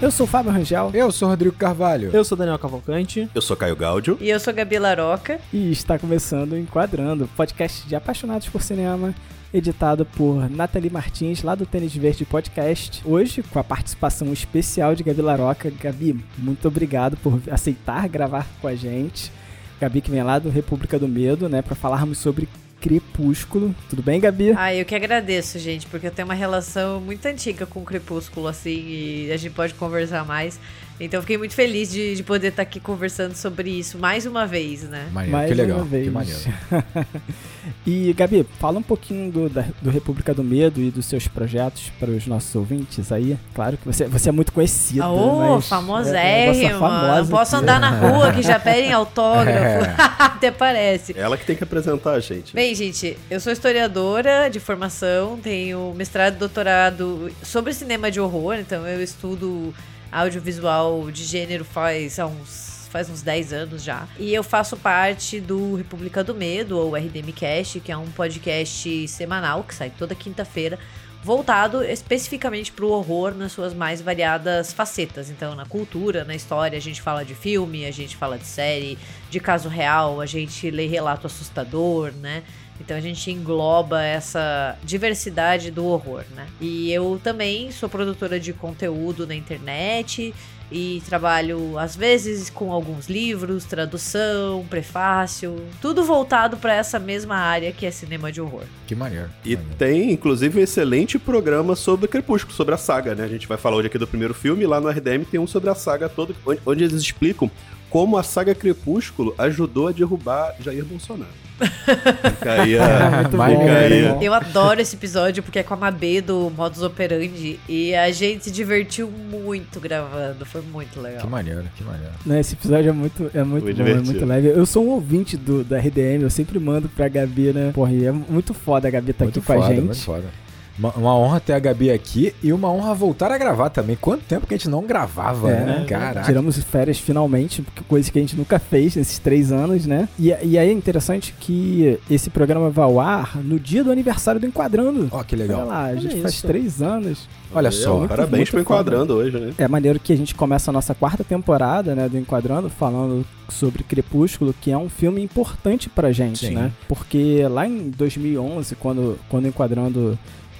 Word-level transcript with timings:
Eu 0.00 0.10
sou 0.10 0.24
o 0.24 0.28
Fábio 0.28 0.52
Rangel. 0.52 0.90
Eu 0.92 1.10
sou 1.10 1.26
o 1.26 1.30
Rodrigo 1.30 1.56
Carvalho. 1.56 2.10
Eu 2.12 2.22
sou 2.22 2.36
Daniel 2.36 2.58
Cavalcante. 2.58 3.30
Eu 3.34 3.40
sou 3.40 3.56
Caio 3.56 3.74
Gáudio. 3.74 4.18
E 4.20 4.28
eu 4.28 4.38
sou 4.38 4.52
Gabi 4.52 4.78
Laroca. 4.78 5.40
E 5.50 5.70
está 5.72 5.98
começando 5.98 6.52
o 6.52 6.58
Enquadrando, 6.58 7.26
podcast 7.34 7.88
de 7.88 7.96
apaixonados 7.96 8.46
por 8.46 8.60
cinema, 8.60 9.14
editado 9.54 10.04
por 10.04 10.50
Nathalie 10.50 10.90
Martins, 10.90 11.42
lá 11.42 11.54
do 11.54 11.64
Tênis 11.64 11.96
Verde 11.96 12.26
Podcast. 12.26 13.00
Hoje, 13.06 13.42
com 13.42 13.58
a 13.58 13.64
participação 13.64 14.30
especial 14.34 14.94
de 14.94 15.02
Gabi 15.02 15.22
Laroca. 15.22 15.72
Gabi, 15.80 16.22
muito 16.36 16.68
obrigado 16.68 17.16
por 17.16 17.40
aceitar 17.50 18.06
gravar 18.06 18.46
com 18.60 18.68
a 18.68 18.74
gente. 18.74 19.32
Gabi 19.80 20.02
que 20.02 20.10
vem 20.10 20.22
lá 20.22 20.38
do 20.38 20.50
República 20.50 20.98
do 20.98 21.08
Medo, 21.08 21.48
né, 21.48 21.62
para 21.62 21.74
falarmos 21.74 22.18
sobre 22.18 22.46
Crepúsculo. 22.80 23.74
Tudo 23.88 24.02
bem, 24.02 24.20
Gabi? 24.20 24.52
Ah, 24.56 24.74
eu 24.74 24.84
que 24.84 24.94
agradeço, 24.94 25.58
gente, 25.58 25.86
porque 25.86 26.06
eu 26.06 26.10
tenho 26.10 26.26
uma 26.26 26.34
relação 26.34 27.00
muito 27.00 27.26
antiga 27.26 27.66
com 27.66 27.80
o 27.80 27.84
Crepúsculo, 27.84 28.46
assim, 28.48 28.84
e 29.26 29.30
a 29.32 29.36
gente 29.36 29.52
pode 29.52 29.74
conversar 29.74 30.24
mais. 30.24 30.58
Então 30.98 31.18
eu 31.18 31.22
fiquei 31.22 31.36
muito 31.36 31.54
feliz 31.54 31.90
de, 31.90 32.14
de 32.16 32.22
poder 32.22 32.48
estar 32.48 32.62
aqui 32.62 32.80
conversando 32.80 33.34
sobre 33.34 33.70
isso 33.70 33.98
mais 33.98 34.24
uma 34.24 34.46
vez, 34.46 34.82
né? 34.84 35.08
Maneiro, 35.12 35.32
mais 35.36 35.48
que 35.50 35.54
legal, 35.54 35.78
uma 35.78 35.84
vez. 35.84 36.04
que 36.04 36.10
maneiro. 36.10 36.40
e, 37.86 38.12
Gabi, 38.12 38.46
fala 38.58 38.78
um 38.78 38.82
pouquinho 38.82 39.30
do, 39.30 39.48
da, 39.48 39.64
do 39.80 39.90
República 39.90 40.32
do 40.34 40.42
Medo 40.42 40.80
e 40.80 40.90
dos 40.90 41.06
seus 41.06 41.28
projetos 41.28 41.90
para 41.98 42.10
os 42.10 42.26
nossos 42.26 42.54
ouvintes 42.54 43.12
aí. 43.12 43.36
Claro 43.54 43.76
que 43.76 43.86
você, 43.86 44.06
você 44.06 44.28
é 44.28 44.32
muito 44.32 44.52
conhecida. 44.52 45.08
Ô, 45.08 45.56
oh, 45.56 45.60
famosérrima. 45.60 47.16
É, 47.16 47.22
Não 47.22 47.28
posso 47.28 47.56
andar 47.56 47.80
na 47.80 47.90
rua 47.90 48.32
que 48.32 48.42
já 48.42 48.58
pedem 48.58 48.92
autógrafo. 48.92 49.56
É. 49.76 49.96
Até 50.18 50.50
parece. 50.50 51.14
Ela 51.16 51.36
que 51.36 51.44
tem 51.44 51.56
que 51.56 51.64
apresentar 51.64 52.12
a 52.12 52.20
gente. 52.20 52.54
Bem, 52.54 52.74
gente, 52.74 53.16
eu 53.30 53.40
sou 53.40 53.52
historiadora 53.52 54.48
de 54.48 54.60
formação, 54.60 55.38
tenho 55.42 55.92
mestrado 55.94 56.34
e 56.34 56.38
doutorado 56.38 57.30
sobre 57.42 57.72
cinema 57.72 58.10
de 58.10 58.20
horror, 58.20 58.56
então 58.56 58.86
eu 58.86 59.02
estudo 59.02 59.74
audiovisual 60.10 61.10
de 61.10 61.24
gênero 61.24 61.64
faz 61.64 62.18
há 62.18 62.26
uns 62.26 62.65
faz 62.96 63.10
uns 63.10 63.20
10 63.20 63.52
anos 63.52 63.82
já. 63.82 64.08
E 64.18 64.32
eu 64.32 64.42
faço 64.42 64.74
parte 64.74 65.38
do 65.38 65.74
República 65.74 66.24
do 66.24 66.34
Medo, 66.34 66.78
ou 66.78 66.96
RDMcast, 66.96 67.78
que 67.80 67.92
é 67.92 67.96
um 67.96 68.10
podcast 68.10 69.06
semanal 69.08 69.62
que 69.64 69.74
sai 69.74 69.90
toda 69.90 70.14
quinta-feira, 70.14 70.78
voltado 71.22 71.84
especificamente 71.84 72.72
para 72.72 72.86
o 72.86 72.90
horror 72.90 73.34
nas 73.34 73.52
suas 73.52 73.74
mais 73.74 74.00
variadas 74.00 74.72
facetas. 74.72 75.28
Então, 75.28 75.54
na 75.54 75.66
cultura, 75.66 76.24
na 76.24 76.34
história, 76.34 76.78
a 76.78 76.80
gente 76.80 77.02
fala 77.02 77.22
de 77.22 77.34
filme, 77.34 77.84
a 77.84 77.90
gente 77.90 78.16
fala 78.16 78.38
de 78.38 78.46
série, 78.46 78.96
de 79.28 79.40
caso 79.40 79.68
real, 79.68 80.18
a 80.18 80.26
gente 80.26 80.70
lê 80.70 80.86
relato 80.86 81.26
assustador, 81.26 82.12
né? 82.12 82.44
Então 82.80 82.96
a 82.96 83.00
gente 83.00 83.30
engloba 83.30 84.02
essa 84.02 84.76
diversidade 84.84 85.70
do 85.70 85.84
horror, 85.86 86.24
né? 86.34 86.46
E 86.60 86.92
eu 86.92 87.20
também 87.22 87.70
sou 87.72 87.88
produtora 87.88 88.38
de 88.38 88.52
conteúdo 88.52 89.26
na 89.26 89.34
internet 89.34 90.34
e 90.70 91.02
trabalho 91.06 91.78
às 91.78 91.94
vezes 91.94 92.50
com 92.50 92.72
alguns 92.72 93.08
livros, 93.08 93.64
tradução, 93.64 94.64
prefácio, 94.68 95.56
tudo 95.80 96.04
voltado 96.04 96.56
para 96.56 96.74
essa 96.74 96.98
mesma 96.98 97.36
área 97.36 97.72
que 97.72 97.86
é 97.86 97.90
cinema 97.90 98.32
de 98.32 98.40
horror. 98.40 98.64
Que 98.86 98.94
maneiro. 98.94 99.30
Que 99.42 99.56
maneiro. 99.56 99.74
E 99.74 99.76
tem 99.76 100.12
inclusive 100.12 100.58
um 100.58 100.62
excelente 100.62 101.18
programa 101.18 101.76
sobre 101.76 102.08
Crepúsculo, 102.08 102.54
sobre 102.54 102.74
a 102.74 102.78
saga, 102.78 103.14
né? 103.14 103.24
A 103.24 103.28
gente 103.28 103.46
vai 103.46 103.58
falar 103.58 103.76
hoje 103.76 103.86
aqui 103.88 103.98
do 103.98 104.06
primeiro 104.06 104.34
filme, 104.34 104.64
e 104.64 104.66
lá 104.66 104.80
no 104.80 104.88
RDM 104.88 105.24
tem 105.30 105.38
um 105.38 105.46
sobre 105.46 105.70
a 105.70 105.74
saga 105.74 106.08
toda, 106.08 106.34
onde 106.64 106.84
eles 106.84 107.00
explicam 107.00 107.50
como 107.96 108.18
a 108.18 108.22
saga 108.22 108.54
Crepúsculo 108.54 109.34
ajudou 109.38 109.88
a 109.88 109.90
derrubar 109.90 110.54
Jair 110.60 110.84
Bolsonaro. 110.84 111.30
Fica 111.56 112.52
aí 112.52 112.78
a... 112.78 113.22
Muito 113.32 113.36
bom. 113.38 114.22
Eu 114.22 114.34
adoro 114.34 114.82
esse 114.82 114.94
episódio 114.96 115.42
porque 115.42 115.60
é 115.60 115.62
com 115.62 115.72
a 115.72 115.78
Mabê 115.78 116.20
do 116.20 116.52
Modus 116.54 116.82
Operandi 116.82 117.58
e 117.66 117.94
a 117.94 118.12
gente 118.12 118.44
se 118.44 118.50
divertiu 118.50 119.10
muito 119.10 119.80
gravando. 119.80 120.44
Foi 120.44 120.60
muito 120.60 121.00
legal. 121.00 121.22
Que 121.22 121.26
maneiro, 121.26 121.64
que 121.74 121.82
maneiro. 121.82 122.12
Não, 122.26 122.38
esse 122.38 122.52
episódio 122.52 122.90
é 122.90 122.92
muito, 122.92 123.30
é 123.32 123.42
muito 123.42 123.74
bom, 123.74 123.86
é 123.86 123.94
muito 123.94 124.26
leve. 124.26 124.48
Eu 124.48 124.66
sou 124.66 124.84
um 124.84 124.90
ouvinte 124.90 125.38
do, 125.38 125.64
da 125.64 125.78
RDM, 125.78 126.20
eu 126.20 126.28
sempre 126.28 126.58
mando 126.58 126.90
pra 126.90 127.08
Gabi, 127.08 127.54
né? 127.54 127.72
Porra, 127.72 127.94
e 127.94 128.04
é 128.04 128.12
muito 128.12 128.52
foda 128.52 128.88
a 128.88 128.90
Gabi 128.90 129.14
tá 129.14 129.24
muito 129.24 129.38
aqui 129.38 129.46
foda, 129.46 129.58
com 129.58 129.64
a 129.64 129.68
gente. 129.70 129.84
Muito 129.84 130.04
foda. 130.04 130.45
Uma, 130.78 130.90
uma, 130.90 131.16
honra 131.16 131.40
ter 131.40 131.52
a 131.54 131.58
Gabi 131.58 131.90
aqui 131.90 132.34
e 132.42 132.52
uma 132.52 132.70
honra 132.70 132.94
voltar 132.94 133.32
a 133.32 133.38
gravar 133.38 133.70
também. 133.70 133.96
Quanto 133.96 134.22
tempo 134.24 134.46
que 134.46 134.54
a 134.54 134.56
gente 134.56 134.68
não 134.68 134.82
gravava, 134.84 135.50
é, 135.50 135.64
né? 135.64 135.84
Caraca. 135.88 136.26
Tiramos 136.26 136.56
férias 136.58 136.98
finalmente, 136.98 137.64
coisa 137.88 138.10
que 138.10 138.18
a 138.18 138.20
gente 138.20 138.36
nunca 138.36 138.58
fez 138.58 138.96
nesses 138.96 139.18
três 139.18 139.50
anos, 139.50 139.86
né? 139.86 140.08
E, 140.18 140.28
e 140.28 140.58
aí 140.58 140.68
é 140.68 140.72
interessante 140.72 141.34
que 141.38 141.98
esse 142.10 142.28
programa 142.30 142.68
vai 142.70 142.84
ao 142.84 143.00
ar 143.00 143.36
no 143.36 143.58
dia 143.58 143.82
do 143.82 143.90
aniversário 143.90 144.40
do 144.40 144.46
Enquadrando. 144.46 145.08
Ó, 145.10 145.20
oh, 145.20 145.24
que 145.24 145.34
legal. 145.34 145.60
Olha 145.60 145.68
lá, 145.68 145.84
a 145.84 145.94
gente 145.94 146.14
Olha 146.14 146.22
faz 146.22 146.34
isso. 146.34 146.46
três 146.46 146.82
anos. 146.82 147.28
Olha 147.54 147.70
só. 147.70 147.98
Muito, 147.98 148.10
parabéns 148.10 148.50
pro 148.50 148.60
Enquadrando 148.60 149.14
foda. 149.14 149.26
hoje, 149.26 149.38
né? 149.38 149.54
É 149.56 149.68
maneiro 149.68 149.98
que 149.98 150.12
a 150.12 150.16
gente 150.16 150.34
começa 150.34 150.70
a 150.70 150.72
nossa 150.72 150.94
quarta 150.94 151.24
temporada, 151.24 151.94
né, 151.94 152.08
do 152.08 152.18
Enquadrando, 152.18 152.68
falando 152.68 153.24
sobre 153.48 153.82
Crepúsculo, 153.82 154.54
que 154.60 154.70
é 154.70 154.76
um 154.76 154.88
filme 154.88 155.22
importante 155.22 155.88
pra 155.88 156.12
gente, 156.12 156.48
Sim. 156.48 156.54
né? 156.54 156.72
Porque 156.88 157.46
lá 157.48 157.66
em 157.66 157.90
2011, 157.90 158.74
quando, 158.76 159.18
quando 159.28 159.44
o 159.44 159.48
Enquadrando 159.48 160.18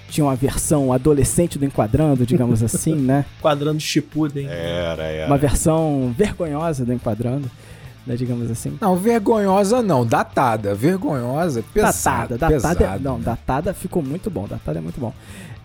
tinha 0.08 0.24
uma 0.24 0.36
versão 0.36 0.92
adolescente 0.92 1.58
do 1.58 1.64
Enquadrando, 1.64 2.26
digamos 2.26 2.62
assim, 2.64 2.94
né? 2.94 3.24
Enquadrando 3.38 3.80
Shippuden. 3.80 4.46
Era, 4.48 5.04
era. 5.04 5.26
Uma 5.26 5.38
versão 5.38 6.14
vergonhosa 6.16 6.84
do 6.84 6.92
Enquadrando. 6.92 7.50
Né, 8.06 8.14
digamos 8.14 8.48
assim. 8.48 8.78
Não, 8.80 8.94
vergonhosa 8.94 9.82
não, 9.82 10.06
datada. 10.06 10.76
Vergonhosa, 10.76 11.64
pesada. 11.74 12.38
Datada, 12.38 12.54
datada. 12.54 12.78
Pesado, 12.78 13.02
não, 13.02 13.18
né? 13.18 13.24
datada 13.24 13.74
ficou 13.74 14.00
muito 14.00 14.30
bom. 14.30 14.46
Datada 14.46 14.78
é 14.78 14.80
muito 14.80 15.00
bom. 15.00 15.12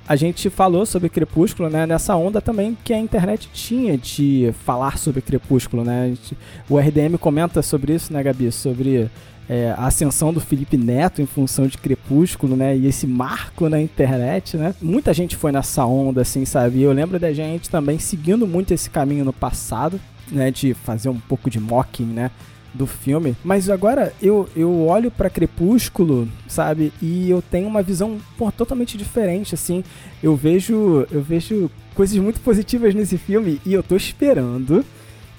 A 0.07 0.15
gente 0.15 0.49
falou 0.49 0.85
sobre 0.85 1.07
Crepúsculo, 1.07 1.69
né? 1.69 1.85
Nessa 1.85 2.15
onda 2.15 2.41
também 2.41 2.75
que 2.83 2.93
a 2.93 2.99
internet 2.99 3.47
tinha 3.53 3.95
de 3.95 4.53
falar 4.65 4.97
sobre 4.97 5.21
Crepúsculo, 5.21 5.83
né? 5.83 6.07
Gente, 6.09 6.37
o 6.67 6.79
RDM 6.79 7.15
comenta 7.19 7.61
sobre 7.61 7.93
isso, 7.93 8.11
né, 8.11 8.23
Gabi? 8.23 8.51
Sobre 8.51 9.09
é, 9.49 9.73
a 9.77 9.87
ascensão 9.87 10.31
do 10.31 10.39
Felipe 10.39 10.77
Neto 10.77 11.21
em 11.21 11.25
função 11.25 11.67
de 11.67 11.77
Crepúsculo, 11.77 12.55
né? 12.55 12.75
E 12.75 12.87
esse 12.87 13.05
marco 13.05 13.67
na 13.69 13.81
internet, 13.81 14.57
né? 14.57 14.73
Muita 14.81 15.13
gente 15.13 15.35
foi 15.35 15.51
nessa 15.51 15.85
onda, 15.85 16.21
assim, 16.21 16.45
sabe? 16.45 16.79
E 16.79 16.83
eu 16.83 16.91
lembro 16.91 17.19
da 17.19 17.33
gente 17.33 17.69
também 17.69 17.99
seguindo 17.99 18.47
muito 18.47 18.73
esse 18.73 18.89
caminho 18.89 19.25
no 19.25 19.33
passado, 19.33 19.99
né? 20.31 20.51
De 20.51 20.73
fazer 20.73 21.09
um 21.09 21.19
pouco 21.19 21.49
de 21.49 21.59
mocking, 21.59 22.05
né? 22.05 22.31
do 22.73 22.87
filme, 22.87 23.35
mas 23.43 23.69
agora 23.69 24.13
eu, 24.21 24.47
eu 24.55 24.85
olho 24.87 25.11
para 25.11 25.29
Crepúsculo, 25.29 26.27
sabe, 26.47 26.93
e 27.01 27.29
eu 27.29 27.41
tenho 27.41 27.67
uma 27.67 27.83
visão 27.83 28.17
pô, 28.37 28.51
totalmente 28.51 28.97
diferente, 28.97 29.53
assim. 29.55 29.83
Eu 30.23 30.35
vejo 30.35 31.05
eu 31.11 31.21
vejo 31.21 31.69
coisas 31.93 32.17
muito 32.17 32.39
positivas 32.39 32.95
nesse 32.95 33.17
filme 33.17 33.59
e 33.65 33.73
eu 33.73 33.83
tô 33.83 33.95
esperando 33.95 34.85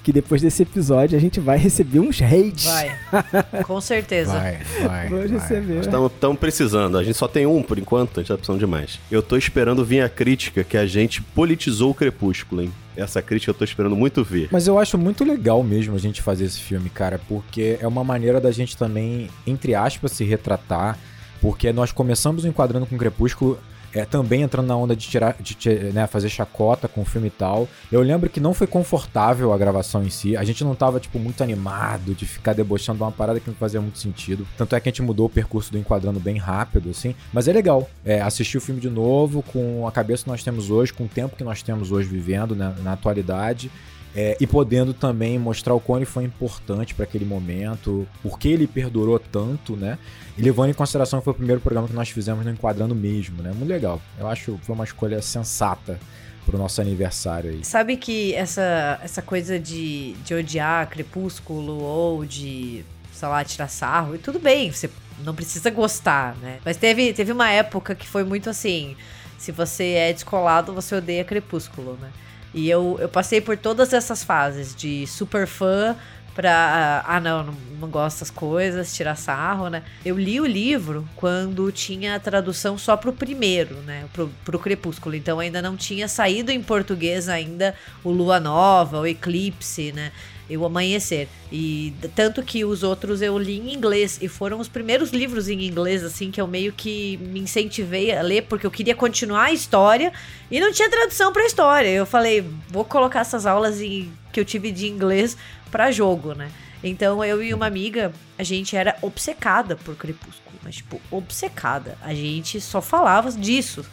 que 0.02 0.12
depois 0.12 0.42
desse 0.42 0.62
episódio 0.62 1.16
a 1.16 1.20
gente 1.20 1.38
vai 1.38 1.56
receber 1.56 2.00
uns 2.00 2.20
hates. 2.20 2.64
Vai. 2.64 2.98
Com 3.64 3.80
certeza. 3.80 4.32
Vai, 4.32 4.58
vai. 4.82 5.08
Vamos 5.08 5.30
receber. 5.30 5.80
Estamos 5.80 6.38
precisando. 6.38 6.98
A 6.98 7.04
gente 7.04 7.16
só 7.16 7.28
tem 7.28 7.46
um 7.46 7.62
por 7.62 7.78
enquanto, 7.78 8.18
a 8.18 8.22
gente 8.22 8.28
tá 8.28 8.36
precisando 8.36 8.58
de 8.58 8.66
mais. 8.66 8.98
Eu 9.10 9.22
tô 9.22 9.36
esperando 9.36 9.84
vir 9.84 10.02
a 10.02 10.08
crítica 10.08 10.64
que 10.64 10.76
a 10.76 10.86
gente 10.86 11.22
politizou 11.22 11.90
o 11.90 11.94
Crepúsculo, 11.94 12.62
hein? 12.62 12.72
Essa 12.96 13.22
crítica 13.22 13.50
eu 13.50 13.54
tô 13.54 13.64
esperando 13.64 13.96
muito 13.96 14.22
ver. 14.22 14.48
Mas 14.50 14.66
eu 14.66 14.78
acho 14.78 14.98
muito 14.98 15.24
legal 15.24 15.62
mesmo 15.62 15.94
a 15.94 15.98
gente 15.98 16.20
fazer 16.20 16.44
esse 16.44 16.60
filme, 16.60 16.90
cara, 16.90 17.18
porque 17.26 17.78
é 17.80 17.86
uma 17.86 18.04
maneira 18.04 18.40
da 18.40 18.50
gente 18.50 18.76
também, 18.76 19.30
entre 19.46 19.74
aspas, 19.74 20.12
se 20.12 20.24
retratar. 20.24 20.98
Porque 21.40 21.72
nós 21.72 21.90
começamos 21.90 22.44
enquadrando 22.44 22.86
com 22.86 22.96
Crepúsculo 22.96 23.58
é, 23.94 24.04
também 24.04 24.42
entrando 24.42 24.66
na 24.66 24.76
onda 24.76 24.96
de 24.96 25.08
tirar, 25.08 25.36
de, 25.40 25.70
né, 25.92 26.06
fazer 26.06 26.28
chacota 26.28 26.88
com 26.88 27.02
o 27.02 27.04
filme 27.04 27.28
e 27.28 27.30
tal. 27.30 27.68
Eu 27.90 28.00
lembro 28.00 28.28
que 28.28 28.40
não 28.40 28.54
foi 28.54 28.66
confortável 28.66 29.52
a 29.52 29.58
gravação 29.58 30.02
em 30.02 30.10
si. 30.10 30.36
A 30.36 30.44
gente 30.44 30.64
não 30.64 30.74
tava, 30.74 31.00
tipo, 31.00 31.18
muito 31.18 31.42
animado 31.42 32.14
de 32.14 32.26
ficar 32.26 32.52
debochando 32.52 33.04
uma 33.04 33.12
parada 33.12 33.40
que 33.40 33.48
não 33.48 33.56
fazia 33.56 33.80
muito 33.80 33.98
sentido. 33.98 34.46
Tanto 34.56 34.74
é 34.74 34.80
que 34.80 34.88
a 34.88 34.90
gente 34.90 35.02
mudou 35.02 35.26
o 35.26 35.30
percurso 35.30 35.70
do 35.70 35.78
enquadrando 35.78 36.20
bem 36.20 36.36
rápido, 36.36 36.90
assim. 36.90 37.14
Mas 37.32 37.48
é 37.48 37.52
legal 37.52 37.88
é, 38.04 38.20
assistir 38.20 38.58
o 38.58 38.60
filme 38.60 38.80
de 38.80 38.90
novo 38.90 39.42
com 39.42 39.86
a 39.86 39.92
cabeça 39.92 40.24
que 40.24 40.30
nós 40.30 40.42
temos 40.42 40.70
hoje, 40.70 40.92
com 40.92 41.04
o 41.04 41.08
tempo 41.08 41.36
que 41.36 41.44
nós 41.44 41.62
temos 41.62 41.92
hoje 41.92 42.08
vivendo 42.08 42.54
né, 42.54 42.74
na 42.82 42.92
atualidade. 42.92 43.70
É, 44.14 44.36
e 44.38 44.46
podendo 44.46 44.92
também 44.92 45.38
mostrar 45.38 45.74
o 45.74 45.80
quão 45.80 46.04
foi 46.04 46.24
importante 46.24 46.94
para 46.94 47.04
aquele 47.04 47.24
momento, 47.24 48.06
por 48.22 48.38
que 48.38 48.48
ele 48.48 48.66
perdurou 48.66 49.18
tanto, 49.18 49.74
né? 49.74 49.98
E 50.36 50.42
levando 50.42 50.70
em 50.70 50.74
consideração 50.74 51.18
que 51.18 51.24
foi 51.24 51.32
o 51.32 51.36
primeiro 51.36 51.60
programa 51.60 51.88
que 51.88 51.94
nós 51.94 52.10
fizemos 52.10 52.44
no 52.44 52.50
Enquadrando 52.50 52.94
mesmo, 52.94 53.42
né? 53.42 53.50
Muito 53.54 53.68
legal. 53.68 54.00
Eu 54.18 54.28
acho 54.28 54.52
que 54.58 54.66
foi 54.66 54.74
uma 54.74 54.84
escolha 54.84 55.22
sensata 55.22 55.98
pro 56.44 56.58
nosso 56.58 56.80
aniversário 56.80 57.50
aí. 57.50 57.64
Sabe 57.64 57.96
que 57.96 58.34
essa, 58.34 59.00
essa 59.02 59.22
coisa 59.22 59.58
de, 59.58 60.12
de 60.24 60.34
odiar 60.34 60.88
Crepúsculo 60.88 61.82
ou 61.82 62.24
de, 62.26 62.84
sei 63.12 63.28
lá, 63.28 63.44
tirar 63.44 63.68
sarro, 63.68 64.14
e 64.14 64.18
tudo 64.18 64.38
bem, 64.38 64.70
você 64.70 64.90
não 65.24 65.34
precisa 65.34 65.70
gostar, 65.70 66.36
né? 66.36 66.58
Mas 66.64 66.76
teve, 66.76 67.12
teve 67.12 67.32
uma 67.32 67.50
época 67.50 67.94
que 67.94 68.06
foi 68.06 68.24
muito 68.24 68.50
assim: 68.50 68.96
se 69.38 69.52
você 69.52 69.92
é 69.92 70.12
descolado, 70.12 70.74
você 70.74 70.96
odeia 70.96 71.24
Crepúsculo, 71.24 71.98
né? 72.00 72.10
E 72.54 72.68
eu, 72.68 72.98
eu 73.00 73.08
passei 73.08 73.40
por 73.40 73.56
todas 73.56 73.92
essas 73.92 74.22
fases 74.22 74.74
de 74.74 75.06
super 75.06 75.46
fã 75.46 75.96
pra. 76.34 77.04
Ah, 77.06 77.20
não, 77.20 77.44
não, 77.44 77.54
não 77.80 77.88
gosto 77.88 78.16
dessas 78.16 78.30
coisas, 78.30 78.94
tirar 78.94 79.16
sarro, 79.16 79.68
né? 79.68 79.82
Eu 80.04 80.18
li 80.18 80.40
o 80.40 80.46
livro 80.46 81.08
quando 81.16 81.70
tinha 81.72 82.14
a 82.14 82.20
tradução 82.20 82.76
só 82.76 82.96
pro 82.96 83.12
primeiro, 83.12 83.76
né? 83.82 84.04
Pro, 84.12 84.30
pro 84.44 84.58
Crepúsculo. 84.58 85.14
Então 85.14 85.38
ainda 85.38 85.62
não 85.62 85.76
tinha 85.76 86.08
saído 86.08 86.50
em 86.50 86.62
português 86.62 87.28
ainda 87.28 87.74
o 88.04 88.10
Lua 88.10 88.40
Nova, 88.40 89.00
o 89.00 89.06
Eclipse, 89.06 89.92
né? 89.92 90.12
O 90.56 90.64
Amanhecer. 90.64 91.28
E 91.50 91.92
tanto 92.14 92.42
que 92.42 92.64
os 92.64 92.82
outros 92.82 93.22
eu 93.22 93.38
li 93.38 93.58
em 93.58 93.72
inglês. 93.74 94.18
E 94.20 94.28
foram 94.28 94.58
os 94.60 94.68
primeiros 94.68 95.10
livros 95.10 95.48
em 95.48 95.64
inglês, 95.66 96.02
assim, 96.04 96.30
que 96.30 96.40
eu 96.40 96.46
meio 96.46 96.72
que 96.72 97.16
me 97.18 97.40
incentivei 97.40 98.14
a 98.16 98.22
ler, 98.22 98.42
porque 98.42 98.66
eu 98.66 98.70
queria 98.70 98.94
continuar 98.94 99.44
a 99.44 99.52
história. 99.52 100.12
E 100.50 100.60
não 100.60 100.72
tinha 100.72 100.90
tradução 100.90 101.32
pra 101.32 101.44
história. 101.46 101.88
Eu 101.88 102.06
falei, 102.06 102.44
vou 102.68 102.84
colocar 102.84 103.20
essas 103.20 103.46
aulas 103.46 103.80
em- 103.80 104.12
que 104.32 104.40
eu 104.40 104.44
tive 104.44 104.70
de 104.72 104.86
inglês 104.88 105.36
pra 105.70 105.90
jogo, 105.90 106.34
né? 106.34 106.50
Então 106.84 107.24
eu 107.24 107.42
e 107.42 107.54
uma 107.54 107.66
amiga, 107.66 108.12
a 108.38 108.42
gente 108.42 108.74
era 108.76 108.96
obcecada 109.02 109.76
por 109.76 109.94
Crepúsculo. 109.96 110.58
Mas, 110.64 110.76
tipo, 110.76 111.00
obcecada. 111.10 111.96
A 112.02 112.14
gente 112.14 112.60
só 112.60 112.80
falava 112.80 113.30
disso. 113.32 113.84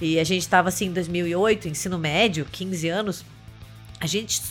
E 0.00 0.18
a 0.18 0.24
gente 0.24 0.46
tava 0.48 0.68
assim 0.68 0.86
em 0.86 0.92
2008, 0.92 1.68
ensino 1.68 1.98
médio, 1.98 2.46
15 2.50 2.88
anos. 2.88 3.24
A 4.00 4.06
gente 4.06 4.42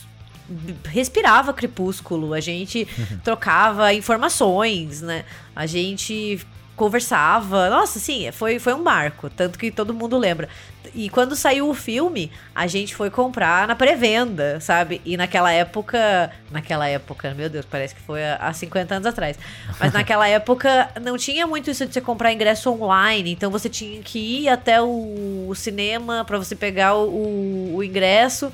respirava 0.85 1.53
Crepúsculo, 1.53 2.33
a 2.33 2.39
gente 2.39 2.87
trocava 3.23 3.93
informações, 3.93 5.01
né? 5.01 5.25
A 5.55 5.65
gente 5.65 6.39
conversava. 6.75 7.69
Nossa, 7.69 7.99
sim, 7.99 8.31
foi, 8.31 8.59
foi 8.59 8.73
um 8.73 8.83
marco. 8.83 9.29
Tanto 9.29 9.57
que 9.57 9.71
todo 9.71 9.93
mundo 9.93 10.17
lembra. 10.17 10.49
E 10.93 11.09
quando 11.09 11.35
saiu 11.35 11.69
o 11.69 11.73
filme, 11.73 12.31
a 12.53 12.67
gente 12.67 12.95
foi 12.95 13.09
comprar 13.09 13.67
na 13.67 13.75
pré-venda, 13.75 14.59
sabe? 14.59 15.01
E 15.03 15.17
naquela 15.17 15.51
época. 15.51 16.31
Naquela 16.51 16.87
época, 16.87 17.33
meu 17.33 17.49
Deus, 17.49 17.65
parece 17.65 17.95
que 17.95 18.01
foi 18.01 18.23
há 18.23 18.37
há 18.37 18.53
50 18.53 18.95
anos 18.95 19.07
atrás. 19.07 19.37
Mas 19.79 19.91
naquela 19.93 20.27
época 20.27 20.89
não 21.01 21.17
tinha 21.17 21.47
muito 21.47 21.69
isso 21.69 21.85
de 21.85 21.93
você 21.93 22.01
comprar 22.01 22.31
ingresso 22.31 22.69
online. 22.71 23.31
Então 23.31 23.49
você 23.49 23.69
tinha 23.69 24.01
que 24.01 24.19
ir 24.43 24.49
até 24.49 24.81
o, 24.81 25.53
cinema 25.55 26.23
pra 26.25 26.37
você 26.37 26.55
pegar 26.55 26.95
o, 26.95 27.75
o 27.75 27.83
ingresso 27.83 28.51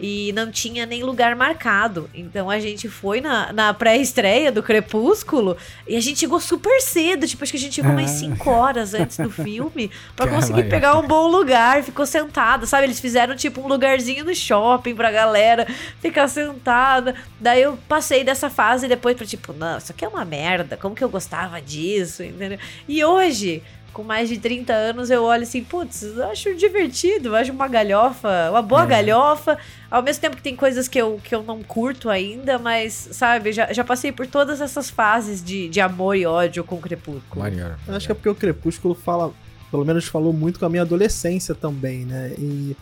e 0.00 0.32
não 0.34 0.50
tinha 0.50 0.84
nem 0.86 1.02
lugar 1.02 1.34
marcado. 1.36 2.08
Então 2.14 2.50
a 2.50 2.58
gente 2.58 2.88
foi 2.88 3.20
na, 3.20 3.52
na 3.52 3.72
pré-estreia 3.74 4.50
do 4.52 4.62
Crepúsculo 4.62 5.56
e 5.86 5.96
a 5.96 6.00
gente 6.00 6.18
chegou 6.20 6.40
super 6.40 6.80
cedo, 6.80 7.26
tipo, 7.26 7.42
acho 7.42 7.52
que 7.52 7.58
a 7.58 7.60
gente 7.60 7.74
chegou 7.74 7.90
umas 7.90 8.10
Ah. 8.10 8.14
5 8.14 8.50
horas 8.50 8.94
antes 8.94 9.16
do 9.18 9.30
filme 9.30 9.90
pra 10.16 10.26
Caralho. 10.26 10.34
conseguir 10.42 10.68
pegar 10.68 10.98
um 10.98 11.06
bom 11.06 11.26
lugar. 11.28 11.82
Ficou 11.82 12.06
sentada, 12.06 12.66
sabe? 12.66 12.84
Eles 12.86 13.00
fizeram 13.00 13.34
tipo 13.36 13.60
um 13.60 13.68
lugarzinho 13.68 14.24
no 14.24 14.34
shopping 14.34 14.94
pra 14.94 15.10
galera 15.10 15.66
ficar 16.00 16.28
sentada. 16.28 17.14
Daí 17.40 17.62
eu 17.62 17.78
passei 17.88 18.24
dessa 18.24 18.50
fase 18.50 18.88
depois 18.88 19.16
pra 19.16 19.26
tipo, 19.26 19.52
não, 19.52 19.78
isso 19.78 19.92
aqui 19.92 20.04
é 20.04 20.08
uma 20.08 20.24
merda, 20.24 20.76
como 20.76 20.94
que 20.94 21.02
eu 21.04 21.08
gostava 21.08 21.60
disso, 21.60 22.22
entendeu? 22.22 22.58
E 22.88 23.04
hoje 23.04 23.62
com 23.94 24.02
mais 24.02 24.28
de 24.28 24.36
30 24.36 24.72
anos, 24.74 25.08
eu 25.08 25.22
olho 25.22 25.44
assim, 25.44 25.64
putz, 25.64 26.02
eu 26.02 26.24
acho 26.28 26.54
divertido, 26.54 27.28
eu 27.28 27.34
acho 27.36 27.52
uma 27.52 27.68
galhofa, 27.68 28.50
uma 28.50 28.60
boa 28.60 28.84
galhofa. 28.84 29.56
Ao 29.90 30.02
mesmo 30.02 30.20
tempo 30.20 30.36
que 30.36 30.42
tem 30.42 30.54
coisas 30.56 30.88
que 30.88 30.98
eu, 31.00 31.18
que 31.24 31.34
eu 31.34 31.42
não 31.42 31.62
curto 31.62 32.10
ainda, 32.10 32.58
mas, 32.58 32.92
sabe, 33.12 33.52
já, 33.52 33.72
já 33.72 33.84
passei 33.84 34.10
por 34.12 34.26
todas 34.26 34.60
essas 34.60 34.90
fases 34.90 35.42
de, 35.42 35.68
de 35.68 35.80
amor 35.80 36.16
e 36.16 36.26
ódio 36.26 36.64
com 36.64 36.74
o 36.74 36.80
Crepúsculo. 36.80 37.42
Maneiro. 37.42 37.76
Eu 37.88 37.94
acho 37.94 38.04
que 38.06 38.12
é 38.12 38.14
porque 38.14 38.28
o 38.28 38.34
Crepúsculo 38.34 38.94
fala, 38.94 39.32
pelo 39.70 39.84
menos 39.84 40.04
falou 40.06 40.32
muito 40.32 40.58
com 40.58 40.66
a 40.66 40.68
minha 40.68 40.82
adolescência 40.82 41.54
também, 41.54 42.04
né? 42.04 42.32
E 42.36 42.76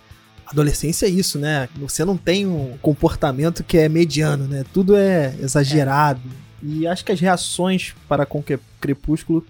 adolescência 0.47 1.06
é 1.06 1.11
isso, 1.11 1.38
né? 1.38 1.69
Você 1.76 2.05
não 2.05 2.17
tem 2.17 2.47
um 2.47 2.76
comportamento 2.82 3.62
que 3.62 3.79
é 3.79 3.88
mediano, 3.88 4.47
né? 4.49 4.64
Tudo 4.73 4.97
é 4.97 5.35
exagerado. 5.41 6.20
E 6.62 6.87
acho 6.87 7.05
que 7.05 7.12
as 7.12 7.20
reações 7.20 7.94
para 8.09 8.25
com 8.25 8.38
o 8.38 8.43
Cre- 8.43 8.59
Crepúsculo 8.81 9.44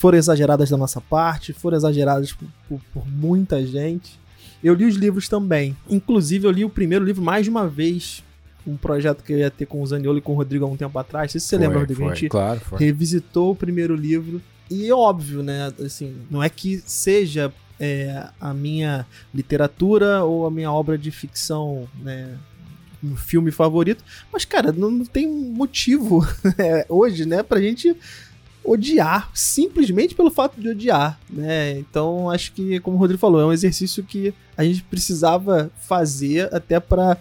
foram 0.00 0.16
exageradas 0.16 0.70
da 0.70 0.78
nossa 0.78 0.98
parte, 0.98 1.52
foram 1.52 1.76
exageradas 1.76 2.32
por, 2.32 2.48
por- 2.66 2.80
por 2.94 3.06
muita 3.06 3.64
gente. 3.66 4.18
Eu 4.64 4.72
li 4.72 4.86
os 4.86 4.94
livros 4.96 5.28
também. 5.28 5.76
Inclusive, 5.90 6.46
eu 6.46 6.50
li 6.50 6.64
o 6.64 6.70
primeiro 6.70 7.04
livro 7.04 7.22
mais 7.22 7.44
de 7.44 7.50
uma 7.50 7.68
vez. 7.68 8.24
Um 8.66 8.76
projeto 8.78 9.22
que 9.22 9.30
eu 9.32 9.38
ia 9.38 9.50
ter 9.50 9.66
com 9.66 9.82
o 9.82 9.86
Zaniolo 9.86 10.16
e 10.18 10.22
com 10.22 10.32
o 10.32 10.36
Rodrigo 10.36 10.64
há 10.64 10.68
um 10.68 10.76
tempo 10.76 10.98
atrás. 10.98 11.24
Não 11.26 11.32
sei 11.32 11.40
se 11.40 11.46
você 11.48 11.56
Foi, 11.56 11.66
lembra, 11.66 11.80
Rodrigo. 11.80 12.00
foi, 12.00 12.10
A 12.10 12.14
gente 12.14 12.28
Claro, 12.30 12.60
foi. 12.60 12.78
revisitou 12.78 13.50
o 13.52 13.54
primeiro 13.54 13.94
livro. 13.94 14.40
E 14.70 14.86
é 14.88 14.94
óbvio, 14.94 15.42
né? 15.42 15.70
Assim, 15.84 16.16
não 16.30 16.42
é 16.42 16.48
que 16.48 16.82
seja 16.86 17.52
é, 17.78 18.26
a 18.40 18.54
minha 18.54 19.06
literatura 19.34 20.24
ou 20.24 20.46
a 20.46 20.50
minha 20.50 20.72
obra 20.72 20.96
de 20.96 21.10
ficção, 21.10 21.86
né? 22.02 22.36
Um 23.02 23.16
filme 23.16 23.50
favorito. 23.50 24.04
Mas, 24.32 24.44
cara, 24.44 24.72
não, 24.72 24.90
não 24.90 25.04
tem 25.06 25.26
motivo 25.26 26.26
é, 26.58 26.84
hoje, 26.88 27.24
né? 27.26 27.42
Pra 27.42 27.60
gente 27.60 27.96
odiar, 28.64 29.30
simplesmente 29.34 30.14
pelo 30.14 30.30
fato 30.30 30.60
de 30.60 30.68
odiar, 30.68 31.18
né? 31.28 31.78
Então, 31.78 32.28
acho 32.30 32.52
que, 32.52 32.78
como 32.80 32.96
o 32.96 33.00
Rodrigo 33.00 33.20
falou, 33.20 33.40
é 33.40 33.46
um 33.46 33.52
exercício 33.52 34.02
que 34.04 34.34
a 34.56 34.62
gente 34.64 34.82
precisava 34.82 35.70
fazer 35.88 36.52
até 36.54 36.78
pra 36.78 37.16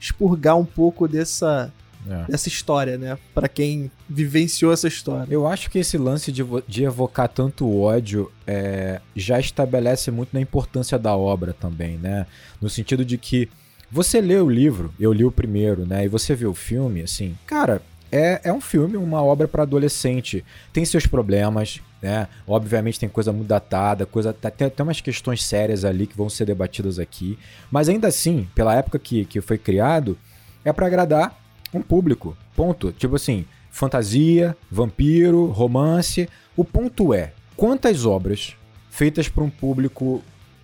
expurgar 0.00 0.56
um 0.58 0.64
pouco 0.64 1.06
dessa, 1.06 1.72
É. 2.08 2.24
dessa 2.30 2.48
história, 2.48 2.96
né? 2.98 3.18
Pra 3.34 3.46
quem 3.48 3.90
vivenciou 4.08 4.72
essa 4.72 4.88
história. 4.88 5.32
Eu 5.32 5.46
acho 5.46 5.70
que 5.70 5.78
esse 5.78 5.96
lance 5.98 6.32
de, 6.32 6.42
de 6.66 6.84
evocar 6.84 7.28
tanto 7.28 7.70
ódio 7.78 8.30
é, 8.46 9.00
já 9.14 9.38
estabelece 9.38 10.10
muito 10.10 10.30
na 10.32 10.40
importância 10.40 10.98
da 10.98 11.14
obra 11.16 11.52
também, 11.52 11.98
né? 11.98 12.26
No 12.60 12.68
sentido 12.70 13.04
de 13.04 13.16
que 13.18 13.48
você 13.92 14.20
lê 14.20 14.36
o 14.38 14.48
livro, 14.48 14.94
eu 14.98 15.12
li 15.12 15.24
o 15.24 15.32
primeiro, 15.32 15.84
né? 15.84 16.04
E 16.04 16.08
você 16.08 16.34
vê 16.34 16.46
o 16.46 16.54
filme, 16.54 17.02
assim, 17.02 17.36
cara, 17.46 17.82
é, 18.10 18.40
é 18.44 18.52
um 18.52 18.60
filme, 18.60 18.96
uma 18.96 19.22
obra 19.22 19.46
para 19.46 19.62
adolescente. 19.62 20.44
Tem 20.72 20.84
seus 20.84 21.06
problemas, 21.06 21.80
né? 22.02 22.28
Obviamente 22.46 22.98
tem 22.98 23.08
coisa 23.08 23.32
muito 23.32 23.48
datada, 23.48 24.06
coisa, 24.06 24.32
tá, 24.32 24.50
tem 24.50 24.66
até 24.66 24.82
umas 24.82 25.00
questões 25.00 25.44
sérias 25.44 25.84
ali 25.84 26.06
que 26.06 26.16
vão 26.16 26.28
ser 26.28 26.44
debatidas 26.46 26.98
aqui. 26.98 27.38
Mas 27.70 27.88
ainda 27.88 28.08
assim, 28.08 28.48
pela 28.54 28.74
época 28.74 28.98
que, 28.98 29.24
que 29.24 29.40
foi 29.40 29.58
criado, 29.58 30.18
é 30.64 30.72
para 30.72 30.86
agradar 30.86 31.38
um 31.72 31.82
público. 31.82 32.36
Ponto. 32.56 32.92
Tipo 32.92 33.16
assim, 33.16 33.44
fantasia, 33.70 34.56
vampiro, 34.70 35.46
romance. 35.46 36.28
O 36.56 36.64
ponto 36.64 37.14
é, 37.14 37.32
quantas 37.56 38.04
obras 38.04 38.56
feitas 38.90 39.28
para 39.28 39.44
um 39.44 39.50
público 39.50 40.22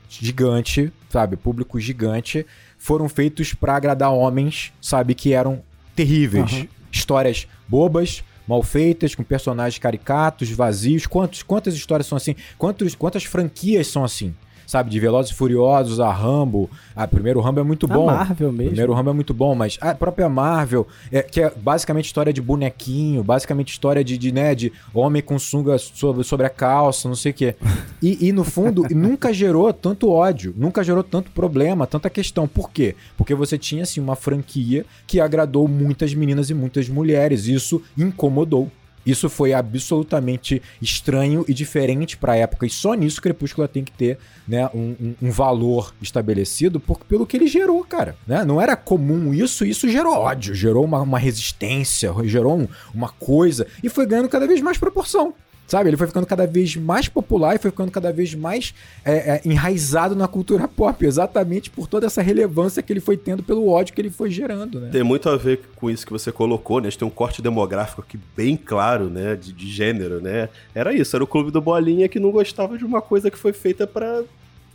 gigante, 0.08 0.92
sabe, 1.08 1.36
público 1.36 1.78
gigante, 1.80 2.46
foram 2.78 3.08
feitos 3.08 3.54
para 3.54 3.76
agradar 3.76 4.12
homens, 4.12 4.72
sabe, 4.80 5.14
que 5.14 5.32
eram 5.32 5.62
terríveis. 5.94 6.52
Aham. 6.52 6.68
Histórias 6.96 7.46
bobas, 7.68 8.24
mal 8.48 8.62
feitas, 8.62 9.14
com 9.14 9.22
personagens 9.22 9.78
caricatos, 9.78 10.50
vazios. 10.50 11.06
Quantos, 11.06 11.42
quantas 11.42 11.74
histórias 11.74 12.06
são 12.06 12.16
assim? 12.16 12.34
Quantos, 12.56 12.94
quantas 12.94 13.24
franquias 13.24 13.88
são 13.88 14.04
assim? 14.04 14.34
Sabe, 14.66 14.90
de 14.90 14.98
Velozes 14.98 15.30
e 15.30 15.34
Furiosos 15.34 16.00
a 16.00 16.10
Rambo. 16.12 16.68
Ah, 16.94 17.06
primeiro 17.06 17.40
Rambo 17.40 17.60
é 17.60 17.62
muito 17.62 17.86
A 17.86 17.94
bom. 17.94 18.06
Marvel 18.06 18.48
O 18.48 18.52
mesmo. 18.52 18.70
primeiro 18.70 18.92
Rambo 18.92 19.10
é 19.10 19.12
muito 19.12 19.32
bom, 19.32 19.54
mas 19.54 19.78
a 19.80 19.94
própria 19.94 20.28
Marvel, 20.28 20.86
é, 21.12 21.22
que 21.22 21.40
é 21.40 21.50
basicamente 21.50 22.06
história 22.06 22.32
de 22.32 22.42
bonequinho, 22.42 23.22
basicamente 23.22 23.70
história 23.70 24.02
de, 24.02 24.18
de, 24.18 24.32
né, 24.32 24.54
de 24.54 24.72
homem 24.92 25.22
com 25.22 25.38
sunga 25.38 25.78
sobre, 25.78 26.24
sobre 26.24 26.46
a 26.46 26.50
calça, 26.50 27.08
não 27.08 27.14
sei 27.16 27.30
o 27.30 27.34
quê. 27.34 27.54
E, 28.02 28.28
e, 28.28 28.32
no 28.32 28.44
fundo, 28.44 28.84
nunca 28.90 29.32
gerou 29.32 29.72
tanto 29.72 30.10
ódio, 30.10 30.52
nunca 30.56 30.82
gerou 30.82 31.02
tanto 31.02 31.30
problema, 31.30 31.86
tanta 31.86 32.10
questão. 32.10 32.46
Por 32.48 32.70
quê? 32.70 32.94
Porque 33.16 33.34
você 33.34 33.56
tinha, 33.56 33.84
assim, 33.84 34.00
uma 34.00 34.16
franquia 34.16 34.84
que 35.06 35.20
agradou 35.20 35.68
muitas 35.68 36.12
meninas 36.14 36.50
e 36.50 36.54
muitas 36.54 36.88
mulheres. 36.88 37.46
Isso 37.46 37.82
incomodou. 37.96 38.70
Isso 39.06 39.30
foi 39.30 39.52
absolutamente 39.52 40.60
estranho 40.82 41.44
e 41.48 41.54
diferente 41.54 42.16
pra 42.16 42.36
época. 42.36 42.66
E 42.66 42.70
só 42.70 42.94
nisso 42.94 43.22
Crepúsculo 43.22 43.68
tem 43.68 43.84
que 43.84 43.92
ter 43.92 44.18
né, 44.46 44.68
um, 44.74 44.94
um- 45.00 45.14
um 45.22 45.30
valor 45.30 45.94
estabelecido 46.02 46.80
por, 46.80 46.98
pelo 47.04 47.26
que 47.26 47.36
ele 47.36 47.46
gerou, 47.46 47.82
cara. 47.84 48.16
Né? 48.26 48.44
Não 48.44 48.60
era 48.60 48.74
comum 48.76 49.32
isso, 49.32 49.64
isso 49.64 49.88
gerou 49.88 50.14
ódio, 50.14 50.54
gerou 50.54 50.84
uma, 50.84 51.00
uma 51.00 51.18
resistência, 51.18 52.12
gerou 52.24 52.58
um- 52.58 52.68
uma 52.94 53.08
coisa. 53.08 53.66
E 53.82 53.88
foi 53.88 54.06
ganhando 54.06 54.28
cada 54.28 54.46
vez 54.46 54.60
mais 54.60 54.76
proporção. 54.78 55.34
Sabe, 55.66 55.90
ele 55.90 55.96
foi 55.96 56.06
ficando 56.06 56.26
cada 56.26 56.46
vez 56.46 56.76
mais 56.76 57.08
popular 57.08 57.56
e 57.56 57.58
foi 57.58 57.72
ficando 57.72 57.90
cada 57.90 58.12
vez 58.12 58.34
mais 58.36 58.72
é, 59.04 59.12
é, 59.14 59.40
enraizado 59.44 60.14
na 60.14 60.28
cultura 60.28 60.68
pop, 60.68 61.04
exatamente 61.04 61.70
por 61.70 61.88
toda 61.88 62.06
essa 62.06 62.22
relevância 62.22 62.80
que 62.82 62.92
ele 62.92 63.00
foi 63.00 63.16
tendo 63.16 63.42
pelo 63.42 63.68
ódio 63.68 63.92
que 63.92 64.00
ele 64.00 64.10
foi 64.10 64.30
gerando, 64.30 64.80
né? 64.80 64.90
Tem 64.92 65.02
muito 65.02 65.28
a 65.28 65.36
ver 65.36 65.60
com 65.74 65.90
isso 65.90 66.06
que 66.06 66.12
você 66.12 66.30
colocou, 66.30 66.80
né? 66.80 66.86
A 66.86 66.90
gente 66.90 67.00
tem 67.00 67.08
um 67.08 67.10
corte 67.10 67.42
demográfico 67.42 68.00
aqui 68.00 68.16
bem 68.36 68.56
claro, 68.56 69.10
né? 69.10 69.34
De, 69.34 69.52
de 69.52 69.68
gênero, 69.68 70.20
né? 70.20 70.48
Era 70.72 70.94
isso, 70.94 71.16
era 71.16 71.24
o 71.24 71.26
clube 71.26 71.50
do 71.50 71.60
Bolinha 71.60 72.08
que 72.08 72.20
não 72.20 72.30
gostava 72.30 72.78
de 72.78 72.84
uma 72.84 73.02
coisa 73.02 73.28
que 73.30 73.36
foi 73.38 73.52
feita 73.52 73.86
pra. 73.86 74.22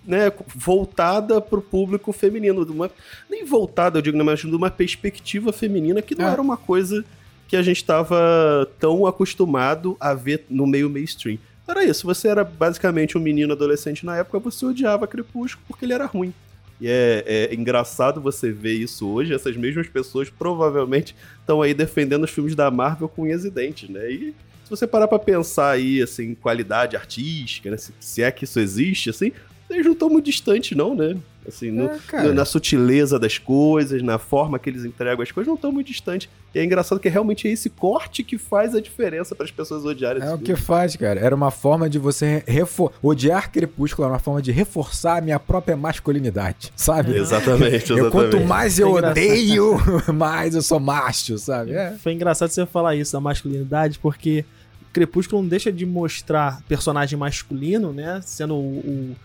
Né, 0.04 0.32
voltada 0.56 1.40
pro 1.40 1.62
público 1.62 2.12
feminino. 2.12 2.66
de 2.66 2.72
Uma, 2.72 2.90
nem 3.30 3.46
voltada, 3.46 4.00
eu 4.00 4.02
digo, 4.02 4.18
né, 4.18 4.24
mas 4.24 4.40
de 4.40 4.48
uma 4.48 4.72
perspectiva 4.72 5.54
feminina 5.54 6.02
que 6.02 6.16
não 6.16 6.28
É. 6.28 6.32
era 6.32 6.42
uma 6.42 6.58
coisa 6.58 7.06
que 7.52 7.58
a 7.58 7.62
gente 7.62 7.82
estava 7.82 8.66
tão 8.80 9.06
acostumado 9.06 9.98
a 10.00 10.14
ver 10.14 10.46
no 10.50 10.66
meio 10.66 10.90
mainstream. 10.90 11.38
Era 11.68 11.84
isso, 11.84 12.08
você 12.08 12.30
era 12.30 12.46
basicamente 12.46 13.18
um 13.18 13.22
menino 13.22 13.52
adolescente 13.52 14.06
na 14.06 14.16
época, 14.16 14.40
você 14.40 14.66
odiava 14.66 15.06
Crepúsculo 15.06 15.66
porque 15.68 15.84
ele 15.84 15.92
era 15.92 16.06
ruim. 16.06 16.34
E 16.80 16.88
é, 16.88 17.24
é 17.28 17.54
engraçado 17.54 18.22
você 18.22 18.54
ver 18.54 18.76
isso 18.76 19.06
hoje. 19.06 19.34
Essas 19.34 19.58
mesmas 19.58 19.90
pessoas 19.90 20.30
provavelmente 20.30 21.14
estão 21.42 21.62
aí 21.62 21.74
defendendo 21.74 22.24
os 22.24 22.32
filmes 22.32 22.56
da 22.56 22.72
Marvel 22.72 23.10
com 23.10 23.24
unhas 23.24 23.44
e 23.44 23.52
dentes, 23.52 23.90
né? 23.90 24.10
E 24.10 24.34
se 24.64 24.70
você 24.70 24.88
parar 24.88 25.10
pra 25.10 25.20
pensar 25.20 25.72
aí, 25.72 26.02
assim, 26.02 26.34
qualidade 26.34 26.96
artística, 26.96 27.70
né? 27.70 27.76
Se, 27.76 27.92
se 28.00 28.24
é 28.24 28.32
que 28.32 28.46
isso 28.46 28.62
existe, 28.62 29.10
assim, 29.10 29.34
eles 29.70 29.86
não 29.86 29.92
estão 29.92 30.10
muito 30.10 30.26
distantes, 30.26 30.78
não, 30.78 30.96
né? 30.96 31.18
Assim, 31.48 31.72
no- 31.72 31.90
É, 32.14 32.22
no- 32.24 32.34
na 32.36 32.46
sutileza 32.46 33.18
das 33.18 33.38
coisas, 33.40 34.02
na 34.04 34.20
forma 34.20 34.60
que 34.60 34.70
eles 34.70 34.86
entregam 34.86 35.24
as 35.24 35.32
coisas, 35.32 35.48
não 35.48 35.56
estão 35.56 35.72
muito 35.72 35.88
distantes. 35.88 36.30
E 36.54 36.60
é 36.60 36.64
engraçado 36.64 37.00
que 37.00 37.10
realmente 37.10 37.48
é 37.48 37.52
esse 37.52 37.70
corte 37.70 38.24
que 38.24 38.38
faz 38.38 38.76
a 38.76 38.82
diferença 38.82 39.34
para 39.34 39.46
as 39.46 39.52
pessoas 39.52 39.84
odiarem 39.84 40.22
É 40.22 40.26
esse 40.26 40.34
o 40.36 40.38
que 40.38 40.46
filme. 40.48 40.62
faz, 40.62 40.96
cara. 40.96 41.20
Era 41.20 41.36
uma 41.36 41.50
forma 41.50 41.90
de 41.90 41.98
você 41.98 42.44
refor... 42.46 42.92
odiar 43.02 43.52
Crepúsculo, 43.52 44.06
era 44.06 44.14
uma 44.14 44.20
forma 44.20 44.42
de 44.42 44.52
reforçar 44.52 45.18
a 45.18 45.22
minha 45.22 45.40
própria 45.40 45.76
masculinidade, 45.76 46.72
sabe? 46.76 47.16
Exatamente, 47.18 47.92
Eu, 47.92 48.12
quanto 48.12 48.28
exatamente. 48.38 48.48
mais 48.48 48.78
eu 48.80 49.00
É 49.00 49.10
odeio, 49.10 49.78
mais 50.14 50.54
eu 50.54 50.62
sou 50.62 50.80
macho, 50.80 51.38
sabe? 51.40 51.72
É. 51.74 51.92
Foi 52.04 52.14
engraçado 52.14 52.50
você 52.50 52.66
falar 52.68 52.96
isso 52.96 53.14
da 53.14 53.20
masculinidade, 53.20 53.98
porque 54.00 54.46
Crepúsculo 54.94 55.42
não 55.42 55.50
deixa 55.50 55.72
de 55.72 55.86
mostrar 55.86 56.62
personagem 56.68 57.18
masculino, 57.18 57.94
né? 57.94 58.20
Sendo 58.26 58.56
o, 58.56 58.78
o, 58.80 59.16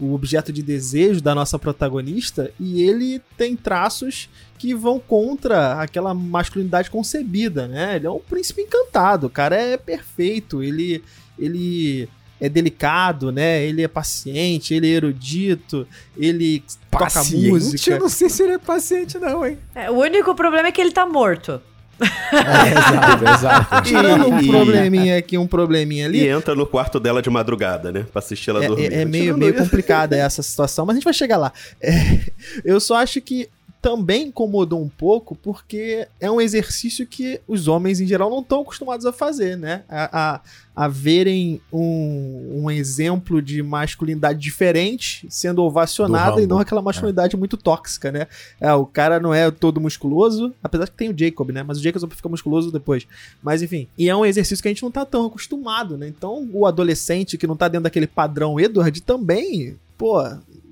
o 0.00 0.14
objeto 0.14 0.52
de 0.52 0.62
desejo 0.62 1.20
da 1.20 1.34
nossa 1.34 1.58
protagonista, 1.58 2.50
e 2.58 2.82
ele 2.82 3.20
tem 3.36 3.54
traços 3.54 4.28
que 4.58 4.74
vão 4.74 4.98
contra 4.98 5.74
aquela 5.80 6.14
masculinidade 6.14 6.90
concebida, 6.90 7.68
né? 7.68 7.96
Ele 7.96 8.06
é 8.06 8.10
um 8.10 8.18
príncipe 8.18 8.62
encantado, 8.62 9.26
o 9.26 9.30
cara 9.30 9.56
é 9.56 9.76
perfeito, 9.76 10.62
ele, 10.62 11.02
ele 11.38 12.08
é 12.40 12.48
delicado, 12.48 13.30
né? 13.30 13.62
Ele 13.62 13.82
é 13.82 13.88
paciente, 13.88 14.74
ele 14.74 14.88
é 14.88 14.94
erudito, 14.94 15.86
ele 16.16 16.64
toca 16.90 17.04
Paciente, 17.04 17.48
música. 17.48 17.90
eu 17.90 18.00
não 18.00 18.08
sei 18.08 18.30
se 18.30 18.42
ele 18.42 18.52
é 18.52 18.58
paciente 18.58 19.18
não, 19.18 19.46
hein? 19.46 19.58
É, 19.74 19.90
o 19.90 19.98
único 19.98 20.34
problema 20.34 20.68
é 20.68 20.72
que 20.72 20.80
ele 20.80 20.92
tá 20.92 21.04
morto. 21.04 21.60
É, 22.00 22.68
exato, 22.78 23.24
exato. 23.24 23.82
Tirando 23.88 24.26
um 24.28 24.46
probleminha 24.46 25.18
aqui, 25.18 25.36
um 25.38 25.46
probleminha 25.46 26.06
ali. 26.06 26.20
E 26.20 26.28
entra 26.28 26.54
no 26.54 26.66
quarto 26.66 26.98
dela 26.98 27.20
de 27.20 27.28
madrugada, 27.30 27.92
né? 27.92 28.06
Pra 28.10 28.18
assistir 28.20 28.50
ela 28.50 28.64
É, 28.64 28.66
dormir. 28.68 28.92
é- 28.92 29.02
é 29.02 29.04
meio, 29.04 29.36
meio 29.36 29.54
complicada 29.54 30.16
essa 30.18 30.42
situação, 30.42 30.86
mas 30.86 30.94
a 30.94 30.98
gente 30.98 31.04
vai 31.04 31.12
chegar 31.14 31.36
lá. 31.36 31.52
É, 31.80 32.20
eu 32.64 32.80
só 32.80 32.96
acho 32.96 33.20
que 33.20 33.48
também 33.80 34.28
incomodou 34.28 34.80
um 34.80 34.88
pouco 34.88 35.34
porque 35.34 36.06
é 36.20 36.30
um 36.30 36.40
exercício 36.40 37.06
que 37.06 37.40
os 37.48 37.66
homens 37.66 38.00
em 38.00 38.06
geral 38.06 38.28
não 38.28 38.40
estão 38.40 38.60
acostumados 38.60 39.06
a 39.06 39.12
fazer, 39.12 39.56
né? 39.56 39.84
A, 39.88 40.34
a, 40.34 40.40
a 40.84 40.88
verem 40.88 41.60
um, 41.72 42.62
um 42.62 42.70
exemplo 42.70 43.40
de 43.40 43.62
masculinidade 43.62 44.38
diferente 44.38 45.26
sendo 45.30 45.62
ovacionada 45.62 46.42
e 46.42 46.46
não 46.46 46.58
aquela 46.58 46.82
masculinidade 46.82 47.36
muito 47.36 47.56
tóxica, 47.56 48.12
né? 48.12 48.26
É, 48.60 48.72
o 48.74 48.84
cara 48.84 49.18
não 49.18 49.32
é 49.32 49.50
todo 49.50 49.80
musculoso, 49.80 50.52
apesar 50.62 50.86
que 50.86 50.96
tem 50.96 51.10
o 51.10 51.18
Jacob, 51.18 51.50
né? 51.50 51.62
Mas 51.62 51.78
o 51.78 51.82
Jacob 51.82 52.12
fica 52.12 52.28
musculoso 52.28 52.70
depois. 52.70 53.06
Mas 53.42 53.62
enfim, 53.62 53.88
e 53.96 54.10
é 54.10 54.16
um 54.16 54.26
exercício 54.26 54.62
que 54.62 54.68
a 54.68 54.72
gente 54.72 54.82
não 54.82 54.90
tá 54.90 55.06
tão 55.06 55.26
acostumado, 55.26 55.96
né? 55.96 56.06
Então 56.06 56.46
o 56.52 56.66
adolescente 56.66 57.38
que 57.38 57.46
não 57.46 57.56
tá 57.56 57.66
dentro 57.66 57.84
daquele 57.84 58.06
padrão 58.06 58.60
Edward 58.60 59.00
também, 59.00 59.76
pô, 59.96 60.22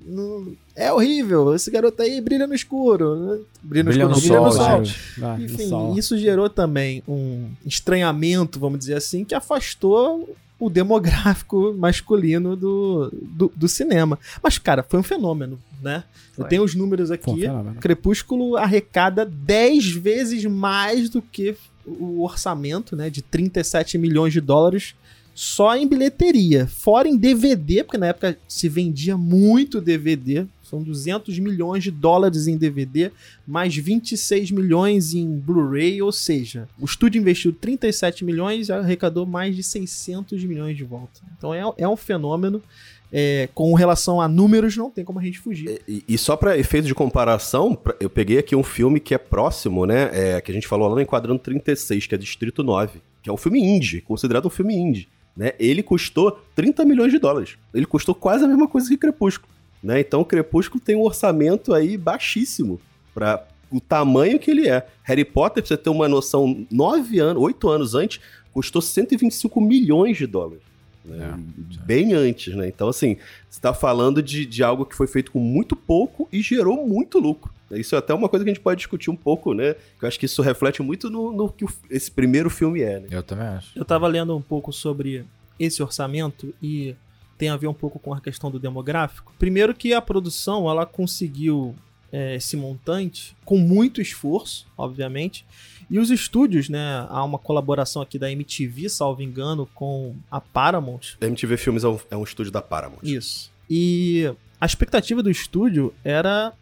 não- 0.05 0.53
é 0.75 0.91
horrível. 0.91 1.53
Esse 1.53 1.69
garoto 1.69 2.01
aí 2.01 2.19
brilha 2.21 2.47
no 2.47 2.53
escuro. 2.53 3.15
né? 3.15 3.39
Brilha 3.61 3.83
no 3.83 3.89
Brilha 3.89 4.03
escuro, 4.03 4.15
no 4.15 4.21
brilha 4.21 4.39
no 4.39 4.51
sol, 4.51 4.65
sol. 4.65 4.83
gente. 4.85 4.99
Ah, 5.23 5.37
no 5.37 5.45
Enfim, 5.45 5.67
sol. 5.69 5.97
isso 5.97 6.17
gerou 6.17 6.49
também 6.49 7.03
um 7.07 7.49
estranhamento, 7.65 8.59
vamos 8.59 8.79
dizer 8.79 8.95
assim, 8.95 9.23
que 9.25 9.35
afastou 9.35 10.35
o 10.59 10.69
demográfico 10.69 11.73
masculino 11.77 12.55
do, 12.55 13.09
do, 13.13 13.51
do 13.55 13.67
cinema. 13.67 14.19
Mas, 14.43 14.57
cara, 14.57 14.83
foi 14.83 14.99
um 14.99 15.03
fenômeno, 15.03 15.59
né? 15.81 16.03
Eu 16.37 16.43
Foi. 16.43 16.49
tenho 16.49 16.63
os 16.63 16.75
números 16.75 17.09
um 17.09 17.13
aqui. 17.13 17.41
fenômeno. 17.41 17.75
Crepúsculo 17.79 18.57
arrecada 18.57 19.25
10 19.25 19.89
vezes 19.91 20.43
mais 20.45 21.09
do 21.09 21.21
que 21.21 21.55
o 21.85 22.23
orçamento, 22.23 22.95
né, 22.95 23.09
de 23.09 23.21
37 23.21 23.97
milhões 23.97 24.31
de 24.31 24.39
dólares 24.39 24.93
só 25.39 25.73
em 25.73 25.87
bilheteria, 25.87 26.67
fora 26.67 27.07
em 27.07 27.15
DVD, 27.15 27.81
porque 27.81 27.97
na 27.97 28.07
época 28.07 28.37
se 28.45 28.67
vendia 28.67 29.15
muito 29.15 29.79
DVD, 29.79 30.45
são 30.61 30.83
200 30.83 31.39
milhões 31.39 31.81
de 31.81 31.91
dólares 31.91 32.45
em 32.45 32.57
DVD, 32.57 33.09
mais 33.47 33.73
26 33.73 34.51
milhões 34.51 35.13
em 35.13 35.25
Blu-ray, 35.39 36.01
ou 36.01 36.11
seja, 36.11 36.67
o 36.77 36.83
estúdio 36.83 37.21
investiu 37.21 37.53
37 37.53 38.25
milhões 38.25 38.67
e 38.67 38.73
arrecadou 38.73 39.25
mais 39.25 39.55
de 39.55 39.63
600 39.63 40.43
milhões 40.43 40.75
de 40.75 40.83
volta. 40.83 41.21
Então 41.37 41.53
é, 41.53 41.63
é 41.77 41.87
um 41.87 41.95
fenômeno, 41.95 42.61
é, 43.09 43.47
com 43.55 43.73
relação 43.75 44.19
a 44.19 44.27
números 44.27 44.75
não 44.75 44.91
tem 44.91 45.05
como 45.05 45.19
a 45.19 45.23
gente 45.23 45.39
fugir. 45.39 45.79
E, 45.87 46.03
e 46.05 46.17
só 46.17 46.35
pra 46.35 46.57
efeito 46.57 46.85
de 46.85 46.93
comparação, 46.93 47.81
eu 47.97 48.09
peguei 48.09 48.39
aqui 48.39 48.57
um 48.57 48.63
filme 48.63 48.99
que 48.99 49.13
é 49.13 49.17
próximo, 49.17 49.85
né? 49.85 50.09
é, 50.11 50.41
que 50.41 50.51
a 50.51 50.53
gente 50.53 50.67
falou 50.67 50.89
lá 50.89 50.95
no 50.95 51.01
Enquadrando 51.01 51.39
36, 51.39 52.07
que 52.07 52.13
é 52.13 52.17
Distrito 52.17 52.61
9, 52.61 52.99
que 53.23 53.29
é 53.29 53.33
um 53.33 53.37
filme 53.37 53.61
indie, 53.61 54.01
considerado 54.01 54.45
um 54.45 54.49
filme 54.51 54.75
indie. 54.75 55.07
Né? 55.39 55.53
Ele 55.57 55.81
custou 55.81 56.37
30 56.53 56.83
milhões 56.83 57.13
de 57.13 57.17
dólares. 57.17 57.57
Ele 57.73 57.85
custou 57.85 58.13
quase 58.13 58.43
a 58.43 58.47
mesma 58.47 58.67
coisa 58.67 58.89
que 58.89 58.97
Crepúsculo. 58.97 59.49
Né? 59.81 60.01
Então, 60.01 60.21
Crepúsculo 60.21 60.81
tem 60.81 60.97
um 60.97 61.01
orçamento 61.01 61.73
aí 61.73 61.95
baixíssimo 61.95 62.77
para 63.13 63.47
o 63.71 63.79
tamanho 63.79 64.37
que 64.37 64.51
ele 64.51 64.67
é. 64.67 64.85
Harry 65.01 65.23
Potter, 65.23 65.63
pra 65.63 65.67
você 65.69 65.77
ter 65.77 65.89
uma 65.89 66.09
noção, 66.09 66.67
9 66.69 67.19
anos, 67.19 67.41
8 67.41 67.69
anos 67.69 67.95
antes, 67.95 68.19
custou 68.53 68.81
125 68.81 69.61
milhões 69.61 70.17
de 70.17 70.27
dólares. 70.27 70.61
né? 71.05 71.39
Bem 71.85 72.13
antes, 72.13 72.53
né? 72.53 72.67
Então, 72.67 72.89
assim, 72.89 73.15
você 73.49 73.61
tá 73.61 73.73
falando 73.73 74.21
de, 74.21 74.45
de 74.45 74.61
algo 74.61 74.85
que 74.85 74.93
foi 74.93 75.07
feito 75.07 75.31
com 75.31 75.39
muito 75.39 75.73
pouco 75.73 76.27
e 76.33 76.41
gerou 76.41 76.85
muito 76.85 77.17
lucro. 77.17 77.49
Isso 77.71 77.95
é 77.95 77.97
até 77.97 78.13
uma 78.13 78.29
coisa 78.29 78.43
que 78.43 78.51
a 78.51 78.53
gente 78.53 78.63
pode 78.63 78.77
discutir 78.77 79.09
um 79.09 79.15
pouco, 79.15 79.53
né? 79.53 79.75
Que 79.97 80.05
eu 80.05 80.07
acho 80.07 80.19
que 80.19 80.25
isso 80.25 80.41
reflete 80.41 80.81
muito 80.81 81.09
no, 81.09 81.31
no 81.31 81.49
que 81.51 81.65
esse 81.89 82.09
primeiro 82.09 82.49
filme 82.49 82.81
é, 82.81 82.99
né? 82.99 83.07
Eu 83.11 83.23
também 83.23 83.47
acho. 83.47 83.77
Eu 83.77 83.85
tava 83.85 84.07
lendo 84.07 84.35
um 84.35 84.41
pouco 84.41 84.71
sobre 84.71 85.25
esse 85.59 85.83
orçamento 85.83 86.53
e 86.61 86.95
tem 87.37 87.49
a 87.49 87.57
ver 87.57 87.67
um 87.67 87.73
pouco 87.73 87.99
com 87.99 88.13
a 88.13 88.19
questão 88.19 88.49
do 88.51 88.59
demográfico. 88.59 89.33
Primeiro 89.39 89.73
que 89.73 89.93
a 89.93 90.01
produção 90.01 90.69
ela 90.69 90.85
conseguiu 90.85 91.75
é, 92.11 92.35
esse 92.35 92.57
montante 92.57 93.35
com 93.45 93.57
muito 93.57 94.01
esforço, 94.01 94.67
obviamente. 94.77 95.45
E 95.89 95.99
os 95.99 96.11
estúdios, 96.11 96.69
né? 96.69 97.07
Há 97.09 97.23
uma 97.23 97.39
colaboração 97.39 98.01
aqui 98.01 98.19
da 98.19 98.31
MTV, 98.31 98.89
salvo 98.89 99.21
engano, 99.21 99.67
com 99.73 100.15
a 100.29 100.39
Paramount. 100.39 101.17
A 101.21 101.25
MTV 101.25 101.57
Filmes 101.57 101.83
é 101.83 101.87
um, 101.87 101.99
é 102.11 102.17
um 102.17 102.23
estúdio 102.23 102.51
da 102.51 102.61
Paramount. 102.61 103.03
Isso. 103.03 103.51
E 103.69 104.31
a 104.59 104.65
expectativa 104.65 105.23
do 105.23 105.31
estúdio 105.31 105.93
era 106.03 106.53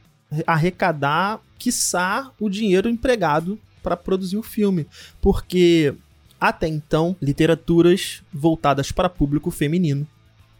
arrecadar, 0.46 1.40
quiçá, 1.58 2.32
o 2.40 2.50
dinheiro 2.50 2.90
empregado 2.90 3.60
para 3.82 3.98
produzir 3.98 4.38
o 4.38 4.44
filme. 4.44 4.88
Porque 5.22 5.94
até 6.40 6.68
então, 6.68 7.16
literaturas 7.22 8.22
voltadas 8.32 8.92
para 8.92 9.10
público 9.10 9.50
feminino 9.50 10.08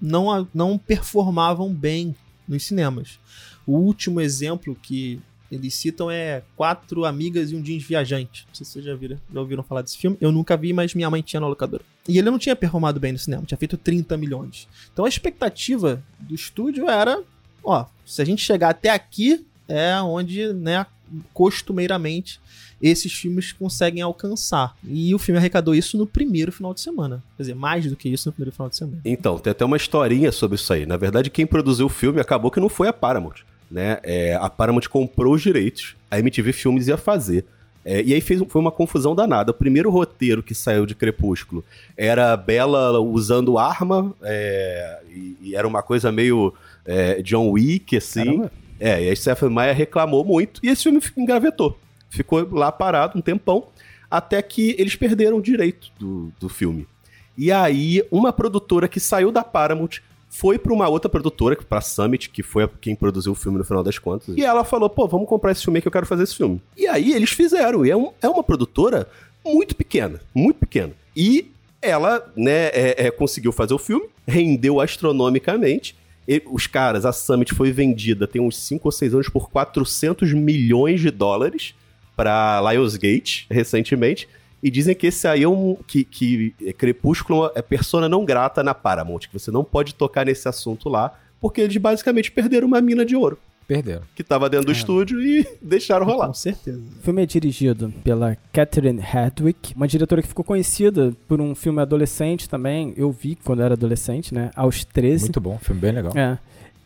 não, 0.02 0.48
não 0.54 0.78
performavam 0.78 1.74
bem 1.74 2.16
nos 2.48 2.66
cinemas. 2.66 3.20
O 3.66 3.74
último 3.74 4.22
exemplo 4.22 4.76
que 4.82 5.20
eles 5.52 5.74
citam 5.76 6.12
é 6.12 6.44
Quatro 6.56 7.06
Amigas 7.06 7.52
e 7.52 7.56
um 7.56 7.62
Jeans 7.62 7.84
Viajante. 7.84 8.46
Não 8.48 8.56
sei 8.56 8.66
se 8.66 8.72
vocês 8.74 8.86
já, 8.86 8.96
viram, 8.96 9.18
já 9.34 9.40
ouviram 9.40 9.64
falar 9.64 9.82
desse 9.82 9.98
filme. 9.98 10.18
Eu 10.20 10.32
nunca 10.32 10.58
vi, 10.58 10.74
mas 10.74 10.94
minha 10.94 11.10
mãe 11.10 11.22
tinha 11.22 11.40
na 11.40 11.48
locadora. 11.48 11.84
E 12.08 12.18
ele 12.18 12.30
não 12.30 12.40
tinha 12.40 12.56
performado 12.56 13.00
bem 13.00 13.12
no 13.12 13.20
cinema, 13.20 13.46
tinha 13.46 13.58
feito 13.58 13.78
30 13.78 14.18
milhões. 14.18 14.68
Então 14.92 15.06
a 15.06 15.10
expectativa 15.10 16.04
do 16.20 16.36
estúdio 16.36 16.90
era, 16.90 17.22
ó, 17.64 17.86
se 18.06 18.22
a 18.22 18.26
gente 18.26 18.44
chegar 18.44 18.70
até 18.70 18.90
aqui, 18.90 19.46
é 19.68 20.02
onde, 20.02 20.54
né, 20.54 20.86
costumeiramente 21.34 22.40
esses 22.82 23.12
filmes 23.12 23.52
conseguem 23.52 24.02
alcançar. 24.02 24.76
E 24.84 25.14
o 25.14 25.20
filme 25.20 25.40
arrecadou 25.40 25.74
isso 25.74 25.98
no 25.98 26.06
primeiro 26.06 26.52
final 26.52 26.74
de 26.74 26.82
semana. 26.82 27.24
Quer 27.36 27.44
dizer, 27.44 27.56
mais 27.56 27.86
do 27.86 27.96
que 27.96 28.08
isso 28.08 28.30
no 28.30 28.34
primeiro 28.34 28.52
final 28.52 28.70
de 28.70 28.78
semana. 28.78 29.02
Então, 29.04 29.40
tem 29.40 29.52
até 29.52 29.66
uma 29.66 29.78
historinha 29.78 30.32
sobre 30.32 30.56
isso 30.56 30.72
aí. 30.72 30.86
Na 30.86 30.98
verdade, 30.98 31.30
quem 31.30 31.46
produziu 31.46 31.88
o 31.88 31.90
filme 31.90 32.20
acabou 32.20 32.52
que 32.52 32.60
não 32.60 32.70
foi 32.70 32.88
a 32.88 32.94
Paramount. 32.94 33.36
Né? 33.70 33.98
É, 34.04 34.36
a 34.36 34.50
Paramount 34.50 34.88
comprou 34.90 35.34
os 35.34 35.42
direitos, 35.42 35.96
a 36.10 36.20
MTV 36.20 36.54
Filmes 36.54 36.88
ia 36.88 36.98
fazer. 36.98 37.46
É, 37.84 38.04
e 38.04 38.14
aí 38.14 38.22
fez, 38.22 38.42
foi 38.48 38.62
uma 38.62 38.72
confusão 38.72 39.16
danada. 39.16 39.52
O 39.52 39.54
primeiro 39.54 39.90
roteiro 39.90 40.44
que 40.44 40.54
saiu 40.54 40.86
de 40.86 40.94
Crepúsculo 40.94 41.64
era 41.96 42.34
a 42.34 42.38
Bella 42.38 43.00
usando 43.00 43.58
arma, 43.58 44.14
é, 44.22 45.00
e, 45.10 45.38
e 45.42 45.56
era 45.56 45.68
uma 45.68 45.82
coisa 45.82 46.12
meio 46.12 46.54
é, 46.86 47.22
John 47.22 47.50
Wick, 47.50 47.96
assim. 47.96 48.26
Caramba. 48.26 48.52
É, 48.80 49.04
e 49.04 49.10
aí 49.10 49.16
Stephen 49.16 49.50
Meyer 49.50 49.76
reclamou 49.76 50.24
muito, 50.24 50.60
e 50.64 50.70
esse 50.70 50.84
filme 50.84 51.02
engavetou. 51.18 51.78
Ficou 52.10 52.48
lá 52.52 52.72
parado 52.72 53.18
um 53.18 53.22
tempão, 53.22 53.66
até 54.10 54.42
que 54.42 54.76
eles 54.78 54.96
perderam 54.96 55.38
o 55.38 55.42
direito 55.42 55.92
do, 56.00 56.32
do 56.40 56.48
filme. 56.50 56.88
E 57.38 57.52
aí, 57.52 58.04
uma 58.10 58.32
produtora 58.34 58.88
que 58.88 59.00
saiu 59.00 59.32
da 59.32 59.44
Paramount 59.44 60.00
foi 60.30 60.58
pra 60.58 60.74
uma 60.74 60.88
outra 60.88 61.10
produtora, 61.10 61.56
pra 61.56 61.82
Summit, 61.82 62.30
que 62.30 62.42
foi 62.44 62.64
a- 62.64 62.70
quem 62.82 62.96
produziu 62.96 63.32
o 63.32 63.36
filme 63.36 63.58
no 63.58 63.64
final 63.64 63.84
das 63.84 63.98
contas. 64.00 64.36
E 64.38 64.44
ela 64.44 64.64
falou, 64.64 64.90
pô, 64.90 65.08
vamos 65.08 65.28
comprar 65.28 65.52
esse 65.52 65.64
filme 65.64 65.78
aí 65.78 65.82
que 65.82 65.88
eu 65.88 65.92
quero 65.92 66.06
fazer 66.06 66.24
esse 66.24 66.36
filme. 66.36 66.62
E 66.76 66.88
aí 66.88 67.14
eles 67.14 67.30
fizeram. 67.32 67.86
E 67.86 67.92
é, 67.92 67.96
um- 67.98 68.12
é 68.22 68.28
uma 68.28 68.44
produtora 68.44 69.08
muito 69.46 69.76
pequena, 69.76 70.20
muito 70.34 70.58
pequena. 70.58 70.94
E 71.16 71.52
ela, 71.82 72.26
né, 72.36 72.68
é- 72.68 73.06
é, 73.08 73.12
conseguiu 73.12 73.52
fazer 73.52 73.74
o 73.74 73.78
filme, 73.80 74.08
rendeu 74.28 74.80
astronomicamente. 74.82 75.96
Os 76.52 76.68
caras, 76.68 77.06
a 77.06 77.14
Summit 77.14 77.54
foi 77.54 77.72
vendida 77.72 78.28
tem 78.28 78.42
uns 78.42 78.58
5 78.58 78.88
ou 78.88 78.92
6 78.92 79.14
anos 79.14 79.30
por 79.30 79.50
400 79.50 80.34
milhões 80.34 81.00
de 81.00 81.10
dólares 81.10 81.74
pra 82.16 82.62
Lionsgate, 82.62 83.46
recentemente. 83.50 84.28
E 84.62 84.70
dizem 84.70 84.96
que 84.96 85.08
esse 85.08 85.28
aí 85.28 85.44
é 85.44 85.48
um. 85.48 85.78
que, 85.88 86.04
que 86.04 86.54
é 86.66 86.74
Crepúsculo 86.74 87.52
é 87.56 87.62
persona 87.62 88.10
não 88.10 88.26
grata 88.26 88.64
na 88.64 88.74
Paramount, 88.74 89.20
que 89.20 89.34
você 89.34 89.52
não 89.52 89.64
pode 89.64 89.94
tocar 89.96 90.26
nesse 90.26 90.50
assunto 90.50 90.90
lá, 90.90 91.18
porque 91.40 91.62
eles 91.62 91.78
basicamente 91.78 92.32
perderam 92.32 92.68
uma 92.68 92.82
mina 92.82 93.06
de 93.06 93.16
ouro 93.16 93.38
Perderam. 93.68 94.02
que 94.16 94.24
tava 94.24 94.50
dentro 94.50 94.68
do 94.68 94.72
estúdio 94.72 95.22
e 95.22 95.46
deixaram 95.62 96.06
rolar. 96.06 96.28
Com 96.28 96.34
certeza. 96.34 96.80
O 96.80 97.04
filme 97.04 97.22
é 97.22 97.26
dirigido 97.26 97.94
pela 98.04 98.38
Catherine 98.54 99.02
Hedwig, 99.02 99.74
uma 99.76 99.88
diretora 99.88 100.22
que 100.22 100.28
ficou 100.28 100.46
conhecida 100.46 101.14
por 101.28 101.42
um 101.42 101.54
filme 101.54 101.82
adolescente 101.82 102.48
também. 102.48 102.94
Eu 102.96 103.12
vi 103.12 103.36
quando 103.36 103.62
era 103.62 103.74
adolescente, 103.74 104.34
né? 104.34 104.52
Aos 104.56 104.86
13. 104.86 105.26
Muito 105.26 105.42
bom, 105.42 105.58
filme 105.62 105.82
bem 105.82 105.92
legal. 105.92 106.14
É. 106.16 106.38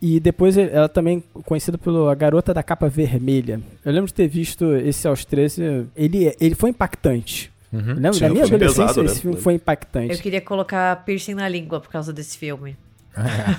E 0.01 0.19
depois 0.19 0.57
ela 0.57 0.89
também 0.89 1.23
conhecida 1.45 1.77
pela 1.77 2.15
Garota 2.15 2.51
da 2.53 2.63
Capa 2.63 2.89
Vermelha. 2.89 3.61
Eu 3.85 3.91
lembro 3.91 4.07
de 4.07 4.13
ter 4.15 4.27
visto 4.27 4.75
esse 4.77 5.07
aos 5.07 5.23
13. 5.23 5.85
Ele, 5.95 6.35
ele 6.41 6.55
foi 6.55 6.71
impactante. 6.71 7.51
Uhum. 7.71 7.93
Lembro 7.93 8.15
Sim, 8.15 8.19
da 8.21 8.29
minha 8.29 8.43
adolescência, 8.45 8.85
pesado, 8.88 9.03
né? 9.03 9.11
esse 9.11 9.21
filme 9.21 9.38
foi 9.38 9.53
impactante. 9.53 10.13
Eu 10.13 10.19
queria 10.19 10.41
colocar 10.41 11.05
piercing 11.05 11.35
na 11.35 11.47
língua 11.47 11.79
por 11.79 11.89
causa 11.89 12.11
desse 12.11 12.38
filme. 12.38 12.75
É. 13.18 13.51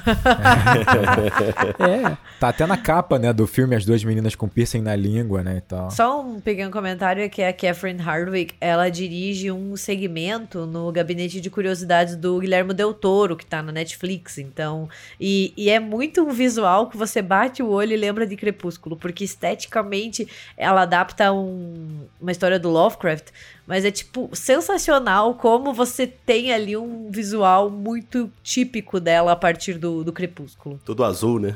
Tá 2.43 2.49
até 2.49 2.67
na 2.67 2.77
capa, 2.77 3.21
né, 3.21 3.33
do 3.33 3.47
filme 3.47 3.77
As 3.77 3.85
Duas 3.85 4.03
Meninas 4.03 4.35
com 4.35 4.49
Piercing 4.49 4.81
na 4.81 4.97
Língua, 4.97 5.45
né, 5.45 5.59
e 5.59 5.61
tal. 5.61 5.93
Só 5.93 6.21
um 6.21 6.41
pequeno 6.41 6.73
comentário 6.73 7.23
é 7.23 7.29
que 7.29 7.41
a 7.41 7.53
Catherine 7.53 8.03
Hardwick, 8.03 8.55
ela 8.61 8.89
dirige 8.89 9.53
um 9.53 9.77
segmento 9.77 10.67
no 10.67 10.91
gabinete 10.91 11.41
de 11.41 11.49
curiosidades 11.49 12.17
do 12.17 12.41
Guilherme 12.41 12.75
Del 12.75 12.93
Toro, 12.93 13.37
que 13.37 13.47
tá 13.47 13.63
na 13.63 13.71
Netflix, 13.71 14.39
então... 14.39 14.89
E, 15.21 15.55
e 15.57 15.71
é 15.71 15.79
muito 15.79 16.21
um 16.23 16.31
visual 16.31 16.89
que 16.89 16.97
você 16.97 17.23
bate 17.23 17.63
o 17.63 17.69
olho 17.69 17.93
e 17.93 17.97
lembra 17.97 18.27
de 18.27 18.35
Crepúsculo, 18.37 18.97
porque 18.97 19.23
esteticamente 19.23 20.27
ela 20.57 20.83
adapta 20.83 21.33
um- 21.33 22.07
uma 22.21 22.33
história 22.33 22.59
do 22.59 22.71
Lovecraft, 22.71 23.27
mas 23.73 23.87
é, 23.87 23.91
tipo, 23.91 24.29
sensacional 24.35 25.33
como 25.33 25.73
você 25.73 26.07
tem 26.07 26.53
ali 26.53 26.77
um 26.77 27.11
visual 27.11 27.71
muito 27.71 28.31
típico 28.43 29.01
dela 29.01 29.33
a 29.33 29.37
partir 29.37 29.79
do, 29.79 30.05
do 30.05 30.13
Crepúsculo. 30.13 30.79
Tudo 30.85 31.03
azul, 31.03 31.41
né? 31.41 31.55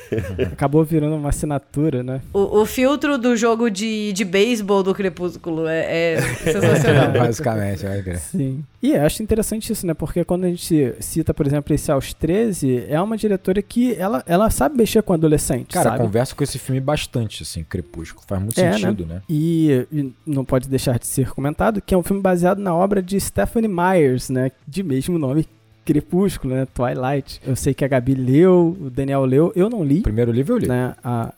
Acabou 0.50 0.82
virando 0.82 1.16
uma 1.16 1.28
assinatura, 1.28 2.02
né? 2.02 2.22
O, 2.32 2.60
o 2.60 2.64
filtro 2.64 3.18
do 3.18 3.36
jogo 3.36 3.68
de, 3.68 4.14
de 4.14 4.24
beisebol 4.24 4.82
do 4.82 4.94
Crepúsculo 4.94 5.68
é, 5.68 6.14
é 6.14 6.20
sensacional. 6.40 7.12
Basicamente, 7.12 7.84
vai 7.84 8.02
crer. 8.02 8.18
Sim. 8.18 8.64
E 8.82 8.94
acho 8.94 9.22
interessante 9.22 9.72
isso, 9.72 9.84
né? 9.86 9.92
Porque 9.92 10.24
quando 10.24 10.44
a 10.44 10.48
gente 10.48 10.94
cita, 11.00 11.34
por 11.34 11.44
exemplo, 11.46 11.74
esse 11.74 11.90
aos 11.90 12.14
13, 12.14 12.84
é 12.88 13.00
uma 13.00 13.16
diretora 13.16 13.60
que 13.60 13.94
ela, 13.94 14.22
ela 14.26 14.50
sabe 14.50 14.76
mexer 14.76 15.02
com 15.02 15.12
adolescente, 15.12 15.72
Cara, 15.74 15.90
sabe? 15.90 16.04
converso 16.04 16.36
com 16.36 16.44
esse 16.44 16.58
filme 16.60 16.80
bastante, 16.80 17.42
assim, 17.42 17.64
Crepúsculo. 17.64 18.24
Faz 18.26 18.40
muito 18.40 18.60
É, 18.60 18.72
sentido, 18.74 19.04
né? 19.04 19.20
E, 19.28 19.84
e 19.92 20.12
não 20.24 20.44
pode 20.44 20.68
deixar 20.68 20.96
de 20.98 21.06
ser 21.08 21.30
comentado 21.30 21.82
que 21.82 21.92
é 21.92 21.98
um 21.98 22.02
filme 22.04 22.22
baseado 22.22 22.58
na 22.60 22.72
obra 22.74 23.02
de 23.02 23.18
Stephanie 23.18 23.68
Myers, 23.68 24.30
né? 24.30 24.52
De 24.66 24.82
mesmo 24.84 25.18
nome, 25.18 25.44
Crepúsculo, 25.84 26.54
né? 26.54 26.66
Twilight. 26.72 27.40
Eu 27.46 27.56
sei 27.56 27.72
que 27.74 27.84
a 27.84 27.88
Gabi 27.88 28.14
leu, 28.14 28.76
o 28.80 28.90
Daniel 28.90 29.24
leu, 29.24 29.52
eu 29.56 29.68
não 29.70 29.82
li, 29.82 30.00
O 30.00 30.02
primeiro 30.02 30.30
livro 30.30 30.54
eu 30.54 30.58
li. 30.58 30.68
né? 30.68 30.94
A, 31.02 31.32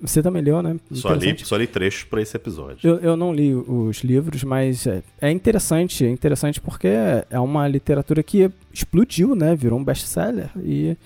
você 0.00 0.22
também 0.22 0.42
leu, 0.42 0.62
né? 0.62 0.76
Só 0.92 1.08
li, 1.14 1.38
só 1.44 1.56
li 1.56 1.66
trechos 1.66 2.04
pra 2.04 2.20
esse 2.22 2.36
episódio. 2.36 2.78
Eu, 2.82 2.96
eu 2.98 3.16
não 3.16 3.32
li 3.34 3.54
os 3.54 3.98
livros, 4.02 4.42
mas 4.44 4.86
é, 4.86 5.02
é 5.20 5.30
interessante, 5.30 6.04
é 6.04 6.10
interessante 6.10 6.60
porque 6.60 6.88
é 7.28 7.38
uma 7.38 7.66
literatura 7.68 8.22
que 8.22 8.50
explodiu, 8.72 9.34
né? 9.34 9.54
Virou 9.54 9.78
um 9.78 9.84
best-seller 9.84 10.50
e, 10.64 10.96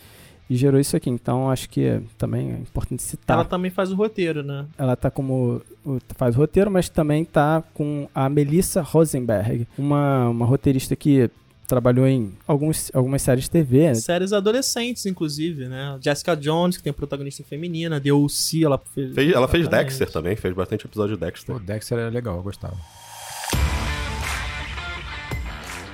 e 0.48 0.56
gerou 0.56 0.78
isso 0.80 0.96
aqui. 0.96 1.10
Então 1.10 1.50
acho 1.50 1.68
que 1.68 2.00
também 2.18 2.50
é 2.52 2.58
importante 2.58 3.02
citar. 3.02 3.36
Ela 3.36 3.44
também 3.44 3.70
faz 3.70 3.90
o 3.90 3.94
roteiro, 3.94 4.42
né? 4.42 4.66
Ela 4.78 4.94
tá 4.96 5.10
como 5.10 5.60
o- 5.84 5.98
faz 6.16 6.34
roteiro, 6.36 6.70
mas 6.70 6.88
também 6.88 7.24
tá 7.24 7.62
com 7.74 8.08
a 8.14 8.28
Melissa 8.28 8.80
Rosenberg, 8.82 9.66
uma, 9.76 10.28
uma 10.28 10.46
roteirista 10.46 10.94
que 10.94 11.28
trabalhou 11.66 12.06
em 12.06 12.32
alguns, 12.46 12.90
algumas 12.94 13.22
séries 13.22 13.44
de 13.44 13.50
TV. 13.50 13.88
né? 13.88 13.94
Séries 13.94 14.32
adolescentes, 14.32 15.06
inclusive, 15.06 15.66
né? 15.68 15.98
Jessica 16.00 16.34
Jones, 16.36 16.76
que 16.76 16.82
tem 16.82 16.92
protagonista 16.92 17.42
feminina, 17.44 18.00
The 18.00 18.12
O.C., 18.12 18.64
ela 18.64 18.80
fez... 18.94 19.14
Fez- 19.14 19.32
ela 19.32 19.48
fez. 19.48 19.68
Dexter 19.68 20.10
também, 20.10 20.36
fez 20.36 20.54
bastante 20.54 20.86
episódio 20.86 21.16
de 21.16 21.20
Dexter. 21.24 21.54
Pô, 21.54 21.60
Dexter 21.60 21.98
era 21.98 22.08
legal, 22.10 22.36
eu 22.36 22.42
gostava. 22.42 22.76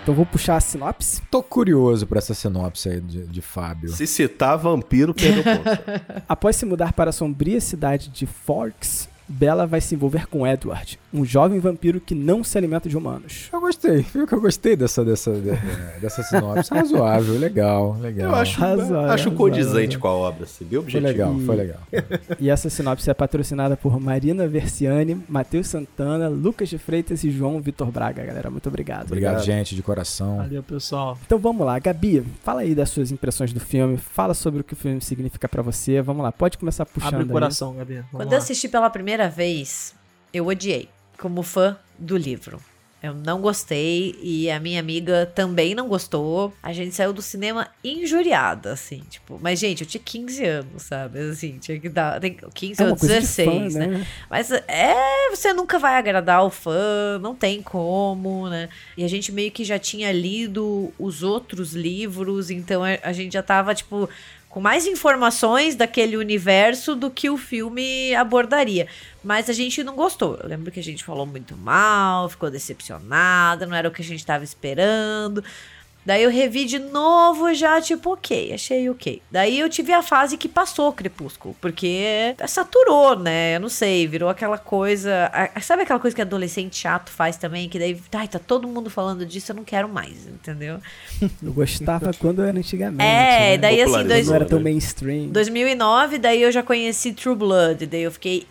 Então 0.02 0.14
vou 0.14 0.24
puxar 0.24 0.56
a 0.56 0.60
sinopse. 0.60 1.20
Tô 1.30 1.42
curioso 1.42 2.06
pra 2.06 2.18
essa 2.18 2.32
sinopse 2.34 2.88
aí 2.88 3.00
de, 3.00 3.26
de 3.26 3.42
Fábio. 3.42 3.90
Se 3.90 4.06
citar 4.06 4.56
vampiro, 4.56 5.12
perdeu 5.14 5.44
ponto. 5.44 5.70
Após 6.28 6.56
se 6.56 6.64
mudar 6.64 6.92
para 6.94 7.10
a 7.10 7.12
sombria 7.12 7.60
cidade 7.60 8.08
de 8.08 8.24
Forks, 8.26 9.08
Bella 9.30 9.66
vai 9.66 9.80
se 9.80 9.94
envolver 9.94 10.26
com 10.26 10.46
Edward, 10.46 10.98
um 11.14 11.24
jovem 11.24 11.60
vampiro 11.60 12.00
que 12.00 12.14
não 12.14 12.42
se 12.42 12.58
alimenta 12.58 12.88
de 12.88 12.96
humanos. 12.96 13.48
Eu 13.52 13.60
gostei, 13.60 14.02
viu 14.12 14.26
que 14.26 14.34
eu 14.34 14.40
gostei 14.40 14.74
dessa, 14.74 15.04
dessa, 15.04 15.32
de- 15.32 16.00
dessa 16.00 16.22
sinopse. 16.22 16.72
Razoável, 16.74 17.38
legal, 17.38 17.96
legal. 18.00 18.30
Eu 18.30 18.34
acho, 18.36 18.58
Razoável, 18.60 19.00
acho 19.12 19.30
condizente 19.32 19.96
razoável. 19.96 20.00
com 20.00 20.08
a 20.08 20.12
obra, 20.12 20.46
bem 20.60 20.68
Foi 20.68 20.78
objetivo. 20.78 21.06
legal, 21.06 21.34
foi 21.46 21.56
legal. 21.56 21.78
E 22.40 22.50
essa 22.50 22.68
sinopse 22.68 23.08
é 23.08 23.14
patrocinada 23.14 23.76
por 23.76 24.00
Marina 24.00 24.48
Versiani, 24.48 25.22
Matheus 25.28 25.68
Santana, 25.68 26.28
Lucas 26.28 26.68
de 26.68 26.78
Freitas 26.78 27.22
e 27.24 27.30
João 27.30 27.60
Vitor 27.60 27.90
Braga, 27.90 28.24
galera. 28.24 28.50
Muito 28.50 28.68
obrigado. 28.68 29.06
Obrigado, 29.06 29.34
Obrigado. 29.36 29.44
gente, 29.58 29.74
de 29.76 29.82
coração. 29.82 30.38
Valeu, 30.38 30.62
pessoal. 30.62 31.16
Então 31.24 31.38
vamos 31.38 31.64
lá, 31.64 31.78
Gabi, 31.78 32.24
fala 32.42 32.62
aí 32.62 32.74
das 32.74 32.90
suas 32.90 33.10
impressões 33.12 33.52
do 33.52 33.60
filme, 33.60 33.96
fala 33.96 34.34
sobre 34.34 34.60
o 34.60 34.64
que 34.64 34.72
o 34.72 34.76
filme 34.76 35.00
significa 35.00 35.48
pra 35.48 35.62
você. 35.62 36.00
Vamos 36.02 36.22
lá, 36.22 36.32
pode 36.32 36.58
começar 36.58 36.84
puxando 36.86 37.14
Abre 37.14 37.22
o 37.24 37.28
aí. 37.28 37.32
coração, 37.32 37.74
Gabi. 37.76 37.94
Vamos 37.96 38.10
Quando 38.12 38.28
lá. 38.28 38.34
eu 38.34 38.38
assisti 38.38 38.68
pela 38.68 38.90
primeira 38.90 39.19
vez, 39.28 39.94
eu 40.32 40.46
odiei, 40.46 40.88
como 41.18 41.42
fã 41.42 41.76
do 41.98 42.16
livro. 42.16 42.60
Eu 43.02 43.14
não 43.14 43.40
gostei 43.40 44.14
e 44.20 44.50
a 44.50 44.60
minha 44.60 44.78
amiga 44.78 45.24
também 45.34 45.74
não 45.74 45.88
gostou. 45.88 46.52
A 46.62 46.70
gente 46.70 46.94
saiu 46.94 47.14
do 47.14 47.22
cinema 47.22 47.68
injuriada, 47.82 48.74
assim, 48.74 49.02
tipo. 49.08 49.38
Mas, 49.40 49.58
gente, 49.58 49.80
eu 49.80 49.86
tinha 49.86 50.02
15 50.04 50.44
anos, 50.44 50.82
sabe? 50.82 51.18
Assim, 51.18 51.58
tinha 51.58 51.80
que 51.80 51.88
dar. 51.88 52.20
Tem 52.20 52.36
15 52.52 52.82
É 52.82 52.86
ou 52.86 52.96
coisa 52.96 53.14
de 53.14 53.20
16, 53.20 53.72
fã, 53.72 53.78
né? 53.78 53.86
né? 53.86 54.06
Mas 54.28 54.50
é, 54.52 55.30
você 55.30 55.50
nunca 55.54 55.78
vai 55.78 55.96
agradar 55.96 56.44
o 56.44 56.50
fã, 56.50 57.18
não 57.22 57.34
tem 57.34 57.62
como, 57.62 58.50
né? 58.50 58.68
E 58.98 59.02
a 59.02 59.08
gente 59.08 59.32
meio 59.32 59.50
que 59.50 59.64
já 59.64 59.78
tinha 59.78 60.12
lido 60.12 60.92
os 60.98 61.22
outros 61.22 61.72
livros, 61.72 62.50
então 62.50 62.82
a 62.84 63.12
gente 63.12 63.32
já 63.32 63.42
tava, 63.42 63.74
tipo, 63.74 64.10
com 64.50 64.60
mais 64.60 64.84
informações 64.84 65.76
daquele 65.76 66.16
universo 66.16 66.96
do 66.96 67.08
que 67.08 67.30
o 67.30 67.38
filme 67.38 68.12
abordaria. 68.16 68.88
Mas 69.22 69.48
a 69.48 69.52
gente 69.52 69.84
não 69.84 69.94
gostou. 69.94 70.36
Eu 70.42 70.48
lembro 70.48 70.72
que 70.72 70.80
a 70.80 70.82
gente 70.82 71.04
falou 71.04 71.24
muito 71.24 71.56
mal, 71.56 72.28
ficou 72.28 72.50
decepcionada, 72.50 73.64
não 73.64 73.76
era 73.76 73.88
o 73.88 73.92
que 73.92 74.02
a 74.02 74.04
gente 74.04 74.26
tava 74.26 74.42
esperando. 74.42 75.42
Daí 76.04 76.22
eu 76.22 76.30
revi 76.30 76.64
de 76.64 76.78
novo 76.78 77.52
já, 77.52 77.78
tipo, 77.80 78.14
ok, 78.14 78.54
achei 78.54 78.88
ok. 78.88 79.20
Daí 79.30 79.58
eu 79.58 79.68
tive 79.68 79.92
a 79.92 80.02
fase 80.02 80.38
que 80.38 80.48
passou 80.48 80.88
o 80.88 80.92
Crepúsculo, 80.92 81.54
porque 81.60 82.34
saturou, 82.48 83.18
né? 83.18 83.56
Eu 83.56 83.60
não 83.60 83.68
sei, 83.68 84.06
virou 84.06 84.28
aquela 84.30 84.56
coisa. 84.56 85.30
a- 85.32 85.60
Sabe 85.60 85.82
aquela 85.82 86.00
coisa 86.00 86.16
que 86.16 86.22
adolescente 86.22 86.76
chato 86.76 87.10
faz 87.10 87.36
também? 87.36 87.68
Que 87.68 87.78
daí, 87.78 88.00
ai, 88.12 88.26
tá 88.26 88.38
todo 88.38 88.66
mundo 88.66 88.88
falando 88.88 89.26
disso, 89.26 89.52
eu 89.52 89.56
não 89.56 89.64
quero 89.64 89.88
mais, 89.90 90.26
entendeu? 90.26 90.78
Eu 91.42 91.52
gostava 91.52 92.12
quando 92.18 92.42
era 92.42 92.56
antigamente. 92.58 93.02
É, 93.02 93.50
né? 93.52 93.58
daí 93.58 93.82
assim, 93.82 94.06
dois, 94.06 94.26
Não 94.26 94.34
era 94.34 94.46
tão 94.46 94.58
né? 94.58 94.64
mainstream. 94.64 95.28
2009, 95.28 96.18
daí 96.18 96.40
eu 96.42 96.50
já 96.50 96.62
conheci 96.62 97.12
True 97.12 97.36
Blood, 97.36 97.86
daí 97.86 98.02
eu 98.02 98.10
fiquei 98.10 98.46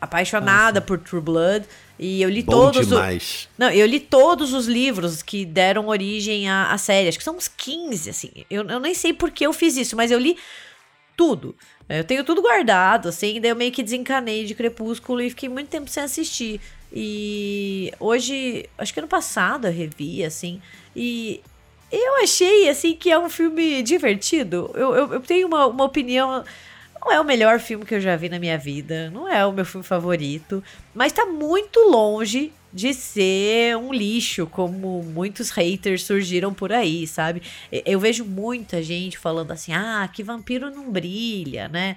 apaixonada 0.00 0.80
por 0.80 0.98
True 0.98 1.20
Blood. 1.20 1.64
E 1.98 2.20
eu 2.20 2.28
li 2.28 2.42
Bom 2.42 2.52
todos. 2.52 2.90
o-. 2.90 3.48
Não, 3.56 3.70
eu 3.70 3.86
li 3.86 4.00
todos 4.00 4.52
os 4.52 4.66
livros 4.66 5.22
que 5.22 5.44
deram 5.44 5.88
origem 5.88 6.48
à, 6.48 6.72
à 6.72 6.78
série. 6.78 7.08
Acho 7.08 7.18
que 7.18 7.24
são 7.24 7.36
uns 7.36 7.48
15, 7.48 8.10
assim. 8.10 8.30
Eu, 8.50 8.66
eu 8.68 8.80
nem 8.80 8.94
sei 8.94 9.12
por 9.12 9.30
que 9.30 9.46
eu 9.46 9.52
fiz 9.52 9.76
isso, 9.76 9.96
mas 9.96 10.10
eu 10.10 10.18
li 10.18 10.36
tudo. 11.16 11.54
Eu 11.88 12.02
tenho 12.02 12.24
tudo 12.24 12.42
guardado, 12.42 13.08
assim. 13.08 13.40
Daí 13.40 13.50
eu 13.50 13.56
meio 13.56 13.70
que 13.70 13.82
desencanei 13.82 14.44
de 14.44 14.54
Crepúsculo 14.54 15.20
e 15.20 15.30
fiquei 15.30 15.48
muito 15.48 15.68
tempo 15.68 15.88
sem 15.88 16.02
assistir. 16.02 16.60
E 16.92 17.92
hoje, 18.00 18.68
acho 18.78 18.92
que 18.92 19.00
ano 19.00 19.08
passado 19.08 19.66
eu 19.66 19.72
revi, 19.72 20.24
assim. 20.24 20.60
E 20.96 21.40
eu 21.92 22.22
achei, 22.22 22.68
assim, 22.68 22.94
que 22.94 23.10
é 23.10 23.18
um 23.18 23.28
filme 23.28 23.82
divertido. 23.82 24.70
Eu, 24.74 24.94
eu, 24.94 25.12
eu 25.14 25.20
tenho 25.20 25.46
uma, 25.46 25.66
uma 25.66 25.84
opinião. 25.84 26.44
Não 27.04 27.12
é 27.12 27.20
o 27.20 27.24
melhor 27.24 27.60
filme 27.60 27.84
que 27.84 27.94
eu 27.94 28.00
já 28.00 28.16
vi 28.16 28.30
na 28.30 28.38
minha 28.38 28.56
vida. 28.56 29.10
Não 29.10 29.28
é 29.28 29.44
o 29.44 29.52
meu 29.52 29.66
filme 29.66 29.84
favorito. 29.84 30.64
Mas 30.94 31.12
tá 31.12 31.26
muito 31.26 31.78
longe 31.80 32.50
de 32.72 32.94
ser 32.94 33.76
um 33.76 33.92
lixo, 33.92 34.46
como 34.46 35.02
muitos 35.02 35.50
haters 35.50 36.04
surgiram 36.04 36.52
por 36.52 36.72
aí, 36.72 37.06
sabe? 37.06 37.42
Eu 37.70 38.00
vejo 38.00 38.24
muita 38.24 38.82
gente 38.82 39.18
falando 39.18 39.50
assim: 39.52 39.72
ah, 39.74 40.08
que 40.12 40.22
vampiro 40.22 40.70
não 40.70 40.90
brilha, 40.90 41.68
né? 41.68 41.96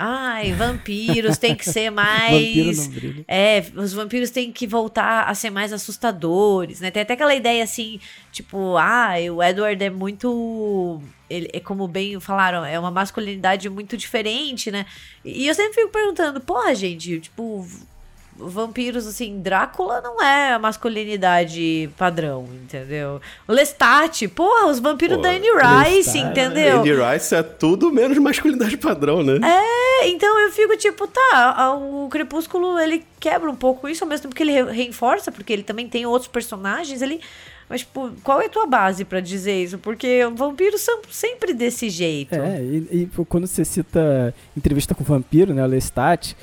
Ai, 0.00 0.52
vampiros 0.52 1.38
tem 1.38 1.54
que 1.54 1.68
ser 1.68 1.90
Vampiro 1.92 1.94
mais. 1.94 2.86
não 2.88 2.94
brilha. 2.94 3.24
É, 3.26 3.64
os 3.74 3.92
vampiros 3.92 4.30
têm 4.30 4.52
que 4.52 4.66
voltar 4.66 5.24
a 5.24 5.34
ser 5.34 5.50
mais 5.50 5.72
assustadores, 5.72 6.80
né? 6.80 6.90
Tem 6.90 7.02
até 7.02 7.14
aquela 7.14 7.34
ideia 7.34 7.64
assim, 7.64 7.98
tipo, 8.30 8.76
ah, 8.76 9.14
o 9.34 9.42
Edward 9.42 9.82
é 9.82 9.90
muito. 9.90 11.00
Ele, 11.28 11.50
é 11.52 11.60
como 11.60 11.86
bem 11.88 12.18
falaram, 12.20 12.64
é 12.64 12.78
uma 12.78 12.90
masculinidade 12.90 13.68
muito 13.68 13.96
diferente, 13.96 14.70
né? 14.70 14.86
E 15.24 15.46
eu 15.46 15.54
sempre 15.54 15.74
fico 15.74 15.90
perguntando, 15.90 16.40
porra, 16.40 16.74
gente, 16.74 17.20
tipo, 17.20 17.66
vampiros, 18.38 19.06
assim, 19.06 19.40
Drácula 19.40 20.00
não 20.00 20.22
é 20.22 20.52
a 20.52 20.58
masculinidade 20.58 21.90
padrão, 21.96 22.48
entendeu? 22.62 23.20
Lestat, 23.48 24.28
porra, 24.28 24.66
os 24.70 24.78
vampiros 24.78 25.16
Pô, 25.16 25.22
da 25.22 25.30
Anne 25.30 25.48
Rice, 25.50 25.96
Lestat, 26.18 26.18
entendeu? 26.18 26.80
Andy 26.80 26.92
Rice 26.94 27.34
é 27.34 27.42
tudo 27.42 27.92
menos 27.92 28.16
masculinidade 28.18 28.76
padrão, 28.76 29.22
né? 29.22 29.40
É, 29.42 30.08
então 30.08 30.38
eu 30.40 30.52
fico 30.52 30.76
tipo, 30.76 31.06
tá, 31.06 31.74
o 31.74 32.08
Crepúsculo 32.08 32.78
ele 32.78 33.04
quebra 33.18 33.50
um 33.50 33.56
pouco 33.56 33.88
isso, 33.88 34.04
ao 34.04 34.08
mesmo 34.08 34.22
tempo 34.22 34.34
que 34.34 34.42
ele 34.42 34.52
re- 34.52 34.72
reforça, 34.72 35.32
porque 35.32 35.52
ele 35.52 35.62
também 35.62 35.88
tem 35.88 36.06
outros 36.06 36.28
personagens 36.30 37.02
ali. 37.02 37.20
Mas, 37.70 37.80
tipo, 37.80 38.10
qual 38.24 38.40
é 38.40 38.46
a 38.46 38.48
tua 38.48 38.64
base 38.64 39.04
pra 39.04 39.20
dizer 39.20 39.62
isso? 39.62 39.76
Porque 39.76 40.20
vampiros 40.34 40.80
são 40.80 41.00
sempre 41.10 41.52
desse 41.52 41.90
jeito. 41.90 42.34
É, 42.34 42.62
e, 42.62 43.02
e 43.18 43.24
quando 43.28 43.46
você 43.46 43.62
cita 43.62 44.34
entrevista 44.56 44.94
com 44.94 45.02
o 45.02 45.06
vampiro, 45.06 45.52
né, 45.52 45.66
Lestat, 45.66 46.34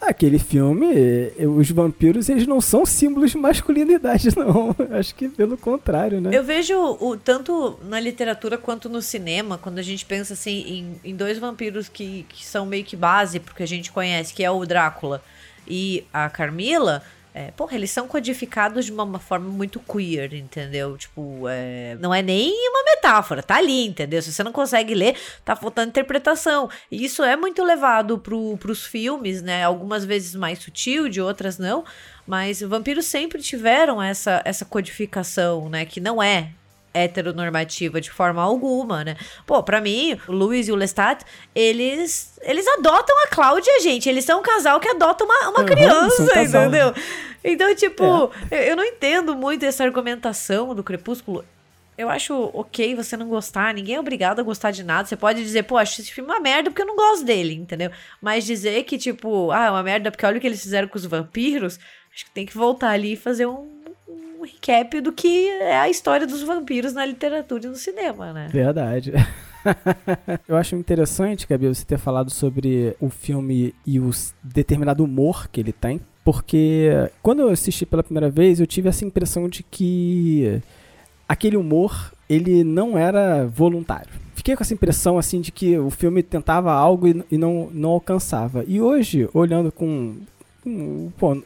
aquele 0.00 0.38
filme, 0.38 0.86
eh, 0.92 1.46
os 1.46 1.70
vampiros, 1.70 2.28
eles 2.28 2.46
não 2.46 2.60
são 2.60 2.86
símbolos 2.86 3.32
de 3.32 3.38
masculinidade, 3.38 4.28
não. 4.36 4.74
Acho 4.92 5.14
que 5.14 5.28
pelo 5.28 5.56
contrário, 5.56 6.20
né? 6.20 6.30
Eu 6.32 6.42
vejo 6.42 6.74
o, 6.74 7.16
tanto 7.16 7.78
na 7.84 8.00
literatura 8.00 8.56
quanto 8.56 8.88
no 8.88 9.02
cinema, 9.02 9.58
quando 9.58 9.78
a 9.78 9.82
gente 9.82 10.04
pensa 10.04 10.32
assim 10.32 10.96
em, 11.04 11.10
em 11.10 11.14
dois 11.14 11.38
vampiros 11.38 11.88
que, 11.88 12.24
que 12.28 12.44
são 12.44 12.64
meio 12.64 12.84
que 12.84 12.96
base 12.96 13.38
pro 13.40 13.54
que 13.54 13.62
a 13.62 13.68
gente 13.68 13.92
conhece, 13.92 14.32
que 14.32 14.42
é 14.42 14.50
o 14.50 14.64
Drácula 14.64 15.22
e 15.66 16.04
a 16.12 16.28
Carmila. 16.28 17.02
É, 17.32 17.52
porra, 17.52 17.76
eles 17.76 17.90
são 17.90 18.08
codificados 18.08 18.84
de 18.84 18.92
uma, 18.92 19.04
uma 19.04 19.18
forma 19.20 19.48
muito 19.48 19.78
queer, 19.78 20.34
entendeu? 20.34 20.96
Tipo, 20.96 21.48
é, 21.48 21.96
não 22.00 22.12
é 22.12 22.22
nem 22.22 22.52
uma 22.68 22.82
metáfora, 22.84 23.42
tá 23.42 23.56
ali, 23.56 23.86
entendeu? 23.86 24.20
Se 24.20 24.32
você 24.32 24.42
não 24.42 24.52
consegue 24.52 24.94
ler, 24.94 25.16
tá 25.44 25.54
faltando 25.54 25.90
interpretação. 25.90 26.68
E 26.90 27.04
isso 27.04 27.22
é 27.22 27.36
muito 27.36 27.62
levado 27.62 28.18
pro, 28.18 28.56
pros 28.58 28.84
filmes, 28.84 29.42
né? 29.42 29.64
Algumas 29.64 30.04
vezes 30.04 30.34
mais 30.34 30.58
sutil, 30.58 31.08
de 31.08 31.20
outras 31.20 31.56
não. 31.56 31.84
Mas 32.26 32.60
vampiros 32.60 33.06
sempre 33.06 33.40
tiveram 33.40 34.02
essa, 34.02 34.42
essa 34.44 34.64
codificação, 34.64 35.68
né? 35.68 35.84
Que 35.84 36.00
não 36.00 36.22
é 36.22 36.52
heteronormativa 36.92 38.00
de 38.00 38.10
forma 38.10 38.42
alguma, 38.42 39.04
né? 39.04 39.16
Pô, 39.46 39.62
pra 39.62 39.80
mim, 39.80 40.18
o 40.26 40.32
Luiz 40.32 40.68
e 40.68 40.72
o 40.72 40.76
Lestat, 40.76 41.24
eles 41.54 42.38
eles 42.42 42.66
adotam 42.66 43.16
a 43.24 43.28
Cláudia, 43.28 43.80
gente. 43.80 44.08
Eles 44.08 44.24
são 44.24 44.40
um 44.40 44.42
casal 44.42 44.80
que 44.80 44.88
adota 44.88 45.24
uma, 45.24 45.50
uma 45.50 45.60
Aham, 45.60 45.66
criança, 45.66 46.22
um 46.22 46.42
entendeu? 46.42 46.94
Então, 47.42 47.74
tipo, 47.74 48.32
eu, 48.50 48.58
eu 48.58 48.76
não 48.76 48.84
entendo 48.84 49.34
muito 49.34 49.64
essa 49.64 49.84
argumentação 49.84 50.74
do 50.74 50.82
Crepúsculo. 50.82 51.44
Eu 51.96 52.08
acho 52.08 52.34
ok 52.54 52.94
você 52.94 53.14
não 53.14 53.28
gostar, 53.28 53.74
ninguém 53.74 53.96
é 53.96 54.00
obrigado 54.00 54.40
a 54.40 54.42
gostar 54.42 54.70
de 54.70 54.82
nada. 54.82 55.06
Você 55.06 55.16
pode 55.16 55.42
dizer, 55.42 55.64
pô, 55.64 55.76
acho 55.76 56.00
esse 56.00 56.10
filme 56.10 56.30
uma 56.30 56.40
merda 56.40 56.70
porque 56.70 56.80
eu 56.80 56.86
não 56.86 56.96
gosto 56.96 57.24
dele, 57.24 57.54
entendeu? 57.54 57.90
Mas 58.22 58.46
dizer 58.46 58.84
que, 58.84 58.96
tipo, 58.96 59.50
ah, 59.50 59.66
é 59.66 59.70
uma 59.70 59.82
merda 59.82 60.10
porque 60.10 60.24
olha 60.24 60.38
o 60.38 60.40
que 60.40 60.46
eles 60.46 60.62
fizeram 60.62 60.88
com 60.88 60.96
os 60.96 61.04
vampiros, 61.04 61.78
acho 62.14 62.24
que 62.24 62.30
tem 62.30 62.46
que 62.46 62.56
voltar 62.56 62.90
ali 62.90 63.12
e 63.12 63.16
fazer 63.16 63.44
um, 63.46 63.79
um 64.40 64.44
recap 64.44 65.00
do 65.00 65.12
que 65.12 65.48
é 65.48 65.78
a 65.78 65.88
história 65.88 66.26
dos 66.26 66.42
vampiros 66.42 66.92
na 66.92 67.04
literatura 67.04 67.66
e 67.66 67.68
no 67.68 67.76
cinema, 67.76 68.32
né? 68.32 68.48
Verdade. 68.50 69.12
eu 70.48 70.56
acho 70.56 70.74
interessante, 70.74 71.46
Gabi, 71.46 71.68
você 71.68 71.84
ter 71.84 71.98
falado 71.98 72.30
sobre 72.30 72.96
o 72.98 73.10
filme 73.10 73.74
e 73.86 74.00
o 74.00 74.10
determinado 74.42 75.04
humor 75.04 75.48
que 75.48 75.60
ele 75.60 75.72
tem. 75.72 76.00
Porque 76.24 76.90
quando 77.22 77.40
eu 77.42 77.48
assisti 77.48 77.84
pela 77.84 78.02
primeira 78.02 78.30
vez, 78.30 78.60
eu 78.60 78.66
tive 78.66 78.88
essa 78.88 79.04
impressão 79.04 79.48
de 79.48 79.62
que 79.62 80.62
aquele 81.28 81.56
humor, 81.56 82.12
ele 82.28 82.64
não 82.64 82.98
era 82.98 83.46
voluntário. 83.46 84.10
Fiquei 84.34 84.56
com 84.56 84.62
essa 84.62 84.74
impressão, 84.74 85.18
assim, 85.18 85.40
de 85.40 85.52
que 85.52 85.78
o 85.78 85.90
filme 85.90 86.22
tentava 86.22 86.72
algo 86.72 87.06
e 87.30 87.36
não, 87.36 87.68
não 87.72 87.90
alcançava. 87.90 88.64
E 88.66 88.80
hoje, 88.80 89.28
olhando 89.34 89.70
com, 89.70 90.16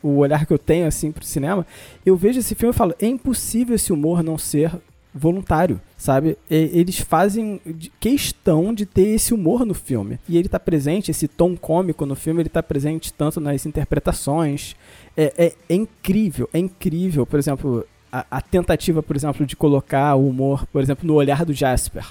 o 0.02 0.16
olhar 0.18 0.46
que 0.46 0.52
eu 0.52 0.58
tenho, 0.58 0.86
assim, 0.86 1.12
pro 1.12 1.24
cinema, 1.24 1.66
eu 2.04 2.16
vejo 2.16 2.40
esse 2.40 2.54
filme 2.54 2.74
e 2.74 2.76
falo, 2.76 2.94
é 3.00 3.06
impossível 3.06 3.74
esse 3.74 3.92
humor 3.92 4.22
não 4.22 4.36
ser 4.38 4.72
voluntário, 5.14 5.80
sabe? 5.96 6.36
Eles 6.50 6.98
fazem 6.98 7.60
questão 8.00 8.74
de 8.74 8.84
ter 8.84 9.08
esse 9.14 9.32
humor 9.32 9.64
no 9.64 9.72
filme. 9.72 10.18
E 10.28 10.36
ele 10.36 10.48
tá 10.48 10.58
presente, 10.58 11.10
esse 11.12 11.28
tom 11.28 11.56
cômico 11.56 12.04
no 12.04 12.16
filme, 12.16 12.42
ele 12.42 12.48
tá 12.48 12.62
presente 12.62 13.12
tanto 13.12 13.40
nas 13.40 13.64
interpretações. 13.64 14.74
É, 15.16 15.32
é- 15.38 15.52
é 15.68 15.74
incrível, 15.74 16.48
é 16.52 16.58
incrível. 16.58 17.24
Por 17.24 17.38
exemplo, 17.38 17.86
a, 18.10 18.26
a 18.28 18.40
tentativa, 18.40 19.02
por 19.04 19.14
exemplo, 19.14 19.46
de 19.46 19.54
colocar 19.54 20.16
o 20.16 20.28
humor, 20.28 20.66
por 20.66 20.82
exemplo, 20.82 21.06
no 21.06 21.14
olhar 21.14 21.44
do 21.44 21.52
Jasper. 21.52 22.04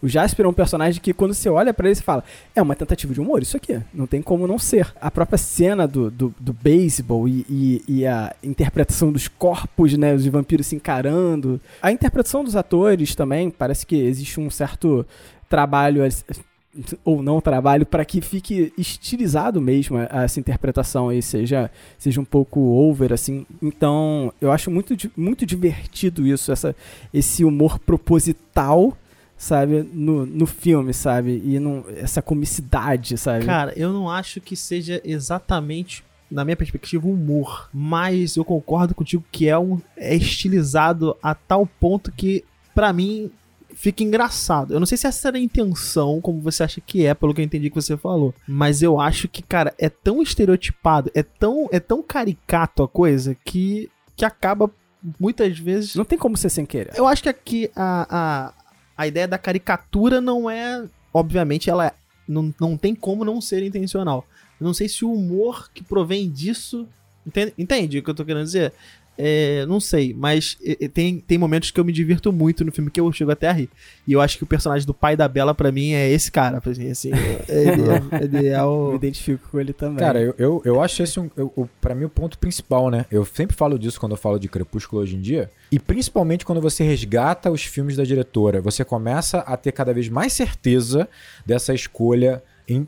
O 0.00 0.08
Jasper 0.08 0.46
é 0.46 0.48
um 0.48 0.52
personagem 0.52 1.00
que, 1.00 1.12
quando 1.12 1.34
você 1.34 1.48
olha 1.48 1.74
pra 1.74 1.88
ele, 1.88 1.94
você 1.94 2.02
fala: 2.02 2.22
é 2.54 2.62
uma 2.62 2.76
tentativa 2.76 3.12
de 3.12 3.20
humor, 3.20 3.42
isso 3.42 3.56
aqui. 3.56 3.80
Não 3.92 4.06
tem 4.06 4.22
como 4.22 4.46
não 4.46 4.58
ser. 4.58 4.92
A 5.00 5.10
própria 5.10 5.38
cena 5.38 5.86
do, 5.86 6.10
do, 6.10 6.34
do 6.38 6.52
beisebol 6.52 7.28
e, 7.28 7.44
e, 7.48 7.82
e 7.88 8.06
a 8.06 8.34
interpretação 8.42 9.10
dos 9.10 9.26
corpos, 9.26 9.96
né? 9.96 10.14
Os 10.14 10.24
vampiros 10.26 10.68
se 10.68 10.76
encarando. 10.76 11.60
A 11.82 11.90
interpretação 11.90 12.44
dos 12.44 12.54
atores 12.54 13.14
também, 13.14 13.50
parece 13.50 13.84
que 13.84 13.96
existe 13.96 14.38
um 14.38 14.50
certo 14.50 15.04
trabalho. 15.48 16.02
Ou 17.04 17.22
não 17.24 17.40
trabalho, 17.40 17.84
para 17.84 18.04
que 18.04 18.20
fique 18.20 18.72
estilizado 18.78 19.60
mesmo 19.60 19.98
essa 19.98 20.38
interpretação 20.38 21.08
aí, 21.08 21.20
seja, 21.20 21.68
seja 21.98 22.20
um 22.20 22.24
pouco 22.24 22.60
over, 22.60 23.12
assim. 23.12 23.44
Então, 23.60 24.32
eu 24.40 24.52
acho 24.52 24.70
muito, 24.70 24.94
muito 25.16 25.44
divertido 25.44 26.24
isso, 26.24 26.52
essa, 26.52 26.76
esse 27.12 27.44
humor 27.44 27.80
proposital 27.80 28.96
sabe, 29.38 29.88
no, 29.92 30.26
no 30.26 30.44
filme, 30.44 30.92
sabe? 30.92 31.40
E 31.44 31.60
não, 31.60 31.84
essa 31.96 32.20
comicidade, 32.20 33.16
sabe? 33.16 33.46
Cara, 33.46 33.72
eu 33.76 33.92
não 33.92 34.10
acho 34.10 34.40
que 34.40 34.56
seja 34.56 35.00
exatamente, 35.04 36.04
na 36.28 36.44
minha 36.44 36.56
perspectiva, 36.56 37.06
humor. 37.06 37.70
Mas 37.72 38.36
eu 38.36 38.44
concordo 38.44 38.94
contigo 38.94 39.24
que 39.30 39.48
é, 39.48 39.56
um, 39.56 39.80
é 39.96 40.14
estilizado 40.14 41.16
a 41.22 41.34
tal 41.34 41.66
ponto 41.66 42.10
que, 42.10 42.44
pra 42.74 42.92
mim, 42.92 43.30
fica 43.72 44.02
engraçado. 44.02 44.74
Eu 44.74 44.80
não 44.80 44.86
sei 44.86 44.98
se 44.98 45.06
essa 45.06 45.28
era 45.28 45.38
a 45.38 45.40
intenção, 45.40 46.20
como 46.20 46.40
você 46.40 46.64
acha 46.64 46.80
que 46.80 47.06
é, 47.06 47.14
pelo 47.14 47.32
que 47.32 47.40
eu 47.40 47.44
entendi 47.44 47.70
que 47.70 47.76
você 47.80 47.96
falou. 47.96 48.34
Mas 48.46 48.82
eu 48.82 49.00
acho 49.00 49.28
que, 49.28 49.40
cara, 49.40 49.72
é 49.78 49.88
tão 49.88 50.20
estereotipado, 50.20 51.12
é 51.14 51.22
tão, 51.22 51.68
é 51.70 51.78
tão 51.78 52.02
caricato 52.02 52.82
a 52.82 52.88
coisa 52.88 53.36
que, 53.44 53.88
que 54.16 54.24
acaba 54.24 54.68
muitas 55.18 55.58
vezes. 55.58 55.94
Não 55.94 56.04
tem 56.04 56.18
como 56.18 56.36
ser 56.36 56.48
sem 56.48 56.66
querer. 56.66 56.92
Eu 56.96 57.06
acho 57.06 57.22
que 57.22 57.28
aqui 57.28 57.70
a, 57.76 58.06
a, 58.10 58.52
a 58.98 59.06
ideia 59.06 59.28
da 59.28 59.38
caricatura 59.38 60.20
não 60.20 60.50
é. 60.50 60.84
Obviamente, 61.14 61.70
ela 61.70 61.86
é- 61.86 61.94
não, 62.28 62.52
não 62.60 62.76
tem 62.76 62.94
como 62.94 63.24
não 63.24 63.40
ser 63.40 63.62
intencional. 63.62 64.26
Eu 64.60 64.66
não 64.66 64.74
sei 64.74 64.88
se 64.88 65.04
o 65.04 65.12
humor 65.12 65.70
que 65.72 65.82
provém 65.84 66.28
disso. 66.28 66.86
Entende, 67.24 67.54
entende 67.56 67.98
o 67.98 68.02
que 68.02 68.10
eu 68.10 68.14
tô 68.14 68.24
querendo 68.24 68.44
dizer? 68.44 68.72
É, 69.18 69.66
não 69.66 69.80
sei, 69.80 70.14
mas 70.16 70.56
é, 70.64 70.84
é, 70.84 70.88
tem, 70.88 71.18
tem 71.18 71.36
momentos 71.36 71.72
que 71.72 71.80
eu 71.80 71.84
me 71.84 71.92
divirto 71.92 72.32
muito 72.32 72.64
no 72.64 72.70
filme 72.70 72.88
que 72.90 73.00
eu 73.00 73.10
chego 73.12 73.32
até 73.32 73.48
a 73.48 73.52
rir. 73.52 73.68
E 74.06 74.12
eu 74.12 74.20
acho 74.20 74.38
que 74.38 74.44
o 74.44 74.46
personagem 74.46 74.86
do 74.86 74.94
pai 74.94 75.16
da 75.16 75.26
Bela, 75.26 75.52
pra 75.54 75.72
mim, 75.72 75.92
é 75.92 76.08
esse 76.08 76.30
cara. 76.30 76.62
mim, 76.64 76.90
Assim, 76.90 77.10
ele, 77.48 77.82
é, 77.82 78.22
ele 78.24 78.46
é 78.48 78.58
Eu 78.62 78.86
me 78.86 78.92
o. 78.92 78.94
identifico 78.94 79.48
com 79.50 79.58
ele 79.58 79.72
também. 79.72 79.98
Cara, 79.98 80.20
eu, 80.20 80.34
eu, 80.38 80.62
eu 80.64 80.80
acho 80.80 81.02
esse 81.02 81.18
um, 81.18 81.28
eu, 81.36 81.52
o- 81.56 81.66
pra 81.80 81.94
mim 81.94 82.04
o 82.04 82.08
ponto 82.08 82.38
principal, 82.38 82.90
né? 82.90 83.04
Eu 83.10 83.24
sempre 83.24 83.56
falo 83.56 83.78
disso 83.78 83.98
quando 83.98 84.12
eu 84.12 84.18
falo 84.18 84.38
de 84.38 84.48
Crepúsculo 84.48 85.02
hoje 85.02 85.16
em 85.16 85.20
dia. 85.20 85.50
E 85.72 85.78
principalmente 85.80 86.44
quando 86.46 86.60
você 86.60 86.84
resgata 86.84 87.50
os 87.50 87.62
filmes 87.64 87.96
da 87.96 88.04
diretora. 88.04 88.60
Você 88.60 88.84
começa 88.84 89.38
a 89.40 89.56
ter 89.56 89.72
cada 89.72 89.92
vez 89.92 90.08
mais 90.08 90.32
certeza 90.32 91.08
dessa 91.44 91.74
escolha 91.74 92.42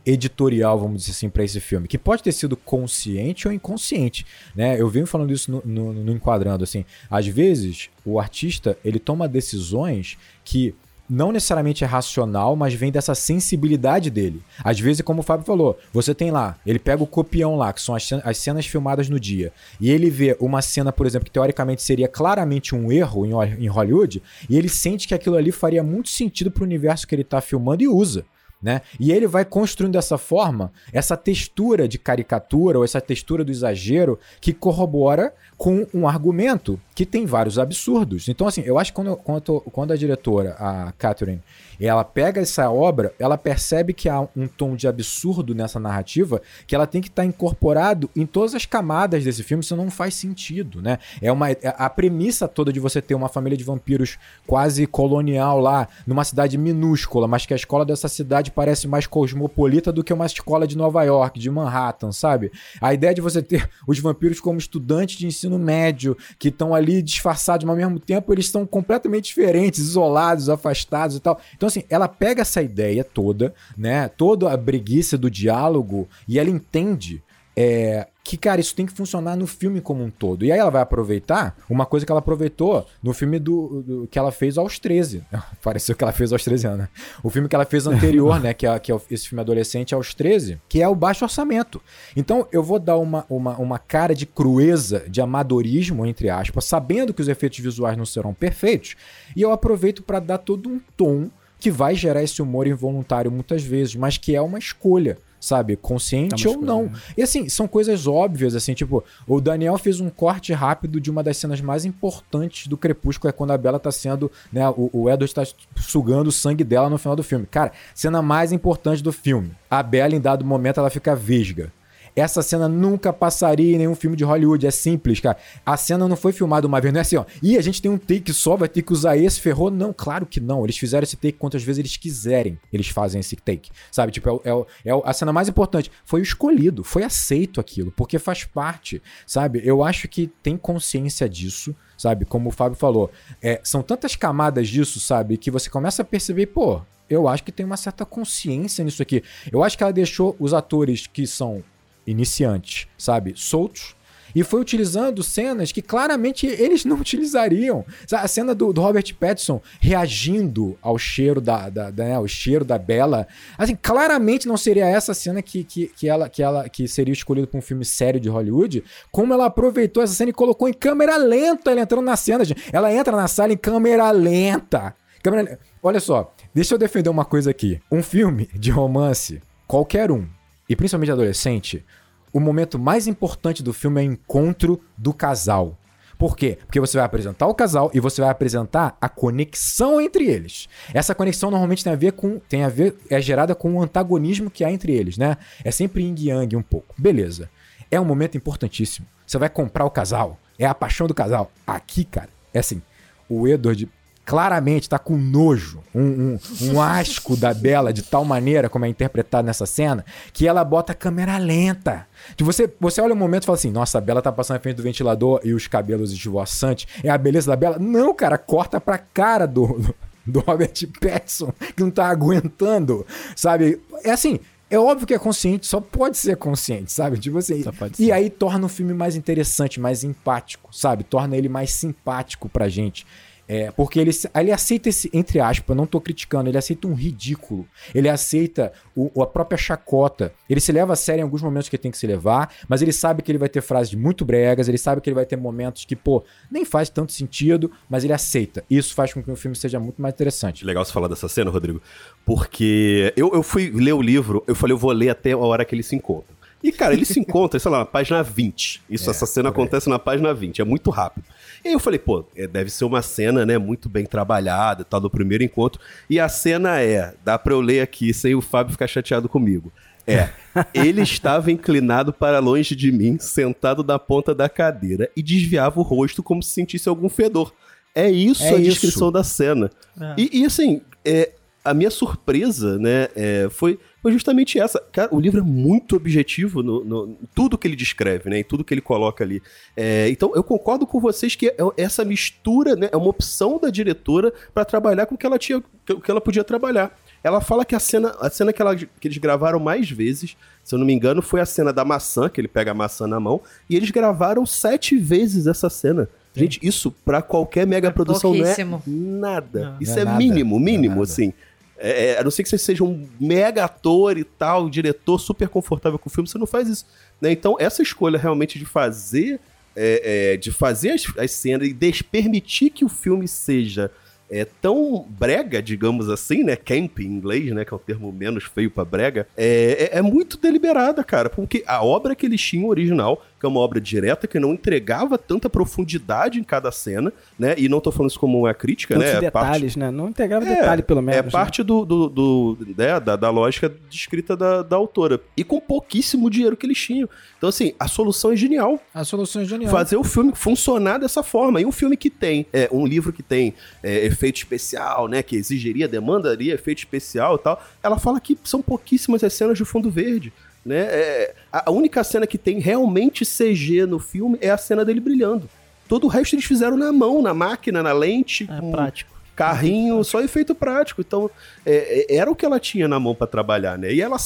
editorial, 0.05 0.79
vamos 0.79 1.03
dizer 1.03 1.13
assim, 1.13 1.29
pra 1.29 1.45
esse 1.45 1.61
filme. 1.61 1.89
Que 1.89 1.99
pode 1.99 2.23
ter 2.23 2.33
sido 2.33 2.57
consciente 2.57 3.49
ou 3.49 3.55
inconsciente, 3.55 4.27
né? 4.55 4.81
Eu 4.81 4.89
venho 4.89 5.07
falando 5.07 5.33
isso 5.33 5.51
no, 5.51 5.63
no, 5.65 5.93
no 5.93 6.13
enquadrando, 6.13 6.65
assim. 6.65 6.85
Às 7.11 7.27
vezes, 7.27 7.89
o 8.05 8.21
artista, 8.21 8.77
ele 8.85 8.99
toma 8.99 9.29
decisões 9.29 10.19
que 10.45 10.75
não 11.11 11.33
necessariamente 11.33 11.83
é 11.83 11.87
racional, 11.87 12.55
mas 12.55 12.73
vem 12.73 12.93
dessa 12.93 13.17
sensibilidade 13.17 14.11
dele. 14.11 14.41
Às 14.63 14.79
vezes, 14.79 15.03
como 15.03 15.21
o 15.21 15.25
Fábio 15.25 15.45
falou, 15.45 15.77
você 15.93 16.15
tem 16.15 16.31
lá, 16.31 16.57
ele 16.65 16.79
pega 16.79 17.03
o 17.03 17.07
copião 17.07 17.57
lá, 17.57 17.73
que 17.73 17.83
são 17.83 17.97
as, 17.97 18.13
as 18.13 18.39
cenas 18.39 18.65
filmadas 18.65 19.09
no 19.09 19.19
dia, 19.19 19.53
e 19.81 19.91
ele 19.91 20.09
vê 20.09 20.37
uma 20.39 20.63
cena, 20.63 20.93
por 20.93 21.07
exemplo, 21.07 21.25
que 21.25 21.33
teoricamente 21.33 21.83
seria 21.83 22.07
claramente 22.07 22.77
um 22.77 22.93
erro 22.93 23.27
em, 23.27 23.65
em 23.65 23.67
Hollywood, 23.67 24.23
e 24.49 24.57
ele 24.57 24.69
sente 24.69 25.09
que 25.09 25.15
aquilo 25.15 25.35
ali 25.35 25.51
faria 25.51 25.83
muito 25.83 26.11
sentido 26.11 26.51
pro 26.51 26.63
universo 26.63 27.09
que 27.09 27.15
ele 27.15 27.25
tá 27.25 27.41
filmando 27.41 27.83
e 27.83 27.89
usa. 27.89 28.25
Né? 28.63 28.83
E 28.99 29.11
ele 29.11 29.27
vai 29.27 29.43
construindo 29.43 29.95
dessa 29.95 30.19
forma 30.19 30.71
essa 30.93 31.17
textura 31.17 31.89
de 31.89 31.99
caricatura 31.99 32.77
ou 32.77 32.85
essa 32.85 33.01
textura 33.01 33.43
do 33.43 33.51
exagero 33.51 34.19
que 34.39 34.53
corrobora 34.53 35.33
com 35.57 35.87
um 35.95 36.07
argumento 36.07 36.79
que 36.95 37.07
tem 37.07 37.25
vários 37.25 37.59
absurdos. 37.59 38.29
Então, 38.29 38.47
assim, 38.47 38.63
eu 38.63 38.79
acho 38.79 38.93
que 38.93 38.97
quando, 38.97 39.17
quando, 39.17 39.61
quando 39.73 39.93
a 39.93 39.97
diretora, 39.97 40.57
a 40.59 40.93
Catherine, 40.99 41.43
Ela 41.89 42.05
pega 42.05 42.41
essa 42.41 42.71
obra, 42.71 43.15
ela 43.19 43.39
percebe 43.39 43.93
que 43.93 44.09
há 44.09 44.21
um 44.37 44.47
tom 44.47 44.77
de 44.77 44.87
absurdo 44.87 45.55
nessa 45.55 45.81
narrativa 45.81 46.43
que 46.67 46.75
ela 46.75 46.87
tem 46.87 47.01
que 47.01 47.09
estar 47.09 47.25
incorporado 47.25 48.11
em 48.15 48.27
todas 48.27 48.55
as 48.55 48.67
camadas 48.67 49.25
desse 49.25 49.43
filme, 49.43 49.65
senão 49.65 49.85
não 49.85 49.91
faz 49.91 50.15
sentido, 50.15 50.83
né? 50.83 50.99
É 51.23 51.33
uma 51.33 51.51
é, 51.51 51.59
a 51.63 51.89
premissa 51.89 52.47
toda 52.47 52.73
de 52.73 52.79
você 52.79 53.01
ter 53.01 53.15
uma 53.15 53.29
família 53.29 53.57
de 53.57 53.65
vampiros 53.65 54.19
quase 54.47 54.87
colonial 54.87 55.59
lá, 55.59 55.89
numa 56.07 56.25
cidade 56.25 56.59
minúscula, 56.59 57.27
mas 57.27 57.47
que 57.47 57.55
a 57.55 57.57
escola 57.57 57.85
dessa 57.85 58.09
cidade 58.09 58.51
parece 58.51 58.87
mais 58.87 59.07
cosmopolita 59.07 59.91
do 59.91 60.05
que 60.05 60.13
uma 60.13 60.27
escola 60.27 60.67
de 60.67 60.77
Nova 60.77 61.03
York, 61.05 61.39
de 61.39 61.51
Manhattan, 61.51 62.13
sabe? 62.13 62.53
A 62.81 62.93
ideia 62.93 63.15
de 63.15 63.21
você 63.21 63.43
ter 63.43 63.69
os 63.87 63.99
vampiros 63.99 64.41
como 64.41 64.59
estudantes 64.59 65.17
de 65.17 65.27
ensino 65.27 65.59
médio, 65.59 66.17
que 66.39 66.49
estão 66.49 66.75
ali 66.75 67.01
disfarçados, 67.01 67.65
mas 67.65 67.73
ao 67.73 67.77
mesmo 67.77 67.99
tempo 67.99 68.33
eles 68.33 68.47
estão 68.47 68.67
completamente 68.67 69.25
diferentes, 69.27 69.81
isolados, 69.81 70.49
afastados 70.49 71.17
e 71.17 71.21
tal. 71.21 71.41
Então, 71.55 71.70
assim, 71.71 71.85
ela 71.89 72.09
pega 72.09 72.43
essa 72.43 72.63
ideia 72.63 73.03
toda, 73.03 73.55
né? 73.77 74.09
Toda 74.09 74.53
a 74.53 74.57
breguice 74.57 75.17
do 75.17 75.31
diálogo 75.31 76.09
e 76.29 76.39
ela 76.39 76.51
entende 76.51 77.23
é, 77.57 78.07
que, 78.23 78.37
cara, 78.37 78.61
isso 78.61 78.75
tem 78.75 78.87
que 78.87 78.93
funcionar 78.93 79.37
no 79.37 79.47
filme 79.47 79.81
como 79.81 80.05
um 80.05 80.11
todo. 80.11 80.45
E 80.45 80.53
aí 80.53 80.59
ela 80.59 80.71
vai 80.71 80.83
aproveitar 80.83 81.57
uma 81.69 81.85
coisa 81.85 82.07
que 82.07 82.13
ela 82.13 82.21
aproveitou 82.21 82.87
no 83.03 83.13
filme 83.13 83.39
do, 83.39 83.83
do 83.83 84.07
que 84.09 84.19
ela 84.19 84.31
fez 84.31 84.57
aos 84.57 84.79
13. 84.79 85.25
Pareceu 85.63 85.97
que 85.97 86.05
ela 86.05 86.13
fez 86.13 86.33
aos 86.33 86.45
13 86.45 86.67
anos. 86.67 86.79
Né? 86.81 86.89
O 87.23 87.29
filme 87.29 87.49
que 87.49 87.55
ela 87.55 87.65
fez 87.65 87.87
anterior, 87.87 88.39
né? 88.41 88.55
Que 88.55 88.67
é, 88.67 88.79
que 88.79 88.93
é 88.93 89.01
esse 89.11 89.29
filme 89.29 89.41
adolescente 89.41 89.95
aos 89.95 90.15
13, 90.15 90.61
que 90.69 90.81
é 90.81 90.89
o 90.89 90.95
baixo 90.95 91.25
orçamento. 91.25 91.83
Então 92.17 92.47
eu 92.53 92.63
vou 92.63 92.79
dar 92.79 92.97
uma, 92.99 93.27
uma, 93.29 93.57
uma 93.59 93.79
cara 93.79 94.15
de 94.15 94.27
crueza, 94.27 95.05
de 95.09 95.21
amadorismo, 95.21 96.07
entre 96.07 96.31
aspas, 96.31 96.65
sabendo 96.65 97.13
que 97.13 97.21
os 97.21 97.29
efeitos 97.29 97.59
visuais 97.59 97.97
não 97.97 98.07
serão 98.07 98.33
perfeitos. 98.33 98.95
E 99.35 99.43
eu 99.43 99.51
aproveito 99.51 100.03
para 100.03 100.21
dar 100.21 100.39
todo 100.39 100.69
um 100.69 100.81
tom 100.97 101.29
que 101.61 101.71
vai 101.71 101.95
gerar 101.95 102.23
esse 102.23 102.41
humor 102.43 102.67
involuntário 102.67 103.31
muitas 103.31 103.63
vezes, 103.63 103.95
mas 103.95 104.17
que 104.17 104.35
é 104.35 104.41
uma 104.41 104.59
escolha 104.59 105.19
sabe? 105.41 105.75
Consciente 105.75 106.47
ou 106.47 106.61
não. 106.61 106.85
Né? 106.85 106.93
E 107.17 107.23
assim, 107.23 107.49
são 107.49 107.67
coisas 107.67 108.07
óbvias, 108.07 108.55
assim, 108.55 108.75
tipo, 108.75 109.03
o 109.27 109.41
Daniel 109.41 109.79
fez 109.79 109.99
um 109.99 110.11
corte 110.11 110.53
rápido 110.53 111.01
de 111.01 111.11
uma 111.11 111.23
das 111.23 111.39
cenas 111.39 111.61
mais 111.61 111.85
importantes 111.85 112.67
do 112.67 112.77
Crepúsculo, 112.77 113.31
é 113.31 113.33
quando 113.33 113.53
a 113.53 113.59
Bela 113.59 113.79
tá 113.79 113.91
sendo, 113.91 114.31
né, 114.53 114.69
o, 114.69 114.91
o 114.93 115.11
Edward 115.11 115.35
tá 115.35 115.43
sugando 115.77 116.29
o 116.29 116.33
sangue 116.33 116.63
dela 116.63 116.91
no 116.91 116.99
final 116.99 117.17
do 117.17 117.23
filme. 117.23 117.47
Cara, 117.47 117.73
cena 117.95 118.21
mais 118.21 118.53
importante 118.53 119.03
do 119.03 119.13
filme. 119.13 119.53
A 119.71 119.83
Bela, 119.83 120.15
em 120.15 120.21
dado 120.21 120.45
momento, 120.45 120.79
ela 120.79 120.91
fica 120.91 121.17
vesga. 121.17 121.73
Essa 122.15 122.43
cena 122.43 122.69
nunca 122.69 123.13
passaria 123.13 123.75
em 123.75 123.79
nenhum 123.79 123.95
filme 123.95 124.17
de 124.17 124.25
Hollywood. 124.25 124.67
É 124.67 124.71
simples, 124.71 125.21
cara. 125.21 125.37
A 125.65 125.77
cena 125.77 126.09
não 126.09 126.17
foi 126.17 126.33
filmada 126.33 126.67
uma 126.67 126.81
vez, 126.81 126.93
não 126.93 126.99
é 126.99 127.03
assim, 127.03 127.17
ó. 127.17 127.25
E 127.43 127.57
a 127.57 127.63
gente 127.63 127.81
tem 127.81 127.91
um 127.91 127.99
take 127.99 128.33
só, 128.33 128.57
vai 128.57 128.69
ter 128.69 128.83
que 128.83 128.93
usar 128.93 129.17
esse, 129.17 129.41
ferrou. 129.41 129.71
Não, 129.71 129.93
claro 129.93 130.27
que 130.27 130.41
não. 130.41 130.65
Eles 130.65 130.77
fizeram 130.79 131.05
esse 131.05 131.17
take 131.17 131.39
quantas 131.39 131.63
vezes 131.63 131.79
eles 131.79 131.97
quiserem. 131.97 132.59
Eles 132.73 132.89
fazem 132.89 133.21
esse 133.21 133.37
take. 133.37 133.71
Sabe? 133.91 134.13
Tipo, 134.13 134.43
é, 134.45 134.51
é, 134.51 134.91
é 134.91 135.03
a 135.05 135.13
cena 135.13 135.33
mais 135.33 135.49
importante. 135.49 135.91
Foi 136.05 136.21
o 136.21 136.23
escolhido, 136.23 136.85
foi 136.85 137.03
aceito 137.03 137.61
aquilo, 137.61 137.93
porque 137.93 138.19
faz 138.19 138.45
parte, 138.45 139.03
sabe? 139.27 139.61
Eu 139.65 139.83
acho 139.83 140.09
que 140.09 140.31
tem 140.43 140.57
consciência 140.57 141.29
disso 141.29 141.75
sabe? 142.01 142.25
Como 142.25 142.49
o 142.49 142.53
Fábio 142.53 142.79
falou, 142.79 143.11
é, 143.43 143.61
são 143.63 143.83
tantas 143.83 144.17
camadas 144.17 144.69
disso, 144.69 144.99
sabe? 144.99 145.37
Que 145.37 145.51
você 145.51 145.69
começa 145.69 146.01
a 146.01 146.05
perceber, 146.05 146.47
pô, 146.47 146.81
eu 147.11 147.29
acho 147.29 147.45
que 147.45 147.53
tem 147.53 147.67
uma 147.67 147.77
certa 147.77 148.07
consciência 148.07 148.83
nisso 148.83 149.03
aqui. 149.03 149.23
Eu 149.53 149.63
acho 149.63 149.77
que 149.77 149.83
ela 149.83 149.93
deixou 149.93 150.35
os 150.39 150.55
atores 150.55 151.07
que 151.07 151.27
são 151.27 151.63
iniciantes, 152.11 152.87
sabe? 152.99 153.33
Soltos. 153.37 153.95
E 154.35 154.45
foi 154.45 154.61
utilizando 154.61 155.23
cenas 155.23 155.73
que 155.73 155.83
claramente 155.83 156.47
eles 156.47 156.85
não 156.85 156.97
utilizariam. 157.01 157.85
A 158.13 158.29
cena 158.29 158.55
do, 158.55 158.73
do 158.73 158.81
Robert 158.81 159.15
Pattinson 159.19 159.61
reagindo 159.81 160.79
ao 160.81 160.99
cheiro 160.99 161.41
da, 161.41 161.69
da, 161.69 161.91
da 161.91 162.05
né, 162.05 162.15
ao 162.15 162.29
cheiro 162.29 162.65
da 162.65 162.79
Bela. 162.79 163.27
Assim, 163.59 163.77
claramente 163.81 164.47
não 164.47 164.57
seria 164.57 164.87
essa 164.87 165.15
cena 165.15 165.43
que, 165.43 165.65
que, 165.65 165.89
que, 165.89 166.09
ela, 166.09 166.29
que, 166.29 166.43
ela, 166.43 166.69
que 166.69 166.87
seria 166.87 167.13
escolhida 167.13 167.47
para 167.47 167.59
um 167.59 167.63
filme 167.63 167.85
sério 167.85 168.21
de 168.21 168.29
Hollywood. 168.29 168.85
Como 169.11 169.33
ela 169.33 169.47
aproveitou 169.47 170.03
essa 170.03 170.15
cena 170.15 170.31
e 170.31 170.35
colocou 170.35 170.69
em 170.69 170.73
câmera 170.73 171.17
lenta 171.17 171.71
ela 171.71 171.81
entrando 171.81 172.05
na 172.05 172.17
cena. 172.17 172.45
Gente. 172.45 172.63
Ela 172.73 172.93
entra 172.93 173.17
na 173.17 173.29
sala 173.29 173.53
em 173.53 173.57
câmera 173.57 174.11
lenta. 174.11 174.95
Câmera... 175.23 175.59
Olha 175.83 176.01
só, 176.01 176.33
deixa 176.55 176.75
eu 176.75 176.79
defender 176.79 177.11
uma 177.11 177.25
coisa 177.25 177.51
aqui. 177.51 177.81
Um 177.91 178.03
filme 178.03 178.49
de 178.55 178.71
romance, 178.71 179.41
qualquer 179.67 180.11
um, 180.11 180.27
e 180.69 180.77
principalmente 180.77 181.11
adolescente, 181.11 181.85
o 182.33 182.41
momento 182.41 182.79
mais 182.79 183.07
importante 183.07 183.63
do 183.63 183.73
filme 183.73 184.01
é 184.01 184.09
o 184.09 184.13
encontro 184.13 184.81
do 184.97 185.13
casal. 185.13 185.77
Por 186.21 186.37
quê? 186.37 186.59
Porque 186.67 186.79
você 186.79 186.99
vai 186.99 187.07
apresentar 187.07 187.47
o 187.47 187.55
casal 187.55 187.91
e 187.95 187.99
você 187.99 188.21
vai 188.21 188.29
apresentar 188.29 188.95
a 189.01 189.09
conexão 189.09 189.99
entre 189.99 190.27
eles. 190.27 190.69
Essa 190.93 191.15
conexão 191.15 191.51
normalmente 191.51 191.83
tem 191.83 191.95
a 191.95 191.97
ver 191.97 192.13
com. 192.13 192.39
Tem 192.41 192.63
a 192.63 192.69
ver. 192.69 192.95
É 193.09 193.19
gerada 193.23 193.55
com 193.55 193.75
o 193.75 193.83
antagonismo 193.83 194.51
que 194.51 194.63
há 194.63 194.71
entre 194.71 194.93
eles, 194.93 195.17
né? 195.17 195.39
É 195.65 195.71
sempre 195.71 196.03
yin 196.03 196.15
yang 196.19 196.57
um 196.57 196.63
pouco. 196.63 196.95
Beleza. 196.99 197.49
É 197.91 197.99
um 197.99 198.05
momento 198.05 198.37
importantíssimo. 198.37 199.07
Você 199.27 199.39
vai 199.39 199.49
comprar 199.49 199.87
o 199.87 199.91
casal. 199.91 200.39
É 200.59 200.67
a 200.67 200.75
paixão 200.75 201.07
do 201.07 201.15
casal. 201.15 201.51
Aqui, 201.67 202.05
cara, 202.05 202.29
é 202.53 202.59
assim. 202.59 202.83
O 203.27 203.49
Edward 203.49 203.89
claramente 204.31 204.89
tá 204.89 204.97
com 204.97 205.17
nojo, 205.17 205.83
um, 205.93 206.01
um, 206.01 206.39
um 206.63 206.81
asco 206.81 207.37
da 207.37 207.53
Bela 207.53 207.93
de 207.93 208.01
tal 208.01 208.25
maneira 208.25 208.69
como 208.69 208.85
é 208.85 208.89
interpretado 208.89 209.45
nessa 209.45 209.67
cena, 209.67 210.05
que 210.33 210.47
ela 210.47 210.63
bota 210.63 210.93
a 210.93 210.95
câmera 210.95 211.37
lenta. 211.37 212.07
Que 212.37 212.45
você, 212.45 212.73
você 212.79 213.01
olha 213.01 213.13
um 213.13 213.17
momento 213.17 213.43
e 213.43 213.47
fala 213.47 213.59
assim: 213.59 213.73
nossa, 213.73 213.99
a 213.99 214.01
Bela 214.01 214.23
tá 214.23 214.31
passando 214.31 214.59
na 214.59 214.63
frente 214.63 214.77
do 214.77 214.85
ventilador 214.85 215.41
e 215.43 215.53
os 215.53 215.67
cabelos 215.67 216.13
esvoaçantes. 216.13 216.87
É 217.03 217.11
a 217.11 217.19
beleza 217.19 217.51
da 217.51 217.57
Bela? 217.57 217.77
Não, 217.81 218.15
cara, 218.15 218.39
corta 218.39 218.81
pra 218.81 218.99
cara 218.99 219.47
do, 219.47 219.67
do, 219.67 219.95
do 220.25 220.39
Robert 220.39 220.75
Pattinson, 221.01 221.53
que 221.75 221.83
não 221.83 221.91
tá 221.91 222.07
aguentando, 222.07 223.05
sabe? 223.35 223.81
É 224.05 224.13
assim, 224.13 224.39
é 224.71 224.79
óbvio 224.79 225.09
que 225.09 225.15
é 225.15 225.19
consciente, 225.19 225.67
só 225.67 225.81
pode 225.81 226.17
ser 226.17 226.37
consciente, 226.37 226.93
sabe? 226.93 227.19
Tipo 227.19 227.39
assim. 227.39 227.65
E 227.99 228.13
aí 228.13 228.31
torna 228.31 228.65
o 228.65 228.69
filme 228.69 228.95
mais 228.95 229.17
interessante, 229.17 229.81
mais 229.81 230.05
empático, 230.05 230.73
sabe? 230.73 231.03
Torna 231.03 231.37
ele 231.37 231.49
mais 231.49 231.73
simpático 231.73 232.49
pra 232.49 232.69
gente. 232.69 233.05
É, 233.53 233.69
porque 233.73 233.99
ele, 233.99 234.13
ele 234.33 234.53
aceita 234.53 234.89
esse, 234.89 235.11
entre 235.13 235.41
aspas, 235.41 235.77
não 235.77 235.85
tô 235.85 236.01
criticando, 236.01 236.49
ele 236.49 236.57
aceita 236.57 236.87
um 236.87 236.95
ridículo. 236.95 237.67
Ele 237.93 238.09
aceita 238.09 238.73
o, 238.95 239.21
a 239.21 239.27
própria 239.27 239.59
chacota. 239.59 240.33
Ele 240.49 240.61
se 240.61 240.71
leva 240.71 240.93
a 240.93 240.97
sério 240.97 241.23
em 241.23 241.25
alguns 241.25 241.43
momentos 241.43 241.69
que 241.69 241.75
ele 241.75 241.83
tem 241.83 241.91
que 241.91 241.99
se 241.99 242.07
levar, 242.07 242.55
mas 242.69 242.81
ele 242.81 242.93
sabe 242.93 243.23
que 243.23 243.33
ele 243.33 243.39
vai 243.39 243.49
ter 243.49 243.61
frases 243.61 243.93
muito 243.93 244.25
bregas, 244.25 244.69
ele 244.69 244.79
sabe 244.79 245.01
que 245.01 245.11
ele 245.11 245.17
vai 245.17 245.27
ter 245.27 245.35
momentos 245.35 245.85
que, 245.85 245.97
pô, 245.97 246.23
nem 246.49 246.65
faz 246.65 246.89
tanto 246.89 247.11
sentido, 247.11 247.73
mas 247.89 248.05
ele 248.05 248.13
aceita. 248.13 248.63
Isso 248.71 248.95
faz 248.95 249.13
com 249.13 249.21
que 249.21 249.29
o 249.29 249.35
filme 249.35 249.57
seja 249.57 249.81
muito 249.81 250.01
mais 250.01 250.15
interessante. 250.15 250.65
Legal 250.65 250.85
você 250.85 250.93
falar 250.93 251.09
dessa 251.09 251.29
cena, 251.29 251.51
Rodrigo, 251.51 251.83
porque 252.25 253.13
eu, 253.17 253.33
eu 253.35 253.43
fui 253.43 253.69
ler 253.75 253.95
o 253.95 254.01
livro, 254.01 254.45
eu 254.47 254.55
falei, 254.55 254.75
eu 254.75 254.79
vou 254.79 254.93
ler 254.93 255.09
até 255.09 255.33
a 255.33 255.39
hora 255.39 255.65
que 255.65 255.75
eles 255.75 255.87
se 255.87 255.97
encontram. 255.97 256.39
E, 256.63 256.71
cara, 256.71 256.93
eles 256.93 257.09
se 257.09 257.19
encontram, 257.21 257.59
sei 257.59 257.71
lá, 257.71 257.79
na 257.79 257.85
página 257.85 258.23
20. 258.23 258.83
Isso, 258.89 259.09
é, 259.09 259.11
essa 259.11 259.27
cena 259.27 259.49
acontece 259.49 259.89
na 259.89 259.99
página 259.99 260.33
20, 260.33 260.61
é 260.61 260.65
muito 260.65 260.91
rápido. 260.91 261.25
E 261.65 261.69
aí 261.69 261.75
eu 261.75 261.81
falei, 261.81 261.99
pô, 261.99 262.25
é, 262.35 262.47
deve 262.47 262.71
ser 262.71 262.85
uma 262.85 263.03
cena, 263.03 263.45
né, 263.45 263.59
muito 263.59 263.89
bem 263.89 264.07
trabalhada, 264.07 264.85
tal, 264.85 265.01
do 265.01 265.11
primeiro 265.11 265.45
encontro. 265.45 265.81
E 266.09 266.19
a 266.19 266.29
cena 266.29 266.81
é, 266.81 267.15
dá 267.25 267.39
pra 267.39 267.53
eu 267.53 267.61
ler 267.61 267.81
aqui 267.81 268.13
sem 268.15 268.35
o 268.35 268.41
Fábio 268.41 268.73
ficar 268.73 268.87
chateado 268.87 269.29
comigo. 269.29 269.73
É, 270.07 270.31
ele 270.75 271.03
estava 271.03 271.53
inclinado 271.53 272.13
para 272.13 272.39
longe 272.39 272.75
de 272.75 272.91
mim, 272.91 273.19
sentado 273.19 273.85
na 273.85 273.99
ponta 273.99 274.35
da 274.35 274.49
cadeira 274.49 275.11
e 275.17 275.23
desviava 275.23 275.79
o 275.79 275.83
rosto 275.83 276.23
como 276.23 276.43
se 276.43 276.51
sentisse 276.51 276.89
algum 276.89 277.09
fedor. 277.09 277.53
É 277.95 278.11
isso 278.11 278.45
é 278.45 278.51
a 278.51 278.57
isso. 278.57 278.71
descrição 278.71 279.13
da 279.13 279.25
cena. 279.25 279.71
É. 280.01 280.15
E, 280.17 280.41
e, 280.41 280.45
assim, 280.45 280.81
é, 281.05 281.33
a 281.65 281.75
minha 281.75 281.91
surpresa, 281.91 282.79
né, 282.79 283.09
é, 283.15 283.49
foi 283.51 283.79
foi 284.03 284.13
justamente 284.13 284.59
essa. 284.59 284.81
Cara, 284.93 285.15
o 285.15 285.21
livro 285.21 285.41
é 285.41 285.43
muito 285.43 285.97
objetivo 285.97 286.63
no, 286.63 286.85
no, 286.85 287.07
em 287.23 287.29
tudo 287.35 287.59
que 287.59 287.69
ele 287.69 287.77
descreve, 287.77 288.31
né? 288.31 288.39
Em 288.39 288.45
tudo 288.45 288.65
que 288.65 288.73
ele 288.73 288.81
coloca 288.81 289.23
ali. 289.23 289.43
É, 289.77 290.09
então, 290.09 290.33
eu 290.35 290.43
concordo 290.43 290.87
com 290.87 291.01
vocês 291.01 291.35
que 291.35 291.49
é, 291.49 291.57
essa 291.77 292.05
mistura 292.05 292.75
né, 292.77 292.89
é 292.91 292.97
uma 292.97 293.09
opção 293.09 293.59
da 293.59 293.71
diretora 293.71 294.33
para 294.55 294.65
trabalhar 294.65 295.07
com 295.07 295.15
o 295.15 295.19
que 295.19 295.27
ela 295.27 295.39
tinha, 295.39 295.59
o 295.59 296.01
que 296.01 296.11
ela 296.11 296.21
podia 296.21 296.45
trabalhar. 296.45 296.99
Ela 297.23 297.41
fala 297.41 297.65
que 297.65 297.75
a 297.75 297.81
cena, 297.81 298.17
a 298.21 298.31
cena 298.31 298.53
que, 298.53 298.63
ela, 298.63 298.75
que 298.75 298.89
eles 299.05 299.19
gravaram 299.19 299.61
mais 299.61 299.91
vezes, 299.91 300.37
se 300.65 300.75
eu 300.75 300.79
não 300.79 300.87
me 300.87 300.95
engano, 300.95 301.21
foi 301.21 301.41
a 301.41 301.47
cena 301.47 301.71
da 301.71 301.85
maçã, 301.85 302.31
que 302.31 302.41
ele 302.41 302.49
pega 302.49 302.71
a 302.71 302.75
maçã 302.75 303.07
na 303.07 303.21
mão, 303.21 303.43
e 303.69 303.77
eles 303.77 303.91
gravaram 303.91 304.47
sete 304.47 304.97
vezes 304.97 305.47
essa 305.47 305.69
cena. 305.69 306.09
Gente, 306.35 306.61
isso 306.63 306.91
para 307.05 307.21
qualquer 307.21 307.67
mega 307.67 307.89
é 307.89 307.91
produção 307.91 308.33
não 308.33 308.47
é 308.47 308.57
nada. 308.87 309.71
Não, 309.71 309.77
isso 309.81 309.93
não 309.93 309.99
é, 309.99 310.03
é 310.03 310.05
nada. 310.05 310.19
mínimo, 310.19 310.61
mínimo, 310.61 311.01
é 311.01 311.03
assim. 311.03 311.29
É, 311.29 311.33
é, 311.81 312.19
a 312.19 312.25
não 312.25 312.31
ser 312.31 312.43
que 312.43 312.49
você 312.49 312.59
seja 312.59 312.85
um 312.85 313.09
mega 313.19 313.65
ator 313.65 314.19
e 314.19 314.25
tal, 314.25 314.69
diretor 314.69 315.19
super 315.19 315.49
confortável 315.49 315.99
com 315.99 316.09
o 316.09 316.13
filme, 316.13 316.29
você 316.29 316.39
não 316.39 316.47
faz 316.47 316.69
isso. 316.69 316.87
Né? 317.21 317.33
Então, 317.33 317.57
essa 317.59 317.83
escolha 317.83 318.19
realmente 318.19 318.59
de 318.59 318.65
fazer 318.65 319.41
é, 319.75 320.33
é, 320.33 320.37
de 320.37 320.51
fazer 320.51 320.91
as, 320.91 321.07
as 321.17 321.31
cenas 321.31 321.69
e 321.69 322.03
permitir 322.05 322.71
que 322.71 322.85
o 322.85 322.89
filme 322.89 323.27
seja 323.29 323.91
é, 324.31 324.45
tão 324.45 325.07
brega, 325.09 325.61
digamos 325.61 326.09
assim, 326.09 326.45
né? 326.45 326.55
Camp 326.55 327.01
em 327.01 327.07
inglês, 327.07 327.53
né? 327.53 327.65
Que 327.65 327.75
é 327.75 327.77
o 327.77 327.81
termo 327.81 328.13
menos 328.13 328.45
feio 328.45 328.71
para 328.71 328.85
brega. 328.85 329.27
É, 329.37 329.91
é, 329.93 329.99
é, 329.99 330.03
muito 330.03 330.37
deliberada, 330.37 331.03
cara. 331.03 331.29
Porque 331.29 331.65
a 331.67 331.85
obra 331.85 332.15
que 332.15 332.27
eles 332.27 332.41
tinham 332.41 332.69
original 332.69 333.25
que 333.41 333.47
é 333.47 333.49
uma 333.49 333.59
obra 333.61 333.81
direta, 333.81 334.27
que 334.27 334.39
não 334.39 334.53
entregava 334.53 335.17
tanta 335.17 335.49
profundidade 335.49 336.39
em 336.39 336.45
cada 336.45 336.71
cena, 336.71 337.11
né? 337.39 337.55
E 337.57 337.69
não 337.71 337.81
tô 337.81 337.91
falando 337.91 338.11
isso 338.11 338.21
como 338.21 338.39
uma 338.41 338.53
crítica, 338.53 338.95
Tantos 338.95 339.11
né? 339.11 339.17
É 339.17 339.21
detalhes, 339.23 339.61
parte, 339.75 339.79
né? 339.79 339.91
Não 339.91 340.09
integrava 340.11 340.45
É, 340.47 340.55
detalhe, 340.57 340.83
pelo 340.83 341.01
menos. 341.01 341.19
é 341.19 341.23
né? 341.23 341.31
parte 341.31 341.63
do, 341.63 341.85
do, 341.87 342.09
do- 342.09 342.59
né, 342.77 343.01
da, 343.01 343.17
da 343.17 343.31
lógica 343.31 343.69
de 343.89 343.97
escrita 343.97 344.37
da, 344.37 344.63
da 344.63 344.77
autora. 344.77 345.19
E 345.37 345.43
com 345.43 345.59
pouquíssimo 345.59 346.29
dinheiro 346.29 346.55
que 346.57 346.67
eles 346.67 346.79
tinham. 346.79 347.09
Então, 347.39 347.49
assim, 347.49 347.73
a 347.81 347.89
solução 347.89 348.33
é 348.33 348.37
genial. 348.37 348.79
A 348.93 349.05
solução 349.05 349.41
é 349.41 349.45
genial. 349.47 349.71
Fazer 349.71 349.97
o 349.97 350.05
filme 350.05 350.33
funcionar 350.35 350.99
dessa 350.99 351.23
forma. 351.23 351.61
E 351.63 351.65
um 351.65 351.73
filme 351.73 351.97
que 351.97 352.11
tem, 352.11 352.45
é, 352.53 352.69
um 352.71 352.87
livro 352.87 353.11
que 353.13 353.23
tem 353.23 353.55
é, 353.83 354.05
efeito 354.05 354.37
especial, 354.37 355.09
né? 355.09 355.23
Que 355.23 355.37
exigiria, 355.37 355.89
demandaria 355.89 356.53
efeito 356.53 356.79
especial 356.81 357.37
e 357.37 357.39
tal. 357.39 357.63
Ela 357.83 357.99
fala 357.99 358.21
que 358.21 358.39
são 358.45 358.61
pouquíssimas 358.61 359.25
as 359.25 359.33
cenas 359.33 359.57
de 359.57 359.65
fundo 359.65 359.91
verde. 359.91 360.31
Né? 360.65 360.79
É, 360.81 361.35
a 361.51 361.71
única 361.71 362.05
cena 362.05 362.27
que 362.27 362.37
tem 362.37 362.59
realmente 362.59 363.25
CG 363.25 363.87
no 363.87 363.99
filme 363.99 364.39
é 364.41 364.51
a 364.51 364.59
cena 364.59 364.85
dele 364.85 365.01
brilhando. 365.01 365.49
Todo 365.89 366.05
o 366.05 366.09
resto 366.09 366.35
eles 366.35 366.45
fizeram 366.45 366.77
na 366.77 366.93
mão, 366.93 367.21
na 367.23 367.35
máquina, 367.35 367.83
na 367.83 367.93
lente, 367.93 368.49
É 368.51 368.61
com 368.61 368.71
prático. 368.71 369.11
carrinho, 369.35 370.05
só 370.05 370.21
efeito 370.21 370.55
prático. 370.55 371.01
Então, 371.01 371.31
é, 371.65 372.07
é, 372.13 372.17
era 372.17 372.31
o 372.31 372.37
que 372.37 372.45
ela 372.45 372.61
tinha 372.61 372.87
na 372.87 373.01
mão 373.01 373.15
pra 373.15 373.27
trabalhar, 373.27 373.77
né? 373.79 373.93
E 373.93 374.01
ela, 374.01 374.17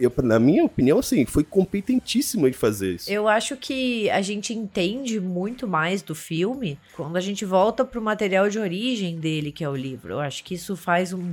eu, 0.00 0.10
na 0.22 0.38
minha 0.40 0.64
opinião, 0.64 0.98
assim, 0.98 1.24
foi 1.26 1.44
competentíssima 1.44 2.50
de 2.50 2.56
fazer 2.56 2.94
isso. 2.94 3.12
Eu 3.12 3.28
acho 3.28 3.56
que 3.56 4.08
a 4.10 4.20
gente 4.22 4.52
entende 4.54 5.20
muito 5.20 5.68
mais 5.68 6.02
do 6.02 6.14
filme 6.14 6.78
quando 6.96 7.16
a 7.16 7.20
gente 7.20 7.44
volta 7.44 7.84
pro 7.84 8.00
material 8.02 8.48
de 8.48 8.58
origem 8.58 9.20
dele, 9.20 9.52
que 9.52 9.62
é 9.62 9.68
o 9.68 9.76
livro. 9.76 10.14
Eu 10.14 10.20
acho 10.20 10.42
que 10.42 10.54
isso 10.54 10.74
faz 10.74 11.12
um. 11.12 11.32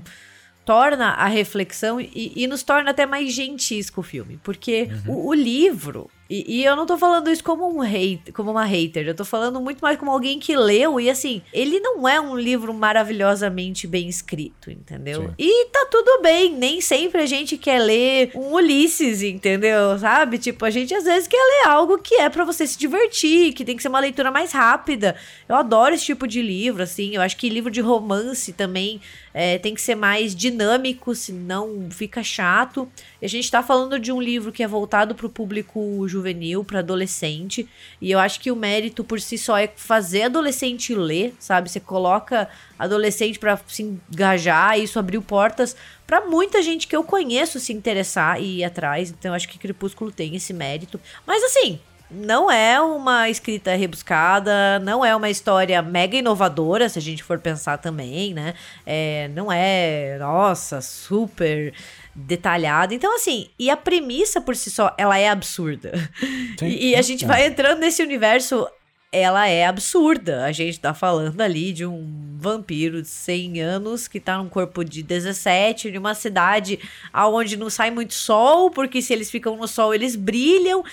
Torna 0.69 1.13
a 1.13 1.25
reflexão 1.25 1.99
e, 1.99 2.32
e 2.36 2.45
nos 2.45 2.62
torna 2.62 2.91
até 2.91 3.03
mais 3.03 3.34
gentis 3.34 3.89
com 3.89 4.01
o 4.01 4.03
filme. 4.03 4.39
Porque 4.43 4.88
o, 5.08 5.29
o 5.29 5.34
livro. 5.34 6.12
E, 6.30 6.60
e 6.60 6.63
eu 6.63 6.76
não 6.76 6.86
tô 6.86 6.98
falando 6.98 7.30
isso 7.32 7.44
como 7.44 7.68
um 7.68 7.82
hate, 7.82 8.32
como 8.34 8.52
uma 8.52 8.63
hater, 8.63 9.08
eu 9.08 9.15
tô 9.15 9.26
falando 9.26 9.60
muito 9.60 9.80
mais 9.80 9.98
como 9.98 10.12
alguém 10.12 10.39
que 10.39 10.56
leu 10.56 11.00
e 11.00 11.10
assim, 11.10 11.42
ele 11.52 11.80
não 11.80 12.08
é 12.08 12.22
um 12.22 12.38
livro 12.38 12.72
maravilhosamente 12.72 13.88
bem 13.88 14.08
escrito, 14.08 14.70
entendeu? 14.70 15.24
Sim. 15.24 15.34
E 15.39 15.65
tá 15.65 15.88
tudo 15.89 16.22
bem, 16.22 16.54
nem 16.54 16.82
sempre 16.82 17.22
a 17.22 17.26
gente 17.26 17.58
quer 17.58 17.80
ler 17.80 18.32
um 18.36 18.54
Ulisses, 18.54 19.24
entendeu? 19.24 19.98
Sabe? 19.98 20.38
Tipo, 20.38 20.65
a 20.65 20.70
gente 20.70 20.94
às 20.94 21.04
vezes 21.04 21.28
quer 21.28 21.38
ler 21.38 21.72
algo 21.72 21.98
que 21.98 22.15
é 22.15 22.30
pra 22.30 22.44
você 22.44 22.68
se 22.68 22.78
divertir, 22.78 23.54
que 23.54 23.65
tem 23.65 23.76
que 23.76 23.82
ser 23.82 23.89
uma 23.89 24.00
leitura 24.00 24.30
mais 24.30 24.52
rápida. 24.52 25.15
Eu 25.48 25.56
adoro 25.56 25.96
esse 25.96 26.06
tipo 26.06 26.28
de 26.28 26.42
livro, 26.42 26.84
assim. 26.84 27.15
Eu 27.15 27.22
acho 27.22 27.38
que 27.38 27.50
livro 27.50 27.72
de 27.72 27.82
romance 27.82 28.54
também 28.54 29.02
é, 29.34 29.58
tem 29.58 29.74
que 29.74 29.82
ser 29.82 29.96
mais 29.96 30.36
dinâmico, 30.36 31.15
senão 31.15 31.88
fica 31.89 32.22
chato. 32.22 32.88
E 33.22 33.26
a 33.26 33.30
gente 33.30 33.50
tá 33.50 33.63
falando 33.63 34.00
de 34.00 34.12
um 34.12 34.22
livro 34.22 34.52
que 34.52 34.62
é 34.63 34.68
voltado 34.68 35.15
pro 35.15 35.30
público 35.30 36.08
juvenil, 36.08 36.18
para 36.65 36.79
adolescente. 36.79 37.67
E 38.01 38.12
eu 38.12 38.19
acho 38.19 38.39
que 38.39 38.51
o 38.51 38.55
mérito 38.55 39.03
por 39.03 39.19
si 39.19 39.38
só 39.38 39.58
é 39.58 39.67
fazer 39.75 40.23
adolescente 40.23 40.93
ler, 40.93 41.36
sabe? 41.39 41.69
Você 41.69 41.79
coloca 41.79 42.49
adolescente 42.77 43.39
para 43.39 43.60
se 43.67 43.84
engajar, 43.84 44.79
isso 44.79 44.99
abriu 44.99 45.21
portas 45.21 45.75
para 46.05 46.21
muita 46.21 46.62
gente 46.62 46.88
que 46.88 46.95
eu 46.95 47.03
conheço 47.03 47.60
se 47.60 47.71
interessar 47.71 48.41
e 48.41 48.60
ir 48.60 48.63
atrás. 48.63 49.12
Então 49.12 49.32
eu 49.32 49.36
acho 49.36 49.47
que 49.47 49.60
Crepúsculo 49.60 50.12
tem 50.12 50.36
esse 50.36 50.53
mérito. 50.53 50.99
Mas 51.25 51.43
assim, 51.43 51.79
não 52.10 52.49
é 52.49 52.82
uma 52.82 53.29
escrita 53.29 53.75
rebuscada, 53.75 54.79
não 54.79 55.05
é 55.05 55.15
uma 55.15 55.29
história 55.29 55.79
mega 55.82 56.17
inovadora, 56.17 56.89
se 56.89 56.97
a 56.97 57.01
gente 57.01 57.23
for 57.23 57.38
pensar 57.38 57.77
também, 57.77 58.34
né? 58.34 58.55
É, 58.86 59.29
não 59.36 59.51
é, 59.51 60.17
nossa, 60.19 60.82
super 60.82 61.71
detalhada. 62.25 62.93
Então, 62.93 63.15
assim, 63.15 63.49
e 63.58 63.69
a 63.69 63.77
premissa 63.77 64.41
por 64.41 64.55
si 64.55 64.69
só, 64.69 64.93
ela 64.97 65.17
é 65.17 65.29
absurda. 65.29 65.91
Sim. 66.60 66.67
E, 66.67 66.91
e 66.91 66.95
a 66.95 67.01
gente 67.01 67.25
vai 67.25 67.45
entrando 67.45 67.79
nesse 67.79 68.01
universo, 68.03 68.67
ela 69.12 69.47
é 69.47 69.65
absurda. 69.65 70.45
A 70.45 70.51
gente 70.51 70.79
tá 70.79 70.93
falando 70.93 71.39
ali 71.41 71.71
de 71.71 71.86
um 71.86 72.38
vampiro 72.38 73.01
de 73.01 73.08
100 73.08 73.62
anos 73.62 74.08
que 74.08 74.19
tá 74.19 74.38
num 74.38 74.49
corpo 74.49 74.84
de 74.84 75.01
17, 75.01 75.91
numa 75.91 76.13
cidade 76.13 76.79
aonde 77.12 77.58
não 77.58 77.69
sai 77.69 77.91
muito 77.91 78.13
sol, 78.13 78.69
porque 78.69 79.01
se 79.01 79.13
eles 79.13 79.32
ficam 79.32 79.55
no 79.58 79.67
sol, 79.67 79.93
eles 79.93 80.15
brilham. 80.15 80.84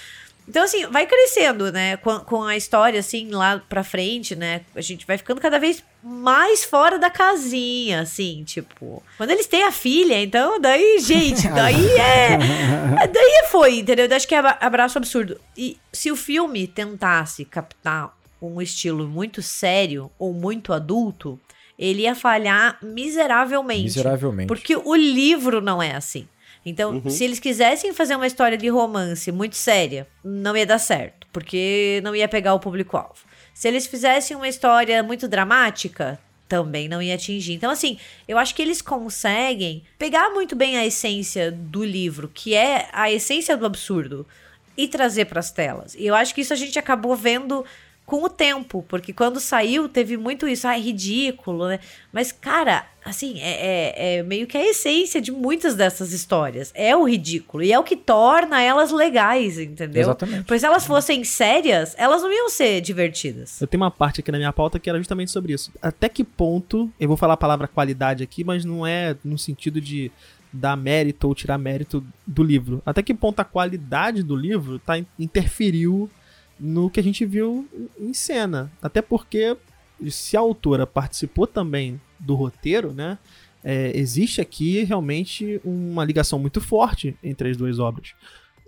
Então, 0.48 0.62
assim, 0.62 0.86
vai 0.86 1.06
crescendo, 1.06 1.72
né? 1.72 1.96
Com, 1.96 2.20
com 2.20 2.42
a 2.44 2.56
história, 2.56 3.00
assim, 3.00 3.30
lá 3.30 3.60
pra 3.68 3.82
frente, 3.82 4.36
né? 4.36 4.60
A 4.74 4.80
gente 4.80 5.04
vai 5.06 5.18
ficando 5.18 5.40
cada 5.40 5.58
vez 5.58 5.82
mais 6.02 6.64
fora 6.64 6.98
da 6.98 7.10
casinha, 7.10 8.00
assim, 8.00 8.44
tipo. 8.44 9.02
Quando 9.16 9.30
eles 9.30 9.46
têm 9.48 9.64
a 9.64 9.72
filha, 9.72 10.22
então, 10.22 10.60
daí, 10.60 10.98
gente, 11.00 11.48
daí 11.50 11.84
é. 11.98 12.38
Daí 13.08 13.44
foi, 13.50 13.80
entendeu? 13.80 14.06
Eu 14.06 14.16
acho 14.16 14.28
que 14.28 14.34
é 14.34 14.38
abra- 14.38 14.56
abraço 14.60 14.98
absurdo. 14.98 15.40
E 15.56 15.76
se 15.92 16.12
o 16.12 16.16
filme 16.16 16.66
tentasse 16.68 17.44
captar 17.44 18.16
um 18.40 18.60
estilo 18.62 19.08
muito 19.08 19.42
sério 19.42 20.10
ou 20.18 20.32
muito 20.32 20.72
adulto, 20.72 21.40
ele 21.78 22.02
ia 22.02 22.14
falhar 22.14 22.78
miseravelmente. 22.82 23.82
Miseravelmente. 23.82 24.46
Porque 24.46 24.76
o 24.76 24.94
livro 24.94 25.60
não 25.60 25.82
é 25.82 25.94
assim. 25.96 26.28
Então, 26.66 27.00
se 27.08 27.22
eles 27.22 27.38
quisessem 27.38 27.94
fazer 27.94 28.16
uma 28.16 28.26
história 28.26 28.58
de 28.58 28.68
romance 28.68 29.30
muito 29.30 29.54
séria, 29.54 30.04
não 30.24 30.56
ia 30.56 30.66
dar 30.66 30.80
certo, 30.80 31.24
porque 31.32 32.00
não 32.02 32.14
ia 32.14 32.26
pegar 32.26 32.54
o 32.54 32.58
público-alvo. 32.58 33.24
Se 33.54 33.68
eles 33.68 33.86
fizessem 33.86 34.36
uma 34.36 34.48
história 34.48 35.00
muito 35.00 35.28
dramática, 35.28 36.18
também 36.48 36.88
não 36.88 37.00
ia 37.00 37.14
atingir. 37.14 37.52
Então, 37.52 37.70
assim, 37.70 37.98
eu 38.26 38.36
acho 38.36 38.52
que 38.52 38.62
eles 38.62 38.82
conseguem 38.82 39.84
pegar 39.96 40.30
muito 40.30 40.56
bem 40.56 40.76
a 40.76 40.84
essência 40.84 41.52
do 41.52 41.84
livro, 41.84 42.28
que 42.34 42.52
é 42.52 42.88
a 42.92 43.12
essência 43.12 43.56
do 43.56 43.64
absurdo, 43.64 44.26
e 44.76 44.88
trazer 44.88 45.26
para 45.26 45.38
as 45.38 45.52
telas. 45.52 45.94
E 45.94 46.04
eu 46.04 46.16
acho 46.16 46.34
que 46.34 46.40
isso 46.40 46.52
a 46.52 46.56
gente 46.56 46.78
acabou 46.78 47.14
vendo 47.14 47.64
com 48.06 48.22
o 48.22 48.28
tempo, 48.30 48.84
porque 48.88 49.12
quando 49.12 49.40
saiu 49.40 49.88
teve 49.88 50.16
muito 50.16 50.46
isso, 50.46 50.68
ah, 50.68 50.76
é 50.78 50.80
ridículo, 50.80 51.66
né? 51.66 51.80
Mas, 52.12 52.30
cara, 52.30 52.86
assim, 53.04 53.40
é, 53.40 54.14
é- 54.14 54.16
é 54.18 54.22
meio 54.22 54.46
que 54.46 54.56
a 54.56 54.64
essência 54.64 55.20
de 55.20 55.32
muitas 55.32 55.74
dessas 55.74 56.12
histórias. 56.12 56.70
É 56.74 56.96
o 56.96 57.02
ridículo. 57.02 57.64
E 57.64 57.72
é 57.72 57.78
o 57.78 57.82
que 57.82 57.96
torna 57.96 58.62
elas 58.62 58.92
legais, 58.92 59.58
entendeu? 59.58 60.02
Exatamente. 60.02 60.44
Pois 60.44 60.60
se 60.60 60.66
elas 60.68 60.86
fossem 60.86 61.24
sérias, 61.24 61.96
elas 61.98 62.22
não 62.22 62.32
iam 62.32 62.48
ser 62.48 62.80
divertidas. 62.80 63.60
Eu 63.60 63.66
tenho 63.66 63.82
uma 63.82 63.90
parte 63.90 64.20
aqui 64.20 64.30
na 64.30 64.38
minha 64.38 64.52
pauta 64.52 64.78
que 64.78 64.88
era 64.88 64.98
justamente 64.98 65.32
sobre 65.32 65.52
isso. 65.52 65.72
Até 65.82 66.08
que 66.08 66.22
ponto, 66.22 66.88
eu 67.00 67.08
vou 67.08 67.16
falar 67.16 67.34
a 67.34 67.36
palavra 67.36 67.66
qualidade 67.66 68.22
aqui, 68.22 68.44
mas 68.44 68.64
não 68.64 68.86
é 68.86 69.16
no 69.24 69.36
sentido 69.36 69.80
de 69.80 70.12
dar 70.52 70.76
mérito 70.76 71.26
ou 71.26 71.34
tirar 71.34 71.58
mérito 71.58 72.06
do 72.24 72.44
livro. 72.44 72.80
Até 72.86 73.02
que 73.02 73.12
ponto 73.12 73.40
a 73.40 73.44
qualidade 73.44 74.22
do 74.22 74.36
livro 74.36 74.78
tá, 74.78 74.94
interferiu 75.18 76.08
no 76.58 76.88
que 76.90 77.00
a 77.00 77.02
gente 77.02 77.24
viu 77.24 77.68
em 77.98 78.12
cena. 78.14 78.70
Até 78.82 79.02
porque, 79.02 79.56
se 80.10 80.36
a 80.36 80.40
autora 80.40 80.86
participou 80.86 81.46
também 81.46 82.00
do 82.18 82.34
roteiro, 82.34 82.92
né? 82.92 83.18
é, 83.68 83.90
existe 83.98 84.40
aqui 84.40 84.84
realmente 84.84 85.60
uma 85.64 86.04
ligação 86.04 86.38
muito 86.38 86.60
forte 86.60 87.16
entre 87.20 87.50
as 87.50 87.56
duas 87.56 87.80
obras. 87.80 88.14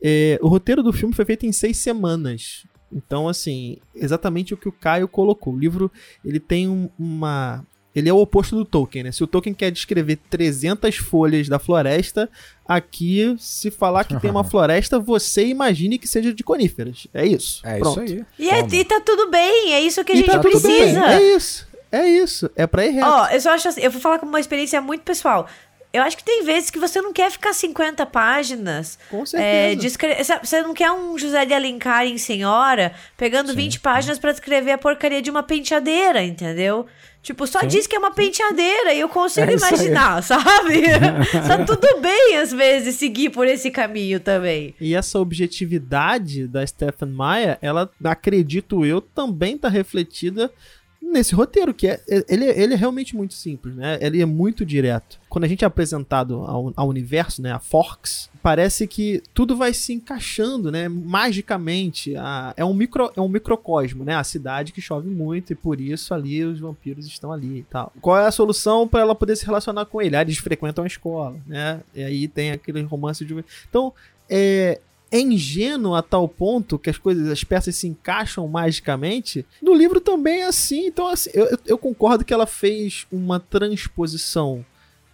É, 0.02 0.38
o 0.42 0.48
roteiro 0.48 0.82
do 0.82 0.92
filme 0.92 1.14
foi 1.14 1.24
feito 1.24 1.46
em 1.46 1.52
seis 1.52 1.76
semanas. 1.76 2.66
Então, 2.92 3.28
assim, 3.28 3.76
exatamente 3.94 4.54
o 4.54 4.56
que 4.56 4.68
o 4.68 4.72
Caio 4.72 5.06
colocou. 5.06 5.54
O 5.54 5.58
livro, 5.58 5.90
ele 6.24 6.40
tem 6.40 6.68
um- 6.68 6.88
uma... 6.98 7.64
Ele 7.98 8.08
é 8.08 8.12
o 8.12 8.18
oposto 8.18 8.56
do 8.56 8.64
Tolkien, 8.64 9.04
né? 9.04 9.12
Se 9.12 9.22
o 9.22 9.26
Tolkien 9.26 9.54
quer 9.54 9.70
descrever 9.70 10.18
300 10.30 10.96
folhas 10.96 11.48
da 11.48 11.58
floresta, 11.58 12.30
aqui, 12.66 13.34
se 13.38 13.70
falar 13.70 14.04
que 14.04 14.18
tem 14.20 14.30
uma 14.30 14.44
floresta, 14.44 14.98
você 14.98 15.46
imagine 15.46 15.98
que 15.98 16.06
seja 16.06 16.32
de 16.32 16.42
coníferas. 16.42 17.06
É 17.12 17.26
isso. 17.26 17.60
É 17.66 17.78
Pronto. 17.78 18.04
isso 18.04 18.14
aí. 18.14 18.24
E, 18.38 18.48
é, 18.48 18.66
e 18.70 18.84
tá 18.84 19.00
tudo 19.00 19.30
bem, 19.30 19.72
é 19.72 19.80
isso 19.80 20.04
que 20.04 20.12
a 20.12 20.16
gente 20.16 20.26
tá 20.26 20.38
precisa. 20.38 21.06
É 21.06 21.36
isso. 21.36 21.68
É 21.90 22.06
isso. 22.06 22.50
É 22.54 22.66
pra 22.66 22.86
ir 22.86 22.90
reto. 22.90 23.08
Ó, 23.08 23.28
eu 23.28 23.40
só 23.40 23.52
acho 23.52 23.68
assim, 23.68 23.80
eu 23.80 23.90
vou 23.90 24.00
falar 24.00 24.18
com 24.18 24.26
uma 24.26 24.40
experiência 24.40 24.80
muito 24.80 25.02
pessoal. 25.02 25.48
Eu 25.92 26.02
acho 26.02 26.16
que 26.18 26.24
tem 26.24 26.44
vezes 26.44 26.68
que 26.70 26.78
você 26.78 27.00
não 27.00 27.12
quer 27.12 27.30
ficar 27.30 27.52
50 27.54 28.04
páginas. 28.06 28.98
Com 29.10 29.22
É, 29.34 29.74
certeza. 29.74 30.24
sabe, 30.24 30.46
Você 30.46 30.60
não 30.62 30.74
quer 30.74 30.92
um 30.92 31.16
José 31.18 31.46
de 31.46 31.54
Alencar 31.54 32.04
em 32.06 32.18
Senhora 32.18 32.92
pegando 33.16 33.54
20 33.54 33.80
páginas 33.80 34.18
pra 34.18 34.32
descrever 34.32 34.72
a 34.72 34.78
porcaria 34.78 35.22
de 35.22 35.30
uma 35.30 35.42
penteadeira, 35.42 36.22
entendeu? 36.22 36.86
Tipo, 37.22 37.46
só 37.46 37.60
diz 37.62 37.86
que 37.86 37.96
é 37.96 37.98
uma 37.98 38.12
penteadeira 38.12 38.94
e 38.94 39.00
eu 39.00 39.08
consigo 39.08 39.50
É 39.50 39.54
imaginar, 39.54 40.22
sabe? 40.22 40.82
tá 41.46 41.64
tudo 41.64 42.00
bem, 42.00 42.36
às 42.36 42.52
vezes, 42.52 42.94
seguir 42.94 43.30
por 43.30 43.46
esse 43.46 43.70
caminho 43.70 44.20
também. 44.20 44.74
E 44.80 44.94
essa 44.94 45.18
objetividade 45.18 46.46
da 46.46 46.66
Stephen 46.66 47.08
Meyer, 47.08 47.58
ela, 47.60 47.90
acredito 48.04 48.84
eu, 48.86 49.00
também 49.00 49.58
tá 49.58 49.68
refletida 49.68 50.50
nesse 51.00 51.34
roteiro, 51.34 51.72
que 51.72 51.86
é 51.88 52.00
ele, 52.28 52.44
ele 52.46 52.74
é 52.74 52.76
realmente 52.76 53.16
muito 53.16 53.34
simples, 53.34 53.74
né? 53.74 53.98
Ele 54.00 54.20
é 54.20 54.26
muito 54.26 54.64
direto. 54.66 55.18
Quando 55.28 55.44
a 55.44 55.48
gente 55.48 55.64
é 55.64 55.66
apresentado 55.66 56.34
ao, 56.42 56.72
ao 56.76 56.88
universo, 56.88 57.40
né, 57.40 57.52
a 57.52 57.58
Forks, 57.58 58.28
parece 58.42 58.86
que 58.86 59.22
tudo 59.32 59.56
vai 59.56 59.72
se 59.72 59.92
encaixando, 59.92 60.70
né, 60.70 60.88
magicamente. 60.88 62.16
A- 62.16 62.52
é 62.56 62.64
um 62.64 62.74
micro 62.74 63.10
é 63.16 63.20
um 63.20 63.28
microcosmo, 63.28 64.04
né? 64.04 64.14
A 64.16 64.24
cidade 64.24 64.72
que 64.72 64.80
chove 64.80 65.08
muito 65.08 65.52
e 65.52 65.56
por 65.56 65.80
isso 65.80 66.12
ali 66.12 66.44
os 66.44 66.58
vampiros 66.60 67.06
estão 67.06 67.32
ali 67.32 67.58
e 67.58 67.62
tal. 67.64 67.92
Qual 68.00 68.16
é 68.18 68.26
a 68.26 68.30
solução 68.32 68.86
para 68.88 69.00
ela 69.00 69.14
poder 69.14 69.36
se 69.36 69.46
relacionar 69.46 69.86
com 69.86 70.02
ele? 70.02 70.16
Ah, 70.16 70.22
eles 70.22 70.38
frequentam 70.38 70.84
a 70.84 70.86
escola, 70.86 71.36
né? 71.46 71.80
E 71.94 72.02
aí 72.02 72.28
tem 72.28 72.50
aquele 72.50 72.82
romance 72.82 73.24
de 73.24 73.34
então, 73.68 73.92
é, 74.28 74.80
é 75.10 75.20
ingênuo 75.20 75.94
a 75.94 76.02
tal 76.02 76.28
ponto 76.28 76.78
que 76.78 76.90
as 76.90 76.98
coisas, 76.98 77.28
as 77.28 77.42
peças 77.42 77.74
se 77.76 77.88
encaixam 77.88 78.46
magicamente. 78.46 79.44
No 79.62 79.74
livro 79.74 80.00
também 80.00 80.42
é 80.42 80.46
assim. 80.46 80.86
Então, 80.86 81.08
assim, 81.08 81.30
eu, 81.32 81.58
eu 81.66 81.78
concordo 81.78 82.24
que 82.24 82.34
ela 82.34 82.46
fez 82.46 83.06
uma 83.10 83.40
transposição 83.40 84.64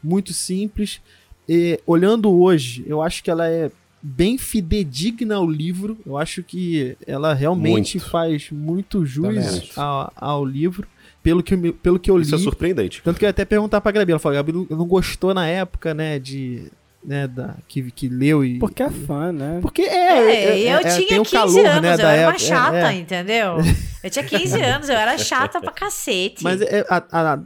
muito 0.02 0.32
simples. 0.32 1.00
E, 1.48 1.80
olhando 1.86 2.30
hoje, 2.30 2.84
eu 2.86 3.02
acho 3.02 3.22
que 3.22 3.30
ela 3.30 3.48
é 3.48 3.70
bem 4.02 4.36
fidedigna 4.36 5.36
ao 5.36 5.48
livro. 5.48 5.96
Eu 6.04 6.18
acho 6.18 6.42
que 6.42 6.96
ela 7.06 7.32
realmente 7.32 7.96
Muito. 7.96 8.10
faz 8.10 8.50
muito 8.50 9.06
jus 9.06 9.76
ao, 9.76 10.12
ao 10.16 10.44
livro. 10.44 10.86
Pelo 11.22 11.42
que, 11.42 11.56
pelo 11.72 11.98
que 11.98 12.10
eu 12.10 12.18
li. 12.18 12.24
Isso 12.24 12.34
é 12.34 12.38
surpreendente. 12.38 13.00
Tanto 13.02 13.18
que 13.18 13.24
eu 13.24 13.28
ia 13.28 13.30
até 13.30 13.46
perguntar 13.46 13.80
pra 13.80 13.92
Gabi. 13.92 14.12
Ela 14.12 14.18
falou, 14.18 14.36
Gabi 14.36 14.52
não 14.52 14.86
gostou 14.86 15.32
na 15.32 15.46
época, 15.46 15.94
né, 15.94 16.18
de... 16.18 16.70
Né, 17.04 17.28
da, 17.28 17.56
que, 17.68 17.90
que 17.90 18.08
leu 18.08 18.42
e... 18.42 18.58
Porque 18.58 18.82
é 18.82 18.88
fã, 18.90 19.30
né? 19.30 19.58
Porque 19.60 19.82
é, 19.82 19.86
É, 19.86 20.60
é, 20.66 20.72
eu 20.74 20.78
é, 20.78 20.82
tinha 20.96 21.08
tem 21.08 21.18
o 21.20 21.22
15 21.22 21.32
calor, 21.32 21.66
anos, 21.66 21.82
né, 21.82 21.92
eu 21.92 21.98
da 21.98 22.12
era 22.12 22.28
uma. 22.28 22.34
É, 22.34 22.38
chata, 22.38 22.92
é. 22.92 22.94
entendeu? 22.94 23.56
Eu 24.02 24.10
tinha 24.10 24.24
15 24.24 24.60
anos, 24.62 24.88
eu 24.88 24.96
era 24.96 25.18
chata 25.18 25.60
pra 25.60 25.70
cacete. 25.70 26.42
Mas 26.42 26.62
é, 26.62 26.84
a- 26.88 27.04
a- 27.12 27.40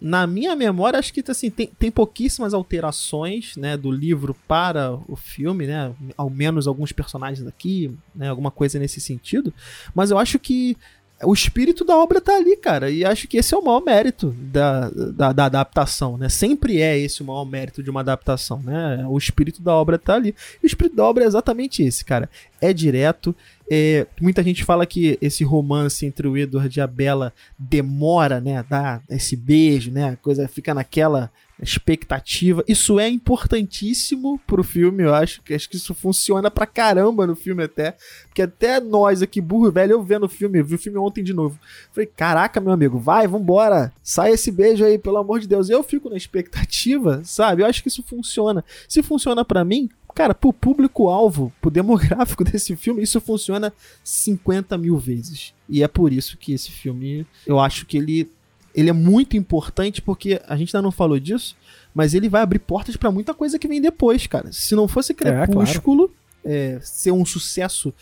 na 0.00 0.26
minha 0.26 0.56
memória, 0.56 0.98
acho 0.98 1.12
que 1.12 1.22
assim, 1.28 1.50
tem, 1.50 1.66
tem 1.78 1.90
pouquíssimas 1.90 2.54
alterações 2.54 3.54
né, 3.56 3.76
do 3.76 3.90
livro 3.90 4.34
para 4.48 4.92
o 5.06 5.14
filme, 5.14 5.66
né? 5.66 5.92
Ao 6.16 6.30
menos 6.30 6.66
alguns 6.66 6.90
personagens 6.90 7.46
aqui, 7.46 7.94
né? 8.14 8.28
Alguma 8.30 8.50
coisa 8.50 8.78
nesse 8.78 9.00
sentido. 9.00 9.52
Mas 9.94 10.10
eu 10.10 10.18
acho 10.18 10.38
que 10.38 10.76
o 11.22 11.34
espírito 11.34 11.84
da 11.84 11.96
obra 11.96 12.20
tá 12.20 12.34
ali, 12.34 12.56
cara. 12.56 12.90
E 12.90 13.04
acho 13.04 13.28
que 13.28 13.36
esse 13.36 13.54
é 13.54 13.58
o 13.58 13.64
maior 13.64 13.82
mérito 13.84 14.34
da, 14.38 14.88
da, 14.90 15.32
da 15.32 15.44
adaptação, 15.44 16.16
né? 16.16 16.28
Sempre 16.28 16.80
é 16.80 16.98
esse 16.98 17.22
o 17.22 17.26
maior 17.26 17.44
mérito 17.44 17.82
de 17.82 17.90
uma 17.90 18.00
adaptação, 18.00 18.62
né? 18.62 19.04
O 19.08 19.18
espírito 19.18 19.60
da 19.62 19.74
obra 19.74 19.98
tá 19.98 20.14
ali. 20.14 20.34
O 20.62 20.66
espírito 20.66 20.96
da 20.96 21.04
obra 21.04 21.24
é 21.24 21.26
exatamente 21.26 21.82
esse, 21.82 22.04
cara. 22.04 22.28
É 22.60 22.72
direto. 22.72 23.34
é, 23.70 24.06
muita 24.20 24.42
gente 24.42 24.64
fala 24.64 24.86
que 24.86 25.18
esse 25.20 25.44
romance 25.44 26.04
entre 26.06 26.26
o 26.26 26.36
Edward 26.36 26.78
e 26.78 26.82
a 26.82 26.86
Bella 26.86 27.32
demora, 27.58 28.40
né? 28.40 28.64
Dá 28.68 29.00
esse 29.08 29.36
beijo, 29.36 29.90
né? 29.90 30.10
A 30.10 30.16
coisa 30.16 30.48
fica 30.48 30.72
naquela 30.72 31.30
expectativa. 31.62 32.64
Isso 32.66 32.98
é 32.98 33.08
importantíssimo 33.08 34.40
pro 34.46 34.62
filme, 34.62 35.02
eu 35.02 35.14
acho. 35.14 35.42
que 35.42 35.54
Acho 35.54 35.68
que 35.68 35.76
isso 35.76 35.94
funciona 35.94 36.50
pra 36.50 36.66
caramba 36.66 37.26
no 37.26 37.36
filme 37.36 37.64
até. 37.64 37.96
Porque 38.26 38.42
até 38.42 38.80
nós 38.80 39.22
aqui, 39.22 39.40
burro 39.40 39.70
velho, 39.70 39.92
eu 39.92 40.02
vendo 40.02 40.24
o 40.24 40.28
filme, 40.28 40.58
eu 40.58 40.64
vi 40.64 40.74
o 40.74 40.78
filme 40.78 40.98
ontem 40.98 41.22
de 41.22 41.32
novo. 41.32 41.58
Falei, 41.92 42.06
caraca, 42.06 42.60
meu 42.60 42.72
amigo, 42.72 42.98
vai, 42.98 43.26
vambora. 43.26 43.92
Sai 44.02 44.32
esse 44.32 44.50
beijo 44.50 44.84
aí, 44.84 44.98
pelo 44.98 45.18
amor 45.18 45.40
de 45.40 45.48
Deus. 45.48 45.68
Eu 45.68 45.82
fico 45.82 46.08
na 46.08 46.16
expectativa, 46.16 47.22
sabe? 47.24 47.62
Eu 47.62 47.66
acho 47.66 47.82
que 47.82 47.88
isso 47.88 48.02
funciona. 48.02 48.64
Se 48.88 49.02
funciona 49.02 49.44
pra 49.44 49.64
mim, 49.64 49.88
cara, 50.14 50.34
pro 50.34 50.52
público-alvo, 50.52 51.52
pro 51.60 51.70
demográfico 51.70 52.42
desse 52.44 52.76
filme, 52.76 53.02
isso 53.02 53.20
funciona 53.20 53.72
50 54.02 54.76
mil 54.78 54.96
vezes. 54.98 55.54
E 55.68 55.82
é 55.82 55.88
por 55.88 56.12
isso 56.12 56.36
que 56.36 56.52
esse 56.52 56.70
filme, 56.70 57.26
eu 57.46 57.58
acho 57.58 57.86
que 57.86 57.96
ele, 57.96 58.30
ele 58.74 58.90
é 58.90 58.92
muito 58.92 59.36
importante, 59.36 60.00
porque 60.00 60.40
a 60.46 60.56
gente 60.56 60.74
ainda 60.74 60.82
não 60.84 60.92
falou 60.92 61.18
disso, 61.18 61.56
mas 61.94 62.14
ele 62.14 62.28
vai 62.28 62.42
abrir 62.42 62.58
portas 62.60 62.96
pra 62.96 63.10
muita 63.10 63.34
coisa 63.34 63.58
que 63.58 63.66
vem 63.68 63.80
depois, 63.80 64.26
cara. 64.26 64.50
Se 64.52 64.74
não 64.74 64.86
fosse 64.86 65.12
claro. 65.14 65.36
Crepúsculo 65.46 66.14
é, 66.44 66.78
ser 66.82 67.10
um 67.12 67.24
sucesso 67.24 67.92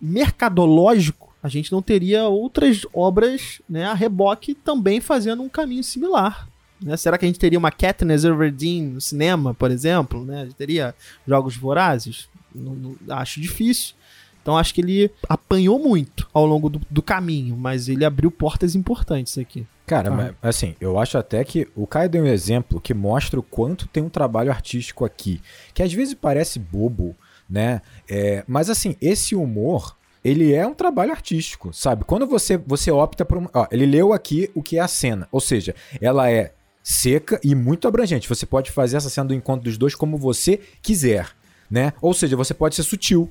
mercadológico, 0.00 1.34
a 1.42 1.48
gente 1.48 1.70
não 1.72 1.82
teria 1.82 2.24
outras 2.28 2.82
obras 2.92 3.60
né, 3.68 3.84
a 3.84 3.94
reboque 3.94 4.54
também 4.54 5.00
fazendo 5.00 5.42
um 5.42 5.48
caminho 5.48 5.84
similar. 5.84 6.48
né? 6.80 6.96
Será 6.96 7.18
que 7.18 7.24
a 7.24 7.28
gente 7.28 7.38
teria 7.38 7.58
uma 7.58 7.70
Katniss 7.70 8.24
Everdeen 8.24 8.82
no 8.84 9.00
cinema, 9.00 9.52
por 9.52 9.70
exemplo? 9.70 10.24
Né? 10.24 10.42
A 10.42 10.44
gente 10.44 10.54
teria 10.54 10.94
Jogos 11.26 11.56
Vorazes? 11.56 12.28
Não- 12.54 12.74
não- 12.74 12.96
acho 13.16 13.40
difícil. 13.40 13.94
Então 14.40 14.56
acho 14.56 14.72
que 14.74 14.80
ele 14.80 15.10
apanhou 15.28 15.78
muito 15.78 16.28
ao 16.32 16.46
longo 16.46 16.68
do, 16.68 16.80
do 16.90 17.02
caminho, 17.02 17.56
mas 17.56 17.88
ele 17.88 18.04
abriu 18.04 18.30
portas 18.30 18.74
importantes 18.74 19.36
aqui. 19.38 19.66
Cara, 19.86 20.08
Ah. 20.10 20.14
mas, 20.14 20.34
assim, 20.42 20.74
eu 20.80 20.98
acho 20.98 21.18
até 21.18 21.44
que 21.44 21.68
o 21.76 21.86
Caio 21.86 22.08
deu 22.08 22.22
um 22.24 22.26
exemplo 22.26 22.80
que 22.80 22.94
mostra 22.94 23.38
o 23.38 23.42
quanto 23.42 23.86
tem 23.86 24.02
um 24.02 24.08
trabalho 24.08 24.50
artístico 24.50 25.04
aqui. 25.04 25.40
Que 25.74 25.82
às 25.82 25.92
vezes 25.92 26.14
parece 26.14 26.58
bobo, 26.58 27.14
né? 27.48 27.82
É, 28.08 28.42
mas 28.46 28.70
assim, 28.70 28.96
esse 29.00 29.34
humor, 29.34 29.94
ele 30.24 30.54
é 30.54 30.66
um 30.66 30.72
trabalho 30.72 31.10
artístico, 31.12 31.70
sabe? 31.74 32.04
Quando 32.04 32.26
você, 32.26 32.56
você 32.56 32.90
opta 32.90 33.24
por. 33.26 33.36
um- 33.38 33.48
Ó, 33.52 33.66
ele 33.70 33.84
leu 33.84 34.12
aqui 34.14 34.50
o 34.54 34.62
que 34.62 34.78
é 34.78 34.80
a 34.80 34.88
cena. 34.88 35.28
Ou 35.30 35.40
seja, 35.40 35.74
ela 36.00 36.30
é 36.30 36.54
seca 36.82 37.38
e 37.44 37.54
muito 37.54 37.86
abrangente. 37.86 38.28
Você 38.28 38.46
pode 38.46 38.70
fazer 38.70 38.96
essa 38.96 39.10
cena 39.10 39.28
do 39.28 39.34
encontro 39.34 39.64
dos 39.64 39.76
dois 39.76 39.94
como 39.94 40.16
você 40.16 40.60
quiser, 40.80 41.28
né? 41.70 41.92
Ou 42.00 42.14
seja, 42.14 42.36
você 42.36 42.54
pode 42.54 42.74
ser 42.74 42.82
sutil. 42.84 43.30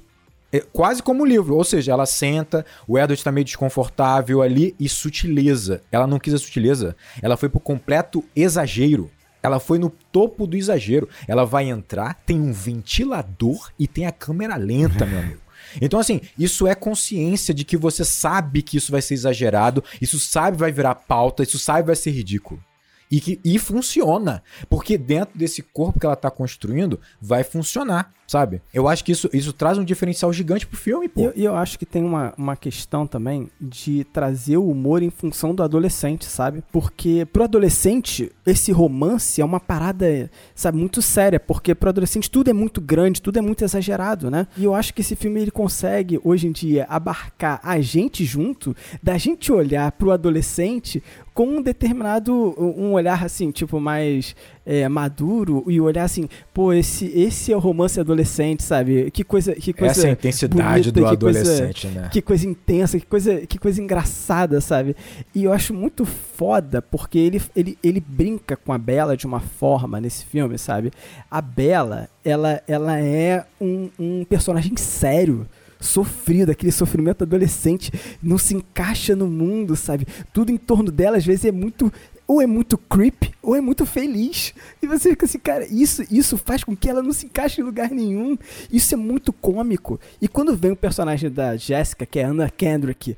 É 0.54 0.60
quase 0.60 1.02
como 1.02 1.24
o 1.24 1.26
livro, 1.26 1.56
ou 1.56 1.64
seja, 1.64 1.92
ela 1.92 2.06
senta, 2.06 2.64
o 2.88 2.96
Edward 3.00 3.24
tá 3.24 3.32
meio 3.32 3.44
desconfortável 3.44 4.40
ali 4.40 4.76
e 4.80 4.88
sutileza. 4.88 5.82
Ela 5.92 6.06
não 6.06 6.20
quis 6.20 6.36
a 6.36 6.38
sutileza, 6.38 6.96
ela 7.24 7.36
foi 7.36 7.50
pro 7.50 7.60
completo 7.60 8.24
exagero. 8.36 9.10
Ela 9.42 9.60
foi 9.60 9.80
no 9.80 9.90
topo 9.90 10.46
do 10.46 10.56
exagero. 10.56 11.10
Ela 11.28 11.44
vai 11.44 11.68
entrar, 11.68 12.14
tem 12.26 12.40
um 12.40 12.54
ventilador 12.54 13.72
e 13.80 13.88
tem 13.88 14.06
a 14.06 14.12
câmera 14.12 14.56
lenta, 14.56 15.06
meu 15.06 15.20
amigo. 15.20 15.42
Então, 15.82 16.00
assim, 16.00 16.22
isso 16.38 16.68
é 16.68 16.76
consciência 16.76 17.52
de 17.52 17.66
que 17.66 17.76
você 17.76 18.06
sabe 18.06 18.62
que 18.62 18.78
isso 18.78 18.92
vai 18.92 19.02
ser 19.02 19.16
exagerado, 19.16 19.84
isso 20.00 20.20
sabe 20.20 20.56
vai 20.56 20.72
virar 20.72 20.94
pauta, 20.96 21.42
isso 21.42 21.58
sabe 21.58 21.88
vai 21.88 21.96
ser 21.96 22.12
ridículo. 22.12 22.64
E, 23.10 23.20
que, 23.20 23.40
e 23.44 23.60
funciona. 23.60 24.42
Porque 24.70 24.98
dentro 24.98 25.38
desse 25.38 25.62
corpo 25.62 26.00
que 26.00 26.06
ela 26.06 26.16
tá 26.16 26.32
construindo, 26.32 27.00
vai 27.22 27.44
funcionar, 27.44 28.14
sabe? 28.34 28.62
Eu 28.74 28.88
acho 28.88 29.04
que 29.04 29.12
isso, 29.12 29.30
isso 29.32 29.54
traz 29.54 29.78
um 29.78 29.84
diferencial 29.84 30.34
gigante 30.34 30.66
pro 30.66 30.76
filme, 30.76 31.06
E 31.06 31.10
pô. 31.10 31.22
eu, 31.22 31.34
e 31.36 31.44
eu 31.46 31.56
acho 31.56 31.78
que 31.78 31.86
tem 31.86 32.04
uma, 32.04 32.34
uma 32.36 32.56
questão 32.56 33.06
também 33.06 33.48
de 33.62 34.04
trazer 34.06 34.58
o 34.58 34.68
humor 34.68 35.04
em 35.04 35.12
função 35.12 35.54
do 35.54 35.62
adolescente, 35.62 36.26
sabe? 36.26 36.64
Porque 36.72 37.28
pro 37.32 37.44
adolescente, 37.44 38.32
esse 38.44 38.72
romance 38.72 39.40
é 39.40 39.46
uma 39.46 39.60
parada, 39.60 40.32
sabe, 40.56 40.80
muito 40.80 41.00
séria. 41.00 41.40
Porque 41.40 41.76
pro 41.76 41.90
adolescente 41.90 42.32
tudo 42.32 42.50
é 42.50 42.54
muito 42.54 42.82
grande, 42.82 43.22
tudo 43.22 43.38
é 43.38 43.42
muito 43.42 43.64
exagerado, 43.64 44.32
né? 44.32 44.48
E 44.58 44.64
eu 44.64 44.74
acho 44.74 44.96
que 44.96 45.02
esse 45.02 45.16
filme 45.16 45.40
ele 45.40 45.52
consegue, 45.52 46.20
hoje 46.24 46.48
em 46.48 46.52
dia, 46.52 46.88
abarcar 46.90 47.60
a 47.64 47.80
gente 47.82 48.26
junto, 48.26 48.76
da 49.02 49.16
gente 49.16 49.52
olhar 49.52 49.92
pro 49.92 50.10
adolescente 50.12 51.04
com 51.36 51.48
um 51.48 51.62
determinado, 51.62 52.34
um 52.60 52.94
olhar 52.94 53.24
assim, 53.24 53.50
tipo, 53.52 53.80
mais 53.80 54.36
é, 54.66 54.88
maduro 54.88 55.64
e 55.68 55.80
olhar 55.82 56.04
assim, 56.06 56.30
pô, 56.54 56.72
esse, 56.72 57.06
esse 57.08 57.52
é 57.52 57.56
o 57.56 57.60
romance 57.60 58.00
adolescente, 58.00 58.64
sabe? 58.64 59.12
Que 59.12 59.24
coisa, 59.24 59.54
que 59.54 59.74
coisa 59.74 59.92
Essa 59.92 60.08
é 60.08 60.12
intensidade 60.12 60.92
bonita, 60.92 60.92
do 60.92 60.94
que 60.94 61.18
coisa- 61.26 61.40
adolescente, 61.40 61.88
né? 61.88 62.10
que 62.12 62.22
coisa 62.22 62.48
intensa, 62.48 63.00
que 63.00 63.06
coisa, 63.06 63.42
que 63.46 63.58
coisa 63.60 63.82
engraçada, 63.82 64.62
sabe? 64.62 64.96
E 65.36 65.44
eu 65.44 65.52
acho 65.52 65.74
muito 65.74 66.06
foda 66.06 66.82
porque 66.82 67.18
ele, 67.18 67.42
ele, 67.56 67.78
ele 67.84 68.00
brinca 68.00 68.56
com 68.56 68.72
a 68.72 68.78
Bela 68.78 69.18
de 69.18 69.26
uma 69.26 69.40
forma 69.40 70.00
nesse 70.00 70.26
filme, 70.26 70.58
sabe? 70.58 70.92
A 71.30 71.42
Bela, 71.42 72.08
ela, 72.24 72.62
ela 72.68 73.00
é 73.00 73.46
um, 73.60 73.90
um 74.00 74.24
personagem 74.26 74.76
sério. 74.78 75.46
Sofrido, 75.80 76.50
aquele 76.50 76.72
sofrimento 76.72 77.26
adolescente, 77.26 77.92
não 78.22 78.38
se 78.38 78.56
encaixa 78.56 79.18
no 79.18 79.28
mundo, 79.28 79.76
sabe? 79.76 80.08
Tudo 80.32 80.50
em 80.50 80.56
torno 80.56 80.90
dela, 80.90 81.18
às 81.18 81.26
vezes, 81.26 81.44
é 81.44 81.52
muito. 81.52 81.92
Ou 82.28 82.42
é 82.42 82.48
muito 82.48 82.78
creep, 82.78 83.24
ou 83.42 83.56
é 83.56 83.60
muito 83.62 83.86
feliz. 83.86 84.54
E 84.82 84.88
você 84.88 85.10
fica 85.10 85.26
assim, 85.26 85.38
cara, 85.40 85.66
isso, 85.70 86.04
isso 86.10 86.38
faz 86.38 86.64
com 86.64 86.76
que 86.76 86.90
ela 86.90 87.04
não 87.04 87.12
se 87.12 87.26
encaixe 87.26 87.60
em 87.60 87.64
lugar 87.64 87.90
nenhum. 87.92 88.38
Isso 88.72 88.94
é 88.94 88.98
muito 88.98 89.34
cômico. 89.34 90.00
E 90.22 90.28
quando 90.28 90.56
vem 90.56 90.72
o 90.72 90.76
personagem 90.76 91.30
da 91.30 91.58
Jessica, 91.58 92.06
que 92.06 92.20
é 92.20 92.24
a 92.24 92.30
Anna 92.30 92.50
Kendrick, 92.50 93.16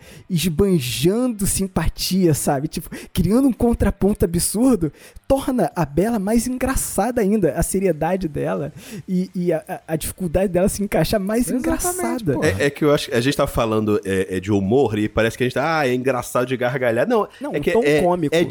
esbanjando 0.59 1.45
simpatia, 1.45 2.33
sabe? 2.33 2.67
Tipo, 2.67 2.89
criando 3.13 3.47
um 3.47 3.53
contraponto 3.53 4.25
absurdo, 4.25 4.91
torna 5.27 5.71
a 5.75 5.85
Bela 5.85 6.17
mais 6.19 6.47
engraçada 6.47 7.21
ainda. 7.21 7.53
A 7.53 7.63
seriedade 7.63 8.27
dela 8.27 8.73
e, 9.07 9.29
e 9.35 9.53
a, 9.53 9.81
a- 9.87 9.95
dificuldade 9.95 10.51
dela 10.51 10.67
se 10.67 10.83
encaixar 10.83 11.19
mais 11.19 11.47
Exatamente, 11.49 11.67
engraçada. 11.67 12.37
É, 12.61 12.65
é 12.65 12.69
que 12.69 12.83
eu 12.83 12.93
acho 12.93 13.09
que 13.09 13.15
a 13.15 13.21
gente 13.21 13.37
tá 13.37 13.47
falando 13.47 13.99
é, 14.03 14.37
é 14.37 14.39
de 14.39 14.51
humor 14.51 14.97
e 14.97 15.07
parece 15.07 15.37
que 15.37 15.43
a 15.43 15.47
gente 15.47 15.53
tá, 15.53 15.79
ah, 15.79 15.87
é 15.87 15.93
engraçado 15.93 16.45
de 16.47 16.57
gargalhar. 16.57 17.07
Não, 17.07 17.27
Não, 17.39 17.53
é 17.53 17.57
um 17.57 17.61
que 17.61 17.71
tom 17.71 17.81
é, 17.83 18.01
cômico, 18.01 18.35
é 18.35 18.39
né? 18.43 18.45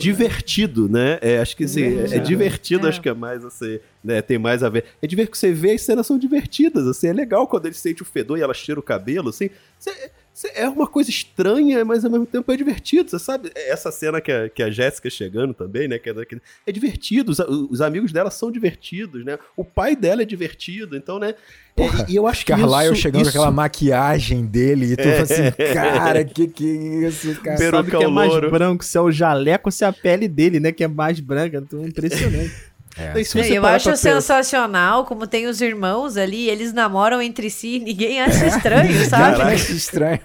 Divertido, 0.45 0.88
né? 0.88 1.18
É, 1.20 1.38
acho 1.38 1.57
que 1.57 1.64
assim, 1.64 1.82
é, 1.82 2.16
é 2.16 2.18
divertido, 2.18 2.86
É. 2.86 2.90
acho 2.90 3.01
que 3.01 3.09
é 3.09 3.14
mais 3.14 3.45
assim, 3.45 3.78
né, 4.03 4.20
tem 4.22 4.38
mais 4.38 4.62
a 4.62 4.68
ver. 4.68 4.84
É 5.01 5.07
divertido 5.07 5.32
que 5.32 5.38
você 5.38 5.53
vê, 5.53 5.72
as 5.72 5.82
cenas 5.82 6.07
são 6.07 6.18
divertidas, 6.18 6.86
assim, 6.86 7.09
é 7.09 7.12
legal 7.12 7.47
quando 7.49 7.66
ele 7.66 7.74
sente 7.74 8.03
o 8.03 8.05
fedor 8.05 8.38
e 8.38 8.42
ela 8.42 8.55
cheira 8.55 8.78
o 8.78 8.82
cabelo, 8.82 9.30
assim. 9.30 9.49
Você- 9.78 10.11
é 10.55 10.68
uma 10.68 10.87
coisa 10.87 11.11
estranha, 11.11 11.85
mas 11.85 12.05
ao 12.05 12.11
mesmo 12.11 12.26
tempo 12.26 12.51
é 12.51 12.57
divertido, 12.57 13.09
você 13.09 13.18
sabe? 13.18 13.53
Essa 13.55 13.93
cena 13.93 14.20
que 14.20 14.32
a, 14.32 14.49
que 14.49 14.62
a 14.62 14.70
Jéssica 14.70 15.09
chegando 15.09 15.55
também, 15.55 15.87
né? 15.87 15.99
Que 15.99 16.11
é, 16.11 16.24
que 16.24 16.41
é 16.66 16.72
divertido, 16.72 17.30
os, 17.30 17.39
os 17.39 17.80
amigos 17.80 18.11
dela 18.12 18.30
são 18.30 18.51
divertidos, 18.51 19.24
né? 19.24 19.39
O 19.57 19.64
pai 19.64 19.95
dela 19.95 20.22
é 20.22 20.24
divertido, 20.24 20.97
então, 20.97 21.18
né? 21.18 21.35
Porra, 21.76 22.05
e, 22.09 22.12
e 22.12 22.16
eu 22.16 22.26
acho 22.26 22.45
que 22.45 22.53
Carlyle 22.53 22.93
isso, 22.93 23.03
chegando 23.03 23.22
isso 23.22 23.32
com 23.32 23.39
aquela 23.39 23.51
maquiagem 23.53 24.45
dele 24.47 24.93
e 24.93 24.97
tu 24.97 25.03
É. 25.03 25.12
fala 25.12 25.22
assim, 25.22 25.51
cara, 25.74 26.24
que 26.24 26.47
que 26.49 26.66
é 27.05 27.09
isso, 27.09 27.41
cara? 27.41 27.57
Peruca 27.57 27.76
Sabe 27.78 27.91
que 27.99 28.05
é 28.05 28.09
mais 28.09 28.30
louro. 28.30 28.51
branco, 28.51 28.85
se 28.85 28.99
é 28.99 29.01
o 29.01 29.11
jaleco 29.12 29.68
ou 29.68 29.72
se 29.72 29.85
é 29.85 29.87
a 29.87 29.93
pele 29.93 30.26
dele, 30.28 30.59
né? 30.59 30.72
Que 30.72 30.85
é 30.85 30.89
mais 30.89 31.20
branca. 31.20 31.59
Então 31.59 31.80
é 31.82 31.87
impressionante. 31.87 32.53
É. 32.97 33.24
Se 33.24 33.32
você 33.42 33.59
eu 33.59 33.66
acho 33.66 33.90
pensar- 33.90 33.97
sensacional 34.14 35.05
como 35.05 35.26
tem 35.26 35.47
os 35.47 35.61
irmãos 35.61 36.16
ali, 36.16 36.49
eles 36.49 36.72
namoram 36.72 37.20
entre 37.20 37.51
si, 37.51 37.78
ninguém 37.80 38.20
acha 38.22 38.47
estranho, 38.47 38.92
sabe? 39.09 39.36
Cara, 39.38 39.53
acho 39.55 39.72
estranho. 39.72 40.20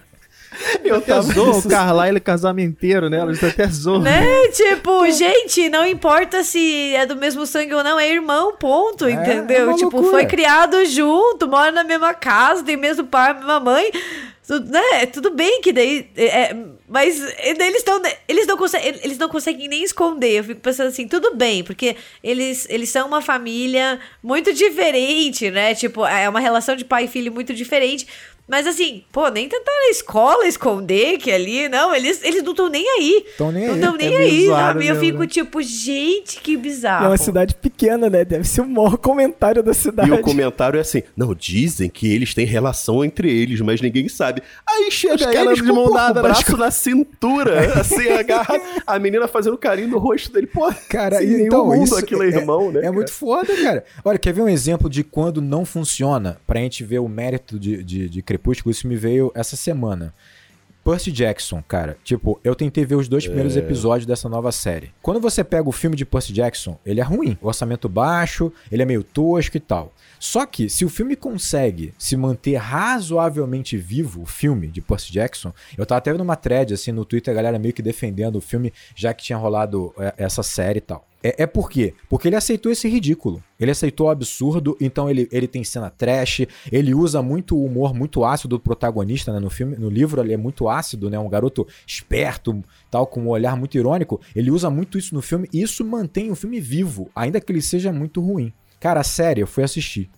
Eu 0.84 0.96
até 0.96 1.20
zoou 1.22 1.58
o 1.58 1.68
Carlyle 1.68 2.20
casamenteiro, 2.20 3.08
né? 3.08 3.20
Eles 3.22 3.42
até 3.42 3.66
zoam. 3.68 4.00
Né? 4.00 4.48
Tipo, 4.48 5.10
gente, 5.10 5.68
não 5.68 5.86
importa 5.86 6.42
se 6.44 6.94
é 6.94 7.06
do 7.06 7.16
mesmo 7.16 7.46
sangue 7.46 7.74
ou 7.74 7.82
não, 7.84 7.98
é 7.98 8.08
irmão, 8.10 8.56
ponto, 8.56 9.04
É, 9.06 9.10
é 9.10 9.14
entendeu? 9.14 9.68
uma 9.68 9.74
tipo, 9.76 9.90
loucura. 9.96 10.10
foi 10.10 10.26
criado 10.26 10.84
junto, 10.86 11.48
mora 11.48 11.70
na 11.72 11.84
mesma 11.84 12.12
casa, 12.14 12.62
tem 12.62 12.76
mesmo 12.76 13.04
pai, 13.06 13.34
mesma 13.34 13.60
mãe. 13.60 13.90
Tu- 14.46 14.60
Né? 14.64 15.06
Tudo 15.06 15.30
bem 15.30 15.60
que 15.60 15.72
daí. 15.72 16.08
é, 16.16 16.56
mas 16.88 17.20
daí 17.20 17.68
eles 17.68 17.76
estão. 17.78 18.02
Eles 18.28 18.46
não, 18.48 18.56
conseguem, 18.56 18.94
eles 19.04 19.16
não 19.16 19.28
conseguem 19.28 19.68
nem 19.68 19.84
esconder. 19.84 20.38
Eu 20.38 20.44
fico 20.44 20.60
pensando 20.60 20.88
assim, 20.88 21.06
tudo 21.06 21.36
bem, 21.36 21.62
porque 21.62 21.94
eles, 22.22 22.66
eles 22.68 22.88
são 22.90 23.06
uma 23.06 23.22
família 23.22 24.00
muito 24.20 24.52
diferente, 24.52 25.50
né? 25.52 25.72
Tipo, 25.76 26.04
é 26.04 26.28
uma 26.28 26.40
relação 26.40 26.74
de 26.74 26.84
pai 26.84 27.04
e 27.04 27.08
filho 27.08 27.30
muito 27.32 27.54
diferente. 27.54 28.08
Mas 28.50 28.66
assim, 28.66 29.04
pô, 29.12 29.28
nem 29.28 29.48
tentar 29.48 29.70
na 29.70 29.90
escola 29.90 30.46
esconder 30.46 31.18
que 31.18 31.30
ali, 31.30 31.68
não, 31.68 31.94
eles, 31.94 32.20
eles 32.24 32.42
não 32.42 32.50
estão 32.50 32.68
nem 32.68 32.84
aí. 32.98 33.24
Tão 33.38 33.52
nem 33.52 33.66
Não 33.66 33.74
aí. 33.74 33.80
estão 33.80 33.96
nem 33.96 34.14
É 34.14 34.18
aí, 34.18 34.46
sabe? 34.46 34.86
Eu 34.88 34.96
fico 34.96 35.20
né? 35.20 35.26
tipo, 35.28 35.62
gente, 35.62 36.40
que 36.40 36.54
É 36.54 36.56
bizarro. 36.56 37.06
uma 37.06 37.16
cidade 37.16 37.54
pequena, 37.54 38.10
né? 38.10 38.24
Deve 38.24 38.44
ser 38.44 38.62
o 38.62 38.68
maior 38.68 38.96
comentário 38.98 39.62
da 39.62 39.72
cidade. 39.72 40.08
E 40.08 40.12
o 40.12 40.20
comentário 40.20 40.78
é 40.78 40.80
assim: 40.80 41.02
não, 41.16 41.32
dizem 41.34 41.88
que 41.88 42.12
eles 42.12 42.34
têm 42.34 42.44
relação 42.44 43.04
entre 43.04 43.30
eles, 43.30 43.60
mas 43.60 43.80
ninguém 43.80 44.08
sabe. 44.08 44.42
Aí 44.68 44.90
chega 44.90 45.14
Os 45.14 45.22
caras 45.22 45.46
eles 45.46 45.62
de 45.62 45.68
com 45.68 45.74
mão 45.74 45.92
dada 45.92 46.20
braço 46.20 46.56
na 46.56 46.72
cintura, 46.72 47.74
assim, 47.80 48.08
agarra 48.08 48.60
a 48.84 48.98
menina 48.98 49.28
fazendo 49.28 49.56
carinho 49.56 49.88
no 49.88 49.98
rosto 49.98 50.32
dele. 50.32 50.48
Pô, 50.48 50.72
Cara, 50.88 51.18
sem 51.18 51.28
nenhum 51.28 51.46
então, 51.46 51.66
mundo 51.66 51.84
isso 51.84 51.96
aquilo 51.96 52.24
é 52.24 52.26
irmão, 52.26 52.72
né? 52.72 52.80
É 52.84 52.90
muito 52.90 53.12
foda, 53.12 53.54
cara. 53.62 53.84
Olha, 54.04 54.18
quer 54.18 54.32
ver 54.32 54.42
um 54.42 54.48
exemplo 54.48 54.90
de 54.90 55.04
quando 55.04 55.40
não 55.40 55.64
funciona? 55.64 56.40
Pra 56.46 56.58
gente 56.60 56.82
ver 56.82 56.98
o 56.98 57.08
mérito 57.08 57.58
de, 57.58 57.82
de, 57.84 58.08
de 58.08 58.22
Crepúsculo, 58.40 58.70
isso 58.70 58.88
me 58.88 58.96
veio 58.96 59.30
essa 59.34 59.56
semana. 59.56 60.14
Percy 60.82 61.12
Jackson, 61.12 61.62
cara. 61.62 61.98
Tipo, 62.02 62.40
eu 62.42 62.54
tentei 62.54 62.84
ver 62.86 62.94
os 62.94 63.06
dois 63.06 63.26
primeiros 63.26 63.54
episódios 63.54 64.06
dessa 64.06 64.30
nova 64.30 64.50
série. 64.50 64.92
Quando 65.02 65.20
você 65.20 65.44
pega 65.44 65.68
o 65.68 65.72
filme 65.72 65.94
de 65.94 66.06
Percy 66.06 66.32
Jackson, 66.32 66.78
ele 66.86 67.00
é 67.00 67.02
ruim. 67.02 67.36
Orçamento 67.42 67.86
baixo, 67.86 68.50
ele 68.72 68.82
é 68.82 68.86
meio 68.86 69.04
tosco 69.04 69.56
e 69.58 69.60
tal. 69.60 69.92
Só 70.18 70.46
que, 70.46 70.70
se 70.70 70.84
o 70.84 70.88
filme 70.88 71.16
consegue 71.16 71.92
se 71.98 72.16
manter 72.16 72.56
razoavelmente 72.56 73.76
vivo, 73.76 74.22
o 74.22 74.26
filme 74.26 74.68
de 74.68 74.80
Percy 74.80 75.12
Jackson, 75.12 75.52
eu 75.76 75.84
tava 75.84 75.98
até 75.98 76.12
vendo 76.12 76.22
uma 76.22 76.36
thread 76.36 76.72
assim 76.72 76.92
no 76.92 77.04
Twitter, 77.04 77.32
a 77.32 77.36
galera 77.36 77.58
meio 77.58 77.74
que 77.74 77.82
defendendo 77.82 78.36
o 78.36 78.40
filme, 78.40 78.72
já 78.96 79.12
que 79.12 79.22
tinha 79.22 79.38
rolado 79.38 79.92
é, 79.98 80.14
essa 80.16 80.42
série 80.42 80.78
e 80.78 80.82
tal. 80.82 81.06
É, 81.22 81.42
é 81.42 81.46
por 81.46 81.70
quê? 81.70 81.94
Porque 82.08 82.28
ele 82.28 82.36
aceitou 82.36 82.72
esse 82.72 82.88
ridículo. 82.88 83.42
Ele 83.58 83.70
aceitou 83.70 84.06
o 84.06 84.10
absurdo, 84.10 84.76
então 84.80 85.08
ele, 85.10 85.28
ele 85.30 85.46
tem 85.46 85.62
cena 85.62 85.90
trash, 85.90 86.46
ele 86.72 86.94
usa 86.94 87.20
muito 87.20 87.56
o 87.56 87.64
humor 87.64 87.92
muito 87.94 88.24
ácido 88.24 88.56
do 88.56 88.60
protagonista, 88.60 89.32
né? 89.32 89.38
No 89.38 89.50
filme, 89.50 89.76
no 89.76 89.90
livro 89.90 90.20
ele 90.22 90.32
é 90.32 90.36
muito 90.36 90.68
ácido, 90.68 91.10
né? 91.10 91.18
Um 91.18 91.28
garoto 91.28 91.66
esperto, 91.86 92.64
tal, 92.90 93.06
com 93.06 93.20
um 93.20 93.28
olhar 93.28 93.56
muito 93.56 93.76
irônico. 93.76 94.20
Ele 94.34 94.50
usa 94.50 94.70
muito 94.70 94.96
isso 94.96 95.14
no 95.14 95.20
filme 95.20 95.48
e 95.52 95.60
isso 95.60 95.84
mantém 95.84 96.30
o 96.30 96.34
filme 96.34 96.58
vivo, 96.58 97.10
ainda 97.14 97.40
que 97.40 97.52
ele 97.52 97.60
seja 97.60 97.92
muito 97.92 98.20
ruim. 98.20 98.52
Cara, 98.78 99.00
a 99.00 99.04
série 99.04 99.42
eu 99.42 99.46
fui 99.46 99.62
assistir. 99.62 100.08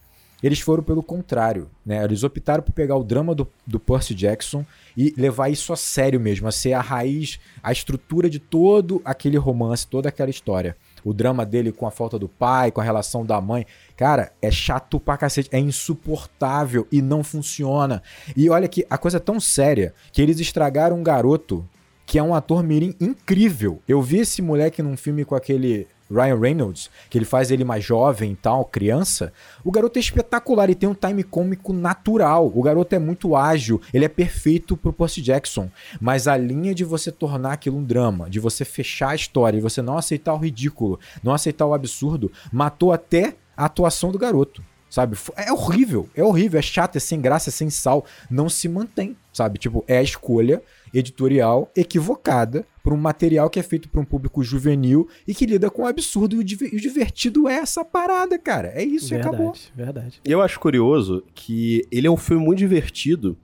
Eles 0.42 0.58
foram 0.58 0.82
pelo 0.82 1.02
contrário, 1.02 1.70
né? 1.86 2.02
Eles 2.02 2.24
optaram 2.24 2.62
por 2.62 2.72
pegar 2.72 2.96
o 2.96 3.04
drama 3.04 3.32
do, 3.32 3.46
do 3.64 3.78
Percy 3.78 4.12
Jackson 4.12 4.66
e 4.96 5.14
levar 5.16 5.48
isso 5.48 5.72
a 5.72 5.76
sério 5.76 6.18
mesmo, 6.18 6.48
a 6.48 6.52
ser 6.52 6.72
a 6.72 6.80
raiz, 6.80 7.38
a 7.62 7.70
estrutura 7.70 8.28
de 8.28 8.40
todo 8.40 9.00
aquele 9.04 9.36
romance, 9.36 9.86
toda 9.86 10.08
aquela 10.08 10.30
história. 10.30 10.76
O 11.04 11.12
drama 11.12 11.44
dele 11.44 11.72
com 11.72 11.86
a 11.86 11.90
falta 11.90 12.18
do 12.18 12.28
pai, 12.28 12.70
com 12.70 12.80
a 12.80 12.84
relação 12.84 13.24
da 13.24 13.40
mãe. 13.40 13.66
Cara, 13.96 14.32
é 14.40 14.50
chato 14.50 15.00
pra 15.00 15.16
cacete, 15.16 15.48
é 15.52 15.58
insuportável 15.58 16.86
e 16.90 17.02
não 17.02 17.24
funciona. 17.24 18.02
E 18.36 18.48
olha 18.48 18.68
que 18.68 18.86
a 18.88 18.98
coisa 18.98 19.16
é 19.16 19.20
tão 19.20 19.40
séria 19.40 19.94
que 20.12 20.22
eles 20.22 20.40
estragaram 20.40 20.98
um 20.98 21.02
garoto 21.02 21.68
que 22.04 22.18
é 22.18 22.22
um 22.22 22.34
ator 22.34 22.62
mirim 22.62 22.94
incrível. 23.00 23.80
Eu 23.88 24.02
vi 24.02 24.18
esse 24.18 24.42
moleque 24.42 24.82
num 24.82 24.96
filme 24.96 25.24
com 25.24 25.34
aquele 25.34 25.86
Ryan 26.12 26.38
Reynolds, 26.38 26.90
que 27.08 27.16
ele 27.16 27.24
faz 27.24 27.50
ele 27.50 27.64
mais 27.64 27.84
jovem 27.84 28.32
e 28.32 28.36
tal, 28.36 28.64
criança. 28.64 29.32
O 29.64 29.70
garoto 29.70 29.98
é 29.98 30.00
espetacular 30.00 30.68
e 30.68 30.74
tem 30.74 30.88
um 30.88 30.94
time 30.94 31.22
cômico 31.22 31.72
natural. 31.72 32.52
O 32.54 32.62
garoto 32.62 32.94
é 32.94 32.98
muito 32.98 33.34
ágil, 33.34 33.80
ele 33.92 34.04
é 34.04 34.08
perfeito 34.08 34.76
pro 34.76 34.92
Percy 34.92 35.22
Jackson. 35.22 35.70
Mas 36.00 36.28
a 36.28 36.36
linha 36.36 36.74
de 36.74 36.84
você 36.84 37.10
tornar 37.10 37.52
aquilo 37.52 37.78
um 37.78 37.84
drama, 37.84 38.28
de 38.28 38.38
você 38.38 38.64
fechar 38.64 39.10
a 39.10 39.14
história, 39.14 39.58
de 39.58 39.62
você 39.62 39.80
não 39.80 39.96
aceitar 39.96 40.34
o 40.34 40.38
ridículo, 40.38 41.00
não 41.22 41.32
aceitar 41.32 41.66
o 41.66 41.74
absurdo, 41.74 42.30
matou 42.52 42.92
até 42.92 43.34
a 43.56 43.64
atuação 43.64 44.12
do 44.12 44.18
garoto. 44.18 44.62
Sabe? 44.92 45.16
É 45.36 45.50
horrível, 45.50 46.06
é 46.14 46.22
horrível, 46.22 46.58
é 46.58 46.62
chato, 46.62 46.96
é 46.96 47.00
sem 47.00 47.18
graça, 47.18 47.48
é 47.48 47.50
sem 47.50 47.70
sal. 47.70 48.04
Não 48.30 48.50
se 48.50 48.68
mantém, 48.68 49.16
sabe? 49.32 49.58
Tipo, 49.58 49.82
é 49.88 49.96
a 49.96 50.02
escolha 50.02 50.62
editorial 50.92 51.70
equivocada 51.76 52.66
por 52.82 52.92
um 52.92 52.96
material 52.96 53.48
que 53.48 53.58
é 53.60 53.62
feito 53.62 53.88
para 53.88 54.00
um 54.00 54.04
público 54.04 54.42
juvenil 54.42 55.08
e 55.26 55.34
que 55.34 55.46
lida 55.46 55.70
com 55.70 55.82
o 55.82 55.86
absurdo. 55.86 56.36
E 56.36 56.38
o, 56.40 56.44
div- 56.44 56.72
o 56.72 56.76
divertido 56.76 57.48
é 57.48 57.54
essa 57.54 57.84
parada, 57.84 58.38
cara. 58.38 58.68
É 58.74 58.82
isso 58.84 59.14
e 59.14 59.16
acabou. 59.16 59.52
Verdade, 59.52 59.72
verdade. 59.76 60.20
Eu 60.24 60.40
acho 60.42 60.58
curioso 60.58 61.22
que 61.34 61.86
ele 61.90 62.06
é 62.06 62.10
um 62.10 62.16
filme 62.16 62.44
muito 62.44 62.58
divertido. 62.58 63.36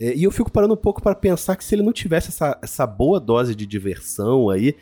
é, 0.00 0.14
e 0.14 0.24
eu 0.24 0.30
fico 0.30 0.50
parando 0.50 0.74
um 0.74 0.76
pouco 0.78 1.02
para 1.02 1.14
pensar 1.14 1.56
que 1.56 1.64
se 1.64 1.74
ele 1.74 1.82
não 1.82 1.92
tivesse 1.92 2.28
essa, 2.28 2.58
essa 2.62 2.86
boa 2.86 3.20
dose 3.20 3.54
de 3.54 3.66
diversão 3.66 4.48
aí, 4.50 4.74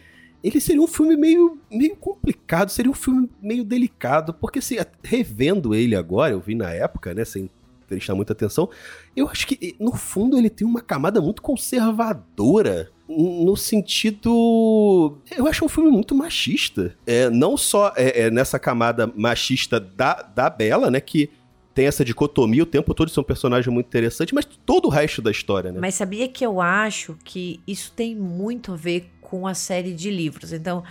ele 0.43 0.61
seria 0.61 0.81
um 0.81 0.87
filme 0.87 1.17
meio, 1.17 1.59
meio 1.71 1.97
complicado, 1.97 2.71
seria 2.71 2.91
um 2.91 2.95
filme 2.95 3.29
meio 3.43 3.65
delicado, 3.65 4.33
porque 4.33 4.61
se 4.61 4.79
revendo 5.03 5.75
ele 5.75 5.97
agora, 5.97 6.33
eu 6.33 6.41
vi 6.41 6.55
na 6.55 6.71
época, 6.73 7.13
né, 7.13 7.25
sem 7.25 7.51
prestar 7.89 8.15
muita 8.15 8.33
atenção, 8.33 8.69
eu 9.17 9.29
acho 9.29 9.47
que 9.47 9.75
no 9.81 9.93
fundo 9.95 10.37
ele 10.37 10.51
tem 10.51 10.67
uma 10.67 10.81
camada 10.81 11.21
muito 11.21 11.43
conservadora 11.43 12.91
no 13.09 13.57
sentido. 13.57 15.19
Eu 15.35 15.47
acho 15.47 15.65
um 15.65 15.69
filme 15.69 15.91
muito 15.91 16.15
machista. 16.15 16.95
É, 17.07 17.31
não 17.31 17.57
só 17.57 17.93
é, 17.97 18.23
é 18.23 18.31
nessa 18.31 18.59
camada 18.59 19.11
machista 19.17 19.81
da, 19.81 20.23
da 20.23 20.51
Bela, 20.51 20.91
né? 20.91 21.01
Que 21.01 21.31
tem 21.75 21.87
essa 21.87 22.05
dicotomia 22.05 22.65
o 22.65 22.67
tempo 22.67 22.93
todo, 22.93 23.09
isso 23.09 23.21
é 23.21 23.23
um 23.23 23.25
personagem 23.25 23.73
muito 23.73 23.87
interessante, 23.87 24.35
mas 24.35 24.45
todo 24.45 24.87
o 24.87 24.89
resto 24.89 25.23
da 25.23 25.31
história, 25.31 25.71
né? 25.71 25.79
Mas 25.81 25.95
sabia 25.95 26.27
que 26.27 26.45
eu 26.45 26.61
acho 26.61 27.17
que 27.23 27.61
isso 27.67 27.93
tem 27.95 28.17
muito 28.17 28.73
a 28.73 28.77
ver 28.77 29.09
com 29.21 29.47
a 29.47 29.55
série 29.55 29.93
de 29.93 30.11
livros. 30.11 30.53
Então, 30.53 30.83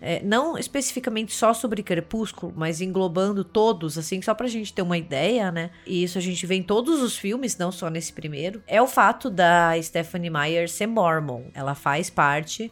é, 0.00 0.22
não 0.22 0.58
especificamente 0.58 1.32
só 1.34 1.54
sobre 1.54 1.82
Crepúsculo, 1.82 2.52
mas 2.56 2.80
englobando 2.80 3.44
todos, 3.44 3.96
assim, 3.96 4.20
só 4.20 4.34
pra 4.34 4.46
gente 4.46 4.72
ter 4.72 4.82
uma 4.82 4.98
ideia, 4.98 5.50
né? 5.50 5.70
E 5.86 6.02
isso 6.02 6.18
a 6.18 6.20
gente 6.20 6.44
vê 6.46 6.56
em 6.56 6.62
todos 6.62 7.00
os 7.00 7.16
filmes, 7.16 7.56
não 7.56 7.72
só 7.72 7.88
nesse 7.88 8.12
primeiro. 8.12 8.62
É 8.66 8.80
o 8.80 8.86
fato 8.86 9.30
da 9.30 9.72
Stephanie 9.82 10.30
Meyer 10.30 10.68
ser 10.68 10.86
mormon. 10.86 11.44
Ela 11.54 11.74
faz 11.74 12.10
parte 12.10 12.70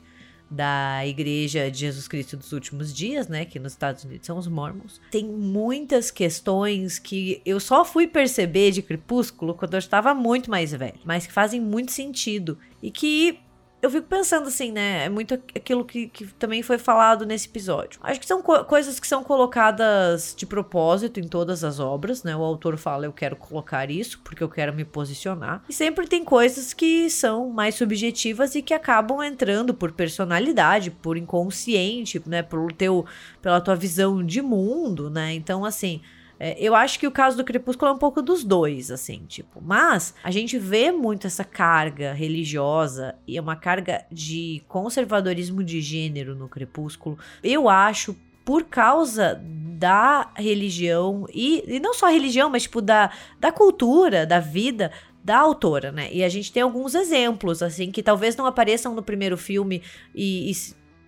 da 0.50 1.04
Igreja 1.06 1.70
de 1.70 1.78
Jesus 1.78 2.06
Cristo 2.06 2.36
dos 2.36 2.52
Últimos 2.52 2.94
Dias, 2.94 3.28
né, 3.28 3.44
que 3.44 3.58
nos 3.58 3.72
Estados 3.72 4.04
Unidos 4.04 4.26
são 4.26 4.38
os 4.38 4.46
Mormons. 4.46 5.00
Tem 5.10 5.24
muitas 5.24 6.10
questões 6.10 6.98
que 6.98 7.42
eu 7.44 7.58
só 7.58 7.84
fui 7.84 8.06
perceber 8.06 8.70
de 8.70 8.82
Crepúsculo 8.82 9.54
quando 9.54 9.74
eu 9.74 9.78
estava 9.78 10.14
muito 10.14 10.50
mais 10.50 10.72
velho, 10.72 11.00
mas 11.04 11.26
que 11.26 11.32
fazem 11.32 11.60
muito 11.60 11.90
sentido 11.92 12.58
e 12.82 12.90
que 12.90 13.40
eu 13.84 13.90
fico 13.90 14.06
pensando 14.08 14.48
assim, 14.48 14.72
né? 14.72 15.04
É 15.04 15.08
muito 15.10 15.34
aquilo 15.34 15.84
que, 15.84 16.08
que 16.08 16.26
também 16.38 16.62
foi 16.62 16.78
falado 16.78 17.26
nesse 17.26 17.46
episódio. 17.46 18.00
Acho 18.02 18.18
que 18.18 18.24
são 18.24 18.40
co 18.40 18.64
coisas 18.64 18.98
que 18.98 19.06
são 19.06 19.22
colocadas 19.22 20.34
de 20.34 20.46
propósito 20.46 21.20
em 21.20 21.28
todas 21.28 21.62
as 21.62 21.78
obras, 21.78 22.22
né? 22.22 22.34
O 22.34 22.42
autor 22.42 22.78
fala, 22.78 23.04
eu 23.04 23.12
quero 23.12 23.36
colocar 23.36 23.90
isso 23.90 24.20
porque 24.24 24.42
eu 24.42 24.48
quero 24.48 24.72
me 24.72 24.86
posicionar. 24.86 25.62
E 25.68 25.72
sempre 25.72 26.06
tem 26.06 26.24
coisas 26.24 26.72
que 26.72 27.10
são 27.10 27.50
mais 27.50 27.74
subjetivas 27.74 28.54
e 28.54 28.62
que 28.62 28.72
acabam 28.72 29.22
entrando 29.22 29.74
por 29.74 29.92
personalidade, 29.92 30.90
por 30.90 31.18
inconsciente, 31.18 32.22
né? 32.24 32.42
Por 32.42 32.72
teu, 32.72 33.04
pela 33.42 33.60
tua 33.60 33.76
visão 33.76 34.24
de 34.24 34.40
mundo, 34.40 35.10
né? 35.10 35.34
Então, 35.34 35.62
assim. 35.62 36.00
É, 36.44 36.54
eu 36.60 36.74
acho 36.74 37.00
que 37.00 37.06
o 37.06 37.10
caso 37.10 37.38
do 37.38 37.44
Crepúsculo 37.44 37.90
é 37.90 37.94
um 37.94 37.98
pouco 37.98 38.20
dos 38.20 38.44
dois, 38.44 38.90
assim, 38.90 39.24
tipo. 39.26 39.62
Mas 39.62 40.14
a 40.22 40.30
gente 40.30 40.58
vê 40.58 40.92
muito 40.92 41.26
essa 41.26 41.42
carga 41.42 42.12
religiosa 42.12 43.14
e 43.26 43.38
é 43.38 43.40
uma 43.40 43.56
carga 43.56 44.04
de 44.12 44.62
conservadorismo 44.68 45.64
de 45.64 45.80
gênero 45.80 46.34
no 46.34 46.46
Crepúsculo. 46.46 47.18
Eu 47.42 47.66
acho 47.66 48.14
por 48.44 48.64
causa 48.64 49.40
da 49.42 50.30
religião 50.36 51.26
e, 51.32 51.64
e 51.66 51.80
não 51.80 51.94
só 51.94 52.10
religião, 52.10 52.50
mas 52.50 52.64
tipo 52.64 52.82
da, 52.82 53.10
da 53.40 53.50
cultura, 53.50 54.26
da 54.26 54.38
vida 54.38 54.92
da 55.24 55.38
autora, 55.38 55.90
né? 55.90 56.10
E 56.12 56.22
a 56.22 56.28
gente 56.28 56.52
tem 56.52 56.62
alguns 56.62 56.94
exemplos 56.94 57.62
assim 57.62 57.90
que 57.90 58.02
talvez 58.02 58.36
não 58.36 58.44
apareçam 58.44 58.94
no 58.94 59.02
primeiro 59.02 59.38
filme 59.38 59.80
e, 60.14 60.50
e 60.50 60.54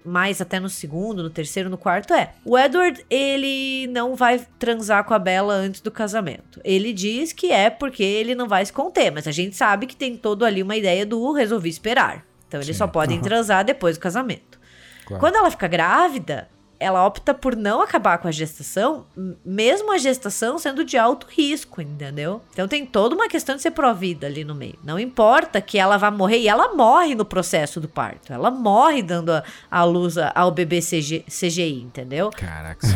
mais 0.07 0.41
até 0.41 0.61
no 0.61 0.69
segundo, 0.69 1.23
no 1.23 1.31
terceiro, 1.31 1.69
no 1.69 1.77
quarto 1.77 2.15
é. 2.15 2.33
O 2.45 2.59
Edward, 2.59 3.05
ele 3.11 3.87
não 3.89 4.15
vai 4.15 4.47
transar 4.59 5.05
com 5.05 5.13
a 5.13 5.19
Bella 5.19 5.55
antes 5.55 5.81
do 5.81 5.91
casamento. 5.91 6.61
Ele 6.65 6.93
diz 6.93 7.33
que 7.33 7.51
é 7.51 7.69
porque 7.69 8.03
ele 8.03 8.35
não 8.35 8.49
vai 8.49 8.65
se 8.65 8.73
conter, 8.73 9.11
mas 9.11 9.27
a 9.27 9.33
gente 9.33 9.57
sabe 9.57 9.87
que 9.87 9.97
tem 9.97 10.17
todo 10.17 10.45
ali 10.45 10.63
uma 10.63 10.77
ideia 10.77 11.05
do 11.05 11.33
resolvi 11.33 11.69
esperar. 11.69 12.25
Então 12.49 12.61
eles 12.61 12.77
Sim. 12.77 12.79
só 12.79 12.87
podem 12.87 13.17
Aham. 13.19 13.25
transar 13.25 13.65
depois 13.65 13.97
do 13.97 14.01
casamento. 14.01 14.59
Claro. 15.05 15.21
Quando 15.21 15.37
ela 15.37 15.51
fica 15.51 15.69
grávida, 15.69 16.49
ela 16.79 17.07
opta 17.07 17.33
por 17.33 17.57
não 17.57 17.81
acabar 17.81 18.19
com 18.19 18.29
a 18.29 18.31
gestação, 18.31 19.07
mesmo 19.45 19.93
a 19.93 19.99
gestação 19.99 20.59
sendo 20.59 20.85
de 20.85 20.97
alto 20.97 21.27
risco, 21.29 21.81
entendeu? 21.81 22.43
Então 22.53 22.69
tem 22.69 22.85
toda 22.85 23.15
uma 23.15 23.29
questão 23.29 23.57
de 23.57 23.63
ser 23.63 23.71
provida 23.71 24.27
ali 24.27 24.45
no 24.45 24.55
meio. 24.55 24.79
Não 24.85 24.99
importa 24.99 25.61
que 25.61 25.79
ela 25.79 25.97
vá 25.97 26.11
morrer, 26.11 26.39
e 26.39 26.49
ela 26.49 26.75
morre 26.75 27.15
no 27.15 27.25
processo 27.25 27.81
do 27.81 27.89
parto. 27.89 28.33
Ela 28.33 28.51
morre 28.51 29.03
dando 29.03 29.33
a, 29.33 29.43
a 29.71 29.85
luz 29.85 30.17
ao 30.35 30.51
bebê 30.51 30.81
CG, 30.81 31.25
CGI, 31.29 31.83
entendeu? 31.83 32.31
Caraca. 32.31 32.87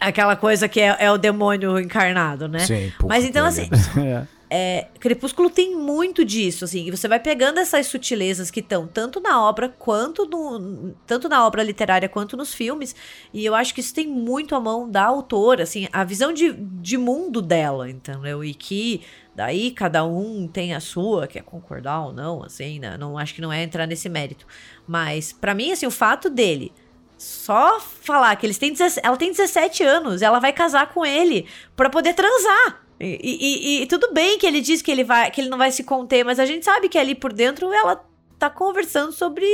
Aquela 0.00 0.34
coisa 0.34 0.66
que 0.66 0.80
é, 0.80 0.96
é 0.98 1.12
o 1.12 1.18
demônio 1.18 1.78
encarnado, 1.78 2.48
né? 2.48 2.60
Sim, 2.60 2.92
Mas 3.04 3.24
então, 3.24 3.44
assim, 3.44 3.68
lembro. 3.94 4.26
É. 4.52 4.88
Crepúsculo 4.98 5.48
tem 5.48 5.76
muito 5.76 6.24
disso, 6.24 6.64
assim, 6.64 6.84
e 6.84 6.90
você 6.90 7.06
vai 7.06 7.20
pegando 7.20 7.60
essas 7.60 7.86
sutilezas 7.86 8.50
que 8.50 8.58
estão 8.58 8.84
tanto 8.84 9.20
na 9.20 9.40
obra 9.40 9.68
quanto 9.68 10.26
no, 10.26 10.92
tanto 11.06 11.28
na 11.28 11.46
obra 11.46 11.62
literária 11.62 12.08
quanto 12.08 12.36
nos 12.36 12.52
filmes, 12.52 12.96
e 13.32 13.46
eu 13.46 13.54
acho 13.54 13.72
que 13.72 13.80
isso 13.80 13.94
tem 13.94 14.08
muito 14.08 14.56
a 14.56 14.60
mão 14.60 14.90
da 14.90 15.04
autora, 15.04 15.62
assim, 15.62 15.86
a 15.92 16.02
visão 16.02 16.32
de, 16.32 16.52
de 16.52 16.98
mundo 16.98 17.40
dela, 17.40 17.88
entendeu? 17.88 18.42
E 18.44 18.52
que 18.52 19.02
daí 19.36 19.70
cada 19.70 20.04
um 20.04 20.48
tem 20.48 20.74
a 20.74 20.80
sua, 20.80 21.28
quer 21.28 21.44
concordar 21.44 22.00
ou 22.06 22.12
não, 22.12 22.42
assim, 22.42 22.80
né? 22.80 22.98
não 22.98 23.16
acho 23.16 23.34
que 23.34 23.40
não 23.40 23.52
é 23.52 23.62
entrar 23.62 23.86
nesse 23.86 24.08
mérito, 24.08 24.46
mas 24.84 25.32
pra 25.32 25.54
mim, 25.54 25.70
assim, 25.70 25.86
o 25.86 25.92
fato 25.92 26.28
dele 26.28 26.72
só 27.16 27.78
falar 27.78 28.34
que 28.34 28.46
eles 28.46 28.58
têm 28.58 28.72
17, 28.72 29.06
ela 29.06 29.16
tem 29.16 29.30
17 29.30 29.84
anos, 29.84 30.22
ela 30.22 30.40
vai 30.40 30.52
casar 30.52 30.92
com 30.92 31.06
ele 31.06 31.46
pra 31.76 31.88
poder 31.88 32.14
transar. 32.14 32.89
E, 33.00 33.18
e- 33.22 33.82
e- 33.82 33.86
tudo 33.86 34.12
bem 34.12 34.38
que 34.38 34.46
ele 34.46 34.60
diz 34.60 34.82
que 34.82 34.90
ele 34.90 35.02
vai, 35.04 35.30
que 35.30 35.40
ele 35.40 35.48
não 35.48 35.56
vai 35.58 35.72
se 35.72 35.82
conter, 35.82 36.24
mas 36.24 36.38
a 36.38 36.44
gente 36.44 36.64
sabe 36.64 36.88
que 36.88 36.98
ali 36.98 37.14
por 37.14 37.32
dentro 37.32 37.72
ela 37.72 38.04
tá 38.38 38.50
conversando 38.50 39.12
sobre 39.12 39.46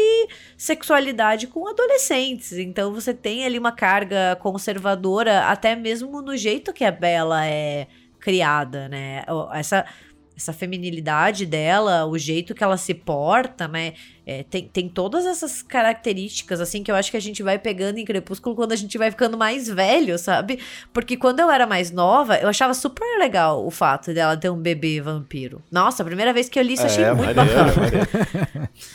sexualidade 0.57 1.47
com 1.47 1.67
adolescentes. 1.69 2.53
Então 2.53 2.93
você 2.93 3.15
tem 3.15 3.45
ali 3.45 3.59
uma 3.59 3.73
carga 3.73 4.37
conservadora 4.41 5.47
até 5.47 5.75
mesmo 5.77 6.21
no 6.23 6.37
jeito 6.37 6.73
que 6.73 6.85
a 6.85 6.91
Bella 6.93 7.47
é 7.47 7.87
criada, 8.21 8.89
né? 8.89 9.25
Essa 9.53 9.85
essa 10.37 10.53
feminilidade 10.53 11.47
dela, 11.47 12.05
o 12.05 12.19
jeito 12.19 12.55
que 12.55 12.63
ela 12.63 12.77
se 12.77 12.93
porta, 12.93 13.67
né? 13.67 13.95
É, 14.29 14.43
tem, 14.43 14.67
tem 14.67 14.89
todas 14.89 15.25
essas 15.25 15.63
características, 15.63 16.61
assim, 16.61 16.83
que 16.83 16.91
eu 16.91 16.97
acho 16.97 17.13
que 17.13 17.17
a 17.17 17.21
gente 17.21 17.45
vai 17.45 17.61
pegando 17.61 17.99
em 17.99 18.05
Crepúsculo 18.05 18.57
quando 18.57 18.73
a 18.73 18.77
gente 18.77 18.99
vai 18.99 19.09
ficando 19.09 19.39
mais 19.39 19.69
velho, 19.69 20.19
sabe? 20.19 20.59
Porque 20.93 21.17
quando 21.17 21.39
eu 21.39 21.49
era 21.49 21.65
mais 21.65 21.93
nova, 21.93 22.37
eu 22.37 22.49
achava 22.49 22.75
super 22.75 23.07
legal 23.21 23.65
o 23.65 23.71
fato 23.71 24.13
dela 24.13 24.37
ter 24.37 24.51
um 24.51 24.59
bebê 24.59 25.01
vampiro. 25.01 25.63
Nossa, 25.71 26.03
a 26.03 26.07
primeira 26.07 26.33
vez 26.33 26.49
que 26.49 26.59
eu 26.59 26.65
li 26.65 26.73
isso, 26.73 26.83
eu 26.83 26.87
achei 26.87 27.05
é, 27.05 27.15
muito 27.15 27.35
bacana. 27.35 27.73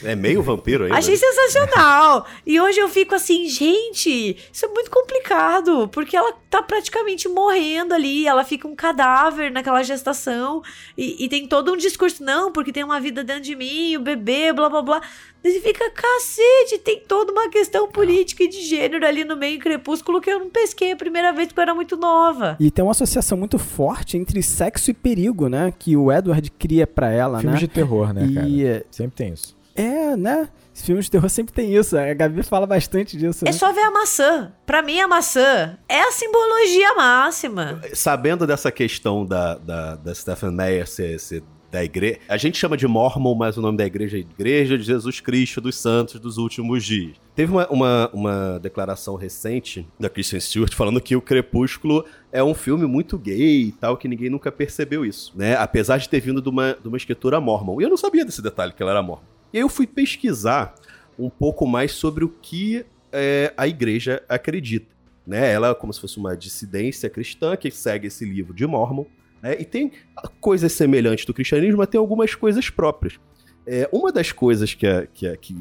É 0.04 0.16
meio 0.16 0.44
vampiro 0.44 0.84
ainda. 0.84 0.98
Achei 0.98 1.16
sensacional! 1.16 2.28
E 2.46 2.60
hoje 2.60 2.80
eu 2.80 2.90
fico 2.90 3.16
assim, 3.16 3.48
gente, 3.48 4.38
isso 4.52 4.66
é 4.66 4.68
muito 4.68 4.92
complicado, 4.92 5.88
porque 5.88 6.16
ela 6.16 6.34
tá 6.50 6.62
praticamente 6.62 7.30
morrendo 7.30 7.94
ali, 7.94 8.28
ela 8.28 8.44
fica 8.44 8.68
um 8.68 8.76
cadáver 8.76 9.50
naquela 9.50 9.82
gestação, 9.82 10.62
e, 10.98 11.24
e 11.24 11.30
tem 11.30 11.48
todo 11.48 11.72
um 11.72 11.78
discurso, 11.78 12.22
não, 12.22 12.52
porque 12.52 12.74
tem 12.74 12.84
uma 12.84 13.00
vida 13.00 13.24
dentro 13.24 13.44
de 13.44 13.56
mim, 13.56 13.96
o 13.96 14.02
bebê, 14.02 14.52
blá 14.52 14.70
blá 14.70 14.82
blá. 14.82 15.02
Você 15.44 15.60
fica, 15.60 15.90
cacete, 15.90 16.78
tem 16.84 17.00
toda 17.08 17.32
uma 17.32 17.50
questão 17.50 17.88
política 17.90 18.44
e 18.44 18.48
de 18.48 18.62
gênero 18.62 19.04
ali 19.06 19.24
no 19.24 19.36
meio 19.36 19.56
em 19.56 19.60
crepúsculo 19.60 20.22
que 20.22 20.30
eu 20.30 20.40
não 20.40 20.50
pesquei 20.52 20.92
a 20.92 20.96
primeira 20.96 21.34
vez 21.34 21.48
porque 21.48 21.60
eu 21.60 21.64
era 21.64 21.74
muito 21.74 21.98
nova. 21.98 22.56
E 22.60 22.70
tem 22.70 22.84
uma 22.86 22.92
associação 22.92 23.36
muito 23.38 23.58
forte 23.58 24.18
entre 24.18 24.44
sexo 24.44 24.92
e 24.92 24.94
perigo, 24.94 25.48
né? 25.48 25.74
Que 25.80 25.98
o 25.98 26.12
Edward 26.12 26.52
cria 26.52 26.86
pra 26.86 27.10
ela, 27.10 27.40
Filmes 27.40 27.60
né? 27.60 27.68
de 27.68 27.68
terror, 27.68 28.14
né, 28.14 28.32
cara? 28.34 28.48
E 28.48 28.86
Sempre 28.92 29.16
tem 29.16 29.34
isso. 29.34 29.58
é, 29.76 30.16
né? 30.16 30.48
Os 30.74 30.84
filmes 30.84 31.06
de 31.06 31.12
terror 31.12 31.30
sempre 31.30 31.54
tem 31.54 31.76
isso. 31.76 31.98
A 31.98 32.14
Gabi 32.14 32.44
fala 32.44 32.66
bastante 32.66 33.18
disso. 33.18 33.44
É 33.44 33.52
né? 33.52 33.52
só 33.52 33.74
ver 33.74 33.82
a 33.82 33.92
maçã. 33.92 34.54
Pra 34.66 34.82
mim, 34.82 35.00
a 35.02 35.08
maçã 35.08 35.78
é 35.90 36.02
a 36.02 36.12
simbologia 36.12 36.94
máxima. 36.94 37.82
Sabendo 37.94 38.48
dessa 38.48 38.72
questão 38.72 39.26
da, 39.26 39.56
da, 39.56 39.96
da 39.96 40.16
Stephen 40.16 40.52
Meyer 40.52 40.88
ser, 40.88 41.20
ser 41.20 41.44
da 41.72 41.84
igreja. 41.84 42.20
A 42.28 42.36
gente 42.36 42.58
chama 42.58 42.76
de 42.76 42.86
Mormon, 42.86 43.34
mas 43.34 43.58
o 43.58 43.62
nome 43.62 43.78
da 43.78 43.86
igreja 43.86 44.18
é 44.18 44.20
Igreja 44.20 44.78
de 44.78 44.84
Jesus 44.84 45.22
Cristo 45.22 45.62
dos 45.62 45.78
Santos 45.78 46.20
dos 46.20 46.38
Últimos 46.38 46.84
Dias. 46.84 47.16
Teve 47.34 47.52
uma, 47.52 47.68
uma, 47.70 48.10
uma 48.14 48.60
declaração 48.60 49.16
recente 49.16 49.88
da 49.98 50.10
Kristen 50.10 50.40
Stewart 50.40 50.74
falando 50.76 51.00
que 51.00 51.16
o 51.16 51.22
Crepúsculo 51.22 52.06
é 52.32 52.44
um 52.44 52.54
filme 52.54 52.86
muito 52.86 53.18
gay 53.18 53.68
e 53.68 53.72
tal, 53.72 53.96
que 53.96 54.08
ninguém 54.08 54.30
nunca 54.30 54.52
percebeu 54.52 55.06
isso, 55.06 55.32
né? 55.36 55.56
Apesar 55.56 55.98
de 55.98 56.10
ter 56.10 56.20
vindo 56.20 56.42
de 56.42 56.50
uma, 56.50 56.74
de 56.74 56.88
uma 56.88 56.98
escritura 56.98 57.40
mormon. 57.40 57.80
E 57.80 57.86
eu 57.86 57.90
não 57.90 57.98
sabia 57.98 58.26
desse 58.26 58.42
detalhe, 58.42 58.74
que 58.74 58.84
ela 58.84 58.92
era 58.92 59.02
mormon. 59.02 59.24
E 59.54 59.58
aí 59.58 59.64
eu 59.64 59.70
fui 59.70 59.88
pesquisar 59.88 60.76
um 61.18 61.30
pouco 61.30 61.66
mais 61.66 61.94
sobre 61.94 62.26
o 62.26 62.30
que 62.30 62.86
é, 63.12 63.54
a 63.56 63.68
igreja 63.68 64.22
acredita. 64.28 64.92
Né? 65.26 65.52
Ela 65.52 65.70
é 65.70 65.74
como 65.74 65.94
se 65.94 66.02
fosse 66.02 66.18
uma 66.18 66.36
dissidência 66.36 67.10
cristã 67.10 67.56
que 67.56 67.70
segue 67.72 68.08
esse 68.08 68.26
livro 68.26 68.54
de 68.54 68.66
Mormon. 68.66 69.06
Né? 69.42 69.58
E 69.60 69.66
tem 69.66 69.92
coisas 70.40 70.72
semelhantes 70.72 71.26
do 71.26 71.34
cristianismo, 71.34 71.78
mas 71.78 71.88
tem 71.88 72.00
algumas 72.00 72.36
coisas 72.36 72.70
próprias. 72.70 73.20
É, 73.66 73.90
uma 73.92 74.12
das 74.12 74.32
coisas 74.32 74.74
que 74.74 74.88
a, 74.88 75.06
que, 75.06 75.28
a, 75.28 75.38
que 75.38 75.56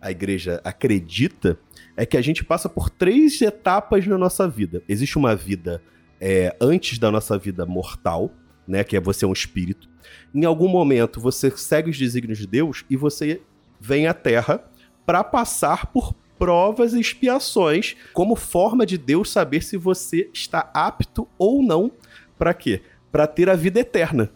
a 0.00 0.10
igreja 0.10 0.60
acredita 0.64 1.58
é 1.96 2.04
que 2.04 2.16
a 2.16 2.22
gente 2.22 2.44
passa 2.44 2.68
por 2.68 2.90
três 2.90 3.40
etapas 3.40 4.06
na 4.06 4.18
nossa 4.18 4.48
vida. 4.48 4.82
Existe 4.88 5.16
uma 5.16 5.34
vida 5.34 5.82
é, 6.20 6.54
antes 6.60 6.98
da 6.98 7.10
nossa 7.10 7.38
vida 7.38 7.64
mortal, 7.64 8.30
né? 8.66 8.82
Que 8.82 8.96
é 8.96 9.00
você 9.00 9.24
é 9.24 9.28
um 9.28 9.32
espírito. 9.32 9.88
Em 10.34 10.44
algum 10.44 10.68
momento 10.68 11.20
você 11.20 11.50
segue 11.50 11.90
os 11.90 11.98
desígnios 11.98 12.38
de 12.38 12.46
Deus 12.46 12.84
e 12.90 12.96
você 12.96 13.40
vem 13.80 14.06
à 14.06 14.14
Terra 14.14 14.64
para 15.06 15.22
passar 15.22 15.86
por 15.86 16.14
provas 16.38 16.94
e 16.94 17.00
expiações 17.00 17.96
como 18.12 18.34
forma 18.34 18.84
de 18.84 18.98
Deus 18.98 19.30
saber 19.30 19.62
se 19.62 19.76
você 19.76 20.28
está 20.32 20.70
apto 20.74 21.28
ou 21.38 21.62
não 21.62 21.92
para 22.36 22.52
quê? 22.52 22.82
Para 23.14 23.28
ter 23.28 23.48
a 23.48 23.54
vida 23.54 23.78
eterna. 23.78 24.28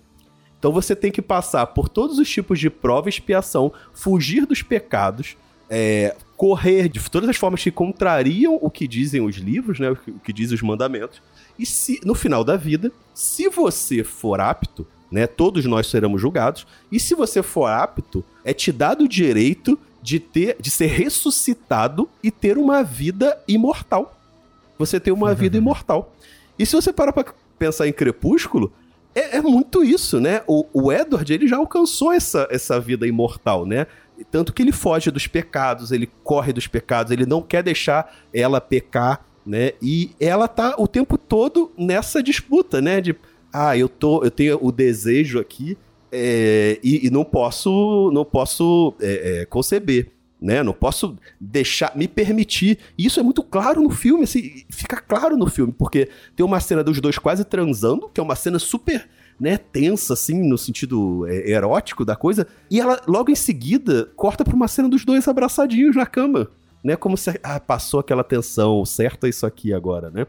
Então 0.56 0.70
você 0.70 0.94
tem 0.94 1.10
que 1.10 1.20
passar 1.20 1.66
por 1.66 1.88
todos 1.88 2.16
os 2.16 2.30
tipos 2.30 2.60
de 2.60 2.70
prova 2.70 3.08
e 3.08 3.10
expiação, 3.10 3.72
fugir 3.92 4.46
dos 4.46 4.62
pecados, 4.62 5.36
é, 5.68 6.14
correr 6.36 6.88
de 6.88 7.00
todas 7.10 7.28
as 7.28 7.36
formas 7.36 7.60
que 7.60 7.72
contrariam 7.72 8.56
o 8.62 8.70
que 8.70 8.86
dizem 8.86 9.20
os 9.20 9.34
livros, 9.34 9.80
né, 9.80 9.90
o 9.90 9.96
que, 9.96 10.10
o 10.12 10.20
que 10.20 10.32
dizem 10.32 10.54
os 10.54 10.62
mandamentos. 10.62 11.20
E 11.58 11.66
se 11.66 11.98
no 12.04 12.14
final 12.14 12.44
da 12.44 12.56
vida, 12.56 12.92
se 13.12 13.48
você 13.48 14.04
for 14.04 14.40
apto, 14.40 14.86
né, 15.10 15.26
todos 15.26 15.64
nós 15.64 15.88
seremos 15.88 16.22
julgados. 16.22 16.64
E 16.92 17.00
se 17.00 17.16
você 17.16 17.42
for 17.42 17.66
apto, 17.66 18.24
é 18.44 18.54
te 18.54 18.70
dado 18.70 19.06
o 19.06 19.08
direito 19.08 19.76
de 20.00 20.20
ter, 20.20 20.56
de 20.60 20.70
ser 20.70 20.86
ressuscitado 20.86 22.08
e 22.22 22.30
ter 22.30 22.56
uma 22.56 22.84
vida 22.84 23.36
imortal. 23.48 24.16
Você 24.78 25.00
tem 25.00 25.12
uma 25.12 25.34
vida 25.34 25.56
imortal. 25.56 26.14
E 26.58 26.66
se 26.66 26.74
você 26.76 26.92
parar 26.92 27.12
pra 27.12 27.24
pensar 27.58 27.88
em 27.88 27.92
Crepúsculo, 27.92 28.72
é, 29.14 29.38
é 29.38 29.42
muito 29.42 29.82
isso, 29.82 30.20
né? 30.20 30.42
O, 30.46 30.66
o 30.72 30.92
Edward, 30.92 31.32
ele 31.32 31.48
já 31.48 31.56
alcançou 31.56 32.12
essa, 32.12 32.46
essa 32.50 32.78
vida 32.78 33.06
imortal, 33.06 33.66
né? 33.66 33.86
Tanto 34.30 34.52
que 34.52 34.62
ele 34.62 34.72
foge 34.72 35.10
dos 35.10 35.26
pecados, 35.26 35.92
ele 35.92 36.08
corre 36.24 36.52
dos 36.52 36.66
pecados, 36.66 37.12
ele 37.12 37.26
não 37.26 37.42
quer 37.42 37.62
deixar 37.62 38.14
ela 38.32 38.60
pecar, 38.60 39.24
né? 39.44 39.72
E 39.80 40.10
ela 40.20 40.46
tá 40.46 40.74
o 40.78 40.86
tempo 40.86 41.16
todo 41.16 41.72
nessa 41.76 42.22
disputa, 42.22 42.80
né? 42.80 43.00
De, 43.00 43.16
ah, 43.52 43.76
eu, 43.76 43.88
tô, 43.88 44.22
eu 44.22 44.30
tenho 44.30 44.58
o 44.60 44.70
desejo 44.70 45.38
aqui 45.38 45.76
é, 46.12 46.78
e, 46.82 47.06
e 47.06 47.10
não 47.10 47.24
posso, 47.24 48.10
não 48.12 48.24
posso 48.24 48.94
é, 49.00 49.40
é, 49.40 49.46
conceber 49.46 50.12
né? 50.40 50.62
Não 50.62 50.72
posso 50.72 51.16
deixar, 51.40 51.96
me 51.96 52.06
permitir. 52.06 52.78
E 52.96 53.06
isso 53.06 53.18
é 53.18 53.22
muito 53.22 53.42
claro 53.42 53.82
no 53.82 53.90
filme, 53.90 54.24
assim, 54.24 54.62
fica 54.70 54.96
claro 55.00 55.36
no 55.36 55.48
filme, 55.48 55.72
porque 55.76 56.08
tem 56.36 56.44
uma 56.44 56.60
cena 56.60 56.82
dos 56.84 57.00
dois 57.00 57.18
quase 57.18 57.44
transando, 57.44 58.08
que 58.08 58.20
é 58.20 58.22
uma 58.22 58.36
cena 58.36 58.58
super, 58.58 59.08
né, 59.38 59.56
tensa, 59.56 60.14
assim, 60.14 60.42
no 60.42 60.58
sentido 60.58 61.26
é, 61.28 61.50
erótico 61.50 62.04
da 62.04 62.16
coisa, 62.16 62.46
e 62.70 62.80
ela, 62.80 63.00
logo 63.06 63.30
em 63.30 63.36
seguida, 63.36 64.10
corta 64.16 64.44
pra 64.44 64.54
uma 64.54 64.68
cena 64.68 64.88
dos 64.88 65.04
dois 65.04 65.26
abraçadinhos 65.28 65.94
na 65.94 66.06
cama, 66.06 66.50
né? 66.82 66.96
Como 66.96 67.16
se, 67.16 67.38
ah, 67.42 67.60
passou 67.60 68.00
aquela 68.00 68.24
tensão, 68.24 68.84
certo 68.84 69.26
é 69.26 69.28
isso 69.28 69.46
aqui 69.46 69.72
agora, 69.72 70.10
né? 70.10 70.26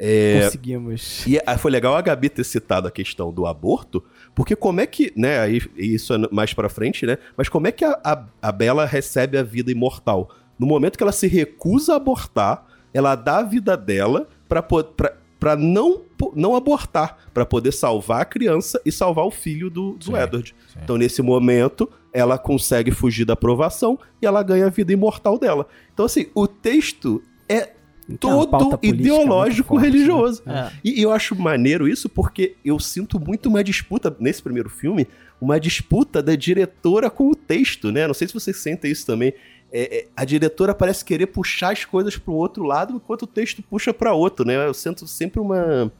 É, 0.00 0.42
Conseguimos. 0.44 1.26
e 1.26 1.40
ah, 1.44 1.58
foi 1.58 1.72
legal 1.72 1.96
a 1.96 2.00
Gabi 2.00 2.28
ter 2.28 2.44
citado 2.44 2.86
a 2.86 2.90
questão 2.90 3.32
do 3.32 3.46
aborto, 3.46 4.02
porque 4.38 4.54
como 4.54 4.80
é 4.80 4.86
que, 4.86 5.12
né, 5.16 5.40
aí 5.40 5.60
isso 5.76 6.14
é 6.14 6.18
mais 6.30 6.54
pra 6.54 6.68
frente, 6.68 7.04
né, 7.04 7.18
mas 7.36 7.48
como 7.48 7.66
é 7.66 7.72
que 7.72 7.84
a, 7.84 7.98
a, 8.04 8.24
a 8.40 8.52
Bela 8.52 8.86
recebe 8.86 9.36
a 9.36 9.42
vida 9.42 9.72
imortal? 9.72 10.30
No 10.56 10.64
momento 10.64 10.96
que 10.96 11.02
ela 11.02 11.10
se 11.10 11.26
recusa 11.26 11.94
a 11.94 11.96
abortar, 11.96 12.64
ela 12.94 13.16
dá 13.16 13.38
a 13.38 13.42
vida 13.42 13.76
dela 13.76 14.28
pra, 14.48 14.62
pra 14.62 15.56
não, 15.56 16.02
não 16.36 16.54
abortar, 16.54 17.18
pra 17.34 17.44
poder 17.44 17.72
salvar 17.72 18.20
a 18.20 18.24
criança 18.24 18.80
e 18.86 18.92
salvar 18.92 19.24
o 19.24 19.30
filho 19.32 19.68
do, 19.68 19.94
do 19.94 20.04
Sim, 20.04 20.16
Edward. 20.16 20.54
sim. 20.68 20.78
Então, 20.84 20.96
nesse 20.96 21.20
momento, 21.20 21.90
ela 22.12 22.38
consegue 22.38 22.92
fugir 22.92 23.24
da 23.24 23.32
aprovação 23.32 23.98
e 24.22 24.26
ela 24.26 24.44
ganha 24.44 24.66
a 24.66 24.70
vida 24.70 24.92
imortal 24.92 25.36
dela. 25.36 25.66
Então, 25.92 26.06
assim, 26.06 26.26
o 26.32 26.46
texto 26.46 27.20
é 27.48 27.70
todo 28.16 28.78
política 28.78 28.86
ideológico 28.86 29.74
forte, 29.74 29.82
né? 29.82 29.90
religioso. 29.90 30.42
É. 30.46 30.70
E, 30.82 31.00
e 31.00 31.02
eu 31.02 31.12
acho 31.12 31.34
maneiro 31.36 31.88
isso 31.88 32.08
porque 32.08 32.56
eu 32.64 32.78
sinto 32.78 33.20
muito 33.20 33.48
uma 33.48 33.62
disputa 33.62 34.14
nesse 34.18 34.42
primeiro 34.42 34.70
filme, 34.70 35.06
uma 35.40 35.60
disputa 35.60 36.22
da 36.22 36.34
diretora 36.34 37.10
com 37.10 37.28
o 37.28 37.34
texto, 37.34 37.92
né? 37.92 38.06
Não 38.06 38.14
sei 38.14 38.28
se 38.28 38.34
vocês 38.34 38.56
sentem 38.56 38.90
isso 38.90 39.06
também. 39.06 39.34
é, 39.72 39.98
é, 39.98 40.06
a 40.16 40.24
diretora 40.24 40.74
parece 40.74 41.04
querer 41.04 41.26
puxar 41.26 41.72
as 41.72 41.84
coisas 41.84 42.16
para 42.16 42.32
o 42.32 42.36
outro 42.36 42.64
lado, 42.64 42.94
enquanto 42.94 43.22
o 43.22 43.26
texto 43.26 43.62
puxa 43.62 43.92
para 43.92 44.12
outro, 44.14 44.46
né? 44.46 44.66
Eu 44.66 44.74
sinto 44.74 45.06
sempre 45.06 45.40
uma, 45.40 45.92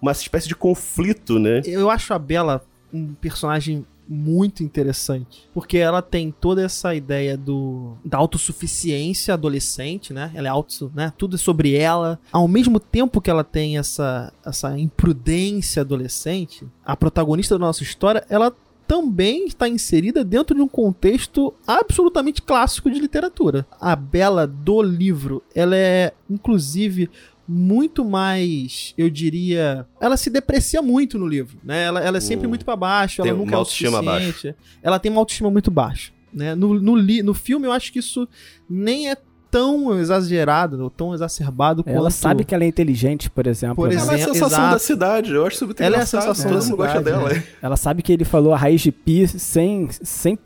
uma 0.00 0.12
espécie 0.12 0.48
de 0.48 0.54
conflito, 0.54 1.38
né? 1.38 1.62
Eu 1.64 1.88
acho 1.90 2.12
a 2.12 2.18
Bela 2.18 2.64
um 2.92 3.14
personagem 3.14 3.84
muito 4.08 4.62
interessante, 4.62 5.48
porque 5.52 5.78
ela 5.78 6.02
tem 6.02 6.30
toda 6.30 6.62
essa 6.62 6.94
ideia 6.94 7.36
do 7.36 7.96
da 8.04 8.18
autossuficiência 8.18 9.34
adolescente, 9.34 10.12
né? 10.12 10.30
Ela 10.34 10.48
é 10.48 10.50
auto, 10.50 10.92
né? 10.94 11.12
Tudo 11.16 11.36
é 11.36 11.38
sobre 11.38 11.74
ela. 11.74 12.18
Ao 12.30 12.46
mesmo 12.46 12.78
tempo 12.78 13.20
que 13.20 13.30
ela 13.30 13.44
tem 13.44 13.78
essa 13.78 14.32
essa 14.44 14.78
imprudência 14.78 15.82
adolescente, 15.82 16.66
a 16.84 16.96
protagonista 16.96 17.58
da 17.58 17.64
nossa 17.66 17.82
história, 17.82 18.24
ela 18.28 18.54
também 18.86 19.46
está 19.46 19.68
inserida 19.68 20.22
dentro 20.22 20.54
de 20.54 20.60
um 20.60 20.68
contexto 20.68 21.54
absolutamente 21.66 22.42
clássico 22.42 22.90
de 22.90 23.00
literatura. 23.00 23.66
A 23.80 23.96
Bela 23.96 24.46
do 24.46 24.82
livro, 24.82 25.42
ela 25.54 25.76
é 25.76 26.12
inclusive 26.28 27.10
muito 27.46 28.04
mais, 28.04 28.94
eu 28.96 29.10
diria, 29.10 29.86
ela 30.00 30.16
se 30.16 30.30
deprecia 30.30 30.80
muito 30.80 31.18
no 31.18 31.26
livro, 31.26 31.58
né? 31.62 31.84
Ela, 31.84 32.00
ela 32.00 32.16
é 32.16 32.20
sempre 32.20 32.46
Hum. 32.46 32.48
muito 32.50 32.64
para 32.64 32.76
baixo, 32.76 33.20
ela 33.20 33.28
Tem 33.30 33.36
nunca 33.38 33.50
uma 33.50 33.56
é 33.56 33.58
autoestima 33.58 34.02
suficiente. 34.02 34.56
Ela 34.82 34.98
tem 34.98 35.10
uma 35.12 35.20
autoestima 35.20 35.50
muito 35.50 35.70
baixa, 35.70 36.12
né? 36.32 36.54
No, 36.54 36.80
no, 36.80 36.96
li- 36.96 37.22
no 37.22 37.34
filme 37.34 37.66
eu 37.66 37.72
acho 37.72 37.92
que 37.92 37.98
isso 37.98 38.26
nem 38.68 39.10
é 39.10 39.16
tão 39.50 39.96
exagerado, 40.00 40.82
ou 40.82 40.90
tão 40.90 41.14
exacerbado 41.14 41.84
Ela 41.86 42.00
quanto... 42.00 42.12
sabe 42.12 42.44
que 42.44 42.52
ela 42.54 42.64
é 42.64 42.66
inteligente, 42.66 43.30
por 43.30 43.46
exemplo. 43.46 43.76
Por 43.76 43.88
né? 43.88 43.94
Ela 43.94 44.04
é 44.04 44.10
a 44.10 44.14
Exemplo, 44.16 44.34
sensação 44.34 44.58
exato. 44.58 44.72
da 44.72 44.78
cidade, 44.80 45.32
eu 45.32 45.46
acho 45.46 45.64
muito 45.64 45.80
Ela 45.80 45.96
é 45.96 46.00
a 46.00 46.06
sensação 46.06 46.50
todo 46.50 46.58
da 46.58 46.64
mundo 46.64 46.76
gosta 46.76 46.98
cidade, 46.98 47.16
dela. 47.18 47.32
né? 47.34 47.44
Ela 47.62 47.76
sabe 47.76 48.02
que 48.02 48.12
ele 48.12 48.24
falou 48.24 48.52
a 48.52 48.56
raiz 48.56 48.80
de 48.80 48.90
pi 48.90 49.28
sem, 49.28 49.88
sem 50.02 50.36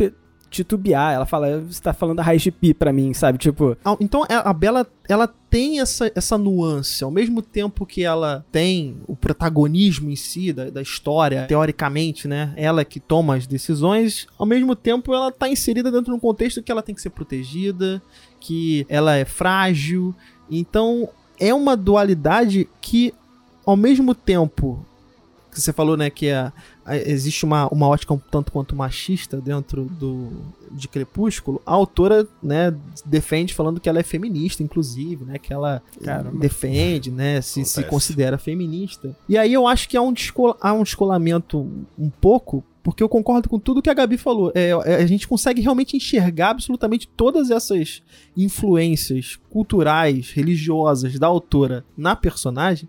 titubear. 0.51 1.15
Ela 1.15 1.27
fala, 1.27 1.61
você 1.61 1.81
tá 1.83 1.93
falando 1.93 2.21
a 2.21 2.23
raiz 2.23 2.43
de 2.43 2.51
pi 2.51 2.73
pra 2.75 2.93
mim, 2.93 3.13
sabe? 3.15 3.39
Tipo, 3.39 3.77
Ah, 3.85 3.97
Então 4.01 4.25
a 4.29 4.51
a 4.51 4.53
Bela 4.53 4.87
ela 5.09 5.27
tem 5.51 5.81
essa, 5.81 6.13
essa 6.15 6.37
nuance, 6.37 7.03
ao 7.03 7.11
mesmo 7.11 7.41
tempo 7.41 7.87
que 7.87 8.03
ela 8.05 8.45
tem 8.53 8.97
o 9.07 9.17
protagonismo 9.17 10.11
em 10.11 10.17
si 10.17 10.53
da, 10.53 10.69
da 10.69 10.83
história, 10.83 11.47
teoricamente, 11.47 12.29
né? 12.29 12.53
Ela 12.57 12.85
que 12.85 13.01
toma 13.01 13.35
as 13.37 13.47
decisões, 13.47 14.27
ao 14.39 14.45
mesmo 14.45 14.77
tempo 14.77 15.15
ela 15.15 15.33
tá 15.33 15.49
inserida 15.49 15.91
dentro 15.91 16.13
de 16.13 16.17
um 16.17 16.21
contexto 16.21 16.63
que 16.63 16.71
ela 16.71 16.83
tem 16.83 16.95
que 16.95 17.01
ser 17.01 17.11
protegida, 17.11 18.03
que 18.41 18.85
ela 18.89 19.17
é 19.17 19.25
frágil. 19.25 20.15
Então 20.51 21.09
é 21.41 21.55
uma 21.55 21.77
dualidade 21.77 22.69
que, 22.81 23.15
ao 23.65 23.77
mesmo 23.77 24.15
tempo 24.15 24.85
que 25.51 25.61
você 25.61 25.73
falou, 25.73 25.97
né, 25.97 26.11
que 26.11 26.31
a- 26.31 26.53
existe 26.97 27.45
uma, 27.45 27.69
uma 27.69 27.87
ótica 27.87 28.15
um 28.15 28.19
tanto 28.19 28.53
quanto 28.53 28.75
machista 28.75 29.41
dentro 29.41 29.85
do 29.85 30.31
de 30.71 30.89
Crepúsculo, 30.89 31.61
a 31.65 31.73
autora, 31.73 32.27
né, 32.43 32.75
defende 33.05 33.55
falando 33.55 33.81
que 33.81 33.89
ela 33.89 33.99
é 33.99 34.03
feminista, 34.03 34.63
inclusive, 34.63 35.25
né, 35.25 35.39
que 35.39 35.53
ela 35.53 35.83
Caramba. 36.03 36.39
defende, 36.39 37.11
né, 37.11 37.41
se, 37.41 37.65
se 37.65 37.83
considera 37.85 38.39
feminista. 38.39 39.17
E 39.29 39.37
aí 39.37 39.53
eu 39.53 39.67
acho 39.67 39.89
que 39.89 39.97
há 39.97 40.03
um, 40.03 40.13
descol 40.13 40.57
há 40.61 40.73
um 40.73 40.83
descolamento 40.83 41.59
um 41.99 42.11
pouco, 42.11 42.63
porque 42.83 43.03
eu 43.03 43.09
concordo 43.09 43.49
com 43.49 43.59
tudo 43.59 43.83
que 43.83 43.91
a 43.91 43.95
Gabi 43.95 44.17
falou. 44.17 44.53
É, 44.55 44.71
é, 44.71 44.97
a 44.97 45.07
gente 45.07 45.27
consegue 45.27 45.61
realmente 45.61 45.97
enxergar 45.97 46.51
absolutamente 46.51 47.09
todas 47.09 47.51
essas 47.51 48.03
influências 48.37 49.39
culturais, 49.51 50.31
religiosas 50.31 51.19
da 51.19 51.27
autora 51.27 51.85
na 51.97 52.15
personagem, 52.15 52.89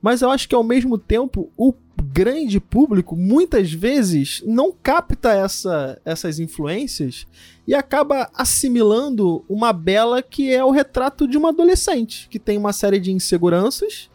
mas 0.00 0.22
eu 0.22 0.30
acho 0.30 0.48
que 0.48 0.54
ao 0.54 0.62
mesmo 0.62 0.98
tempo 0.98 1.50
o 1.56 1.72
grande 2.02 2.60
público 2.60 3.16
muitas 3.16 3.72
vezes 3.72 4.42
não 4.46 4.72
capta 4.72 5.32
essa, 5.32 6.00
essas 6.04 6.38
influências 6.38 7.26
e 7.66 7.74
acaba 7.74 8.30
assimilando 8.34 9.44
uma 9.48 9.72
Bela 9.72 10.22
que 10.22 10.52
é 10.52 10.64
o 10.64 10.70
retrato 10.70 11.26
de 11.26 11.36
uma 11.36 11.50
adolescente 11.50 12.28
que 12.28 12.38
tem 12.38 12.56
uma 12.56 12.72
série 12.72 12.98
de 12.98 13.12
inseguranças 13.12 14.10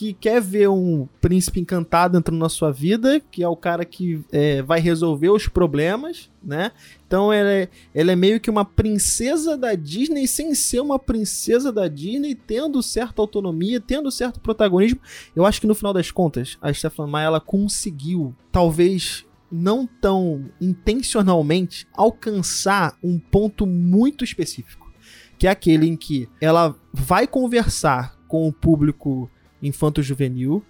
que 0.00 0.14
quer 0.14 0.40
ver 0.40 0.66
um 0.66 1.06
príncipe 1.20 1.60
encantado 1.60 2.16
entrando 2.16 2.38
na 2.38 2.48
sua 2.48 2.72
vida, 2.72 3.20
que 3.30 3.42
é 3.42 3.48
o 3.48 3.54
cara 3.54 3.84
que 3.84 4.24
é, 4.32 4.62
vai 4.62 4.80
resolver 4.80 5.28
os 5.28 5.46
problemas, 5.46 6.30
né? 6.42 6.72
Então 7.10 7.32
ela 7.32 7.50
é, 7.50 7.68
ela 7.92 8.12
é 8.12 8.14
meio 8.14 8.38
que 8.38 8.48
uma 8.48 8.64
princesa 8.64 9.58
da 9.58 9.74
Disney 9.74 10.28
sem 10.28 10.54
ser 10.54 10.78
uma 10.78 10.96
princesa 10.96 11.72
da 11.72 11.88
Disney, 11.88 12.36
tendo 12.36 12.80
certa 12.84 13.20
autonomia, 13.20 13.80
tendo 13.80 14.12
certo 14.12 14.38
protagonismo. 14.38 15.00
Eu 15.34 15.44
acho 15.44 15.60
que 15.60 15.66
no 15.66 15.74
final 15.74 15.92
das 15.92 16.12
contas, 16.12 16.56
a 16.62 16.72
Stephanie 16.72 17.10
Meyer 17.10 17.26
ela 17.26 17.40
conseguiu, 17.40 18.32
talvez 18.52 19.26
não 19.50 19.88
tão 20.00 20.52
intencionalmente, 20.60 21.84
alcançar 21.94 22.96
um 23.02 23.18
ponto 23.18 23.66
muito 23.66 24.22
específico, 24.22 24.88
que 25.36 25.48
é 25.48 25.50
aquele 25.50 25.88
em 25.88 25.96
que 25.96 26.28
ela 26.40 26.76
vai 26.92 27.26
conversar 27.26 28.16
com 28.28 28.46
o 28.46 28.52
público 28.52 29.28
infanto-juvenil 29.60 30.64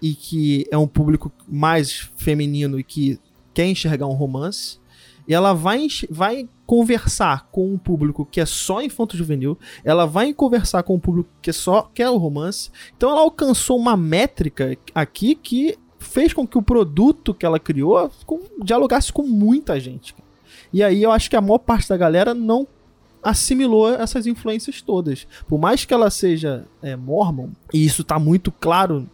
e 0.00 0.14
que 0.14 0.66
é 0.70 0.78
um 0.78 0.88
público 0.88 1.30
mais 1.46 2.10
feminino 2.16 2.80
e 2.80 2.82
que 2.82 3.20
quer 3.52 3.66
enxergar 3.66 4.06
um 4.06 4.14
romance. 4.14 4.78
E 5.26 5.34
ela 5.34 5.52
vai, 5.52 5.86
vai 6.10 6.48
conversar 6.66 7.48
com 7.50 7.72
um 7.72 7.78
público 7.78 8.26
que 8.30 8.40
é 8.40 8.46
só 8.46 8.82
infanto-juvenil. 8.82 9.58
Ela 9.84 10.06
vai 10.06 10.32
conversar 10.32 10.82
com 10.82 10.94
um 10.94 11.00
público 11.00 11.28
que 11.40 11.52
só 11.52 11.82
quer 11.94 12.10
o 12.10 12.16
romance. 12.16 12.70
Então 12.96 13.10
ela 13.10 13.20
alcançou 13.20 13.78
uma 13.78 13.96
métrica 13.96 14.76
aqui 14.94 15.34
que 15.34 15.78
fez 15.98 16.32
com 16.32 16.46
que 16.46 16.58
o 16.58 16.62
produto 16.62 17.34
que 17.34 17.44
ela 17.44 17.58
criou 17.58 18.10
dialogasse 18.62 19.12
com 19.12 19.22
muita 19.22 19.78
gente. 19.80 20.14
E 20.72 20.82
aí 20.82 21.02
eu 21.02 21.10
acho 21.10 21.28
que 21.30 21.36
a 21.36 21.40
maior 21.40 21.58
parte 21.58 21.88
da 21.88 21.96
galera 21.96 22.34
não 22.34 22.66
assimilou 23.22 23.92
essas 23.92 24.26
influências 24.26 24.80
todas. 24.80 25.26
Por 25.48 25.58
mais 25.58 25.84
que 25.84 25.92
ela 25.92 26.10
seja 26.10 26.64
é, 26.80 26.94
mormon, 26.94 27.48
e 27.74 27.84
isso 27.84 28.04
tá 28.04 28.20
muito 28.20 28.52
claro, 28.52 29.08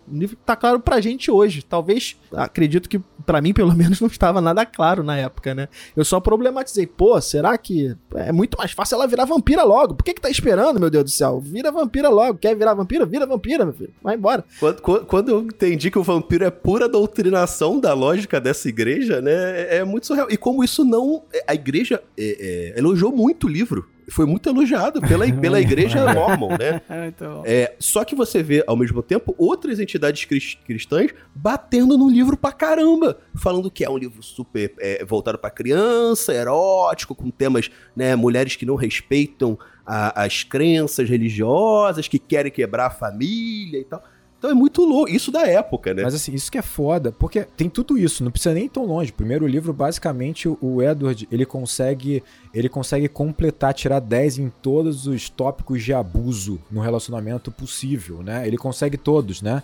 tá 0.44 0.54
claro 0.54 0.80
pra 0.80 1.00
gente 1.00 1.30
hoje. 1.30 1.62
Talvez, 1.62 2.16
acredito 2.30 2.90
que 2.90 3.00
pra 3.24 3.40
mim 3.40 3.52
pelo 3.52 3.72
menos 3.76 4.00
não 4.00 4.08
estava 4.08 4.40
nada 4.40 4.64
claro 4.66 5.02
na 5.02 5.16
época, 5.16 5.54
né? 5.54 5.68
Eu 5.96 6.04
só 6.04 6.20
problematizei, 6.20 6.86
pô, 6.86 7.20
será 7.20 7.56
que 7.56 7.96
é 8.14 8.32
muito 8.32 8.56
mais 8.58 8.72
fácil 8.72 8.96
ela 8.96 9.06
virar 9.06 9.24
vampira 9.24 9.62
logo? 9.62 9.94
Por 9.94 10.04
que 10.04 10.14
que 10.14 10.20
tá 10.20 10.30
esperando, 10.30 10.78
meu 10.80 10.90
Deus 10.90 11.04
do 11.04 11.10
céu? 11.10 11.40
Vira 11.40 11.70
vampira 11.70 12.08
logo. 12.08 12.38
Quer 12.38 12.54
virar 12.56 12.74
vampira? 12.74 13.06
Vira 13.06 13.26
vampira, 13.26 13.64
meu 13.64 13.74
filho. 13.74 13.92
Vai 14.02 14.16
embora. 14.16 14.44
Quando, 14.80 15.06
quando- 15.06 15.28
eu 15.30 15.40
entendi 15.42 15.90
que 15.90 15.98
o 15.98 16.02
vampiro 16.02 16.44
é 16.44 16.50
pura 16.50 16.88
doutrinação 16.88 17.78
da 17.80 17.94
lógica 17.94 18.40
dessa 18.40 18.68
igreja, 18.68 19.20
né? 19.20 19.32
É, 19.32 19.76
é 19.78 19.84
muito 19.84 20.06
surreal. 20.06 20.28
E 20.30 20.36
como 20.36 20.62
isso 20.64 20.84
não. 20.84 21.22
A 21.46 21.54
igreja 21.54 22.02
é, 22.18 22.72
é, 22.74 22.78
elogiou 22.78 23.12
muito 23.14 23.46
o 23.46 23.50
livro. 23.50 23.88
Foi 24.10 24.26
muito 24.26 24.48
elogiado 24.48 25.00
pela, 25.00 25.30
pela 25.32 25.60
igreja 25.62 26.12
mormon, 26.12 26.50
né? 26.58 26.80
então, 27.08 27.42
É, 27.46 27.74
só 27.78 28.04
que 28.04 28.14
você 28.14 28.42
vê, 28.42 28.64
ao 28.66 28.76
mesmo 28.76 29.02
tempo, 29.02 29.34
outras 29.38 29.78
entidades 29.80 30.24
cris- 30.24 30.58
cristãs 30.64 31.10
batendo 31.34 31.96
no 31.96 32.08
livro 32.10 32.36
pra 32.36 32.52
caramba. 32.52 33.18
Falando 33.36 33.70
que 33.70 33.84
é 33.84 33.90
um 33.90 33.96
livro 33.98 34.22
super 34.22 34.74
é, 34.80 35.04
voltado 35.04 35.38
pra 35.38 35.50
criança, 35.50 36.32
erótico, 36.32 37.14
com 37.14 37.30
temas, 37.30 37.70
né, 37.96 38.14
mulheres 38.16 38.56
que 38.56 38.66
não 38.66 38.74
respeitam 38.76 39.58
a- 39.86 40.22
as 40.24 40.42
crenças 40.44 41.08
religiosas, 41.08 42.08
que 42.08 42.18
querem 42.18 42.50
quebrar 42.52 42.86
a 42.86 42.90
família 42.90 43.78
e 43.78 43.84
tal. 43.84 44.02
Então 44.42 44.50
é 44.50 44.54
muito 44.54 44.84
louco. 44.84 45.08
Isso 45.08 45.30
da 45.30 45.46
época, 45.46 45.94
né? 45.94 46.02
Mas 46.02 46.14
assim, 46.16 46.34
isso 46.34 46.50
que 46.50 46.58
é 46.58 46.62
foda, 46.62 47.12
porque 47.12 47.42
tem 47.56 47.70
tudo 47.70 47.96
isso, 47.96 48.24
não 48.24 48.30
precisa 48.32 48.52
nem 48.52 48.68
tão 48.68 48.84
longe. 48.84 49.12
Primeiro 49.12 49.46
livro, 49.46 49.72
basicamente, 49.72 50.48
o- 50.48 50.58
o 50.60 50.82
Edward, 50.82 51.28
ele 51.30 51.46
consegue, 51.46 52.24
ele 52.52 52.68
consegue 52.68 53.06
completar, 53.08 53.72
tirar 53.72 54.00
10 54.00 54.38
em 54.38 54.48
todos 54.60 55.06
os 55.06 55.28
tópicos 55.30 55.80
de 55.84 55.92
abuso 55.94 56.58
no 56.68 56.80
relacionamento 56.80 57.52
possível, 57.52 58.20
né? 58.20 58.44
Ele 58.44 58.56
consegue 58.58 58.96
todos, 58.96 59.40
né? 59.42 59.62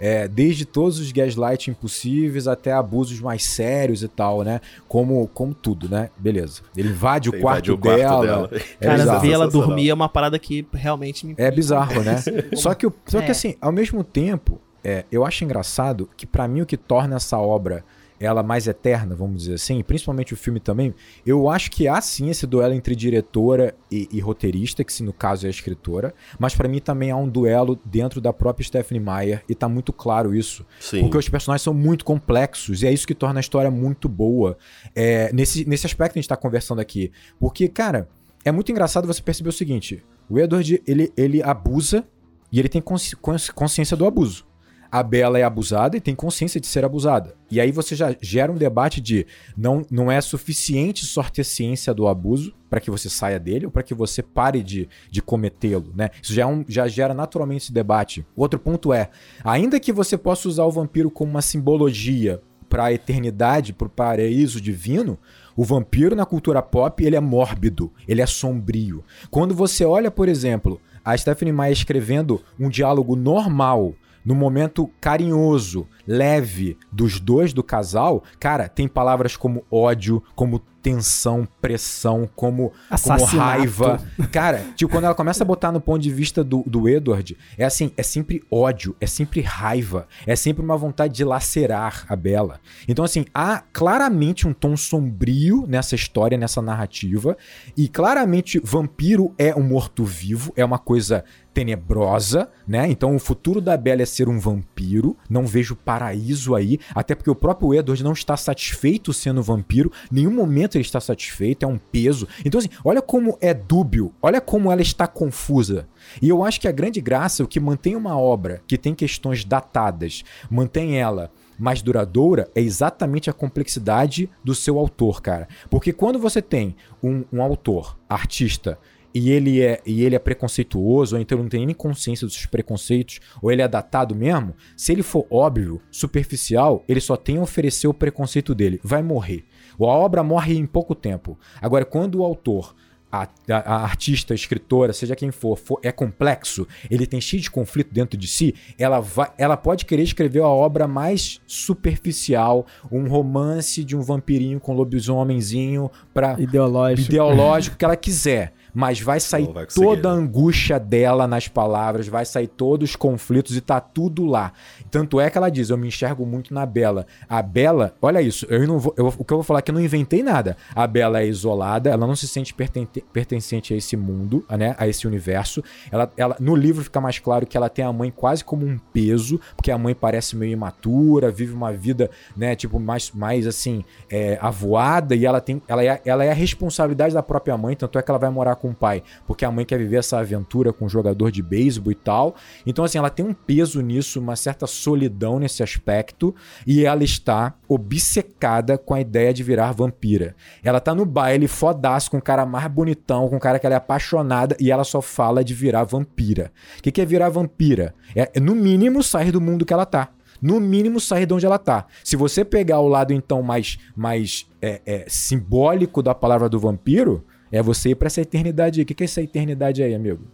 É, 0.00 0.26
desde 0.26 0.64
todos 0.64 0.98
os 0.98 1.12
gaslighting 1.12 1.74
possíveis 1.74 2.48
até 2.48 2.72
abusos 2.72 3.20
mais 3.20 3.44
sérios 3.44 4.02
e 4.02 4.08
tal, 4.08 4.42
né? 4.42 4.60
Como, 4.88 5.28
como 5.34 5.52
tudo, 5.52 5.88
né? 5.90 6.08
Beleza. 6.16 6.62
Ele 6.74 6.88
invade 6.88 7.28
o 7.28 7.36
Invade 7.36 7.42
quarto, 7.42 7.72
o 7.74 7.78
quarto 7.78 7.98
dela. 7.98 8.22
dela. 8.26 8.50
É 8.52 8.58
Cara, 8.86 8.98
bizarro. 8.98 9.20
ver 9.20 9.30
ela 9.32 9.48
dormir 9.48 9.90
é 9.90 9.94
uma 9.94 10.08
parada 10.08 10.38
que 10.38 10.66
realmente 10.72 11.26
me. 11.26 11.34
É 11.36 11.50
bizarro, 11.50 12.02
né? 12.02 12.16
só 12.56 12.72
que, 12.74 12.90
só 13.06 13.20
que 13.20 13.26
É. 13.26 13.30
assim, 13.30 13.56
ao 13.60 13.70
mesmo 13.70 14.02
tempo, 14.02 14.58
é, 14.82 15.04
eu 15.12 15.24
acho 15.24 15.44
engraçado 15.44 16.08
que 16.16 16.26
pra 16.26 16.48
mim 16.48 16.62
o 16.62 16.66
que 16.66 16.78
torna 16.78 17.16
essa 17.16 17.36
obra 17.38 17.84
ela 18.20 18.42
mais 18.42 18.68
eterna, 18.68 19.16
vamos 19.16 19.42
dizer 19.44 19.54
assim, 19.54 19.82
principalmente 19.82 20.34
o 20.34 20.36
filme 20.36 20.60
também, 20.60 20.94
eu 21.24 21.48
acho 21.48 21.70
que 21.70 21.88
há 21.88 21.98
sim 22.02 22.28
esse 22.28 22.46
duelo 22.46 22.74
entre 22.74 22.94
diretora 22.94 23.74
e, 23.90 24.06
e 24.12 24.20
roteirista, 24.20 24.84
que 24.84 24.92
se 24.92 25.02
no 25.02 25.12
caso 25.12 25.46
é 25.46 25.48
a 25.48 25.50
escritora, 25.50 26.14
mas 26.38 26.54
pra 26.54 26.68
mim 26.68 26.80
também 26.80 27.10
há 27.10 27.16
um 27.16 27.26
duelo 27.26 27.80
dentro 27.82 28.20
da 28.20 28.30
própria 28.30 28.62
Stephanie 28.64 29.02
Meyer 29.02 29.42
e 29.48 29.54
tá 29.54 29.68
muito 29.68 29.90
claro 29.90 30.34
isso. 30.34 30.66
Sim. 30.78 31.00
Porque 31.00 31.16
os 31.16 31.28
personagens 31.28 31.62
são 31.62 31.72
muito 31.72 32.04
complexos 32.04 32.82
e 32.82 32.86
é 32.86 32.92
isso 32.92 33.06
que 33.06 33.14
torna 33.14 33.40
a 33.40 33.42
história 33.42 33.70
muito 33.70 34.06
boa. 34.06 34.58
É, 34.94 35.32
nesse, 35.32 35.66
nesse 35.66 35.86
aspecto 35.86 36.12
que 36.12 36.18
a 36.18 36.22
gente 36.22 36.28
tá 36.28 36.36
conversando 36.36 36.80
aqui. 36.80 37.10
Porque, 37.38 37.68
cara, 37.68 38.06
é 38.44 38.52
muito 38.52 38.70
engraçado 38.70 39.06
você 39.06 39.22
perceber 39.22 39.48
o 39.48 39.52
seguinte: 39.52 40.04
o 40.28 40.38
Edward 40.38 40.82
ele, 40.86 41.10
ele 41.16 41.42
abusa 41.42 42.04
e 42.52 42.58
ele 42.58 42.68
tem 42.68 42.82
consci- 42.82 43.16
consciência 43.54 43.96
do 43.96 44.04
abuso. 44.04 44.46
A 44.90 45.02
Bela 45.02 45.38
é 45.38 45.42
abusada 45.42 45.96
e 45.96 46.00
tem 46.00 46.14
consciência 46.14 46.60
de 46.60 46.66
ser 46.66 46.84
abusada. 46.84 47.34
E 47.50 47.60
aí 47.60 47.70
você 47.70 47.94
já 47.94 48.14
gera 48.20 48.50
um 48.50 48.56
debate 48.56 49.00
de 49.00 49.26
não, 49.56 49.84
não 49.90 50.10
é 50.10 50.20
suficiente 50.20 51.04
só 51.06 51.22
ter 51.22 51.44
ciência 51.44 51.94
do 51.94 52.08
abuso 52.08 52.54
para 52.68 52.80
que 52.80 52.90
você 52.90 53.08
saia 53.08 53.38
dele 53.38 53.66
ou 53.66 53.72
para 53.72 53.82
que 53.82 53.94
você 53.94 54.22
pare 54.22 54.62
de, 54.62 54.88
de 55.10 55.22
cometê-lo, 55.22 55.92
né? 55.94 56.10
Isso 56.22 56.32
já, 56.32 56.42
é 56.42 56.46
um, 56.46 56.64
já 56.68 56.88
gera 56.88 57.14
naturalmente 57.14 57.64
esse 57.64 57.72
debate. 57.72 58.24
Outro 58.36 58.58
ponto 58.58 58.92
é, 58.92 59.10
ainda 59.44 59.78
que 59.78 59.92
você 59.92 60.16
possa 60.16 60.48
usar 60.48 60.64
o 60.64 60.70
vampiro 60.70 61.10
como 61.10 61.30
uma 61.30 61.42
simbologia 61.42 62.40
para 62.68 62.84
a 62.84 62.92
eternidade, 62.92 63.72
para 63.72 63.88
o 63.88 63.90
paraíso 63.90 64.60
divino, 64.60 65.18
o 65.56 65.64
vampiro 65.64 66.14
na 66.14 66.24
cultura 66.24 66.62
pop 66.62 67.04
ele 67.04 67.16
é 67.16 67.20
mórbido, 67.20 67.92
ele 68.06 68.22
é 68.22 68.26
sombrio. 68.26 69.04
Quando 69.30 69.54
você 69.54 69.84
olha, 69.84 70.10
por 70.10 70.28
exemplo, 70.28 70.80
a 71.04 71.16
Stephanie 71.16 71.52
Meyer 71.52 71.72
escrevendo 71.72 72.40
um 72.58 72.68
diálogo 72.68 73.16
normal 73.16 73.94
no 74.24 74.34
momento 74.34 74.90
carinhoso, 75.00 75.86
leve 76.06 76.76
dos 76.90 77.20
dois 77.20 77.52
do 77.52 77.62
casal, 77.62 78.22
cara, 78.38 78.68
tem 78.68 78.88
palavras 78.88 79.36
como 79.36 79.64
ódio, 79.70 80.22
como 80.34 80.60
tensão, 80.82 81.46
pressão, 81.60 82.28
como, 82.34 82.72
como 83.02 83.24
raiva. 83.24 84.02
Cara, 84.32 84.64
tipo, 84.74 84.90
quando 84.90 85.04
ela 85.04 85.14
começa 85.14 85.44
a 85.44 85.46
botar 85.46 85.70
no 85.70 85.80
ponto 85.80 86.00
de 86.00 86.10
vista 86.10 86.42
do, 86.42 86.62
do 86.66 86.88
Edward, 86.88 87.36
é 87.56 87.64
assim, 87.64 87.92
é 87.96 88.02
sempre 88.02 88.42
ódio, 88.50 88.96
é 89.00 89.06
sempre 89.06 89.40
raiva, 89.40 90.08
é 90.26 90.34
sempre 90.34 90.64
uma 90.64 90.76
vontade 90.76 91.14
de 91.14 91.24
lacerar 91.24 92.04
a 92.08 92.16
Bela. 92.16 92.60
Então, 92.88 93.04
assim, 93.04 93.26
há 93.34 93.62
claramente 93.72 94.48
um 94.48 94.52
tom 94.52 94.76
sombrio 94.76 95.66
nessa 95.68 95.94
história, 95.94 96.38
nessa 96.38 96.62
narrativa, 96.62 97.36
e 97.76 97.88
claramente 97.88 98.60
vampiro 98.62 99.34
é 99.38 99.54
um 99.54 99.62
morto-vivo, 99.62 100.52
é 100.56 100.64
uma 100.64 100.78
coisa 100.78 101.24
tenebrosa, 101.52 102.48
né? 102.66 102.88
Então 102.88 103.14
o 103.14 103.18
futuro 103.18 103.60
da 103.60 103.76
Bella 103.76 104.02
é 104.02 104.06
ser 104.06 104.28
um 104.28 104.38
vampiro. 104.38 105.16
Não 105.28 105.46
vejo 105.46 105.76
paraíso 105.76 106.54
aí, 106.54 106.78
até 106.94 107.14
porque 107.14 107.30
o 107.30 107.34
próprio 107.34 107.74
Edward 107.74 108.02
não 108.02 108.12
está 108.12 108.36
satisfeito 108.36 109.12
sendo 109.12 109.42
vampiro. 109.42 109.92
Nenhum 110.10 110.30
momento 110.30 110.76
ele 110.76 110.82
está 110.84 111.00
satisfeito, 111.00 111.64
é 111.64 111.66
um 111.66 111.78
peso. 111.78 112.26
Então 112.44 112.58
assim, 112.58 112.70
olha 112.84 113.02
como 113.02 113.36
é 113.40 113.52
dúbio, 113.52 114.12
olha 114.22 114.40
como 114.40 114.70
ela 114.70 114.82
está 114.82 115.06
confusa. 115.06 115.88
E 116.20 116.28
eu 116.28 116.44
acho 116.44 116.60
que 116.60 116.68
a 116.68 116.72
grande 116.72 117.00
graça, 117.00 117.44
o 117.44 117.48
que 117.48 117.60
mantém 117.60 117.96
uma 117.96 118.18
obra 118.18 118.62
que 118.66 118.78
tem 118.78 118.94
questões 118.94 119.44
datadas, 119.44 120.22
mantém 120.50 120.98
ela 120.98 121.30
mais 121.60 121.82
duradoura 121.82 122.50
é 122.54 122.60
exatamente 122.62 123.28
a 123.28 123.34
complexidade 123.34 124.30
do 124.42 124.54
seu 124.54 124.78
autor, 124.78 125.20
cara. 125.20 125.46
Porque 125.68 125.92
quando 125.92 126.18
você 126.18 126.40
tem 126.40 126.74
um, 127.02 127.22
um 127.30 127.42
autor, 127.42 127.98
artista, 128.08 128.78
e 129.14 129.30
ele 129.30 129.60
é 129.60 129.80
e 129.84 130.04
ele 130.04 130.14
é 130.14 130.18
preconceituoso, 130.18 131.16
ou 131.16 131.22
então 131.22 131.38
não 131.38 131.48
tem 131.48 131.66
nem 131.66 131.74
consciência 131.74 132.26
dos 132.26 132.34
seus 132.34 132.46
preconceitos, 132.46 133.20
ou 133.42 133.50
ele 133.50 133.62
é 133.62 133.68
datado 133.68 134.14
mesmo, 134.14 134.54
se 134.76 134.92
ele 134.92 135.02
for 135.02 135.26
óbvio, 135.30 135.80
superficial, 135.90 136.84
ele 136.88 137.00
só 137.00 137.16
tem 137.16 137.38
a 137.38 137.42
oferecer 137.42 137.88
o 137.88 137.94
preconceito 137.94 138.54
dele, 138.54 138.80
vai 138.82 139.02
morrer. 139.02 139.44
A 139.78 139.84
obra 139.84 140.22
morre 140.22 140.54
em 140.54 140.66
pouco 140.66 140.94
tempo. 140.94 141.38
Agora, 141.60 141.86
quando 141.86 142.16
o 142.16 142.24
autor 142.24 142.74
a, 143.10 143.28
a, 143.48 143.56
a, 143.56 143.82
artista, 143.82 144.32
a 144.32 144.36
escritora, 144.36 144.92
seja 144.92 145.16
quem 145.16 145.30
for, 145.30 145.56
for, 145.56 145.80
é 145.82 145.90
complexo, 145.90 146.66
ele 146.90 147.06
tem 147.06 147.20
cheio 147.20 147.42
de 147.42 147.50
conflito 147.50 147.92
dentro 147.92 148.16
de 148.16 148.28
si, 148.28 148.54
ela, 148.78 149.00
vai, 149.00 149.30
ela 149.36 149.56
pode 149.56 149.84
querer 149.84 150.02
escrever 150.02 150.42
a 150.42 150.48
obra 150.48 150.86
mais 150.86 151.40
superficial, 151.46 152.66
um 152.90 153.08
romance 153.08 153.82
de 153.82 153.96
um 153.96 154.00
vampirinho 154.00 154.60
com 154.60 154.74
lobisomemzinho 154.74 155.90
para 156.14 156.40
ideológico. 156.40 157.10
ideológico 157.10 157.76
que 157.76 157.84
ela 157.84 157.96
quiser 157.96 158.52
mas 158.74 159.00
vai 159.00 159.20
sair 159.20 159.46
vai 159.52 159.66
toda 159.66 160.08
a 160.08 160.12
angústia 160.12 160.78
dela 160.78 161.26
nas 161.26 161.48
palavras, 161.48 162.08
vai 162.08 162.24
sair 162.24 162.46
todos 162.46 162.90
os 162.90 162.96
conflitos 162.96 163.56
e 163.56 163.60
tá 163.60 163.80
tudo 163.80 164.24
lá. 164.24 164.52
Tanto 164.90 165.20
é 165.20 165.30
que 165.30 165.38
ela 165.38 165.50
diz: 165.50 165.70
Eu 165.70 165.76
me 165.76 165.88
enxergo 165.88 166.24
muito 166.26 166.52
na 166.52 166.66
Bela. 166.66 167.06
A 167.28 167.42
Bela, 167.42 167.94
olha 168.00 168.20
isso, 168.20 168.46
eu 168.48 168.66
não 168.66 168.78
vou, 168.78 168.94
eu, 168.96 169.08
o 169.18 169.24
que 169.24 169.32
eu 169.32 169.38
vou 169.38 169.44
falar 169.44 169.60
é 169.60 169.62
que 169.62 169.70
eu 169.70 169.74
não 169.74 169.80
inventei 169.80 170.22
nada. 170.22 170.56
A 170.74 170.86
Bela 170.86 171.20
é 171.20 171.26
isolada, 171.26 171.90
ela 171.90 172.06
não 172.06 172.16
se 172.16 172.28
sente 172.28 172.54
pertencente 172.54 173.74
a 173.74 173.76
esse 173.76 173.96
mundo, 173.96 174.44
né, 174.50 174.74
a 174.78 174.86
esse 174.88 175.06
universo. 175.06 175.62
Ela, 175.90 176.10
ela, 176.16 176.36
no 176.40 176.54
livro 176.54 176.84
fica 176.84 177.00
mais 177.00 177.18
claro 177.18 177.46
que 177.46 177.56
ela 177.56 177.68
tem 177.68 177.84
a 177.84 177.92
mãe 177.92 178.10
quase 178.10 178.44
como 178.44 178.66
um 178.66 178.78
peso, 178.92 179.40
porque 179.56 179.70
a 179.70 179.78
mãe 179.78 179.94
parece 179.94 180.36
meio 180.36 180.52
imatura, 180.52 181.30
vive 181.30 181.52
uma 181.52 181.72
vida, 181.72 182.10
né, 182.36 182.54
tipo, 182.54 182.78
mais, 182.78 183.10
mais 183.12 183.46
assim, 183.46 183.84
é, 184.10 184.38
avoada, 184.40 185.14
e 185.14 185.24
ela 185.24 185.40
tem. 185.40 185.62
Ela 185.66 185.84
é, 185.84 186.00
ela 186.04 186.24
é 186.24 186.30
a 186.30 186.34
responsabilidade 186.34 187.14
da 187.14 187.22
própria 187.22 187.56
mãe, 187.56 187.76
tanto 187.76 187.98
é 187.98 188.02
que 188.02 188.10
ela 188.10 188.18
vai 188.18 188.30
morar 188.30 188.56
com 188.60 188.70
o 188.70 188.74
pai, 188.74 189.02
porque 189.26 189.44
a 189.44 189.50
mãe 189.50 189.64
quer 189.64 189.78
viver 189.78 189.96
essa 189.96 190.18
aventura 190.18 190.72
com 190.72 190.84
um 190.84 190.88
jogador 190.88 191.32
de 191.32 191.42
beisebol 191.42 191.90
e 191.90 191.94
tal. 191.94 192.36
Então, 192.66 192.84
assim, 192.84 192.98
ela 192.98 193.10
tem 193.10 193.24
um 193.24 193.32
peso 193.32 193.80
nisso, 193.80 194.20
uma 194.20 194.36
certa 194.36 194.66
solidão 194.66 195.38
nesse 195.38 195.62
aspecto, 195.62 196.34
e 196.66 196.84
ela 196.84 197.02
está 197.02 197.54
obcecada 197.68 198.76
com 198.76 198.94
a 198.94 199.00
ideia 199.00 199.32
de 199.32 199.42
virar 199.42 199.72
vampira. 199.72 200.36
Ela 200.62 200.80
tá 200.80 200.94
no 200.94 201.04
baile 201.04 201.48
fodaço 201.48 202.10
com 202.10 202.18
o 202.18 202.22
cara 202.22 202.44
mais 202.44 202.66
bonitão, 202.68 203.28
com 203.28 203.36
o 203.36 203.40
cara 203.40 203.58
que 203.58 203.66
ela 203.66 203.74
é 203.74 203.78
apaixonada, 203.78 204.56
e 204.60 204.70
ela 204.70 204.84
só 204.84 205.00
fala 205.00 205.42
de 205.42 205.54
virar 205.54 205.84
vampira. 205.84 206.52
O 206.78 206.82
que, 206.82 206.92
que 206.92 207.00
é 207.00 207.04
virar 207.04 207.28
vampira? 207.30 207.94
É, 208.14 208.38
no 208.38 208.54
mínimo, 208.54 209.02
sair 209.02 209.32
do 209.32 209.40
mundo 209.40 209.64
que 209.64 209.72
ela 209.72 209.86
tá 209.86 210.10
no 210.40 210.58
mínimo 210.58 210.98
sair 211.00 211.26
de 211.26 211.34
onde 211.34 211.44
ela 211.44 211.58
tá. 211.58 211.86
Se 212.02 212.16
você 212.16 212.44
pegar 212.44 212.80
o 212.80 212.88
lado 212.88 213.12
então 213.12 213.42
mais 213.42 213.78
mais 213.94 214.46
é, 214.62 214.80
é, 214.86 215.04
simbólico 215.08 216.02
da 216.02 216.14
palavra 216.14 216.48
do 216.48 216.58
vampiro, 216.58 217.24
é 217.50 217.62
você 217.62 217.90
ir 217.90 217.94
para 217.94 218.06
essa 218.06 218.20
eternidade 218.20 218.80
aí. 218.80 218.84
O 218.84 218.86
que 218.86 219.02
é 219.02 219.04
essa 219.04 219.22
eternidade 219.22 219.82
aí, 219.82 219.94
amigo? 219.94 220.24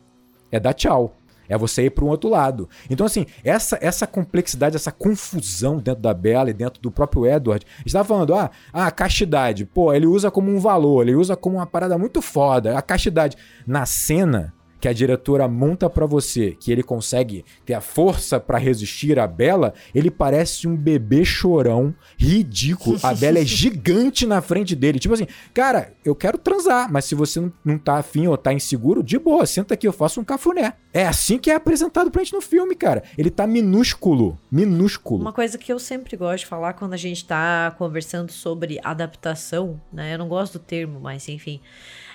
É 0.50 0.60
dar 0.60 0.74
tchau. 0.74 1.16
É 1.48 1.56
você 1.56 1.84
ir 1.84 1.90
para 1.90 2.04
um 2.04 2.08
outro 2.08 2.28
lado. 2.28 2.68
Então, 2.90 3.06
assim, 3.06 3.24
essa 3.44 3.78
essa 3.80 4.06
complexidade, 4.06 4.74
essa 4.74 4.90
confusão 4.90 5.78
dentro 5.78 6.02
da 6.02 6.12
Bela 6.12 6.50
e 6.50 6.52
dentro 6.52 6.82
do 6.82 6.90
próprio 6.90 7.26
Edward. 7.26 7.64
Estava 7.84 8.06
falando, 8.06 8.34
ah, 8.34 8.50
a 8.72 8.90
castidade. 8.90 9.64
Pô, 9.64 9.92
ele 9.92 10.06
usa 10.06 10.30
como 10.30 10.50
um 10.50 10.58
valor, 10.58 11.02
ele 11.02 11.14
usa 11.14 11.36
como 11.36 11.56
uma 11.56 11.66
parada 11.66 11.96
muito 11.96 12.20
foda. 12.20 12.76
A 12.76 12.82
castidade. 12.82 13.36
Na 13.66 13.86
cena, 13.86 14.52
que 14.80 14.88
a 14.88 14.92
diretora 14.92 15.48
monta 15.48 15.88
para 15.88 16.06
você, 16.06 16.56
que 16.58 16.70
ele 16.70 16.82
consegue 16.82 17.44
ter 17.64 17.74
a 17.74 17.80
força 17.80 18.38
para 18.38 18.58
resistir 18.58 19.18
à 19.18 19.26
Bela, 19.26 19.74
ele 19.94 20.10
parece 20.10 20.68
um 20.68 20.76
bebê 20.76 21.24
chorão, 21.24 21.94
ridículo. 22.16 22.98
A 23.02 23.14
Bela 23.14 23.38
é 23.38 23.44
gigante 23.46 24.26
na 24.26 24.40
frente 24.40 24.74
dele. 24.74 24.98
Tipo 24.98 25.14
assim, 25.14 25.26
cara, 25.52 25.92
eu 26.04 26.14
quero 26.14 26.38
transar, 26.38 26.90
mas 26.92 27.04
se 27.04 27.14
você 27.14 27.40
não, 27.40 27.52
não 27.64 27.78
tá 27.78 27.98
afim 27.98 28.26
ou 28.26 28.36
tá 28.36 28.52
inseguro, 28.52 29.02
de 29.02 29.18
boa, 29.18 29.46
senta 29.46 29.74
aqui, 29.74 29.86
eu 29.86 29.92
faço 29.92 30.20
um 30.20 30.24
cafuné. 30.24 30.74
É 30.92 31.06
assim 31.06 31.38
que 31.38 31.50
é 31.50 31.54
apresentado 31.54 32.10
pra 32.10 32.22
gente 32.22 32.34
no 32.34 32.40
filme, 32.40 32.74
cara. 32.74 33.02
Ele 33.16 33.30
tá 33.30 33.46
minúsculo, 33.46 34.38
minúsculo. 34.50 35.20
Uma 35.20 35.32
coisa 35.32 35.58
que 35.58 35.72
eu 35.72 35.78
sempre 35.78 36.16
gosto 36.16 36.40
de 36.40 36.46
falar 36.46 36.74
quando 36.74 36.94
a 36.94 36.98
gente 36.98 37.24
tá 37.24 37.74
conversando 37.76 38.32
sobre 38.32 38.80
adaptação, 38.82 39.80
né? 39.92 40.14
Eu 40.14 40.18
não 40.18 40.28
gosto 40.28 40.54
do 40.54 40.58
termo, 40.58 41.00
mas 41.00 41.28
enfim 41.28 41.60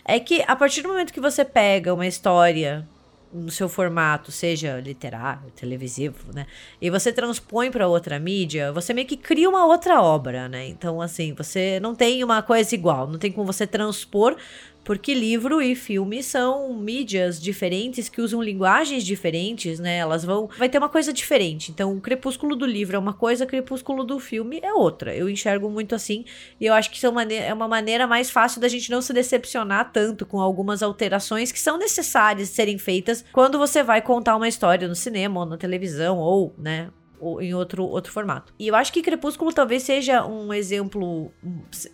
é 0.06 0.20
que 0.20 0.44
a 0.48 0.56
partir 0.56 0.82
do 0.82 0.90
momento 0.90 1.14
que 1.14 1.22
você 1.22 1.46
pega 1.46 1.94
uma 1.94 2.08
história 2.08 2.88
no 3.34 3.50
seu 3.50 3.70
formato, 3.70 4.32
seja 4.32 4.80
literário, 4.80 5.50
televisivo, 5.56 6.34
né? 6.34 6.46
E 6.82 6.90
você 6.90 7.14
transpõe 7.14 7.72
para 7.72 7.88
outra 7.88 8.20
mídia, 8.20 8.72
você 8.74 8.94
meio 8.94 9.08
que 9.08 9.16
cria 9.16 9.50
uma 9.50 9.66
outra 9.66 10.02
obra, 10.02 10.50
né? 10.50 10.68
Então, 10.68 11.02
assim, 11.02 11.34
você 11.34 11.80
não 11.80 11.96
tem 11.96 12.24
uma 12.24 12.42
coisa 12.42 12.76
igual, 12.76 13.08
não 13.08 13.18
tem 13.18 13.32
como 13.32 13.52
você 13.52 13.66
transpor 13.66 14.36
porque 14.84 15.14
livro 15.14 15.62
e 15.62 15.76
filme 15.76 16.24
são 16.24 16.74
mídias 16.74 17.40
diferentes 17.40 18.10
que 18.10 18.22
usam 18.22 18.42
linguagens 18.42 19.04
diferentes, 19.04 19.80
né? 19.80 19.98
Elas 19.98 20.26
vão. 20.26 20.50
Vai 20.58 20.70
ter 20.70 20.78
uma 20.78 20.90
coisa 20.90 21.14
diferente. 21.14 21.72
Então, 21.72 21.96
o 21.96 22.02
crepúsculo 22.02 22.56
do 22.56 22.66
livro 22.66 22.96
é 22.96 23.00
uma 23.00 23.14
coisa, 23.14 23.46
o 23.46 23.48
crepúsculo 23.48 24.04
do 24.04 24.20
filme 24.20 24.60
é 24.62 24.74
outra. 24.74 25.16
Eu 25.16 25.30
enxergo 25.30 25.70
muito 25.70 25.94
assim. 25.94 26.26
E 26.60 26.66
eu 26.66 26.74
acho 26.74 26.90
que 26.90 26.98
isso 26.98 27.06
é 27.06 27.54
uma 27.54 27.68
maneira 27.68 28.08
mais 28.08 28.30
fácil 28.30 28.60
da 28.60 28.68
gente 28.68 28.90
não 28.90 29.02
se 29.02 29.14
decepcionar 29.14 29.92
tanto 29.92 30.26
com 30.26 30.40
algumas 30.40 30.82
alterações 30.82 31.52
que 31.52 31.60
são 31.60 31.78
necessárias 31.78 32.50
serem 32.50 32.78
feitas 32.78 33.24
quando 33.32 33.58
você 33.58 33.84
vai 33.84 34.02
contar 34.02 34.36
uma 34.36 34.48
história 34.48 34.88
no 34.88 34.96
cinema 34.96 35.42
ou 35.42 35.46
na 35.46 35.58
televisão, 35.58 36.18
ou, 36.18 36.54
né? 36.58 36.90
Ou 37.22 37.42
em 37.42 37.54
outro, 37.54 37.84
outro 37.84 38.12
formato. 38.12 38.54
E 38.60 38.68
eu 38.68 38.76
acho 38.76 38.92
que 38.92 39.02
Crepúsculo 39.02 39.54
talvez 39.54 39.84
seja 39.84 40.26
um 40.26 40.54
exemplo 40.54 41.32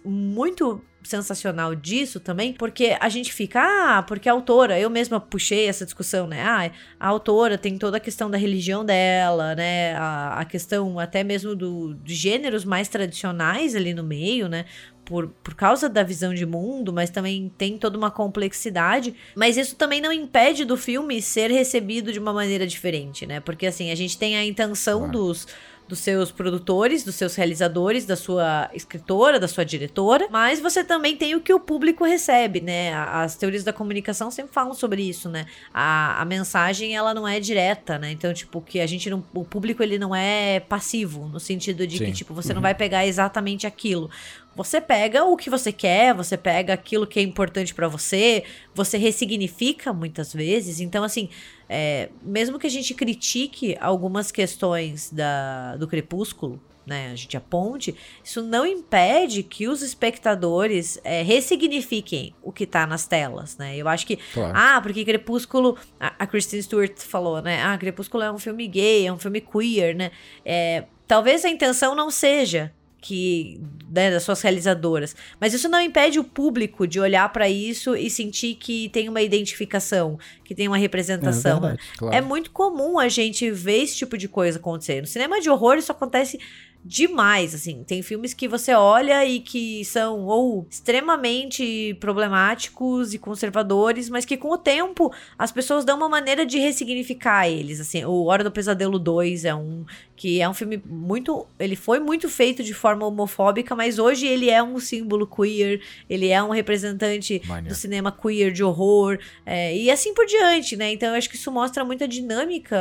muito 0.04 0.82
sensacional 1.04 1.74
disso 1.74 2.20
também, 2.20 2.54
porque 2.54 2.98
a 3.00 3.10
gente 3.10 3.32
fica, 3.32 3.62
ah, 3.62 4.04
porque 4.04 4.28
a 4.28 4.34
autora, 4.34 4.80
eu 4.80 4.90
mesma 4.90 5.20
puxei 5.20 5.68
essa 5.68 5.86
discussão, 5.86 6.28
né? 6.28 6.44
Ah, 6.44 6.72
a 7.00 7.08
autora 7.08 7.58
tem 7.58 7.78
toda 7.78 7.98
a 7.98 8.00
questão 8.00 8.30
da 8.30 8.38
religião 8.38 8.84
dela, 8.84 9.56
né? 9.56 9.96
A, 9.96 10.40
a 10.40 10.46
questão 10.46 11.00
até 11.00 11.24
mesmo 11.24 11.56
do, 11.56 11.94
de 11.96 12.14
gêneros 12.14 12.66
mais 12.66 12.88
tradicionais 12.88 13.76
ali 13.76 13.94
no 13.94 14.04
meio, 14.04 14.50
né? 14.50 14.66
Por, 15.08 15.30
por 15.42 15.56
causa 15.56 15.88
da 15.88 16.04
visão 16.04 16.34
de 16.34 16.46
mundo, 16.46 16.92
mas 16.92 17.10
também 17.10 17.50
tem 17.58 17.78
toda 17.78 17.98
uma 17.98 18.12
complexidade. 18.12 19.16
Mas 19.34 19.56
isso 19.56 19.76
também 19.76 20.02
não 20.02 20.12
impede 20.12 20.66
do 20.66 20.76
filme 20.76 21.22
ser 21.22 21.50
recebido 21.50 22.12
de 22.12 22.20
uma 22.20 22.34
maneira 22.34 22.68
diferente, 22.68 23.26
né? 23.26 23.40
Porque 23.40 23.66
assim, 23.66 23.90
a 23.90 23.96
gente 23.96 24.18
tem 24.18 24.36
a 24.36 24.46
intenção 24.46 25.10
dos 25.10 25.48
dos 25.88 26.00
seus 26.00 26.32
produtores, 26.32 27.04
dos 27.04 27.16
seus 27.16 27.36
realizadores, 27.36 28.06
da 28.06 28.16
sua 28.16 28.70
escritora, 28.74 29.40
da 29.40 29.48
sua 29.48 29.64
diretora, 29.64 30.28
mas 30.30 30.60
você 30.60 30.84
também 30.84 31.16
tem 31.16 31.34
o 31.34 31.40
que 31.40 31.54
o 31.54 31.60
público 31.60 32.04
recebe, 32.04 32.60
né? 32.60 32.94
As 32.94 33.36
teorias 33.36 33.64
da 33.64 33.72
comunicação 33.72 34.30
sempre 34.30 34.54
falam 34.54 34.74
sobre 34.74 35.02
isso, 35.02 35.30
né? 35.30 35.46
A, 35.74 36.22
a 36.22 36.26
mensagem, 36.26 36.96
ela 36.96 37.14
não 37.14 37.28
é 37.28 37.40
direta, 37.40 37.98
né? 37.98 38.12
Então, 38.12 38.34
tipo, 38.34 38.62
que 38.62 38.80
a 38.80 38.86
gente 38.88 39.10
não. 39.10 39.24
O 39.34 39.46
público, 39.46 39.82
ele 39.82 39.98
não 39.98 40.14
é 40.14 40.60
passivo, 40.60 41.28
no 41.28 41.40
sentido 41.40 41.88
de 41.88 41.98
Sim. 41.98 42.06
que, 42.06 42.12
tipo, 42.12 42.34
você 42.34 42.54
não 42.54 42.62
vai 42.62 42.76
pegar 42.76 43.06
exatamente 43.06 43.66
aquilo. 43.66 44.10
Você 44.58 44.82
pega 44.82 45.24
o 45.24 45.38
que 45.38 45.52
você 45.52 45.72
quer, 45.72 46.16
você 46.16 46.36
pega 46.36 46.74
aquilo 46.74 47.06
que 47.06 47.20
é 47.20 47.22
importante 47.22 47.76
pra 47.76 47.88
você, 47.88 48.44
você 48.74 48.98
ressignifica 48.98 49.94
muitas 49.94 50.34
vezes. 50.34 50.80
Então, 50.80 51.04
assim, 51.04 51.30
é, 51.70 52.10
mesmo 52.24 52.58
que 52.58 52.66
a 52.66 52.70
gente 52.70 52.96
critique 52.96 53.78
algumas 53.80 54.32
questões 54.32 55.12
da, 55.12 55.76
do 55.76 55.88
Crepúsculo, 55.88 56.60
né, 56.88 57.12
a 57.12 57.16
gente 57.16 57.36
aponte, 57.38 57.94
isso 58.24 58.42
não 58.42 58.66
impede 58.66 59.44
que 59.44 59.68
os 59.68 59.84
espectadores 59.84 61.00
é, 61.04 61.22
ressignifiquem 61.22 62.34
o 62.42 62.52
que 62.52 62.66
tá 62.66 62.88
nas 62.88 63.06
telas, 63.06 63.58
né? 63.58 63.76
Eu 63.76 63.88
acho 63.90 64.08
que 64.08 64.18
Claro. 64.34 64.54
ah, 64.56 64.82
porque 64.82 65.04
Crepúsculo. 65.04 65.78
A, 66.00 66.16
a 66.18 66.26
Kristen 66.26 66.62
Stewart 66.62 66.98
falou, 67.00 67.42
né? 67.42 67.62
Ah, 67.62 67.78
Crepúsculo 67.78 68.24
é 68.24 68.32
um 68.32 68.40
filme 68.40 68.66
gay, 68.68 69.06
é 69.06 69.12
um 69.12 69.20
filme 69.20 69.42
queer, 69.42 69.94
né? 69.94 70.12
É, 70.46 70.86
talvez 71.06 71.44
a 71.44 71.50
intenção 71.50 71.94
não 71.94 72.10
seja 72.10 72.74
que 73.00 73.62
né, 73.90 74.12
das 74.12 74.24
suas 74.24 74.42
realizadoras, 74.42 75.16
mas 75.40 75.54
isso 75.54 75.70
não 75.70 75.80
impede 75.80 76.20
o 76.20 76.24
público 76.24 76.88
de 76.88 77.00
olhar 77.00 77.32
pra 77.32 77.48
isso 77.48 77.96
e 77.96 78.10
sentir 78.10 78.56
que 78.56 78.90
tem 78.90 79.08
uma 79.08 79.22
identificação, 79.22 80.18
que 80.44 80.56
tem 80.56 80.68
uma 80.68 80.78
representação. 80.78 81.62
verdade. 81.62 81.82
Claro. 81.98 82.16
É 82.16 82.22
muito 82.22 82.52
comum 82.52 83.00
a 83.00 83.08
gente 83.08 83.50
ver 83.52 83.84
esse 83.84 83.96
tipo 83.96 84.18
de 84.18 84.28
coisa 84.28 84.58
acontecer. 84.58 85.02
No 85.02 85.08
cinema 85.08 85.40
de 85.40 85.50
horror 85.50 85.78
isso 85.78 85.92
acontece 85.92 86.40
demais, 86.84 87.54
assim. 87.54 87.84
Tem 87.84 88.02
filmes 88.02 88.34
que 88.34 88.48
você 88.48 88.74
olha 88.74 89.26
e 89.26 89.40
que 89.40 89.84
são 89.84 90.26
ou 90.26 90.66
extremamente 90.70 91.96
problemáticos 92.00 93.14
e 93.14 93.20
conservadores, 93.20 94.10
mas 94.10 94.26
que 94.26 94.38
com 94.38 94.50
o 94.50 94.58
tempo 94.58 95.14
as 95.38 95.52
pessoas 95.52 95.84
dão 95.84 95.98
uma 95.98 96.08
maneira 96.08 96.46
de 96.46 96.58
ressignificar 96.58 97.48
eles, 97.48 97.80
assim. 97.82 98.06
O 98.06 98.26
Hora 98.26 98.44
do 98.44 98.52
Pesadelo 98.52 98.98
2 98.98 99.46
é 99.46 99.54
um 99.54 99.86
que 100.18 100.42
é 100.42 100.50
um 100.50 100.54
filme 100.54 100.82
muito, 100.86 101.48
ele 101.60 101.76
foi 101.76 102.00
muito 102.00 102.28
feito 102.28 102.64
de 102.64 102.74
forma 102.74 103.06
homofóbica, 103.06 103.76
mas 103.76 104.00
hoje 104.00 104.26
ele 104.28 104.50
é 104.50 104.62
um 104.64 104.80
símbolo 104.80 105.28
queer, 105.28 105.80
ele 106.10 106.28
é 106.30 106.42
um 106.44 106.50
representante 106.50 107.40
Maneiro. 107.46 107.70
do 107.70 107.76
cinema 107.76 108.12
queer 108.12 108.52
de 108.52 108.64
horror, 108.64 109.20
é, 109.46 109.78
e 109.78 109.92
assim 109.92 110.14
por 110.16 110.26
diante, 110.26 110.76
né? 110.76 110.92
Então 110.92 111.10
eu 111.10 111.16
acho 111.16 111.30
que 111.30 111.36
isso 111.36 111.52
mostra 111.52 111.86
muita 111.86 112.08
dinâmica, 112.08 112.76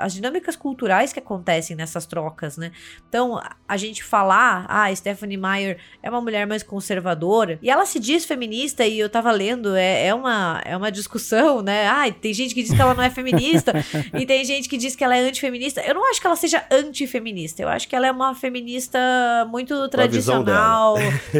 as 0.00 0.12
dinâmicas 0.12 0.56
culturais 0.56 1.12
que 1.12 1.18
acontecem 1.20 1.76
nessas 1.76 2.06
trocas, 2.06 2.56
né? 2.56 2.72
Então, 3.08 3.36
a- 3.38 3.54
a 3.68 3.76
gente 3.76 4.02
falar, 4.02 4.66
ah, 4.68 4.94
Stephanie 4.94 5.36
Meyer 5.36 5.78
é 6.02 6.10
uma 6.10 6.20
mulher 6.20 6.46
mais 6.46 6.62
conservadora, 6.62 7.58
e 7.62 7.70
ela 7.70 7.86
se 7.86 8.00
diz 8.00 8.24
feminista, 8.24 8.84
e 8.84 8.98
eu 8.98 9.08
tava 9.08 9.30
lendo, 9.30 9.76
é, 9.76 10.06
é, 10.08 10.14
uma, 10.14 10.60
é 10.64 10.76
uma 10.76 10.90
discussão, 10.90 11.62
né? 11.62 11.86
Ah, 11.86 12.10
tem 12.10 12.34
gente 12.34 12.52
que 12.54 12.62
diz 12.62 12.72
que 12.74 12.80
ela 12.82 12.94
não 12.94 13.04
é 13.04 13.10
feminista, 13.10 13.72
e 14.18 14.26
tem 14.26 14.44
gente 14.44 14.68
que 14.68 14.76
diz 14.76 14.96
que 14.96 15.04
ela 15.04 15.16
é 15.16 15.20
antifeminista. 15.20 15.80
Eu 15.82 15.94
não 15.94 16.10
acho 16.10 16.20
que 16.20 16.26
ela 16.26 16.36
seja 16.36 16.64
antifeminista, 16.80 17.62
eu 17.62 17.68
acho 17.68 17.88
que 17.88 17.94
ela 17.94 18.06
é 18.06 18.10
uma 18.10 18.34
feminista 18.34 18.98
muito 19.48 19.88
tradicional, 19.88 20.96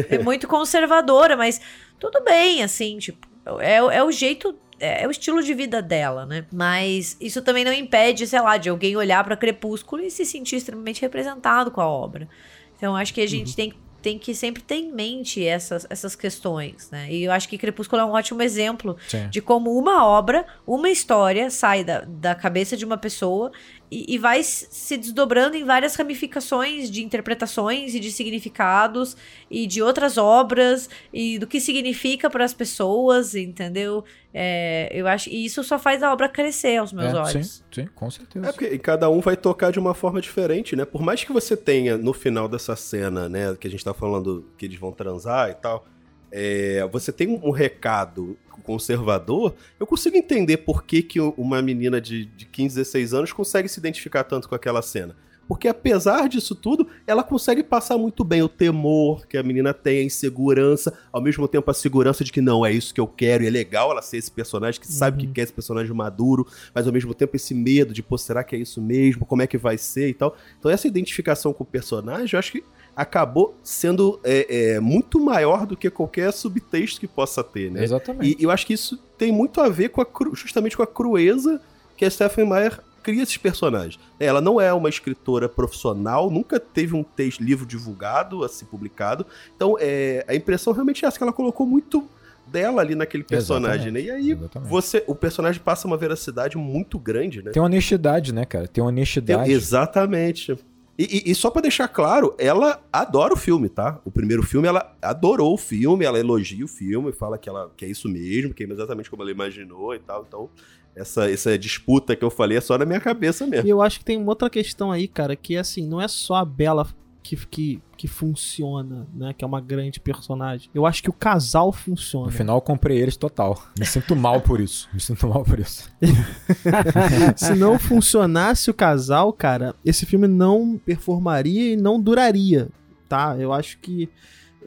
é 0.09 0.17
muito 0.19 0.47
conservadora, 0.47 1.35
mas 1.35 1.61
tudo 1.99 2.23
bem, 2.23 2.63
assim, 2.63 2.97
tipo, 2.97 3.27
é, 3.59 3.75
é 3.75 4.03
o 4.03 4.11
jeito. 4.11 4.55
É, 4.79 5.03
é 5.03 5.07
o 5.07 5.11
estilo 5.11 5.43
de 5.43 5.53
vida 5.53 5.79
dela, 5.79 6.25
né? 6.25 6.43
Mas 6.51 7.15
isso 7.21 7.43
também 7.43 7.63
não 7.63 7.71
impede, 7.71 8.25
sei 8.25 8.41
lá, 8.41 8.57
de 8.57 8.67
alguém 8.67 8.97
olhar 8.97 9.23
pra 9.23 9.37
Crepúsculo 9.37 10.01
e 10.01 10.09
se 10.09 10.25
sentir 10.25 10.55
extremamente 10.55 10.99
representado 11.01 11.69
com 11.69 11.79
a 11.79 11.87
obra. 11.87 12.27
Então, 12.75 12.95
acho 12.95 13.13
que 13.13 13.21
a 13.21 13.27
gente 13.27 13.55
tem, 13.55 13.73
tem 14.01 14.17
que 14.17 14.33
sempre 14.33 14.63
ter 14.63 14.77
em 14.77 14.91
mente 14.91 15.45
essas, 15.45 15.85
essas 15.87 16.15
questões, 16.15 16.89
né? 16.89 17.07
E 17.11 17.25
eu 17.25 17.31
acho 17.31 17.47
que 17.47 17.59
Crepúsculo 17.59 18.01
é 18.01 18.05
um 18.05 18.13
ótimo 18.13 18.41
exemplo 18.41 18.97
Sim. 19.07 19.29
de 19.29 19.39
como 19.39 19.77
uma 19.77 20.03
obra, 20.03 20.47
uma 20.65 20.89
história 20.89 21.51
sai 21.51 21.83
da, 21.83 22.01
da 22.01 22.33
cabeça 22.33 22.75
de 22.75 22.83
uma 22.83 22.97
pessoa 22.97 23.51
e, 23.91 24.15
e 24.15 24.17
vai 24.17 24.41
se 24.41 24.95
desdobrando 24.95 25.57
em 25.57 25.65
várias 25.65 25.95
ramificações 25.95 26.89
de 26.89 27.03
interpretações 27.03 27.93
e 27.93 27.99
de 27.99 28.09
significados 28.09 29.17
e 29.49 29.67
de 29.67 29.81
outras 29.81 30.17
obras 30.17 30.89
e 31.13 31.37
do 31.37 31.45
que 31.45 31.59
significa 31.59 32.29
para 32.29 32.45
as 32.45 32.53
pessoas, 32.53 33.35
entendeu? 33.35 34.05
É, 34.33 34.89
eu 34.93 35.05
acho 35.07 35.29
e 35.29 35.43
isso 35.43 35.61
só 35.61 35.77
faz 35.77 36.01
a 36.01 36.13
obra 36.13 36.29
crescer 36.29 36.77
aos 36.77 36.93
meus 36.93 37.13
É, 37.13 37.17
olhos. 37.17 37.63
Sim, 37.69 37.81
sim, 37.81 37.89
com 37.93 38.09
certeza. 38.09 38.47
É 38.47 38.51
porque 38.53 38.67
e 38.67 38.79
cada 38.79 39.09
um 39.09 39.19
vai 39.19 39.35
tocar 39.35 39.71
de 39.71 39.79
uma 39.79 39.93
forma 39.93 40.21
diferente, 40.21 40.73
né? 40.73 40.85
Por 40.85 41.01
mais 41.01 41.21
que 41.25 41.33
você 41.33 41.57
tenha 41.57 41.97
no 41.97 42.13
final 42.13 42.47
dessa 42.47 42.77
cena, 42.77 43.27
né, 43.27 43.53
que 43.59 43.67
a 43.67 43.69
gente 43.69 43.83
tá 43.83 43.93
falando 43.93 44.49
que 44.57 44.65
eles 44.65 44.79
vão 44.79 44.93
transar 44.93 45.49
e 45.49 45.55
tal, 45.55 45.85
é, 46.31 46.87
você 46.89 47.11
tem 47.11 47.27
um 47.43 47.51
recado 47.51 48.37
conservador, 48.61 49.55
eu 49.79 49.87
consigo 49.87 50.15
entender 50.15 50.57
por 50.57 50.83
que, 50.83 51.01
que 51.01 51.19
uma 51.19 51.61
menina 51.61 51.99
de, 51.99 52.25
de 52.25 52.45
15, 52.45 52.75
16 52.75 53.13
anos 53.13 53.33
consegue 53.33 53.67
se 53.67 53.79
identificar 53.79 54.23
tanto 54.23 54.47
com 54.47 54.55
aquela 54.55 54.81
cena. 54.81 55.15
Porque 55.51 55.67
apesar 55.67 56.29
disso 56.29 56.55
tudo, 56.55 56.87
ela 57.05 57.25
consegue 57.25 57.61
passar 57.61 57.97
muito 57.97 58.23
bem 58.23 58.41
o 58.41 58.47
temor 58.47 59.27
que 59.27 59.37
a 59.37 59.43
menina 59.43 59.73
tem, 59.73 59.99
a 59.99 60.03
insegurança, 60.03 60.97
ao 61.11 61.21
mesmo 61.21 61.45
tempo 61.45 61.69
a 61.69 61.73
segurança 61.73 62.23
de 62.23 62.31
que 62.31 62.39
não, 62.39 62.65
é 62.65 62.71
isso 62.71 62.93
que 62.93 63.01
eu 63.01 63.07
quero, 63.07 63.43
e 63.43 63.47
é 63.47 63.49
legal 63.49 63.91
ela 63.91 64.01
ser 64.01 64.15
esse 64.15 64.31
personagem 64.31 64.79
que 64.79 64.87
sabe 64.87 65.25
que 65.25 65.33
quer 65.33 65.41
esse 65.41 65.51
personagem 65.51 65.93
maduro, 65.93 66.47
mas 66.73 66.87
ao 66.87 66.93
mesmo 66.93 67.13
tempo 67.13 67.35
esse 67.35 67.53
medo 67.53 67.93
de, 67.93 68.01
pô, 68.01 68.17
será 68.17 68.45
que 68.45 68.55
é 68.55 68.59
isso 68.59 68.81
mesmo? 68.81 69.25
Como 69.25 69.41
é 69.41 69.47
que 69.47 69.57
vai 69.57 69.77
ser 69.77 70.07
e 70.07 70.13
tal. 70.13 70.37
Então 70.57 70.71
essa 70.71 70.87
identificação 70.87 71.51
com 71.51 71.65
o 71.65 71.67
personagem, 71.67 72.29
eu 72.31 72.39
acho 72.39 72.53
que 72.53 72.63
acabou 72.95 73.55
sendo 73.63 74.19
é, 74.23 74.73
é, 74.73 74.79
muito 74.79 75.19
maior 75.19 75.65
do 75.65 75.75
que 75.77 75.89
qualquer 75.89 76.31
subtexto 76.31 76.99
que 76.99 77.07
possa 77.07 77.43
ter, 77.43 77.71
né? 77.71 77.83
Exatamente. 77.83 78.37
E 78.39 78.43
eu 78.43 78.51
acho 78.51 78.65
que 78.65 78.73
isso 78.73 78.97
tem 79.17 79.31
muito 79.31 79.61
a 79.61 79.69
ver 79.69 79.89
com 79.89 80.01
a 80.01 80.07
justamente 80.33 80.75
com 80.75 80.83
a 80.83 80.87
crueza 80.87 81.61
que 81.95 82.05
a 82.05 82.09
Stephanie 82.09 82.49
Meyer 82.49 82.79
cria 83.01 83.23
esses 83.23 83.37
personagens. 83.37 83.99
Ela 84.19 84.41
não 84.41 84.59
é 84.61 84.71
uma 84.73 84.89
escritora 84.89 85.49
profissional, 85.49 86.29
nunca 86.29 86.59
teve 86.59 86.95
um 86.95 87.03
texto, 87.03 87.41
livro 87.41 87.65
divulgado, 87.65 88.43
assim, 88.43 88.65
publicado. 88.65 89.25
Então, 89.55 89.75
é, 89.79 90.23
a 90.27 90.35
impressão 90.35 90.73
realmente 90.73 91.03
é 91.03 91.07
essa, 91.07 91.17
que 91.17 91.23
ela 91.23 91.33
colocou 91.33 91.65
muito 91.65 92.07
dela 92.47 92.81
ali 92.81 92.95
naquele 92.95 93.23
personagem, 93.23 93.91
né? 93.91 94.01
E 94.01 94.11
aí, 94.11 94.31
Exatamente. 94.31 94.69
você, 94.69 95.03
o 95.07 95.15
personagem 95.15 95.61
passa 95.61 95.87
uma 95.87 95.97
veracidade 95.97 96.57
muito 96.57 96.99
grande, 96.99 97.41
né? 97.41 97.51
Tem 97.51 97.61
honestidade, 97.61 98.33
né, 98.33 98.45
cara? 98.45 98.67
Tem 98.67 98.83
honestidade. 98.83 99.51
Exatamente. 99.51 100.57
E, 100.97 101.03
e- 101.27 101.31
e 101.31 101.35
só 101.35 101.49
pra 101.49 101.61
deixar 101.61 101.87
claro, 101.87 102.35
ela 102.37 102.83
adora 102.91 103.33
o 103.33 103.37
filme, 103.37 103.69
tá? 103.69 103.99
O 104.05 104.11
primeiro 104.11 104.43
filme, 104.43 104.67
ela 104.67 104.95
adorou 105.01 105.53
o 105.53 105.57
filme, 105.57 106.05
ela 106.05 106.19
elogia 106.19 106.63
o 106.63 106.67
filme, 106.67 107.11
fala 107.11 107.37
que, 107.37 107.49
ela, 107.49 107.71
que 107.75 107.85
é 107.85 107.87
isso 107.87 108.07
mesmo, 108.09 108.53
que 108.53 108.63
é 108.63 108.67
exatamente 108.67 109.09
como 109.09 109.21
ela 109.23 109.31
imaginou 109.31 109.95
e 109.95 109.99
tal. 109.99 110.25
Então, 110.27 110.49
essa, 110.95 111.31
essa 111.31 111.57
disputa 111.57 112.15
que 112.15 112.23
eu 112.23 112.29
falei 112.29 112.57
é 112.57 112.61
só 112.61 112.77
na 112.77 112.85
minha 112.85 112.99
cabeça 112.99 113.47
mesmo. 113.47 113.65
E 113.65 113.69
eu 113.69 113.81
acho 113.81 113.99
que 113.99 114.05
tem 114.05 114.17
uma 114.17 114.29
outra 114.29 114.49
questão 114.49 114.91
aí, 114.91 115.07
cara, 115.07 115.35
que 115.35 115.55
assim, 115.57 115.87
não 115.87 116.01
é 116.01 116.07
só 116.07 116.35
a 116.35 116.45
Bela 116.45 116.85
que, 117.23 117.35
que, 117.47 117.81
que 117.97 118.07
funciona, 118.07 119.07
né? 119.13 119.33
Que 119.33 119.43
é 119.43 119.47
uma 119.47 119.61
grande 119.61 119.99
personagem. 119.99 120.69
Eu 120.73 120.85
acho 120.85 121.03
que 121.03 121.09
o 121.09 121.13
casal 121.13 121.71
funciona. 121.71 122.25
No 122.25 122.31
final 122.31 122.57
eu 122.57 122.61
comprei 122.61 122.97
eles 122.97 123.15
total. 123.15 123.61
Me 123.77 123.85
sinto 123.85 124.15
mal 124.15 124.41
por 124.41 124.59
isso. 124.59 124.89
Me 124.93 124.99
sinto 124.99 125.27
mal 125.27 125.43
por 125.43 125.59
isso. 125.59 125.89
Se 127.37 127.53
não 127.55 127.77
funcionasse 127.79 128.69
o 128.69 128.73
casal, 128.73 129.31
cara, 129.31 129.75
esse 129.85 130.05
filme 130.05 130.27
não 130.27 130.79
performaria 130.83 131.73
e 131.73 131.77
não 131.77 131.99
duraria, 132.01 132.69
tá? 133.07 133.35
Eu 133.37 133.53
acho 133.53 133.77
que 133.79 134.09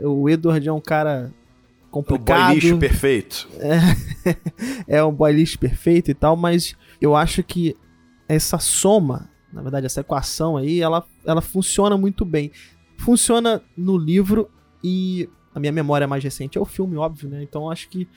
o 0.00 0.28
Edward 0.28 0.66
é 0.68 0.72
um 0.72 0.80
cara 0.80 1.32
O 1.86 1.90
complicado. 1.90 2.46
boy 2.46 2.54
lixo 2.54 2.78
perfeito. 2.78 3.48
é 4.86 5.02
um 5.04 5.12
boy 5.12 5.32
lixo 5.32 5.58
perfeito 5.58 6.10
e 6.10 6.14
tal, 6.14 6.36
mas 6.36 6.76
eu 7.00 7.14
acho 7.16 7.42
que 7.42 7.76
essa 8.28 8.58
soma, 8.58 9.28
na 9.54 9.62
verdade, 9.62 9.86
essa 9.86 10.00
equação 10.00 10.56
aí, 10.56 10.80
ela, 10.80 11.04
ela 11.24 11.40
funciona 11.40 11.96
muito 11.96 12.24
bem. 12.24 12.50
Funciona 12.98 13.62
no 13.76 13.96
livro 13.96 14.50
e 14.82 15.28
a 15.54 15.60
minha 15.60 15.72
memória 15.72 16.06
mais 16.06 16.22
recente 16.22 16.58
é 16.58 16.60
o 16.60 16.64
filme, 16.64 16.96
óbvio, 16.96 17.28
né? 17.28 17.42
Então 17.42 17.70
acho 17.70 17.88
que 17.88 18.08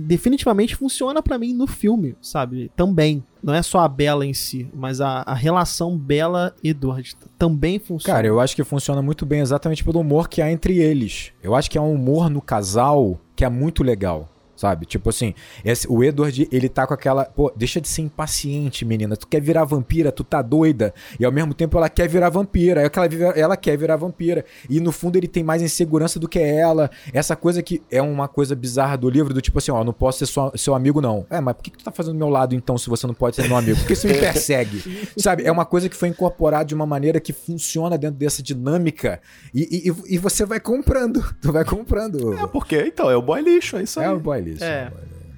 definitivamente 0.00 0.76
funciona 0.76 1.22
pra 1.22 1.38
mim 1.38 1.52
no 1.52 1.66
filme, 1.66 2.16
sabe? 2.20 2.70
Também. 2.74 3.22
Não 3.42 3.54
é 3.54 3.62
só 3.62 3.80
a 3.80 3.88
Bela 3.88 4.24
em 4.24 4.32
si, 4.32 4.68
mas 4.72 5.00
a, 5.00 5.22
a 5.26 5.34
relação 5.34 5.98
Bela-Edward 5.98 7.14
também 7.38 7.78
funciona. 7.78 8.16
Cara, 8.16 8.26
eu 8.26 8.40
acho 8.40 8.56
que 8.56 8.64
funciona 8.64 9.02
muito 9.02 9.26
bem 9.26 9.40
exatamente 9.40 9.84
pelo 9.84 10.00
humor 10.00 10.28
que 10.28 10.40
há 10.40 10.50
entre 10.50 10.78
eles. 10.78 11.32
Eu 11.42 11.54
acho 11.54 11.70
que 11.70 11.76
há 11.76 11.82
um 11.82 11.92
humor 11.94 12.30
no 12.30 12.40
casal 12.40 13.20
que 13.36 13.44
é 13.44 13.48
muito 13.48 13.82
legal. 13.82 14.28
Sabe? 14.56 14.86
Tipo 14.86 15.10
assim, 15.10 15.34
esse- 15.64 15.86
o 15.90 16.02
Edward, 16.04 16.48
ele 16.52 16.68
tá 16.68 16.86
com 16.86 16.94
aquela. 16.94 17.24
Pô, 17.24 17.52
deixa 17.56 17.80
de 17.80 17.88
ser 17.88 18.02
impaciente, 18.02 18.84
menina. 18.84 19.16
Tu 19.16 19.26
quer 19.26 19.40
virar 19.40 19.64
vampira, 19.64 20.12
tu 20.12 20.22
tá 20.24 20.40
doida. 20.42 20.94
E 21.18 21.24
ao 21.24 21.32
mesmo 21.32 21.52
tempo 21.54 21.76
ela 21.76 21.88
quer 21.88 22.08
virar 22.08 22.28
vampira. 22.30 22.80
Aí 22.82 22.90
ela, 22.94 23.32
ela 23.36 23.56
quer 23.56 23.76
virar 23.76 23.96
vampira. 23.96 24.44
E 24.70 24.80
no 24.80 24.92
fundo 24.92 25.16
ele 25.16 25.26
tem 25.28 25.42
mais 25.42 25.60
insegurança 25.62 26.18
do 26.20 26.28
que 26.28 26.38
ela. 26.38 26.90
Essa 27.12 27.34
coisa 27.36 27.62
que 27.62 27.82
é 27.90 28.00
uma 28.00 28.28
coisa 28.28 28.54
bizarra 28.54 28.96
do 28.96 29.08
livro, 29.10 29.34
do 29.34 29.40
tipo 29.40 29.58
assim, 29.58 29.70
ó, 29.72 29.82
não 29.84 29.92
posso 29.92 30.18
ser 30.20 30.26
sua- 30.26 30.52
seu 30.56 30.74
amigo, 30.74 31.00
não. 31.00 31.26
É, 31.30 31.40
mas 31.40 31.54
por 31.56 31.62
que, 31.64 31.70
que 31.70 31.78
tu 31.78 31.84
tá 31.84 31.90
fazendo 31.90 32.14
do 32.14 32.18
meu 32.18 32.28
lado 32.28 32.54
então, 32.54 32.78
se 32.78 32.88
você 32.88 33.06
não 33.06 33.14
pode 33.14 33.36
ser 33.36 33.48
meu 33.48 33.56
amigo? 33.56 33.78
Por 33.78 33.86
que 33.88 33.96
você 33.96 34.08
me 34.08 34.14
persegue? 34.18 35.10
Sabe? 35.16 35.44
É 35.44 35.50
uma 35.52 35.64
coisa 35.64 35.88
que 35.88 35.96
foi 35.96 36.08
incorporada 36.08 36.64
de 36.64 36.74
uma 36.74 36.86
maneira 36.86 37.18
que 37.20 37.32
funciona 37.32 37.98
dentro 37.98 38.16
dessa 38.18 38.42
dinâmica. 38.42 39.20
E, 39.52 39.88
e, 39.90 40.14
e 40.14 40.18
você 40.18 40.44
vai 40.44 40.60
comprando. 40.60 41.24
Tu 41.42 41.52
vai 41.52 41.64
comprando. 41.64 42.32
É 42.38 42.46
porque, 42.46 42.80
então, 42.86 43.10
é 43.10 43.16
o 43.16 43.20
boy 43.22 43.42
lixo, 43.42 43.76
é 43.76 43.82
isso 43.82 44.00
aí. 44.00 44.06
É 44.06 44.10
o 44.10 44.18
boy 44.18 44.40
lixo. 44.44 44.64
É. 44.64 44.92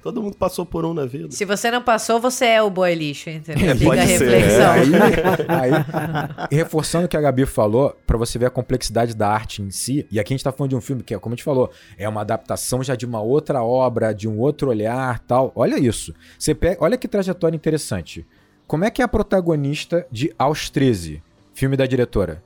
Todo 0.07 0.21
mundo 0.23 0.37
passou 0.37 0.65
por 0.65 0.85
um 0.85 0.93
na 0.93 1.05
vida. 1.05 1.31
Se 1.31 1.43
você 1.43 1.69
não 1.69 1.81
passou, 1.81 2.17
você 2.17 2.45
é 2.45 2.61
o 2.61 2.69
boy 2.69 2.95
lixo, 2.95 3.29
entendeu? 3.29 3.71
É, 3.71 3.75
Fica 3.75 3.93
a 3.93 4.07
ser, 4.07 4.29
reflexão. 4.29 4.71
Aí, 5.49 5.73
aí, 6.49 6.57
reforçando 6.57 7.05
o 7.05 7.09
que 7.09 7.17
a 7.17 7.19
Gabi 7.19 7.45
falou, 7.45 7.93
pra 8.07 8.17
você 8.17 8.39
ver 8.39 8.45
a 8.45 8.49
complexidade 8.49 9.13
da 9.13 9.27
arte 9.27 9.61
em 9.61 9.69
si, 9.69 10.07
e 10.09 10.17
aqui 10.17 10.33
a 10.33 10.35
gente 10.37 10.43
tá 10.45 10.51
falando 10.53 10.69
de 10.69 10.75
um 10.77 10.81
filme 10.81 11.03
que, 11.03 11.13
é, 11.13 11.19
como 11.19 11.33
a 11.33 11.35
gente 11.35 11.43
falou, 11.43 11.69
é 11.97 12.07
uma 12.07 12.21
adaptação 12.21 12.81
já 12.81 12.95
de 12.95 13.05
uma 13.05 13.19
outra 13.19 13.61
obra, 13.61 14.13
de 14.13 14.29
um 14.29 14.39
outro 14.39 14.69
olhar 14.69 15.19
tal. 15.19 15.51
Olha 15.53 15.77
isso. 15.77 16.13
Você 16.39 16.55
pega, 16.55 16.77
olha 16.81 16.97
que 16.97 17.07
trajetória 17.07 17.57
interessante. 17.57 18.25
Como 18.65 18.85
é 18.85 18.89
que 18.89 19.01
é 19.01 19.05
a 19.05 19.09
protagonista 19.09 20.07
de 20.09 20.33
Aos 20.39 20.69
13, 20.69 21.21
filme 21.53 21.75
da 21.75 21.85
diretora? 21.85 22.41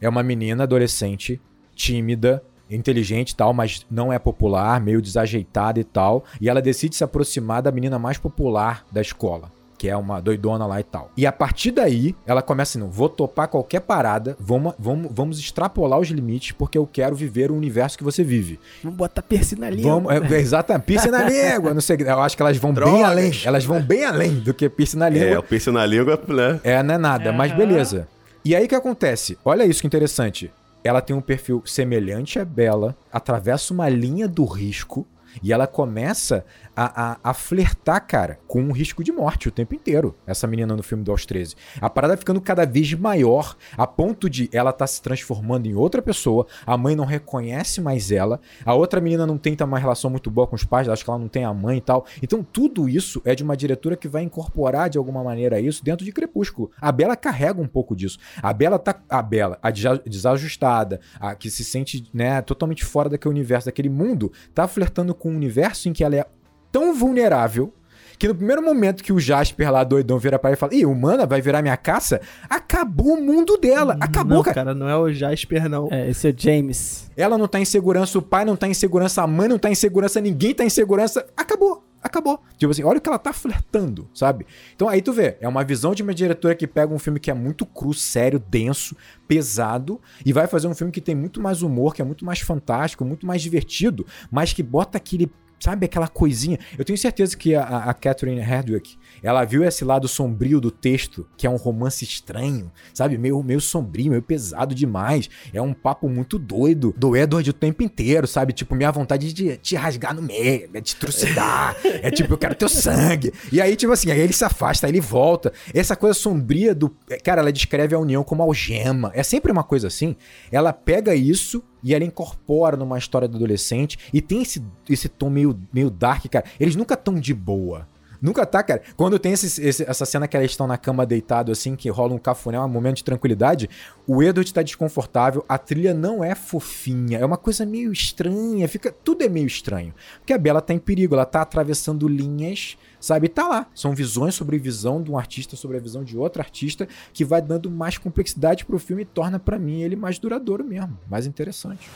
É 0.00 0.08
uma 0.08 0.22
menina 0.24 0.64
adolescente, 0.64 1.40
tímida, 1.76 2.42
inteligente 2.70 3.30
e 3.30 3.36
tal, 3.36 3.52
mas 3.52 3.86
não 3.90 4.12
é 4.12 4.18
popular, 4.18 4.80
meio 4.80 5.02
desajeitada 5.02 5.78
e 5.78 5.84
tal. 5.84 6.24
E 6.40 6.48
ela 6.48 6.62
decide 6.62 6.96
se 6.96 7.04
aproximar 7.04 7.62
da 7.62 7.70
menina 7.70 7.98
mais 7.98 8.18
popular 8.18 8.84
da 8.90 9.00
escola. 9.00 9.52
Que 9.76 9.88
é 9.88 9.96
uma 9.96 10.20
doidona 10.20 10.66
lá 10.66 10.80
e 10.80 10.84
tal. 10.84 11.10
E 11.16 11.26
a 11.26 11.32
partir 11.32 11.72
daí, 11.72 12.14
ela 12.24 12.40
começa 12.40 12.70
assim: 12.70 12.78
não, 12.78 12.90
vou 12.90 13.08
topar 13.08 13.48
qualquer 13.48 13.80
parada, 13.80 14.36
vamos, 14.38 14.72
vamos, 14.78 15.10
vamos 15.12 15.38
extrapolar 15.38 15.98
os 15.98 16.08
limites, 16.08 16.52
porque 16.52 16.78
eu 16.78 16.86
quero 16.86 17.14
viver 17.14 17.50
o 17.50 17.56
universo 17.56 17.98
que 17.98 18.04
você 18.04 18.22
vive. 18.22 18.58
Vamos 18.82 18.96
botar 18.96 19.20
piercing 19.20 19.56
na 19.56 19.68
língua. 19.68 19.94
Vamos, 19.94 20.30
é, 20.32 20.38
exatamente, 20.38 20.84
piercing 20.84 21.10
na 21.10 21.24
língua. 21.24 21.74
Não 21.74 21.80
sei, 21.80 21.98
eu 22.00 22.20
acho 22.20 22.36
que 22.36 22.42
elas 22.42 22.56
vão 22.56 22.72
bem 22.72 22.84
Drogas. 22.84 23.04
além. 23.04 23.32
Elas 23.44 23.64
vão 23.64 23.82
bem 23.82 24.04
além 24.04 24.34
do 24.36 24.54
que 24.54 24.68
piercing 24.70 24.96
na 24.96 25.08
língua. 25.08 25.28
É, 25.28 25.38
o 25.38 25.42
piercing 25.42 25.72
na 25.72 25.84
língua, 25.84 26.18
né? 26.28 26.60
É, 26.62 26.82
não 26.82 26.94
é 26.94 26.98
nada, 26.98 27.32
mas 27.32 27.52
beleza. 27.54 28.08
E 28.44 28.54
aí 28.54 28.64
o 28.66 28.68
que 28.68 28.74
acontece? 28.76 29.36
Olha 29.44 29.66
isso 29.66 29.80
que 29.80 29.86
interessante. 29.86 30.50
Ela 30.84 31.00
tem 31.00 31.16
um 31.16 31.20
perfil 31.20 31.62
semelhante 31.64 32.38
a 32.38 32.44
Bela, 32.44 32.94
atravessa 33.10 33.72
uma 33.72 33.88
linha 33.88 34.28
do 34.28 34.44
risco 34.44 35.06
e 35.42 35.52
ela 35.52 35.66
começa 35.66 36.44
a, 36.76 37.12
a, 37.12 37.18
a 37.30 37.34
flertar, 37.34 38.06
cara, 38.06 38.38
com 38.46 38.60
um 38.62 38.72
risco 38.72 39.02
de 39.02 39.12
morte 39.12 39.48
o 39.48 39.52
tempo 39.52 39.74
inteiro. 39.74 40.14
Essa 40.26 40.46
menina 40.46 40.76
no 40.76 40.82
filme 40.82 41.04
do 41.04 41.10
Aos 41.10 41.24
13. 41.26 41.54
A 41.80 41.88
parada 41.88 42.16
ficando 42.16 42.40
cada 42.40 42.64
vez 42.64 42.92
maior, 42.94 43.56
a 43.76 43.86
ponto 43.86 44.28
de 44.28 44.48
ela 44.52 44.72
tá 44.72 44.86
se 44.86 45.00
transformando 45.02 45.66
em 45.66 45.74
outra 45.74 46.02
pessoa, 46.02 46.46
a 46.66 46.76
mãe 46.76 46.94
não 46.94 47.04
reconhece 47.04 47.80
mais 47.80 48.10
ela, 48.10 48.40
a 48.64 48.74
outra 48.74 49.00
menina 49.00 49.26
não 49.26 49.38
tem 49.38 49.56
uma 49.64 49.78
relação 49.78 50.10
muito 50.10 50.30
boa 50.30 50.46
com 50.46 50.56
os 50.56 50.64
pais, 50.64 50.88
acho 50.88 51.04
que 51.04 51.10
ela 51.10 51.18
não 51.18 51.28
tem 51.28 51.44
a 51.44 51.54
mãe 51.54 51.78
e 51.78 51.80
tal. 51.80 52.04
Então 52.22 52.42
tudo 52.42 52.88
isso 52.88 53.22
é 53.24 53.34
de 53.34 53.42
uma 53.42 53.56
diretora 53.56 53.96
que 53.96 54.08
vai 54.08 54.22
incorporar 54.22 54.90
de 54.90 54.98
alguma 54.98 55.22
maneira 55.22 55.60
isso 55.60 55.84
dentro 55.84 56.04
de 56.04 56.12
Crepúsculo. 56.12 56.70
A 56.80 56.90
Bela 56.90 57.16
carrega 57.16 57.60
um 57.60 57.68
pouco 57.68 57.94
disso. 57.94 58.18
A 58.42 58.52
Bela 58.52 58.78
tá. 58.78 58.94
A 59.08 59.22
Bela, 59.22 59.58
a 59.62 59.70
desa- 59.70 60.02
desajustada, 60.04 61.00
a 61.20 61.34
que 61.34 61.50
se 61.50 61.64
sente 61.64 62.08
né, 62.12 62.42
totalmente 62.42 62.84
fora 62.84 63.08
daquele 63.08 63.34
universo, 63.34 63.66
daquele 63.66 63.88
mundo, 63.88 64.32
tá 64.54 64.66
flertando 64.66 65.14
com 65.14 65.30
um 65.30 65.36
universo 65.36 65.88
em 65.88 65.92
que 65.92 66.02
ela 66.02 66.16
é 66.16 66.26
tão 66.74 66.92
vulnerável. 66.92 67.72
Que 68.18 68.28
no 68.28 68.34
primeiro 68.34 68.62
momento 68.62 69.02
que 69.02 69.12
o 69.12 69.18
Jasper 69.18 69.72
lá 69.72 69.82
doidão 69.82 70.18
vira 70.18 70.38
pra 70.38 70.50
ela 70.50 70.56
e 70.56 70.58
fala: 70.58 70.74
Ih, 70.74 70.86
humana 70.86 71.26
vai 71.26 71.40
virar 71.40 71.62
minha 71.62 71.76
caça, 71.76 72.20
acabou 72.48 73.14
o 73.14 73.20
mundo 73.20 73.56
dela. 73.56 73.96
Acabou, 74.00 74.36
não, 74.36 74.42
cara. 74.42 74.54
cara, 74.54 74.74
não 74.74 74.88
é 74.88 74.96
o 74.96 75.12
Jasper, 75.12 75.68
não. 75.68 75.88
É, 75.90 76.08
esse 76.10 76.28
é 76.28 76.30
o 76.30 76.34
James. 76.36 77.10
Ela 77.16 77.36
não 77.36 77.48
tá 77.48 77.58
em 77.58 77.64
segurança, 77.64 78.16
o 78.18 78.22
pai 78.22 78.44
não 78.44 78.56
tá 78.56 78.68
em 78.68 78.74
segurança, 78.74 79.22
a 79.22 79.26
mãe 79.26 79.48
não 79.48 79.58
tá 79.58 79.68
em 79.68 79.74
segurança, 79.74 80.20
ninguém 80.20 80.54
tá 80.54 80.64
em 80.64 80.70
segurança. 80.70 81.26
Acabou. 81.36 81.84
Acabou. 82.04 82.38
Tipo 82.58 82.70
assim, 82.70 82.84
olha 82.84 82.98
o 82.98 83.00
que 83.00 83.08
ela 83.08 83.18
tá 83.18 83.32
flertando, 83.32 84.06
sabe? 84.14 84.46
Então 84.76 84.88
aí 84.88 85.00
tu 85.00 85.10
vê, 85.10 85.38
é 85.40 85.48
uma 85.48 85.64
visão 85.64 85.94
de 85.94 86.02
uma 86.02 86.12
diretora 86.12 86.54
que 86.54 86.66
pega 86.66 86.92
um 86.92 86.98
filme 86.98 87.18
que 87.18 87.30
é 87.30 87.34
muito 87.34 87.64
cru, 87.64 87.94
sério, 87.94 88.38
denso, 88.38 88.94
pesado, 89.26 89.98
e 90.24 90.30
vai 90.30 90.46
fazer 90.46 90.68
um 90.68 90.74
filme 90.74 90.92
que 90.92 91.00
tem 91.00 91.14
muito 91.14 91.40
mais 91.40 91.62
humor, 91.62 91.94
que 91.94 92.02
é 92.02 92.04
muito 92.04 92.22
mais 92.24 92.40
fantástico, 92.40 93.06
muito 93.06 93.26
mais 93.26 93.40
divertido, 93.40 94.06
mas 94.30 94.52
que 94.52 94.62
bota 94.62 94.98
aquele. 94.98 95.32
Sabe 95.64 95.86
aquela 95.86 96.08
coisinha? 96.08 96.58
Eu 96.76 96.84
tenho 96.84 96.98
certeza 96.98 97.34
que 97.34 97.54
a, 97.54 97.62
a- 97.64 97.94
Catherine 97.94 98.38
Hardwicke, 98.38 98.98
ela 99.22 99.46
viu 99.46 99.64
esse 99.64 99.82
lado 99.82 100.06
sombrio 100.06 100.60
do 100.60 100.70
texto, 100.70 101.26
que 101.38 101.46
é 101.46 101.50
um 101.50 101.56
romance 101.56 102.04
estranho, 102.04 102.70
sabe? 102.92 103.16
Meio, 103.16 103.42
meio 103.42 103.62
sombrio, 103.62 104.10
meio 104.10 104.20
pesado 104.20 104.74
demais. 104.74 105.30
É 105.54 105.62
um 105.62 105.72
papo 105.72 106.06
muito 106.06 106.38
doido 106.38 106.94
do 106.98 107.16
Edward 107.16 107.48
o 107.48 107.52
tempo 107.54 107.82
inteiro, 107.82 108.26
sabe? 108.26 108.52
Tipo, 108.52 108.74
minha 108.74 108.92
vontade 108.92 109.32
de 109.32 109.56
te 109.56 109.74
rasgar 109.74 110.14
no 110.14 110.20
meio, 110.20 110.68
é 110.74 110.80
te 110.82 110.96
trucidar. 110.96 111.74
é 111.82 112.10
tipo, 112.10 112.34
eu 112.34 112.38
quero 112.38 112.54
teu 112.54 112.68
sangue. 112.68 113.32
E 113.50 113.58
aí, 113.58 113.74
tipo 113.74 113.90
assim, 113.90 114.10
aí 114.10 114.20
ele 114.20 114.34
se 114.34 114.44
afasta, 114.44 114.86
aí 114.86 114.90
ele 114.92 115.00
volta. 115.00 115.50
Essa 115.72 115.96
coisa 115.96 116.12
sombria 116.12 116.74
do. 116.74 116.94
Cara, 117.24 117.40
ela 117.40 117.50
descreve 117.50 117.94
a 117.94 117.98
união 117.98 118.22
como 118.22 118.42
algema. 118.42 119.10
É 119.14 119.22
sempre 119.22 119.50
uma 119.50 119.64
coisa 119.64 119.86
assim. 119.86 120.14
Ela 120.52 120.74
pega 120.74 121.14
isso 121.14 121.64
e 121.84 121.94
ela 121.94 122.02
incorpora 122.04 122.76
numa 122.76 122.96
história 122.98 123.28
do 123.28 123.36
adolescente 123.36 123.98
e 124.12 124.20
tem 124.22 124.40
esse, 124.42 124.64
esse 124.88 125.08
tom 125.08 125.28
meio, 125.28 125.56
meio 125.72 125.90
dark, 125.90 126.24
cara. 126.30 126.46
Eles 126.58 126.74
nunca 126.74 126.96
tão 126.96 127.14
de 127.20 127.34
boa. 127.34 127.86
Nunca 128.22 128.46
tá, 128.46 128.62
cara. 128.62 128.80
Quando 128.96 129.18
tem 129.18 129.32
esse- 129.32 129.60
esse- 129.62 129.82
essa 129.84 130.06
cena 130.06 130.26
que 130.26 130.34
eles 130.34 130.52
estão 130.52 130.66
na 130.66 130.78
cama 130.78 131.04
deitado, 131.04 131.52
assim, 131.52 131.76
que 131.76 131.90
rola 131.90 132.14
um 132.14 132.18
cafuné, 132.18 132.58
um 132.58 132.66
momento 132.66 132.96
de 132.96 133.04
tranquilidade, 133.04 133.68
o 134.06 134.22
Edward 134.22 134.50
tá 134.50 134.62
desconfortável, 134.62 135.44
a 135.46 135.58
trilha 135.58 135.92
não 135.92 136.24
é 136.24 136.34
fofinha, 136.34 137.18
é 137.18 137.24
uma 137.26 137.36
coisa 137.36 137.66
meio 137.66 137.92
estranha, 137.92 138.66
fica 138.66 138.90
tudo 138.90 139.22
é 139.24 139.28
meio 139.28 139.46
estranho. 139.46 139.92
Porque 140.20 140.32
a 140.32 140.38
Bela 140.38 140.62
tá 140.62 140.72
em 140.72 140.78
perigo, 140.78 141.14
ela 141.14 141.26
tá 141.26 141.42
atravessando 141.42 142.08
linhas, 142.08 142.78
sabe? 143.04 143.26
E 143.26 143.28
tá 143.28 143.46
lá. 143.46 143.66
São 143.74 143.94
visões 143.94 144.34
sobre 144.34 144.58
visão 144.58 145.02
de 145.02 145.10
um 145.10 145.18
artista 145.18 145.56
sobre 145.56 145.76
a 145.76 145.80
visão 145.80 146.02
de 146.02 146.16
outro 146.16 146.42
artista, 146.42 146.88
que 147.12 147.24
vai 147.24 147.42
dando 147.42 147.70
mais 147.70 147.98
complexidade 147.98 148.64
pro 148.64 148.78
filme 148.78 149.02
e 149.02 149.06
torna 149.06 149.38
pra 149.38 149.58
mim 149.58 149.82
ele 149.82 149.96
mais 149.96 150.18
duradouro 150.18 150.64
mesmo, 150.64 150.98
mais 151.08 151.26
interessante. 151.26 151.88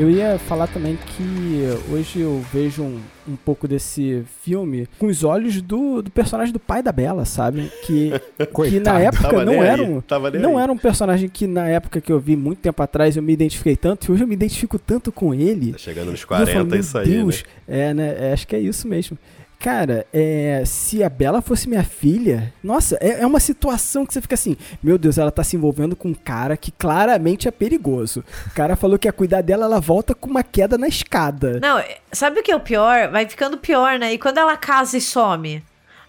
Eu 0.00 0.10
ia 0.10 0.38
falar 0.38 0.66
também 0.66 0.96
que 0.96 1.62
hoje 1.92 2.20
eu 2.20 2.42
vejo 2.50 2.82
um, 2.82 2.98
um 3.28 3.36
pouco 3.36 3.68
desse 3.68 4.24
filme 4.42 4.88
com 4.98 5.08
os 5.08 5.22
olhos 5.24 5.60
do, 5.60 6.00
do 6.00 6.10
personagem 6.10 6.54
do 6.54 6.58
pai 6.58 6.82
da 6.82 6.90
Bela, 6.90 7.26
sabe? 7.26 7.70
Que, 7.84 8.10
que 8.70 8.80
na 8.80 8.98
época 8.98 9.44
não 9.44 9.62
era 9.62 9.82
um, 9.82 10.02
não 10.40 10.56
aí. 10.56 10.62
era 10.62 10.72
um 10.72 10.78
personagem 10.78 11.28
que 11.28 11.46
na 11.46 11.68
época 11.68 12.00
que 12.00 12.10
eu 12.10 12.18
vi 12.18 12.34
muito 12.34 12.60
tempo 12.60 12.82
atrás 12.82 13.14
eu 13.14 13.22
me 13.22 13.34
identifiquei 13.34 13.76
tanto 13.76 14.06
e 14.06 14.12
hoje 14.12 14.24
eu 14.24 14.26
me 14.26 14.32
identifico 14.32 14.78
tanto 14.78 15.12
com 15.12 15.34
ele. 15.34 15.72
Tá 15.72 15.78
chegando 15.78 16.12
nos 16.12 16.20
E 16.20 16.22
eu 16.22 16.28
falo, 16.28 16.46
40, 16.46 16.64
meu 16.64 16.80
isso 16.80 16.96
aí, 16.96 17.06
Deus, 17.06 17.44
né? 17.68 17.78
é, 17.90 17.92
né? 17.94 18.16
é, 18.20 18.32
Acho 18.32 18.46
que 18.46 18.56
é 18.56 18.58
isso 18.58 18.88
mesmo. 18.88 19.18
Cara, 19.60 20.06
é, 20.10 20.62
se 20.64 21.04
a 21.04 21.10
Bela 21.10 21.42
fosse 21.42 21.68
minha 21.68 21.84
filha, 21.84 22.50
nossa, 22.64 22.96
é, 22.98 23.20
é 23.20 23.26
uma 23.26 23.38
situação 23.38 24.06
que 24.06 24.14
você 24.14 24.22
fica 24.22 24.34
assim, 24.34 24.56
meu 24.82 24.96
Deus, 24.96 25.18
ela 25.18 25.30
tá 25.30 25.44
se 25.44 25.54
envolvendo 25.54 25.94
com 25.94 26.08
um 26.08 26.14
cara 26.14 26.56
que 26.56 26.70
claramente 26.72 27.46
é 27.46 27.50
perigoso. 27.50 28.24
O 28.46 28.54
cara 28.54 28.74
falou 28.74 28.98
que 28.98 29.06
ia 29.06 29.12
cuidar 29.12 29.42
dela, 29.42 29.66
ela 29.66 29.78
volta 29.78 30.14
com 30.14 30.30
uma 30.30 30.42
queda 30.42 30.78
na 30.78 30.88
escada. 30.88 31.60
Não, 31.60 31.78
sabe 32.10 32.40
o 32.40 32.42
que 32.42 32.50
é 32.50 32.56
o 32.56 32.60
pior? 32.60 33.10
Vai 33.10 33.28
ficando 33.28 33.58
pior, 33.58 33.98
né? 33.98 34.14
E 34.14 34.18
quando 34.18 34.38
ela 34.38 34.56
casa 34.56 34.96
e 34.96 35.00
some? 35.00 35.62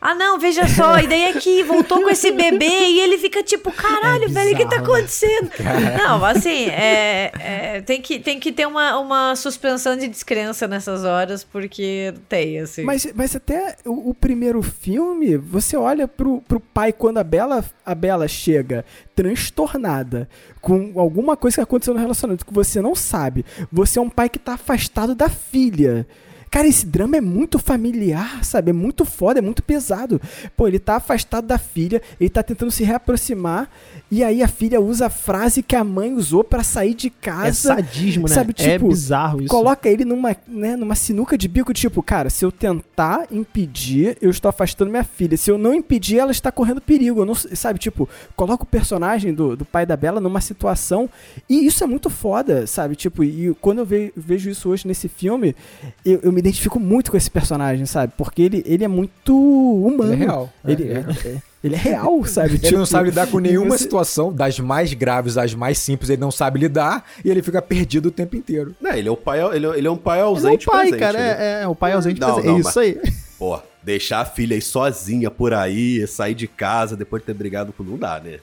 Ah, 0.04 0.16
não, 0.16 0.39
veja 0.39 0.68
só, 0.68 0.97
e 0.97 1.06
daí 1.06 1.26
aqui 1.26 1.62
voltou 1.62 2.02
com 2.02 2.10
esse 2.10 2.32
bebê 2.32 2.66
e 2.66 2.99
ele 3.02 3.20
fica 3.20 3.43
tipo, 3.43 3.72
caralho, 3.72 4.24
É 4.24 4.28
velho, 4.28 4.54
o 4.56 4.58
que 4.58 4.66
tá 4.66 4.78
né? 4.78 4.82
acontecendo? 4.82 5.52
Não, 5.95 6.26
assim, 6.26 6.70
é, 6.70 7.32
é, 7.39 7.82
tem, 7.82 8.02
que, 8.02 8.18
tem 8.18 8.39
que 8.39 8.52
ter 8.52 8.66
uma, 8.66 8.97
uma 8.97 9.36
suspensão 9.36 9.95
de 9.95 10.08
descrença 10.08 10.68
nessas 10.68 11.04
horas, 11.04 11.43
porque 11.43 12.16
tem, 12.28 12.60
assim. 12.60 12.82
Mas, 12.82 13.06
mas 13.14 13.36
até 13.36 13.76
o, 13.86 14.10
o 14.10 14.14
primeiro 14.16 14.64
filme, 14.64 15.38
você 15.38 15.78
olha 15.78 16.08
pro, 16.08 16.41
pro 16.47 16.60
pai 16.60 16.91
quando 16.91 17.20
a 17.20 17.24
Bela, 17.24 17.64
a 17.86 17.93
Bela 17.93 18.28
chega 18.28 18.84
transtornada 19.16 20.28
com 20.60 20.93
alguma 20.95 21.38
coisa 21.38 21.58
que 21.58 21.62
aconteceu 21.62 21.93
no 21.93 21.99
relacionamento 21.99 22.43
que 22.43 22.54
você 22.54 22.82
não 22.82 22.95
sabe. 22.95 23.45
Você 23.72 23.99
é 23.99 24.02
um 24.02 24.10
pai 24.10 24.30
que 24.30 24.39
tá 24.39 24.54
afastado 24.54 25.14
da 25.14 25.30
filha. 25.30 26.08
Cara, 26.52 26.68
esse 26.68 26.86
drama 26.86 27.16
é 27.16 27.22
muito 27.22 27.58
familiar, 27.58 28.43
sabe? 28.43 28.72
É 28.72 28.74
muito 28.74 29.06
foda, 29.06 29.39
é 29.39 29.41
muito 29.41 29.64
pesado. 29.64 30.22
Pô, 30.56 30.68
ele 30.68 30.80
tá 30.80 30.97
afastado 30.97 31.47
da 31.47 31.58
filha, 31.58 32.02
ele 32.20 32.30
tá 32.30 32.43
tentando 32.43 32.70
se 32.70 32.84
reaproximar, 32.84 33.70
e 34.12 34.22
aí 34.22 34.43
a 34.43 34.47
filha 34.49 34.82
usa 34.82 35.06
a 35.06 35.10
frase 35.10 35.64
que 35.64 35.78
a 35.78 35.84
mãe 35.86 36.14
usou 36.14 36.43
pra 36.43 36.62
sair 36.62 36.93
de 36.93 37.10
casa. 37.10 37.47
É 37.47 37.76
sadismo, 37.76 38.28
né? 38.28 38.36
Sabe, 38.36 38.54
é 38.58 38.74
tipo, 38.74 38.89
bizarro 38.89 39.39
isso. 39.39 39.47
Coloca 39.47 39.88
ele 39.88 40.04
numa, 40.04 40.36
né, 40.45 40.76
numa 40.76 40.95
sinuca 40.95 41.38
de 41.38 41.47
bico, 41.47 41.74
tipo, 41.74 42.04
cara, 42.04 42.30
se 42.30 42.43
eu 42.43 42.52
tentar 42.52 43.28
impedir, 43.32 44.18
eu 44.22 44.30
estou 44.30 44.49
afastando 44.49 44.91
minha 44.91 45.06
filha. 45.06 45.38
Se 45.38 45.49
eu 45.49 45.58
não 45.58 45.74
impedir, 45.74 46.18
ela 46.18 46.34
está 46.34 46.52
correndo 46.52 46.82
perigo. 46.82 47.22
Eu 47.22 47.26
não, 47.26 47.34
sabe, 47.36 47.80
tipo, 47.80 48.10
coloca 48.36 48.64
o 48.64 48.68
personagem 48.68 49.34
do, 49.34 49.56
do 49.56 49.64
pai 49.64 49.86
da 49.86 49.95
Bela 49.95 50.20
numa 50.20 50.41
situação. 50.41 51.10
E 51.48 51.65
isso 51.65 51.82
é 51.82 51.88
muito 51.88 52.10
foda, 52.10 52.68
sabe? 52.68 52.98
Tipo, 52.98 53.23
e 53.23 53.56
quando 53.61 53.80
eu 53.80 53.86
ve, 53.86 54.11
vejo 54.18 54.49
isso 54.49 54.69
hoje 54.69 54.86
nesse 54.86 55.07
filme, 55.07 55.56
eu, 56.03 56.19
eu, 56.23 56.32
me 56.34 56.40
identifico 56.41 56.80
muito 56.80 57.09
com 57.11 57.18
esse 57.18 57.31
personagem, 57.31 57.85
sabe? 57.85 58.13
Porque 58.18 58.41
ele, 58.41 58.63
ele 58.65 58.84
é 58.84 58.88
muito 58.88 59.35
humano. 59.35 60.11
Ele 60.13 60.23
é 60.23 60.26
real. 60.26 60.49
Ele 60.68 60.84
é, 60.91 60.95
é, 60.97 61.38
ele 61.63 61.76
é 61.76 61.77
real, 61.77 62.26
sabe? 62.26 62.49
Ele 62.55 62.59
Tipo, 62.59 62.77
não 62.80 62.85
sabe 62.85 63.09
lidar 63.09 63.27
com 63.27 63.39
nenhuma 63.39 63.77
você- 63.77 63.84
situação, 63.84 64.34
das 64.34 64.59
mais 64.59 64.93
graves 64.93 65.38
às 65.38 65.53
mais 65.53 65.77
simples, 65.77 66.09
ele 66.09 66.19
não 66.22 66.31
sabe 66.31 66.59
lidar 66.59 67.05
e 67.23 67.30
ele 67.30 67.41
fica 67.41 67.61
perdido 67.61 68.07
o 68.07 68.11
tempo 68.11 68.35
inteiro. 68.35 68.76
Não, 68.81 68.91
ele 68.91 69.07
é, 69.07 69.11
o 69.11 69.15
pai, 69.18 69.39
ele 69.55 69.65
é, 69.68 69.77
ele 69.77 69.88
é 69.88 69.91
um 69.91 69.95
pai 69.97 70.18
Ele 70.18 70.22
é 70.22 70.26
o 70.26 70.30
ausente 70.30 70.65
pai, 70.65 70.80
presente, 70.89 70.99
cara. 70.99 71.18
né? 71.19 71.35
É, 71.39 71.61
é, 71.63 71.68
o 71.68 71.76
pai 71.76 71.93
ausente 71.93 72.19
Não, 72.19 72.34
presente. 72.34 72.47
não, 72.51 72.57
é 72.57 72.59
isso 72.59 72.80
aí. 72.80 72.99
Pô, 73.38 73.59
deixar 73.84 74.22
a 74.22 74.26
filha 74.26 74.55
aí 74.55 74.61
sozinha 74.61 75.30
por 75.31 75.53
aí, 75.53 76.05
sair 76.07 76.34
de 76.35 76.47
casa 76.47 76.95
depois 76.97 77.22
de 77.22 77.26
ter 77.27 77.34
brigado 77.34 77.72
com... 77.73 77.84
Não 77.84 77.97
dá, 77.97 78.19
né? 78.19 78.39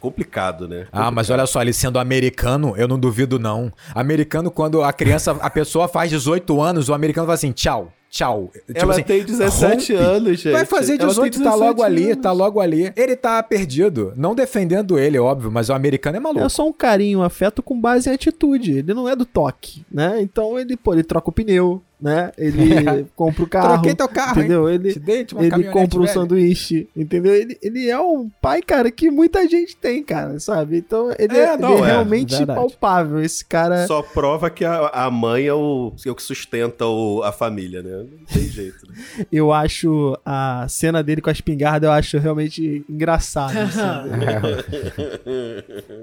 Complicado, 0.00 0.66
né? 0.66 0.86
Ah, 0.90 1.10
mas 1.10 1.30
olha 1.30 1.46
só, 1.46 1.62
ele 1.62 1.72
sendo 1.72 1.98
americano, 1.98 2.74
eu 2.76 2.88
não 2.88 2.98
duvido 2.98 3.38
não. 3.38 3.72
Americano, 3.94 4.50
quando 4.50 4.82
a 4.82 4.92
criança, 4.92 5.32
a 5.40 5.48
pessoa 5.48 5.86
faz 5.86 6.10
18 6.10 6.60
anos, 6.60 6.88
o 6.88 6.94
americano 6.94 7.26
fala 7.26 7.34
assim, 7.34 7.52
tchau, 7.52 7.92
tchau. 8.10 8.50
Tipo 8.66 8.78
Ela 8.78 8.92
assim, 8.92 9.02
tem 9.04 9.24
17 9.24 9.92
rompe. 9.94 10.04
anos, 10.04 10.40
gente. 10.40 10.52
Vai 10.52 10.66
fazer 10.66 11.00
Ela 11.00 11.14
tem 11.14 11.30
18, 11.30 11.42
tá 11.44 11.54
logo 11.54 11.74
17 11.74 11.84
ali, 11.84 12.04
anos. 12.10 12.22
tá 12.22 12.32
logo 12.32 12.60
ali. 12.60 12.92
Ele 12.96 13.16
tá 13.16 13.42
perdido. 13.42 14.12
Não 14.16 14.34
defendendo 14.34 14.98
ele, 14.98 15.18
óbvio, 15.18 15.50
mas 15.52 15.68
o 15.68 15.72
americano 15.72 16.16
é 16.16 16.20
maluco. 16.20 16.44
É 16.44 16.48
só 16.48 16.66
um 16.66 16.72
carinho, 16.72 17.20
um 17.20 17.22
afeto 17.22 17.62
com 17.62 17.80
base 17.80 18.10
em 18.10 18.12
atitude. 18.12 18.78
Ele 18.78 18.92
não 18.94 19.08
é 19.08 19.14
do 19.14 19.24
toque, 19.24 19.84
né? 19.90 20.20
Então 20.20 20.58
ele, 20.58 20.76
pô, 20.76 20.92
ele 20.94 21.04
troca 21.04 21.30
o 21.30 21.32
pneu, 21.32 21.80
né? 22.02 22.32
Ele 22.36 23.06
compra 23.14 23.44
o 23.44 23.46
carro. 23.46 23.68
Troquei 23.74 23.94
teu 23.94 24.08
carro, 24.08 24.38
entendeu? 24.40 24.68
hein? 24.68 24.74
Ele, 24.74 24.92
Te 24.92 24.98
dei, 24.98 25.26
uma 25.32 25.44
ele 25.44 25.64
compra 25.64 25.98
um 25.98 26.02
velha. 26.02 26.12
sanduíche, 26.12 26.88
entendeu? 26.96 27.32
Ele, 27.34 27.56
ele 27.62 27.88
é 27.88 27.98
um 28.00 28.28
pai, 28.40 28.60
cara, 28.60 28.90
que 28.90 29.10
muita 29.10 29.46
gente 29.48 29.76
tem, 29.76 30.02
cara, 30.02 30.38
sabe? 30.40 30.76
Então 30.78 31.10
ele 31.18 31.36
É, 31.38 31.52
é, 31.52 31.56
não, 31.56 31.72
ele 31.74 31.82
é 31.82 31.84
é, 31.84 31.86
realmente 31.92 32.36
verdade. 32.36 32.58
palpável. 32.58 33.20
Esse 33.20 33.44
cara. 33.44 33.86
Só 33.86 34.02
prova 34.02 34.50
que 34.50 34.64
a, 34.64 34.88
a 34.88 35.10
mãe 35.10 35.46
é 35.46 35.54
o, 35.54 35.92
é 36.04 36.10
o 36.10 36.14
que 36.14 36.22
sustenta 36.22 36.84
o- 36.86 37.22
a 37.22 37.30
família, 37.30 37.82
né? 37.82 37.90
Não 38.18 38.24
tem 38.26 38.42
jeito, 38.48 38.84
né? 38.88 38.94
Eu 39.30 39.52
acho 39.52 40.18
a 40.26 40.66
cena 40.68 41.02
dele 41.02 41.20
com 41.20 41.30
a 41.30 41.32
espingarda, 41.32 41.86
eu 41.86 41.92
acho 41.92 42.18
realmente 42.18 42.84
engraçado. 42.90 43.52
sabe? 43.70 44.10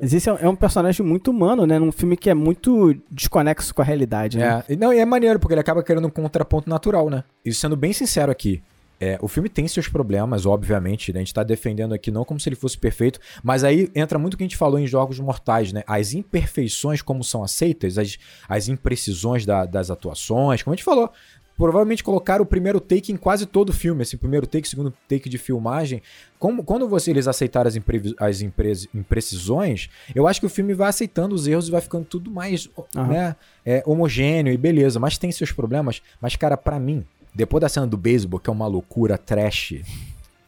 Mas 0.01 0.13
esse 0.13 0.30
é 0.30 0.34
um- 0.34 0.38
é 0.38 0.49
um 0.49 0.55
personagem 0.55 1.05
muito 1.05 1.31
humano, 1.31 1.65
né? 1.65 1.77
Num 1.80 1.91
filme 1.91 2.15
que 2.17 2.30
é 2.30 2.34
muito 2.34 2.95
desconexo 3.09 3.73
com 3.73 3.81
a 3.81 3.85
realidade, 3.85 4.38
né? 4.38 4.63
É, 4.67 4.73
e 4.73 4.76
não, 4.76 4.93
e 4.93 4.97
é 4.99 5.05
maneiro, 5.05 5.39
porque 5.39 5.53
ele 5.53 5.61
acaba 5.61 5.84
querendo 5.90 6.06
um 6.07 6.11
contraponto 6.11 6.70
natural, 6.70 7.10
né? 7.10 7.24
E 7.44 7.52
sendo 7.52 7.76
bem 7.76 7.91
sincero 7.91 8.32
aqui, 8.32 8.61
é, 9.02 9.18
o 9.22 9.28
filme 9.28 9.49
tem 9.49 9.68
seus 9.68 9.88
problemas, 9.88 10.45
obviamente, 10.45 11.11
né? 11.11 11.20
A 11.20 11.24
gente 11.24 11.34
tá 11.34 11.41
defendendo 11.41 11.94
aqui 11.94 12.11
não 12.11 12.24
como 12.24 12.40
se 12.40 12.48
ele 12.48 12.56
fosse 12.56 12.78
perfeito, 12.78 13.20
mas 13.41 13.64
aí 13.64 13.90
entra 13.95 14.20
muito 14.20 14.36
o 14.36 14.38
que 14.38 14.44
a 14.44 14.45
gente 14.48 14.57
falou 14.57 14.78
em 14.78 14.86
Jogos 14.86 15.20
Mortais, 15.20 15.74
né? 15.74 15.84
As 15.88 16.14
imperfeições 16.14 17.02
como 17.02 17.24
são 17.24 17.44
aceitas, 17.44 17.98
as, 17.98 18.18
as 18.48 18.68
imprecisões 18.68 19.45
da- 19.48 19.66
das 19.66 19.90
atuações, 19.90 20.61
como 20.61 20.74
a 20.74 20.76
gente 20.76 20.84
falou. 20.86 21.11
Provavelmente 21.60 22.02
colocaram 22.06 22.41
o 22.44 22.48
primeiro 22.48 22.80
take 22.80 23.11
em 23.11 23.18
quase 23.18 23.45
todo 23.45 23.69
o 23.69 23.73
filme, 23.73 24.02
esse 24.02 24.15
primeiro 24.15 24.48
take, 24.48 24.65
segundo 24.65 24.94
take 25.10 25.27
de 25.27 25.38
filmagem. 25.38 26.02
Como, 26.40 26.64
quando 26.64 26.88
você, 26.88 27.11
eles 27.11 27.27
aceitaram 27.27 27.68
as, 27.68 27.76
imprevi- 27.76 28.15
as 28.18 28.41
impre- 28.41 28.88
imprecisões, 28.95 29.90
eu 30.15 30.26
acho 30.26 30.40
que 30.40 30.45
o 30.45 30.49
filme 30.49 30.73
vai 30.73 30.88
aceitando 30.88 31.36
os 31.36 31.45
erros 31.48 31.68
e 31.68 31.72
vai 31.72 31.81
ficando 31.81 32.06
tudo 32.06 32.31
mais 32.31 32.69
Aham. 32.95 33.07
né, 33.07 33.36
é, 33.65 33.84
homogêneo 33.86 34.53
e 34.53 34.57
beleza, 34.57 35.02
mas 35.02 35.18
tem 35.18 35.31
seus 35.34 35.52
problemas. 35.52 36.02
Mas, 36.22 36.38
cara, 36.38 36.56
pra 36.56 36.80
mim, 36.80 37.03
depois 37.36 37.60
da 37.61 37.68
cena 37.68 37.86
do 37.86 37.98
beisebol, 37.98 38.40
que 38.40 38.49
é 38.49 38.53
uma 38.53 38.65
loucura 38.65 39.18
trash, 39.18 39.73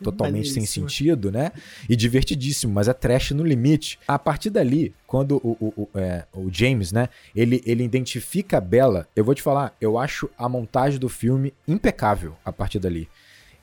totalmente 0.04 0.50
sem 0.50 0.66
sentido, 0.66 1.32
né? 1.32 1.52
E 1.90 1.96
divertidíssimo, 1.96 2.74
mas 2.74 2.88
é 2.88 2.94
trash 2.94 3.32
no 3.32 3.44
limite. 3.44 4.00
A 4.08 4.18
partir 4.18 4.50
dali, 4.50 4.94
quando 5.08 5.38
o, 5.38 5.58
o, 5.60 5.74
o, 5.84 6.00
é, 6.00 6.26
o 6.34 6.50
James, 6.52 6.92
né, 6.92 7.10
ele, 7.36 7.62
ele 7.66 7.84
identifica 7.84 8.58
a 8.58 8.62
Bella, 8.62 9.08
eu 9.16 9.24
vou 9.24 9.36
te 9.36 9.42
falar, 9.42 9.76
eu 9.80 9.98
acho 9.98 10.30
a 10.38 10.48
montagem 10.48 11.00
do 11.00 11.10
filme 11.10 11.54
impecável 11.68 12.36
a 12.44 12.52
partir 12.52 12.80
dali. 12.80 13.08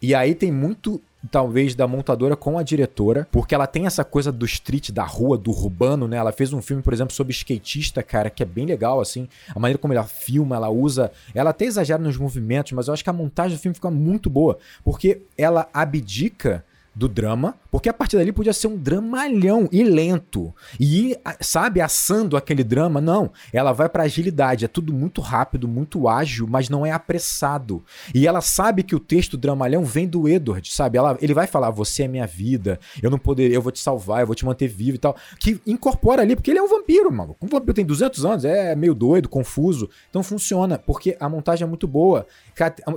E 0.00 0.14
aí 0.14 0.34
tem 0.34 0.52
muito, 0.52 1.00
talvez, 1.30 1.74
da 1.74 1.86
montadora 1.86 2.36
com 2.36 2.58
a 2.58 2.62
diretora, 2.62 3.26
porque 3.30 3.54
ela 3.54 3.66
tem 3.66 3.86
essa 3.86 4.04
coisa 4.04 4.30
do 4.30 4.46
street, 4.46 4.90
da 4.90 5.04
rua, 5.04 5.36
do 5.36 5.50
urbano, 5.50 6.06
né? 6.06 6.16
Ela 6.16 6.32
fez 6.32 6.52
um 6.52 6.62
filme, 6.62 6.82
por 6.82 6.92
exemplo, 6.92 7.14
sobre 7.14 7.32
skatista, 7.32 8.02
cara, 8.02 8.30
que 8.30 8.42
é 8.42 8.46
bem 8.46 8.66
legal, 8.66 9.00
assim. 9.00 9.28
A 9.54 9.58
maneira 9.58 9.78
como 9.78 9.92
ela 9.92 10.04
filma, 10.04 10.56
ela 10.56 10.68
usa. 10.68 11.10
Ela 11.34 11.50
até 11.50 11.64
exagera 11.64 12.00
nos 12.00 12.16
movimentos, 12.16 12.72
mas 12.72 12.88
eu 12.88 12.94
acho 12.94 13.02
que 13.02 13.10
a 13.10 13.12
montagem 13.12 13.56
do 13.56 13.60
filme 13.60 13.74
fica 13.74 13.90
muito 13.90 14.30
boa, 14.30 14.58
porque 14.84 15.22
ela 15.36 15.68
abdica 15.72 16.64
do 16.98 17.08
drama, 17.08 17.54
porque 17.70 17.88
a 17.88 17.94
partir 17.94 18.16
dali 18.16 18.32
podia 18.32 18.52
ser 18.52 18.66
um 18.66 18.76
dramalhão 18.76 19.68
e 19.70 19.84
lento. 19.84 20.52
E 20.80 21.16
sabe, 21.40 21.80
assando 21.80 22.36
aquele 22.36 22.64
drama. 22.64 23.00
Não, 23.00 23.30
ela 23.52 23.72
vai 23.72 23.88
pra 23.88 24.02
agilidade. 24.02 24.64
É 24.64 24.68
tudo 24.68 24.92
muito 24.92 25.20
rápido, 25.20 25.68
muito 25.68 26.08
ágil, 26.08 26.48
mas 26.48 26.68
não 26.68 26.84
é 26.84 26.90
apressado. 26.90 27.84
E 28.12 28.26
ela 28.26 28.40
sabe 28.40 28.82
que 28.82 28.96
o 28.96 28.98
texto 28.98 29.36
dramalhão 29.36 29.84
vem 29.84 30.08
do 30.08 30.28
Edward, 30.28 30.72
sabe? 30.72 30.98
Ela, 30.98 31.16
ele 31.22 31.32
vai 31.32 31.46
falar: 31.46 31.70
Você 31.70 32.02
é 32.02 32.08
minha 32.08 32.26
vida, 32.26 32.80
eu 33.00 33.10
não 33.10 33.18
poderia, 33.18 33.54
eu 33.54 33.62
vou 33.62 33.70
te 33.70 33.78
salvar, 33.78 34.22
eu 34.22 34.26
vou 34.26 34.34
te 34.34 34.44
manter 34.44 34.66
vivo 34.66 34.96
e 34.96 34.98
tal. 34.98 35.16
Que 35.38 35.60
incorpora 35.64 36.22
ali, 36.22 36.34
porque 36.34 36.50
ele 36.50 36.58
é 36.58 36.62
um 36.62 36.68
vampiro, 36.68 37.12
mano. 37.12 37.36
Um 37.40 37.46
vampiro 37.46 37.74
tem 37.74 37.84
200 37.84 38.24
anos, 38.24 38.44
é 38.44 38.74
meio 38.74 38.94
doido, 38.94 39.28
confuso. 39.28 39.88
Então 40.10 40.24
funciona, 40.24 40.78
porque 40.78 41.16
a 41.20 41.28
montagem 41.28 41.64
é 41.64 41.68
muito 41.68 41.86
boa. 41.86 42.26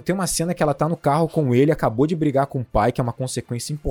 Tem 0.04 0.16
uma 0.16 0.26
cena 0.26 0.56
que 0.56 0.64
ela 0.64 0.74
tá 0.74 0.90
no 0.90 0.98
carro 0.98 1.28
com 1.28 1.54
ele, 1.54 1.72
acabou 1.72 2.08
de 2.08 2.16
brigar 2.16 2.48
com 2.48 2.62
o 2.62 2.66
pai, 2.66 2.92
que 2.92 3.00
é 3.00 3.04
uma 3.04 3.14
consequência 3.14 3.72
importante, 3.72 3.91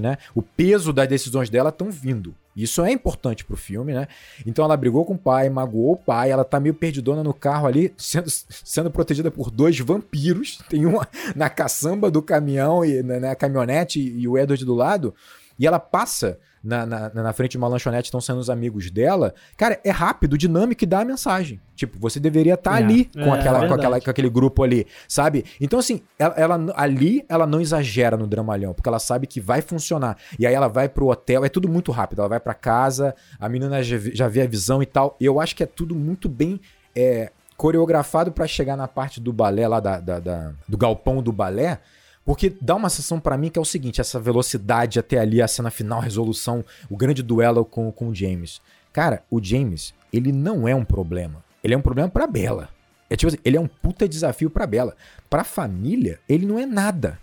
né? 0.00 0.18
O 0.34 0.42
peso 0.42 0.92
das 0.92 1.08
decisões 1.08 1.50
dela 1.50 1.70
estão 1.70 1.90
vindo. 1.90 2.34
Isso 2.54 2.82
é 2.82 2.92
importante 2.92 3.44
pro 3.44 3.56
filme, 3.56 3.94
né? 3.94 4.06
Então 4.46 4.64
ela 4.64 4.76
brigou 4.76 5.04
com 5.04 5.14
o 5.14 5.18
pai, 5.18 5.48
magoou 5.48 5.92
o 5.92 5.96
pai, 5.96 6.30
ela 6.30 6.44
tá 6.44 6.60
meio 6.60 6.74
perdidona 6.74 7.22
no 7.22 7.32
carro 7.32 7.66
ali, 7.66 7.92
sendo, 7.96 8.28
sendo 8.30 8.90
protegida 8.90 9.30
por 9.30 9.50
dois 9.50 9.78
vampiros. 9.78 10.58
Tem 10.68 10.84
uma 10.84 11.08
na 11.34 11.48
caçamba 11.48 12.10
do 12.10 12.22
caminhão 12.22 12.84
e 12.84 13.02
na, 13.02 13.18
na 13.18 13.34
caminhonete 13.34 14.00
e 14.00 14.28
o 14.28 14.36
Edward 14.36 14.64
do 14.64 14.74
lado. 14.74 15.14
E 15.58 15.66
ela 15.66 15.78
passa 15.78 16.38
na, 16.62 16.86
na, 16.86 17.10
na 17.12 17.32
frente 17.32 17.52
de 17.52 17.58
uma 17.58 17.66
lanchonete, 17.68 18.04
estão 18.06 18.20
sendo 18.20 18.38
os 18.38 18.48
amigos 18.48 18.90
dela. 18.90 19.34
Cara, 19.56 19.80
é 19.84 19.90
rápido, 19.90 20.38
dinâmico 20.38 20.84
e 20.84 20.86
dá 20.86 21.00
a 21.00 21.04
mensagem. 21.04 21.60
Tipo, 21.74 21.98
você 21.98 22.20
deveria 22.20 22.54
estar 22.54 22.80
É, 22.80 22.84
ali 22.84 23.10
é 23.16 23.24
com, 23.24 23.32
aquela, 23.32 23.54
com, 23.54 23.60
verdade. 23.60 23.80
aquela, 23.80 24.00
com 24.00 24.10
aquele 24.10 24.30
grupo 24.30 24.62
ali, 24.62 24.86
sabe? 25.08 25.44
Então, 25.60 25.78
assim, 25.78 26.02
ela, 26.18 26.34
ela- 26.36 26.72
ali 26.76 27.24
ela 27.28 27.46
não 27.46 27.60
exagera 27.60 28.16
no 28.16 28.26
dramalhão, 28.26 28.72
porque 28.72 28.88
ela 28.88 28.98
sabe 29.00 29.26
que 29.26 29.40
vai 29.40 29.60
funcionar. 29.60 30.16
E 30.38 30.46
aí 30.46 30.54
ela 30.54 30.68
vai 30.68 30.88
pro 30.88 31.08
hotel, 31.08 31.44
é 31.44 31.48
tudo 31.48 31.68
muito 31.68 31.90
rápido. 31.90 32.20
Ela 32.20 32.28
vai 32.28 32.38
pra 32.40 32.54
casa, 32.54 33.14
a 33.40 33.48
menina 33.48 33.82
já, 33.82 33.96
vê- 33.98 34.14
já 34.14 34.28
vê 34.28 34.42
a 34.42 34.46
visão 34.46 34.82
e 34.82 34.86
tal. 34.86 35.16
E 35.20 35.24
eu 35.24 35.40
acho 35.40 35.56
que 35.56 35.62
é 35.62 35.66
tudo 35.66 35.94
muito 35.96 36.28
bem 36.28 36.60
é, 36.94 37.32
coreografado 37.56 38.30
pra 38.32 38.46
chegar 38.46 38.76
na 38.76 38.86
parte 38.86 39.20
do 39.20 39.32
balé 39.32 39.66
lá, 39.66 39.80
da, 39.80 39.98
da- 39.98 40.18
da- 40.20 40.52
do 40.68 40.76
galpão 40.76 41.22
do 41.22 41.32
balé. 41.32 41.78
Porque 42.24 42.54
dá 42.60 42.74
uma 42.76 42.88
sensação 42.88 43.18
pra 43.18 43.36
mim 43.36 43.48
que 43.48 43.58
é 43.58 43.62
o 43.62 43.64
seguinte: 43.64 44.00
essa 44.00 44.20
velocidade 44.20 44.98
até 44.98 45.18
ali, 45.18 45.42
a 45.42 45.48
cena 45.48 45.70
final, 45.70 46.00
a 46.00 46.04
resolução, 46.04 46.64
o 46.88 46.96
grande 46.96 47.22
duelo 47.22 47.64
com, 47.64 47.90
com 47.90 48.08
o 48.08 48.14
James. 48.14 48.60
Cara, 48.92 49.24
o 49.30 49.42
James, 49.42 49.94
ele 50.12 50.32
não 50.32 50.68
é 50.68 50.74
um 50.74 50.84
problema. 50.84 51.42
Ele 51.64 51.74
é 51.74 51.76
um 51.76 51.82
problema 51.82 52.08
pra 52.08 52.26
Bella. 52.26 52.68
É 53.08 53.16
tipo 53.16 53.28
assim, 53.28 53.38
ele 53.44 53.56
é 53.56 53.60
um 53.60 53.68
puta 53.68 54.08
desafio 54.08 54.50
pra 54.50 54.66
Bella. 54.66 54.96
Pra 55.28 55.44
família, 55.44 56.20
ele 56.28 56.46
não 56.46 56.58
é 56.58 56.66
nada. 56.66 57.18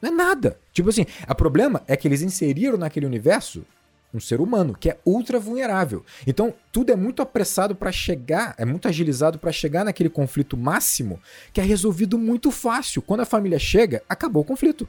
Não 0.00 0.10
é 0.10 0.12
nada. 0.12 0.58
Tipo 0.72 0.88
assim, 0.88 1.06
o 1.28 1.34
problema 1.34 1.82
é 1.86 1.96
que 1.96 2.08
eles 2.08 2.22
inseriram 2.22 2.76
naquele 2.76 3.06
universo 3.06 3.64
um 4.12 4.20
ser 4.20 4.40
humano 4.40 4.76
que 4.78 4.90
é 4.90 4.98
ultra 5.04 5.38
vulnerável. 5.38 6.04
Então, 6.26 6.54
tudo 6.70 6.92
é 6.92 6.96
muito 6.96 7.22
apressado 7.22 7.74
pra 7.74 7.90
chegar, 7.90 8.54
é 8.58 8.64
muito 8.64 8.88
agilizado 8.88 9.38
pra 9.38 9.52
chegar 9.52 9.84
naquele 9.84 10.08
conflito 10.08 10.56
máximo 10.56 11.20
que 11.52 11.60
é 11.60 11.64
resolvido 11.64 12.18
muito 12.18 12.50
fácil. 12.50 13.02
Quando 13.02 13.20
a 13.20 13.26
família 13.26 13.58
chega, 13.58 14.02
acabou 14.08 14.42
o 14.42 14.46
conflito. 14.46 14.88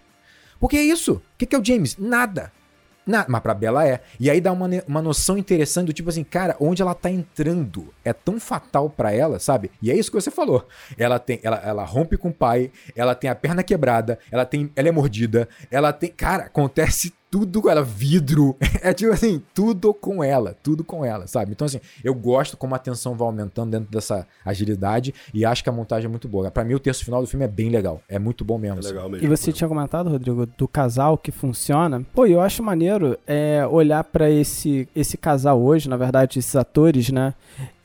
Porque 0.60 0.78
é 0.78 0.84
isso. 0.84 1.14
O 1.16 1.46
que 1.46 1.56
é 1.56 1.60
o 1.60 1.66
James? 1.66 1.98
Nada. 1.98 2.52
Na, 3.06 3.26
mas 3.28 3.42
pra 3.42 3.54
Bela 3.54 3.86
é. 3.86 4.02
E 4.20 4.30
aí 4.30 4.40
dá 4.40 4.52
uma, 4.52 4.70
uma 4.88 5.02
noção 5.02 5.38
interessante 5.38 5.88
do 5.88 5.94
tipo 5.94 6.10
assim, 6.10 6.24
cara, 6.24 6.56
onde 6.60 6.82
ela 6.82 6.96
tá 6.96 7.10
entrando 7.10 7.94
é 8.04 8.14
tão 8.14 8.40
fatal 8.40 8.90
pra 8.90 9.12
ela, 9.12 9.40
sabe? 9.40 9.70
E 9.82 9.92
é 9.92 9.96
isso 9.96 10.10
que 10.10 10.16
você 10.16 10.32
falou. 10.32 10.66
Ela 10.98 11.20
tem, 11.20 11.40
ela, 11.44 11.58
ela 11.58 11.84
rompe 11.84 12.16
com 12.16 12.30
o 12.30 12.34
pai, 12.34 12.72
ela 12.96 13.14
tem 13.14 13.30
a 13.30 13.36
perna 13.36 13.62
quebrada, 13.62 14.18
ela 14.32 14.46
tem, 14.46 14.72
ela 14.76 14.88
é 14.88 14.92
mordida, 14.92 15.50
ela 15.70 15.92
tem, 15.92 16.10
cara, 16.10 16.46
acontece 16.46 17.14
tudo 17.34 17.64
com 17.64 17.70
ela, 17.70 17.82
vidro. 17.84 18.56
É 18.84 18.94
tipo 18.94 19.12
assim, 19.12 19.42
tudo 19.54 19.94
com 19.94 20.22
ela, 20.24 20.56
tudo 20.62 20.84
com 20.84 21.06
ela, 21.06 21.26
sabe? 21.26 21.52
Então, 21.52 21.66
assim, 21.66 21.80
eu 22.04 22.14
gosto 22.14 22.58
como 22.58 22.76
a 22.76 22.78
tensão 22.78 23.16
vai 23.16 23.26
aumentando 23.26 23.72
dentro 23.72 23.90
dessa 23.90 24.28
agilidade 24.46 25.16
e 25.34 25.46
acho 25.46 25.64
que 25.64 25.70
a 25.70 25.72
montagem 25.72 26.08
é 26.08 26.10
muito 26.10 26.28
boa. 26.28 26.52
Pra 26.52 26.66
mim, 26.66 26.74
o 26.74 26.80
terço 26.80 27.06
final 27.06 27.22
do 27.22 27.28
filme 27.28 27.46
é 27.46 27.48
bem 27.48 27.70
legal. 27.70 28.02
É 28.10 28.20
muito 28.20 28.44
bom 28.44 28.58
mesmo. 28.58 28.76
É 28.76 28.80
assim. 28.80 28.90
legal 28.90 29.10
mesmo. 29.10 29.26
E 29.26 29.30
você 29.30 29.54
tinha 29.54 29.68
comentado, 29.68 30.10
Rodrigo, 30.10 30.46
do 30.46 30.68
casal 30.68 31.18
que 31.18 31.32
funciona. 31.32 32.06
Pô, 32.14 32.26
eu 32.26 32.42
acho 32.42 32.62
maneiro 32.62 33.18
é, 33.26 33.66
olhar 33.66 34.04
pra 34.04 34.30
esse, 34.30 34.88
esse 34.94 35.18
casal 35.18 35.62
hoje, 35.62 35.88
na 35.88 35.98
verdade, 35.98 36.40
esses 36.40 36.56
atores, 36.56 37.10
né? 37.10 37.34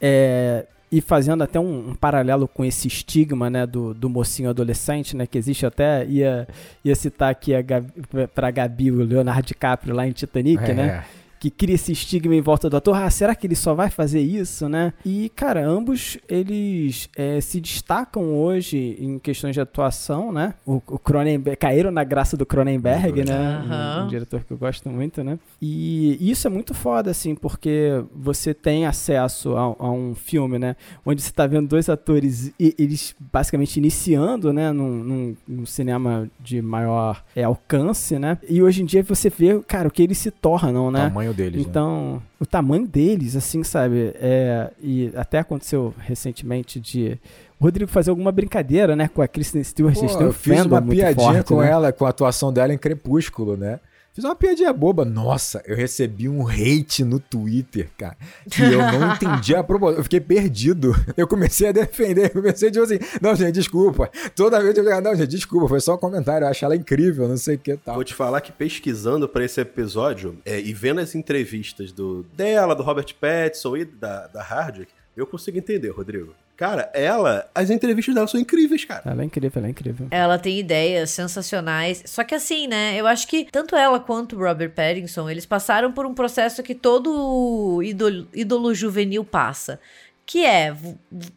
É, 0.00 0.66
e 0.90 1.00
fazendo 1.00 1.42
até 1.42 1.60
um, 1.60 1.90
um 1.90 1.94
paralelo 1.94 2.48
com 2.48 2.64
esse 2.64 2.88
estigma, 2.88 3.50
né, 3.50 3.66
do, 3.66 3.92
do 3.92 4.08
mocinho 4.08 4.48
adolescente, 4.50 5.16
né, 5.16 5.26
que 5.26 5.36
existe 5.36 5.66
até, 5.66 6.06
ia, 6.06 6.48
ia 6.84 6.94
citar 6.94 7.30
aqui 7.30 7.54
a 7.54 7.60
Gabi, 7.60 7.92
pra 8.34 8.50
Gabi 8.50 8.90
o 8.90 9.04
Leonardo 9.04 9.46
DiCaprio 9.46 9.94
lá 9.94 10.06
em 10.06 10.12
Titanic, 10.12 10.62
É, 10.62 10.74
né? 10.74 11.04
Que 11.40 11.50
cria 11.50 11.74
esse 11.74 11.92
estigma 11.92 12.34
em 12.34 12.40
volta 12.40 12.68
do 12.68 12.76
ator. 12.76 12.96
Ah, 12.96 13.08
será 13.10 13.34
que 13.34 13.46
ele 13.46 13.54
só 13.56 13.74
vai 13.74 13.90
fazer 13.90 14.20
isso, 14.20 14.68
né? 14.68 14.92
E, 15.04 15.28
cara, 15.34 15.64
ambos 15.66 16.18
eles 16.28 17.08
é, 17.16 17.40
se 17.40 17.60
destacam 17.60 18.34
hoje 18.34 18.96
em 18.98 19.18
questões 19.18 19.54
de 19.54 19.60
atuação, 19.60 20.32
né? 20.32 20.54
O, 20.66 20.76
o 20.86 20.98
Cronenberg, 20.98 21.56
caíram 21.58 21.90
na 21.90 22.04
graça 22.04 22.36
do 22.36 22.44
Cronenberg, 22.46 23.24
né? 23.24 23.38
Um- 23.38 23.68
Aham. 23.72 24.04
Um, 24.04 24.08
diretor 24.08 24.42
que 24.44 24.52
eu 24.52 24.56
gosto 24.58 24.88
muito, 24.88 25.22
né? 25.22 25.38
E 25.60 26.16
isso 26.30 26.46
é 26.46 26.50
muito 26.50 26.74
foda, 26.74 27.10
assim, 27.10 27.34
porque 27.34 28.02
você 28.14 28.52
tem 28.54 28.86
acesso 28.86 29.56
a, 29.56 29.62
a 29.78 29.90
um 29.90 30.14
filme, 30.14 30.58
né? 30.58 30.76
Onde 31.04 31.22
você 31.22 31.32
tá 31.32 31.46
vendo 31.46 31.68
dois 31.68 31.88
atores, 31.88 32.52
e, 32.58 32.74
eles 32.78 33.14
basicamente 33.18 33.76
iniciando, 33.76 34.52
né? 34.52 34.72
Num, 34.72 34.90
num- 35.04 35.36
num 35.46 35.66
cinema 35.66 36.28
de 36.40 36.60
maior 36.62 37.22
é, 37.34 37.44
alcance, 37.44 38.18
né? 38.18 38.38
E 38.48 38.62
hoje 38.62 38.82
em 38.82 38.86
dia 38.86 39.02
você 39.02 39.28
vê, 39.30 39.58
cara, 39.66 39.88
o 39.88 39.90
que 39.90 40.02
eles 40.02 40.18
se 40.18 40.30
tornam, 40.30 40.90
né? 40.90 41.08
tamanho 41.08 41.27
deles, 41.32 41.62
né? 41.62 41.66
Então, 41.68 42.22
o 42.40 42.46
tamanho 42.46 42.86
deles, 42.86 43.36
assim, 43.36 43.62
sabe? 43.62 44.12
É, 44.16 44.70
e 44.80 45.12
até 45.16 45.38
aconteceu 45.38 45.94
recentemente 45.98 46.80
de 46.80 47.18
o 47.58 47.64
Rodrigo 47.64 47.90
fazer 47.90 48.10
alguma 48.10 48.30
brincadeira, 48.30 48.94
né, 48.94 49.08
com 49.08 49.20
a 49.20 49.26
Kristen 49.26 49.62
Stewart. 49.64 49.94
Pô, 49.94 50.22
eu 50.22 50.32
fiz 50.32 50.64
uma 50.64 50.80
piadinha 50.80 51.32
forte, 51.34 51.48
com 51.48 51.60
né? 51.60 51.70
ela, 51.70 51.92
com 51.92 52.06
a 52.06 52.10
atuação 52.10 52.52
dela 52.52 52.72
em 52.72 52.78
Crepúsculo, 52.78 53.56
né? 53.56 53.80
Fiz 54.18 54.24
uma 54.24 54.34
piadinha 54.34 54.72
boba. 54.72 55.04
Nossa, 55.04 55.62
eu 55.64 55.76
recebi 55.76 56.28
um 56.28 56.44
hate 56.44 57.04
no 57.04 57.20
Twitter, 57.20 57.88
cara. 57.96 58.16
Que 58.50 58.62
eu 58.62 58.78
não 58.78 59.14
entendi 59.14 59.54
a 59.54 59.62
propósito. 59.62 60.00
Eu 60.00 60.02
fiquei 60.02 60.18
perdido. 60.18 60.92
Eu 61.16 61.24
comecei 61.28 61.68
a 61.68 61.70
defender. 61.70 62.24
Eu 62.34 62.42
comecei 62.42 62.68
tipo 62.68 62.82
assim: 62.82 62.98
Não, 63.22 63.36
gente, 63.36 63.54
desculpa. 63.54 64.10
Toda 64.34 64.60
vez 64.60 64.76
eu 64.76 64.82
digo: 64.82 65.00
Não, 65.00 65.14
gente, 65.14 65.28
desculpa. 65.28 65.68
Foi 65.68 65.80
só 65.80 65.94
um 65.94 65.98
comentário. 65.98 66.46
Eu 66.46 66.50
acho 66.50 66.64
ela 66.64 66.74
incrível, 66.74 67.28
não 67.28 67.36
sei 67.36 67.54
o 67.54 67.58
que 67.60 67.76
tal. 67.76 67.94
Vou 67.94 68.02
te 68.02 68.12
falar 68.12 68.40
que 68.40 68.50
pesquisando 68.50 69.28
pra 69.28 69.44
esse 69.44 69.60
episódio 69.60 70.36
é, 70.44 70.58
e 70.58 70.72
vendo 70.72 71.00
as 71.00 71.14
entrevistas 71.14 71.92
do 71.92 72.24
dela, 72.36 72.74
do 72.74 72.82
Robert 72.82 73.14
Pattinson 73.20 73.76
e 73.76 73.84
da, 73.84 74.26
da 74.26 74.42
Hardwick, 74.42 74.90
eu 75.16 75.28
consigo 75.28 75.58
entender, 75.58 75.90
Rodrigo. 75.90 76.34
Cara, 76.58 76.90
ela, 76.92 77.48
as 77.54 77.70
entrevistas 77.70 78.12
dela 78.12 78.26
são 78.26 78.40
incríveis, 78.40 78.84
cara. 78.84 79.02
Ela 79.06 79.22
é 79.22 79.24
incrível, 79.24 79.60
ela 79.60 79.68
é 79.68 79.70
incrível. 79.70 80.08
Ela 80.10 80.36
tem 80.40 80.58
ideias 80.58 81.08
sensacionais. 81.10 82.02
Só 82.04 82.24
que 82.24 82.34
assim, 82.34 82.66
né? 82.66 82.96
Eu 82.96 83.06
acho 83.06 83.28
que 83.28 83.44
tanto 83.44 83.76
ela 83.76 84.00
quanto 84.00 84.34
o 84.34 84.40
Robert 84.40 84.72
Pattinson, 84.72 85.30
eles 85.30 85.46
passaram 85.46 85.92
por 85.92 86.04
um 86.04 86.12
processo 86.12 86.60
que 86.60 86.74
todo 86.74 87.80
ídolo, 87.80 88.26
ídolo 88.34 88.74
juvenil 88.74 89.24
passa. 89.24 89.78
Que 90.26 90.44
é, 90.44 90.76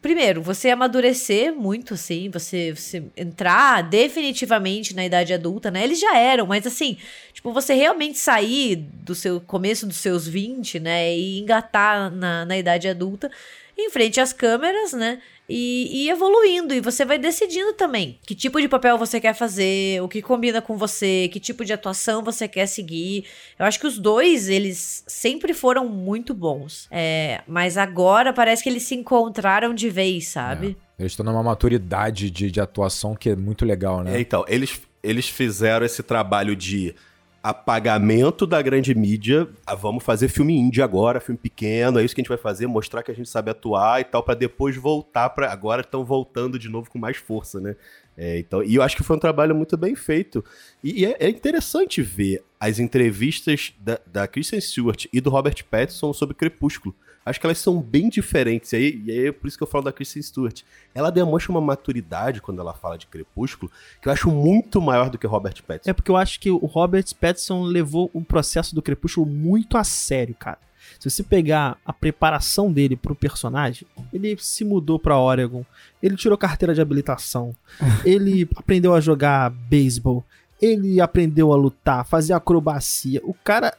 primeiro, 0.02 0.42
você 0.42 0.70
amadurecer 0.70 1.54
muito, 1.54 1.94
assim, 1.94 2.28
você, 2.28 2.74
você 2.74 3.04
entrar 3.16 3.80
definitivamente 3.84 4.92
na 4.92 5.04
idade 5.06 5.32
adulta, 5.32 5.70
né? 5.70 5.84
Eles 5.84 6.00
já 6.00 6.18
eram, 6.18 6.46
mas 6.46 6.66
assim, 6.66 6.98
tipo, 7.32 7.52
você 7.52 7.74
realmente 7.74 8.18
sair 8.18 8.74
do 8.74 9.14
seu 9.14 9.40
começo 9.40 9.86
dos 9.86 9.98
seus 9.98 10.26
20, 10.26 10.80
né? 10.80 11.16
E 11.16 11.38
engatar 11.38 12.10
na, 12.10 12.44
na 12.44 12.58
idade 12.58 12.88
adulta 12.88 13.30
em 13.76 13.90
frente 13.90 14.20
às 14.20 14.32
câmeras, 14.32 14.92
né? 14.92 15.20
E, 15.48 16.04
e 16.04 16.10
evoluindo. 16.10 16.72
E 16.72 16.80
você 16.80 17.04
vai 17.04 17.18
decidindo 17.18 17.72
também 17.72 18.18
que 18.24 18.34
tipo 18.34 18.60
de 18.60 18.68
papel 18.68 18.96
você 18.96 19.20
quer 19.20 19.34
fazer, 19.34 20.00
o 20.02 20.08
que 20.08 20.22
combina 20.22 20.62
com 20.62 20.76
você, 20.76 21.28
que 21.32 21.40
tipo 21.40 21.64
de 21.64 21.72
atuação 21.72 22.22
você 22.22 22.46
quer 22.46 22.66
seguir. 22.66 23.24
Eu 23.58 23.66
acho 23.66 23.78
que 23.78 23.86
os 23.86 23.98
dois, 23.98 24.48
eles 24.48 25.04
sempre 25.06 25.52
foram 25.52 25.88
muito 25.88 26.32
bons. 26.32 26.88
É, 26.90 27.42
mas 27.46 27.76
agora 27.76 28.32
parece 28.32 28.62
que 28.62 28.68
eles 28.68 28.84
se 28.84 28.94
encontraram 28.94 29.74
de 29.74 29.90
vez, 29.90 30.28
sabe? 30.28 30.76
Eles 30.98 31.12
estão 31.12 31.26
numa 31.26 31.42
maturidade 31.42 32.30
de, 32.30 32.50
de 32.50 32.60
atuação 32.60 33.14
que 33.14 33.30
é 33.30 33.36
muito 33.36 33.64
legal, 33.64 34.02
né? 34.02 34.16
É, 34.16 34.20
então, 34.20 34.44
eles, 34.46 34.80
eles 35.02 35.28
fizeram 35.28 35.84
esse 35.84 36.02
trabalho 36.02 36.54
de 36.54 36.94
apagamento 37.42 38.46
da 38.46 38.62
grande 38.62 38.94
mídia. 38.94 39.48
Ah, 39.66 39.74
vamos 39.74 40.04
fazer 40.04 40.28
filme 40.28 40.56
indie 40.56 40.80
agora, 40.80 41.20
filme 41.20 41.38
pequeno, 41.38 41.98
é 41.98 42.04
isso 42.04 42.14
que 42.14 42.20
a 42.20 42.22
gente 42.22 42.28
vai 42.28 42.38
fazer, 42.38 42.66
mostrar 42.66 43.02
que 43.02 43.10
a 43.10 43.14
gente 43.14 43.28
sabe 43.28 43.50
atuar 43.50 44.00
e 44.00 44.04
tal, 44.04 44.22
pra 44.22 44.34
depois 44.34 44.76
voltar 44.76 45.30
para 45.30 45.52
Agora 45.52 45.80
estão 45.80 46.04
voltando 46.04 46.58
de 46.58 46.68
novo 46.68 46.88
com 46.88 46.98
mais 46.98 47.16
força, 47.16 47.60
né? 47.60 47.76
É, 48.16 48.38
então, 48.38 48.62
e 48.62 48.74
eu 48.74 48.82
acho 48.82 48.96
que 48.96 49.02
foi 49.02 49.16
um 49.16 49.20
trabalho 49.20 49.54
muito 49.54 49.76
bem 49.76 49.96
feito. 49.96 50.44
E, 50.84 51.00
e 51.00 51.06
é, 51.06 51.16
é 51.18 51.28
interessante 51.28 52.00
ver 52.02 52.42
as 52.60 52.78
entrevistas 52.78 53.74
da, 53.80 53.98
da 54.06 54.28
Kristen 54.28 54.60
Stewart 54.60 55.06
e 55.12 55.20
do 55.20 55.30
Robert 55.30 55.64
Pattinson 55.70 56.12
sobre 56.12 56.34
Crepúsculo. 56.34 56.94
Acho 57.24 57.38
que 57.38 57.46
elas 57.46 57.58
são 57.58 57.80
bem 57.80 58.08
diferentes. 58.08 58.72
E 58.72 58.76
aí, 58.76 59.02
e 59.04 59.10
aí 59.10 59.26
é 59.26 59.32
por 59.32 59.46
isso 59.46 59.56
que 59.56 59.62
eu 59.62 59.68
falo 59.68 59.84
da 59.84 59.92
Kristen 59.92 60.22
Stewart. 60.22 60.62
Ela 60.94 61.10
demonstra 61.10 61.52
uma 61.52 61.60
maturidade 61.60 62.42
quando 62.42 62.60
ela 62.60 62.74
fala 62.74 62.98
de 62.98 63.06
Crepúsculo, 63.06 63.70
que 64.00 64.08
eu 64.08 64.12
acho 64.12 64.30
muito 64.30 64.80
maior 64.80 65.08
do 65.08 65.18
que 65.18 65.26
Robert 65.26 65.62
Pattinson. 65.62 65.90
É 65.90 65.92
porque 65.92 66.10
eu 66.10 66.16
acho 66.16 66.40
que 66.40 66.50
o 66.50 66.66
Robert 66.66 67.04
Pattinson 67.20 67.62
levou 67.62 68.10
o 68.12 68.24
processo 68.24 68.74
do 68.74 68.82
Crepúsculo 68.82 69.26
muito 69.26 69.76
a 69.76 69.84
sério, 69.84 70.34
cara. 70.34 70.58
Se 70.98 71.08
você 71.08 71.22
pegar 71.22 71.78
a 71.84 71.92
preparação 71.92 72.72
dele 72.72 72.96
pro 72.96 73.14
personagem, 73.14 73.86
ele 74.12 74.36
se 74.38 74.64
mudou 74.64 74.98
pra 74.98 75.18
Oregon, 75.18 75.64
ele 76.02 76.16
tirou 76.16 76.36
carteira 76.36 76.74
de 76.74 76.80
habilitação, 76.80 77.54
ele 78.04 78.48
aprendeu 78.56 78.94
a 78.94 79.00
jogar 79.00 79.50
beisebol, 79.50 80.24
ele 80.60 81.00
aprendeu 81.00 81.52
a 81.52 81.56
lutar, 81.56 82.06
fazer 82.06 82.34
acrobacia. 82.34 83.20
O 83.24 83.34
cara 83.34 83.76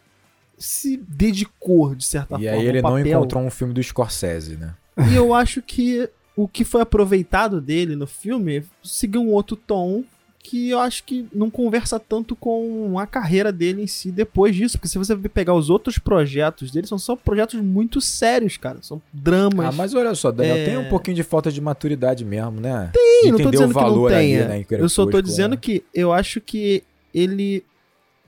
se 0.64 0.98
dedicou, 1.07 1.94
de 1.95 2.06
certa 2.06 2.35
E 2.35 2.44
forma, 2.45 2.52
aí 2.61 2.65
ele 2.68 2.81
não 2.81 2.91
papel. 2.91 3.07
encontrou 3.07 3.44
um 3.44 3.49
filme 3.52 3.73
do 3.73 3.81
Scorsese, 3.84 4.56
né? 4.57 4.73
E 5.11 5.15
eu 5.15 5.34
acho 5.34 5.61
que 5.61 6.07
o 6.35 6.48
que 6.48 6.64
foi 6.64 6.81
aproveitado 6.81 7.60
dele 7.60 7.95
no 7.95 8.07
filme 8.07 8.64
seguiu 8.84 9.22
um 9.22 9.31
outro 9.31 9.56
tom 9.56 10.03
que 10.45 10.69
eu 10.72 10.80
acho 10.80 11.06
que 11.06 11.26
não 11.34 11.49
conversa 11.49 11.98
tanto 11.98 12.35
com 12.35 12.99
a 12.99 13.07
carreira 13.07 13.49
dele 13.49 13.81
em 13.84 13.88
si 13.88 14.11
depois 14.11 14.53
disso. 14.53 14.77
Porque 14.77 14.90
se 14.90 14.98
você 14.98 15.15
pegar 15.15 15.53
os 15.53 15.69
outros 15.69 15.98
projetos 15.98 16.69
dele, 16.69 16.85
são 16.85 16.98
só 16.99 17.15
projetos 17.15 17.61
muito 17.61 18.02
sérios, 18.02 18.57
cara. 18.57 18.80
São 18.81 19.02
dramas. 19.14 19.68
Ah, 19.68 19.72
mas 19.72 19.94
olha 19.94 20.14
só, 20.14 20.31
Daniel, 20.31 20.57
É. 20.57 20.65
tem 20.65 20.77
um 20.77 20.90
pouquinho 20.90 21.15
de 21.15 21.23
falta 21.23 21.49
de 21.49 21.61
maturidade 21.61 22.26
mesmo, 22.26 22.60
né? 22.60 22.91
Sim, 22.94 23.26
de 23.27 23.31
não 23.31 23.38
tô 23.40 23.52
dizendo 23.52 23.73
que 23.73 23.80
não 23.81 24.07
tenha. 24.07 24.48
né, 24.49 24.65
eu 24.72 24.90
só 24.90 25.06
tô 25.06 25.22
dizendo 25.22 25.52
né? 25.52 25.57
que 25.61 25.84
eu 25.94 26.11
acho 26.11 26.41
que 26.41 26.84
ele 27.14 27.64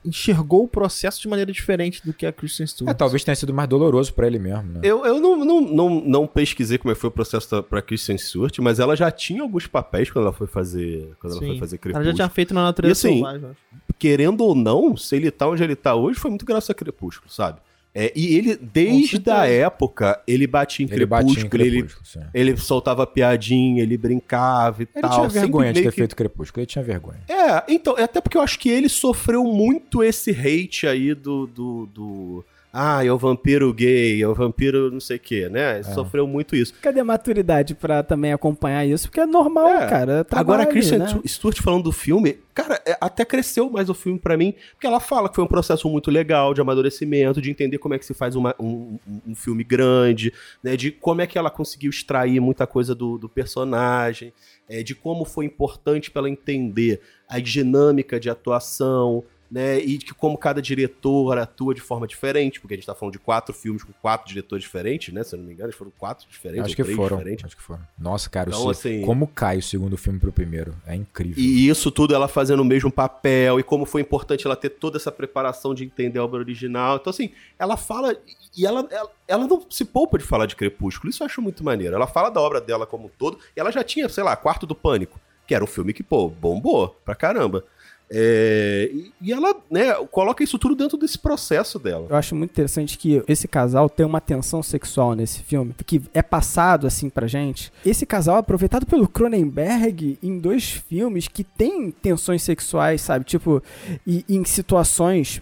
enxergou 0.05 0.63
o 0.63 0.67
processo 0.67 1.21
de 1.21 1.27
maneira 1.27 1.51
diferente 1.51 2.01
do 2.05 2.13
que 2.13 2.25
a 2.25 2.31
Kristen 2.31 2.65
Stewart. 2.67 2.91
É, 2.91 2.93
talvez 2.93 3.23
tenha 3.23 3.35
sido 3.35 3.53
mais 3.53 3.67
doloroso 3.67 4.13
pra 4.13 4.27
ele 4.27 4.37
mesmo, 4.39 4.63
né? 4.73 4.79
Eu, 4.83 5.05
eu 5.05 5.19
não, 5.19 5.37
não, 5.43 5.61
não, 5.61 5.89
não 6.05 6.27
pesquisei 6.27 6.77
como 6.77 6.91
é 6.91 6.95
foi 6.95 7.07
o 7.09 7.11
processo 7.11 7.49
da- 7.51 7.63
pra 7.63 7.81
Kristen 7.81 8.17
Stewart, 8.17 8.57
mas 8.59 8.79
ela 8.79 8.95
já 8.95 9.09
tinha 9.11 9.41
alguns 9.41 9.67
papéis 9.67 10.09
quando 10.11 10.25
ela 10.25 10.33
foi 10.33 10.47
fazer, 10.47 11.11
quando 11.19 11.33
ela 11.33 11.41
foi 11.41 11.53
Sim. 11.55 11.59
fazer 11.59 11.75
Ela 11.75 11.81
Crepúsculo. 11.81 12.05
já 12.11 12.13
tinha 12.13 12.29
feito 12.29 12.53
na 12.53 12.63
natureza 12.63 12.91
E 12.91 12.93
assim, 13.09 13.13
selvagem. 13.15 13.41
eu 13.43 13.49
acho. 13.51 13.59
Querendo 13.97 14.41
ou 14.41 14.53
não, 14.53 14.95
se 14.97 15.15
ele 15.15 15.31
tá 15.31 15.47
onde 15.47 15.63
ele 15.63 15.75
tá 15.75 15.95
hoje, 15.95 16.19
foi 16.19 16.29
muito 16.29 16.45
graças 16.45 16.69
a 16.69 16.73
Crepúsculo, 16.73 17.31
sabe? 17.31 17.59
É, 17.97 18.11
e 18.13 18.35
ele, 18.35 18.57
desde 18.57 19.29
a 19.31 19.47
época, 19.47 20.21
ele 20.27 20.45
batia 20.45 20.85
em 20.85 20.91
Ele 20.91 21.05
batia 21.05 21.29
em 21.29 21.47
Crepúsculo, 21.47 21.63
ele, 21.63 21.83
Crepúsculo, 21.83 22.25
ele 22.33 22.57
soltava 22.57 23.07
piadinha, 23.07 23.81
ele 23.81 23.97
brincava 23.97 24.83
e 24.83 24.87
Ele 24.93 25.01
tal. 25.01 25.11
tinha 25.11 25.29
sempre 25.29 25.39
vergonha 25.39 25.71
de 25.73 25.81
ter 25.81 25.89
que- 25.91 25.95
feito 25.95 26.13
Crepúsculo, 26.15 26.59
ele 26.61 26.65
tinha 26.67 26.83
vergonha. 26.83 27.21
É, 27.29 27.63
então, 27.69 27.97
é 27.97 28.03
até 28.03 28.19
porque 28.19 28.37
eu 28.37 28.41
acho 28.41 28.59
que 28.59 28.67
ele 28.69 28.89
sofreu 28.89 29.45
muito 29.45 30.03
esse 30.03 30.31
hate 30.31 30.85
aí 30.87 31.13
do. 31.15 31.47
do, 31.47 31.85
do 31.85 32.45
ah, 32.77 33.05
é 33.05 33.09
o 33.11 33.17
vampiro 33.17 33.73
gay, 33.73 34.21
é 34.21 34.27
o 34.27 34.33
vampiro 34.35 34.91
não 34.91 34.99
sei 34.99 35.15
o 35.15 35.19
quê, 35.19 35.47
né? 35.47 35.75
Ele 35.75 35.83
Sofreu 35.85 36.27
muito 36.27 36.55
isso. 36.57 36.73
Cadê 36.81 36.99
a 36.99 37.05
maturidade 37.05 37.73
pra 37.73 38.03
também 38.03 38.33
acompanhar 38.33 38.85
isso? 38.85 39.07
Porque 39.07 39.21
é 39.21 39.25
normal, 39.25 39.67
É. 39.69 39.87
cara. 39.87 40.11
é 40.11 40.35
Agora, 40.35 40.63
a 40.63 40.65
trabalho, 40.65 40.69
Kristen 40.69 40.99
né? 40.99 41.07
Stewart 41.25 41.61
falando 41.61 41.83
do 41.83 41.91
filme, 41.93 42.37
cara, 42.53 42.81
é, 42.85 42.97
até 42.99 43.23
cresceu 43.23 43.69
mais 43.69 43.89
o 43.89 43.93
filme 43.93 44.19
pra 44.19 44.35
mim, 44.35 44.53
porque 44.73 44.85
ela 44.85 44.99
fala 44.99 45.29
que 45.29 45.35
foi 45.35 45.43
um 45.43 45.47
processo 45.47 45.87
muito 45.89 46.11
legal 46.11 46.53
de 46.53 46.59
amadurecimento, 46.59 47.41
de 47.41 47.49
entender 47.49 47.77
como 47.77 47.93
é 47.93 47.97
que 47.99 48.05
se 48.05 48.13
faz 48.13 48.35
uma- 48.35 48.53
um, 48.59 48.99
um- 49.25 49.35
filme 49.35 49.63
grande, 49.63 50.33
né, 50.61 50.75
de 50.75 50.91
como 50.91 51.21
é 51.21 51.27
que 51.27 51.37
ela 51.37 51.49
conseguiu 51.49 51.89
extrair 51.89 52.39
muita 52.41 52.67
coisa 52.67 52.93
do, 52.93 53.17
do 53.17 53.29
personagem, 53.29 54.33
é, 54.67 54.83
de 54.83 54.93
como 54.95 55.23
foi 55.25 55.45
importante 55.45 56.11
pra 56.11 56.19
ela 56.21 56.29
entender 56.29 56.99
a 57.29 57.39
dinâmica 57.39 58.19
de 58.19 58.29
atuação, 58.29 59.23
né? 59.49 59.77
E 59.79 59.97
que 59.97 60.13
como 60.13 60.37
cada 60.37 60.61
diretor 60.61 61.37
atua 61.37 61.73
de 61.73 61.81
forma 61.81 62.07
diferente, 62.07 62.59
porque 62.59 62.73
a 62.73 62.77
gente 62.77 62.85
tá 62.85 62.95
falando 62.95 63.13
de 63.13 63.19
quatro 63.19 63.53
filmes 63.53 63.83
com 63.83 63.93
quatro 64.01 64.27
diretores 64.27 64.63
diferentes, 64.63 65.13
né? 65.13 65.23
Se 65.23 65.35
eu 65.35 65.39
não 65.39 65.45
me 65.45 65.53
engano, 65.53 65.71
foram 65.73 65.91
quatro 65.97 66.27
diferentes. 66.29 66.65
Acho 66.65 66.75
que 66.75 66.83
foram. 66.83 67.17
Diferentes. 67.17 67.45
Acho 67.45 67.55
que 67.55 67.61
foram. 67.63 67.81
Nossa, 67.97 68.29
cara, 68.29 68.49
Então, 68.49 68.65
o 68.65 68.69
assim- 68.69 69.01
como 69.01 69.27
cai 69.27 69.57
o 69.57 69.61
segundo 69.63 69.97
filme 69.97 70.19
pro 70.19 70.31
primeiro? 70.31 70.75
É 70.85 70.95
incrível. 70.95 71.35
E 71.43 71.67
isso 71.69 71.91
tudo 71.91 72.13
ela 72.15 72.27
fazendo 72.27 72.59
o 72.61 72.65
mesmo 72.65 72.91
papel, 72.91 73.59
e 73.59 73.63
como 73.63 73.85
foi 73.85 74.01
importante 74.01 74.45
ela 74.45 74.55
ter 74.55 74.69
toda 74.69 74.97
essa 74.97 75.11
preparação 75.11 75.73
de 75.73 75.83
entender 75.83 76.19
a 76.19 76.23
obra 76.23 76.39
original. 76.39 76.97
Então, 76.97 77.11
assim, 77.11 77.29
ela 77.59 77.77
fala. 77.77 78.15
E 78.57 78.65
ela, 78.65 78.87
ela, 78.89 79.09
ela 79.27 79.47
não 79.47 79.65
se 79.69 79.83
poupa 79.83 80.17
de 80.17 80.23
falar 80.23 80.45
de 80.45 80.55
Crepúsculo. 80.55 81.09
Isso 81.09 81.21
eu 81.21 81.25
acho 81.25 81.41
muito 81.41 81.63
maneiro. 81.63 81.93
Ela 81.95 82.07
fala 82.07 82.29
da 82.29 82.39
obra 82.39 82.61
dela 82.61 82.85
como 82.85 83.07
um 83.07 83.11
todo. 83.17 83.37
E 83.55 83.59
ela 83.59 83.69
já 83.71 83.83
tinha, 83.83 84.07
sei 84.07 84.23
lá, 84.23 84.33
Quarto 84.35 84.65
do 84.65 84.73
Pânico, 84.73 85.19
que 85.45 85.53
era 85.53 85.61
um 85.63 85.67
filme 85.67 85.91
que, 85.93 86.01
pô, 86.01 86.29
bombou 86.29 86.89
pra 87.03 87.13
caramba. 87.15 87.65
É, 88.09 88.91
e, 89.21 89.31
ela, 89.33 89.55
né, 89.69 89.93
coloca 90.11 90.43
isso 90.43 90.59
tudo 90.59 90.75
dentro 90.75 90.97
desse 90.97 91.17
processo 91.17 91.79
dela. 91.79 92.07
Eu 92.09 92.15
acho 92.15 92.35
muito 92.35 92.51
interessante 92.51 92.97
que 92.97 93.23
esse 93.27 93.47
casal 93.47 93.89
tem 93.89 94.05
uma 94.05 94.21
tensão 94.21 94.61
sexual 94.61 95.15
nesse 95.15 95.41
filme, 95.43 95.73
que 95.85 96.01
é 96.13 96.21
passado 96.21 96.87
assim 96.87 97.09
pra 97.09 97.27
gente. 97.27 97.71
Esse 97.85 98.05
casal 98.05 98.37
é 98.37 98.39
aproveitado 98.39 98.85
pelo 98.85 99.07
Cronenberg 99.07 100.17
em 100.21 100.39
dois 100.39 100.69
filmes 100.69 101.27
que 101.27 101.43
tem 101.43 101.91
tensões 101.91 102.43
sexuais, 102.43 103.01
sabe? 103.01 103.25
Tipo, 103.25 103.61
e, 104.05 104.23
em 104.29 104.43
situações 104.45 105.41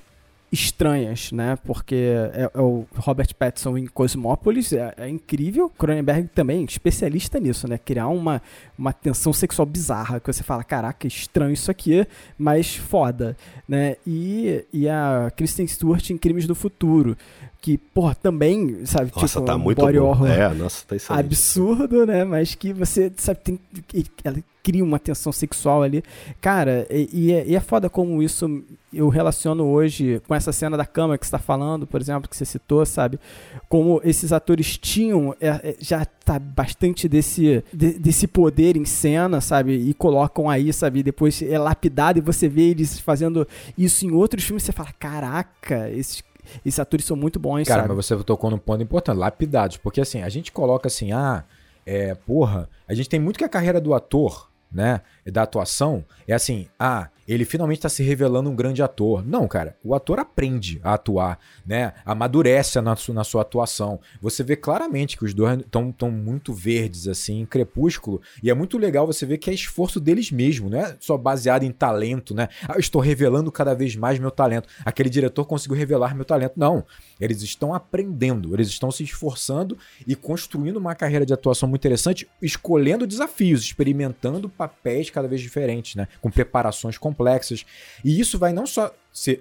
estranhas, 0.54 1.32
né? 1.32 1.58
Porque 1.66 1.96
é, 1.96 2.52
é 2.54 2.62
o 2.62 2.86
Robert 2.96 3.34
Pattinson 3.36 3.76
em 3.76 3.88
Cosmópolis, 3.88 4.72
é, 4.72 4.94
é 4.98 5.10
incrível. 5.10 5.68
Cronenberg 5.68 6.30
também, 6.30 6.64
especialista 6.64 7.40
nisso, 7.40 7.68
né? 7.68 7.80
Criar 7.80 8.08
uma, 8.08 8.40
uma 8.78 8.94
tensão 8.94 9.34
sexual 9.34 9.66
bizarra, 9.66 10.20
que 10.20 10.32
você 10.32 10.44
fala, 10.44 10.64
caraca, 10.64 11.08
estranho 11.08 11.54
isso 11.54 11.72
aqui, 11.72 12.06
mas 12.38 12.76
foda, 12.76 13.36
né? 13.68 13.96
E, 14.06 14.64
e 14.72 14.88
a 14.88 15.32
Kristen 15.36 15.66
Stewart 15.66 16.08
em 16.12 16.18
Crimes 16.20 16.46
do 16.46 16.54
Futuro, 16.54 17.18
que, 17.64 17.77
porra, 17.77 18.14
também, 18.14 18.85
sabe, 18.85 19.10
Nossa, 19.15 19.26
tipo, 19.40 19.45
tá 19.45 19.56
um 19.56 19.60
muito 19.60 19.77
body 19.80 19.98
bom. 19.98 20.07
horror 20.07 20.27
É, 20.30 20.53
nossa, 20.53 20.85
tá 20.85 21.15
absurdo, 21.18 22.06
né? 22.06 22.26
Mas 22.26 22.53
que 22.56 22.73
você, 22.73 23.10
sabe, 23.15 23.40
tem, 23.40 23.57
ela 24.22 24.35
cria 24.61 24.84
uma 24.84 24.99
tensão 24.99 25.31
sexual 25.31 25.81
ali. 25.81 26.03
Cara, 26.41 26.85
e, 26.90 27.10
e 27.14 27.31
é, 27.31 27.48
e 27.48 27.56
é 27.56 27.61
foda 27.61 27.90
como 27.90 28.22
isso 28.22 28.61
eu 28.94 29.07
relaciono 29.07 29.64
hoje 29.64 30.22
com 30.27 30.35
essa 30.35 30.52
cena 30.52 30.76
da 30.76 30.85
cama 30.85 31.18
que 31.18 31.26
você 31.26 31.31
tá 31.31 31.40
falando, 31.40 31.88
por 31.88 32.02
exemplo, 32.02 32.30
que 32.30 32.35
você 32.35 32.44
citou, 32.44 32.85
sabe? 32.85 33.18
Como 33.69 34.02
esses 34.03 34.34
atores 34.34 34.77
tinham, 34.77 35.34
é, 35.40 35.48
é, 35.48 35.76
já 35.80 36.03
tá 36.03 36.38
bastante 36.38 37.07
desse, 37.07 37.64
de- 37.73 37.98
desse 37.98 38.27
poder 38.27 38.76
em 38.76 38.84
cena, 38.85 39.40
sabe? 39.40 39.72
E 39.73 39.94
colocam 39.94 40.49
aí, 40.49 40.73
sabe? 40.73 40.99
E 40.99 41.03
depois 41.03 41.41
é 41.41 41.57
lapidado 41.57 42.19
e 42.19 42.22
você 42.22 42.49
vê 42.49 42.64
eles 42.72 42.99
fazendo 42.99 43.48
isso 43.77 44.06
em 44.06 44.11
outros 44.11 44.44
filmes, 44.44 44.64
você 44.64 44.73
fala, 44.73 44.90
caraca, 44.99 45.90
esses, 45.91 46.22
esses 46.65 46.80
atores 46.80 47.06
são 47.06 47.15
muito 47.15 47.40
bons, 47.40 47.68
Cara, 47.68 47.84
sabe? 47.84 47.94
mas 47.94 48.06
você 48.06 48.15
tocou 48.24 48.49
num 48.49 48.57
ponto 48.57 48.82
importante, 48.82 49.18
lapidados. 49.18 49.78
Porque 49.78 50.02
assim, 50.02 50.22
a 50.22 50.30
gente 50.30 50.52
coloca 50.52 50.88
assim, 50.88 51.11
ah, 51.11 51.44
é, 51.86 52.15
porra, 52.15 52.70
a 52.88 52.94
gente 52.94 53.10
tem 53.10 53.20
muito 53.20 53.38
que 53.38 53.44
a 53.44 53.49
carreira 53.49 53.80
do 53.80 53.94
ator, 53.94 54.49
né, 54.72 55.02
da 55.26 55.44
atuação, 55.44 56.03
é 56.28 56.34
assim, 56.34 56.68
ah, 56.80 57.10
ele 57.28 57.45
finalmente 57.45 57.82
tá 57.82 57.90
se 57.90 58.04
revelando 58.04 58.50
um 58.50 58.56
grande 58.56 58.82
ator. 58.82 59.26
Não, 59.26 59.48
cara, 59.48 59.78
o 59.84 59.94
ator 59.95 60.20
aprende 60.20 60.80
a 60.84 60.94
atuar, 60.94 61.40
né, 61.66 61.94
amadurece 62.06 62.80
na 62.82 62.94
na 63.14 63.24
sua 63.24 63.41
atuação. 63.41 64.00
Você 64.22 64.44
vê 64.44 64.56
claramente 64.56 65.18
que 65.18 65.26
os 65.26 65.34
dois 65.34 65.60
estão 65.60 65.91
tão 65.91 66.12
muito 66.12 66.54
verdes, 66.54 67.08
assim, 67.08 67.41
em 67.41 67.45
Crepúsculo, 67.45 68.22
e 68.41 68.50
é 68.50 68.54
muito 68.54 68.78
legal 68.78 69.06
você 69.06 69.26
ver 69.26 69.38
que 69.38 69.50
é 69.50 69.54
esforço 69.54 70.00
deles 70.00 70.32
mesmo, 70.32 70.70
não 70.70 70.80
é 70.80 70.95
só 71.00 71.18
baseado 71.18 71.64
em 71.64 71.72
talento, 71.72 72.34
né, 72.34 72.48
ah, 72.68 72.74
eu 72.76 72.80
estou 72.80 73.02
revelando 73.02 73.52
cada 73.52 73.74
vez 73.74 73.95
mais 73.95 74.20
meu 74.20 74.32
talento. 74.32 74.68
Aquele 74.86 75.10
diretor 75.10 75.45
conseguiu 75.45 75.78
revelar 75.78 76.16
meu 76.16 76.26
talento. 76.26 76.54
Não, 76.56 76.86
eles 77.20 77.41
estão 77.41 77.74
aprendendo, 77.74 78.54
eles 78.54 78.68
estão 78.68 78.91
se 78.91 79.04
esforçando 79.04 79.78
e 80.08 80.16
construindo 80.16 80.78
uma 80.78 80.95
carreira 80.95 81.26
de 81.26 81.34
atuação 81.34 81.68
muito 81.68 81.82
interessante, 81.82 82.28
escolhendo 82.41 83.08
desafios, 83.08 83.62
experimentando 83.62 84.50
papéis 84.50 85.10
cada 85.10 85.28
vez 85.28 85.41
diferentes, 85.41 85.95
né? 85.95 86.08
Com 86.22 86.30
preparações 86.30 86.98
complexas. 87.14 87.65
E 88.03 88.19
isso 88.19 88.38
vai 88.38 88.52
não 88.52 88.65
só 88.65 88.94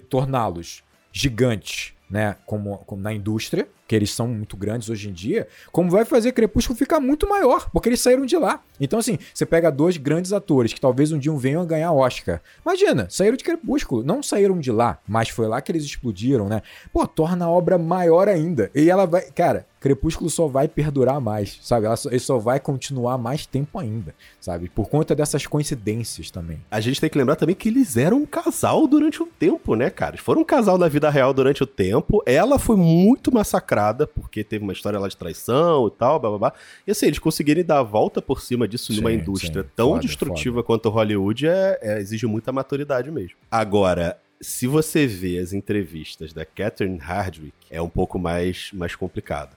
torná-los 0.09 0.83
gigantes, 1.11 1.93
né? 2.09 2.35
Como, 2.45 2.77
como 2.79 3.01
na 3.01 3.13
indústria, 3.13 3.67
que 3.87 3.95
eles 3.95 4.11
são 4.11 4.27
muito 4.27 4.55
grandes 4.55 4.89
hoje 4.89 5.09
em 5.09 5.13
dia, 5.13 5.47
como 5.71 5.89
vai 5.89 6.05
fazer 6.05 6.31
Crepúsculo 6.31 6.77
ficar 6.77 6.99
muito 6.99 7.27
maior, 7.27 7.69
porque 7.71 7.89
eles 7.89 8.01
saíram 8.01 8.25
de 8.25 8.37
lá. 8.37 8.61
Então, 8.79 8.99
assim, 8.99 9.17
você 9.33 9.45
pega 9.45 9.71
dois 9.71 9.97
grandes 9.97 10.33
atores 10.33 10.73
que 10.73 10.81
talvez 10.81 11.11
um 11.11 11.19
dia 11.19 11.33
venham 11.33 11.61
a 11.61 11.65
ganhar 11.65 11.91
Oscar. 11.91 12.41
Imagina, 12.65 13.07
saíram 13.09 13.37
de 13.37 13.43
Crepúsculo, 13.43 14.03
não 14.03 14.23
saíram 14.23 14.59
de 14.59 14.71
lá, 14.71 14.99
mas 15.07 15.29
foi 15.29 15.47
lá 15.47 15.61
que 15.61 15.71
eles 15.71 15.83
explodiram, 15.83 16.47
né? 16.47 16.61
Pô, 16.91 17.05
torna 17.07 17.45
a 17.45 17.49
obra 17.49 17.77
maior 17.77 18.27
ainda. 18.27 18.69
E 18.73 18.89
ela 18.89 19.05
vai. 19.05 19.23
Cara, 19.31 19.65
Crepúsculo 19.83 20.29
só 20.29 20.47
vai 20.47 20.69
perdurar 20.69 21.19
mais, 21.19 21.59
sabe? 21.61 21.85
Ela 21.85 21.97
só, 21.97 22.09
ele 22.09 22.19
só 22.19 22.37
vai 22.37 22.57
continuar 22.57 23.17
mais 23.17 23.45
tempo 23.45 23.77
ainda, 23.77 24.15
sabe? 24.39 24.69
Por 24.69 24.87
conta 24.87 25.13
dessas 25.13 25.45
coincidências 25.45 26.31
também. 26.31 26.61
A 26.71 26.79
gente 26.79 27.01
tem 27.01 27.09
que 27.09 27.17
lembrar 27.17 27.35
também 27.35 27.53
que 27.53 27.67
eles 27.67 27.97
eram 27.97 28.19
um 28.19 28.25
casal 28.25 28.87
durante 28.87 29.21
um 29.21 29.27
tempo, 29.27 29.75
né, 29.75 29.89
cara? 29.89 30.11
Eles 30.11 30.23
foram 30.23 30.39
um 30.39 30.45
casal 30.45 30.77
na 30.77 30.87
vida 30.87 31.09
real 31.09 31.33
durante 31.33 31.63
o 31.63 31.67
tempo. 31.67 32.23
Ela 32.25 32.57
foi 32.57 32.77
muito 32.77 33.29
massacrada, 33.33 33.72
porque 34.07 34.43
teve 34.43 34.63
uma 34.63 34.73
história 34.73 34.99
lá 34.99 35.07
de 35.07 35.17
traição 35.17 35.87
e 35.87 35.91
tal, 35.91 36.19
blá 36.19 36.29
blá 36.29 36.39
blá. 36.39 36.53
E 36.85 36.91
assim, 36.91 37.07
eles 37.07 37.19
conseguirem 37.19 37.63
dar 37.63 37.79
a 37.79 37.83
volta 37.83 38.21
por 38.21 38.41
cima 38.41 38.67
disso 38.67 38.93
numa 38.93 39.09
Sim, 39.09 39.17
indústria 39.17 39.63
sim. 39.63 39.69
tão 39.75 39.89
Foda, 39.91 40.01
destrutiva 40.01 40.63
quanto 40.63 40.89
Hollywood 40.89 41.47
é, 41.47 41.79
é- 41.81 41.99
exige 41.99 42.25
muita 42.27 42.51
maturidade 42.51 43.09
mesmo. 43.11 43.37
Agora, 43.49 44.17
se 44.41 44.67
você 44.67 45.07
vê 45.07 45.37
as 45.39 45.53
entrevistas 45.53 46.33
da 46.33 46.45
Catherine 46.45 46.97
Hardwick, 46.97 47.53
é 47.69 47.81
um 47.81 47.89
pouco 47.89 48.19
mais, 48.19 48.69
mais 48.73 48.95
complicado. 48.95 49.55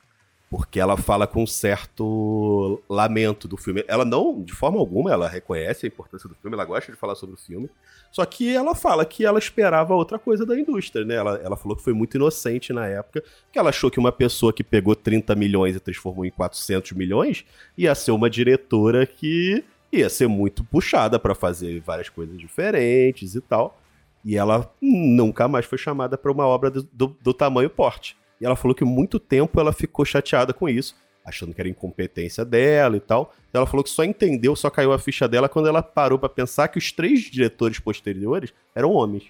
Porque 0.48 0.78
ela 0.78 0.96
fala 0.96 1.26
com 1.26 1.42
um 1.42 1.46
certo 1.46 2.80
lamento 2.88 3.48
do 3.48 3.56
filme. 3.56 3.84
Ela 3.88 4.04
não, 4.04 4.42
de 4.42 4.52
forma 4.52 4.78
alguma, 4.78 5.10
ela 5.10 5.28
reconhece 5.28 5.86
a 5.86 5.88
importância 5.88 6.28
do 6.28 6.36
filme, 6.36 6.54
ela 6.54 6.64
gosta 6.64 6.92
de 6.92 6.98
falar 6.98 7.16
sobre 7.16 7.34
o 7.34 7.38
filme. 7.38 7.68
Só 8.12 8.24
que 8.24 8.54
ela 8.54 8.74
fala 8.74 9.04
que 9.04 9.24
ela 9.24 9.38
esperava 9.38 9.94
outra 9.94 10.18
coisa 10.18 10.46
da 10.46 10.58
indústria, 10.58 11.04
né? 11.04 11.16
Ela, 11.16 11.40
ela 11.42 11.56
falou 11.56 11.76
que 11.76 11.82
foi 11.82 11.92
muito 11.92 12.16
inocente 12.16 12.72
na 12.72 12.86
época, 12.86 13.24
que 13.52 13.58
ela 13.58 13.70
achou 13.70 13.90
que 13.90 13.98
uma 13.98 14.12
pessoa 14.12 14.52
que 14.52 14.62
pegou 14.62 14.94
30 14.94 15.34
milhões 15.34 15.74
e 15.74 15.80
transformou 15.80 16.24
em 16.24 16.30
400 16.30 16.92
milhões 16.92 17.44
ia 17.76 17.94
ser 17.94 18.12
uma 18.12 18.30
diretora 18.30 19.04
que 19.04 19.64
ia 19.92 20.08
ser 20.08 20.28
muito 20.28 20.64
puxada 20.64 21.18
pra 21.18 21.34
fazer 21.34 21.80
várias 21.80 22.08
coisas 22.08 22.38
diferentes 22.38 23.34
e 23.34 23.40
tal. 23.40 23.80
E 24.24 24.36
ela 24.36 24.72
nunca 24.80 25.46
mais 25.46 25.66
foi 25.66 25.78
chamada 25.78 26.16
pra 26.16 26.32
uma 26.32 26.46
obra 26.46 26.70
do, 26.70 26.82
do, 26.92 27.16
do 27.20 27.34
tamanho 27.34 27.70
porte. 27.70 28.16
E 28.40 28.44
ela 28.46 28.56
falou 28.56 28.74
que 28.74 28.84
muito 28.84 29.18
tempo 29.18 29.58
ela 29.60 29.72
ficou 29.72 30.04
chateada 30.04 30.52
com 30.52 30.68
isso, 30.68 30.94
achando 31.24 31.54
que 31.54 31.60
era 31.60 31.68
incompetência 31.68 32.44
dela 32.44 32.96
e 32.96 33.00
tal. 33.00 33.34
Ela 33.52 33.66
falou 33.66 33.82
que 33.82 33.90
só 33.90 34.04
entendeu, 34.04 34.54
só 34.54 34.68
caiu 34.70 34.92
a 34.92 34.98
ficha 34.98 35.26
dela 35.26 35.48
quando 35.48 35.68
ela 35.68 35.82
parou 35.82 36.18
pra 36.18 36.28
pensar 36.28 36.68
que 36.68 36.78
os 36.78 36.92
três 36.92 37.20
diretores 37.22 37.78
posteriores 37.78 38.52
eram 38.74 38.92
homens. 38.92 39.24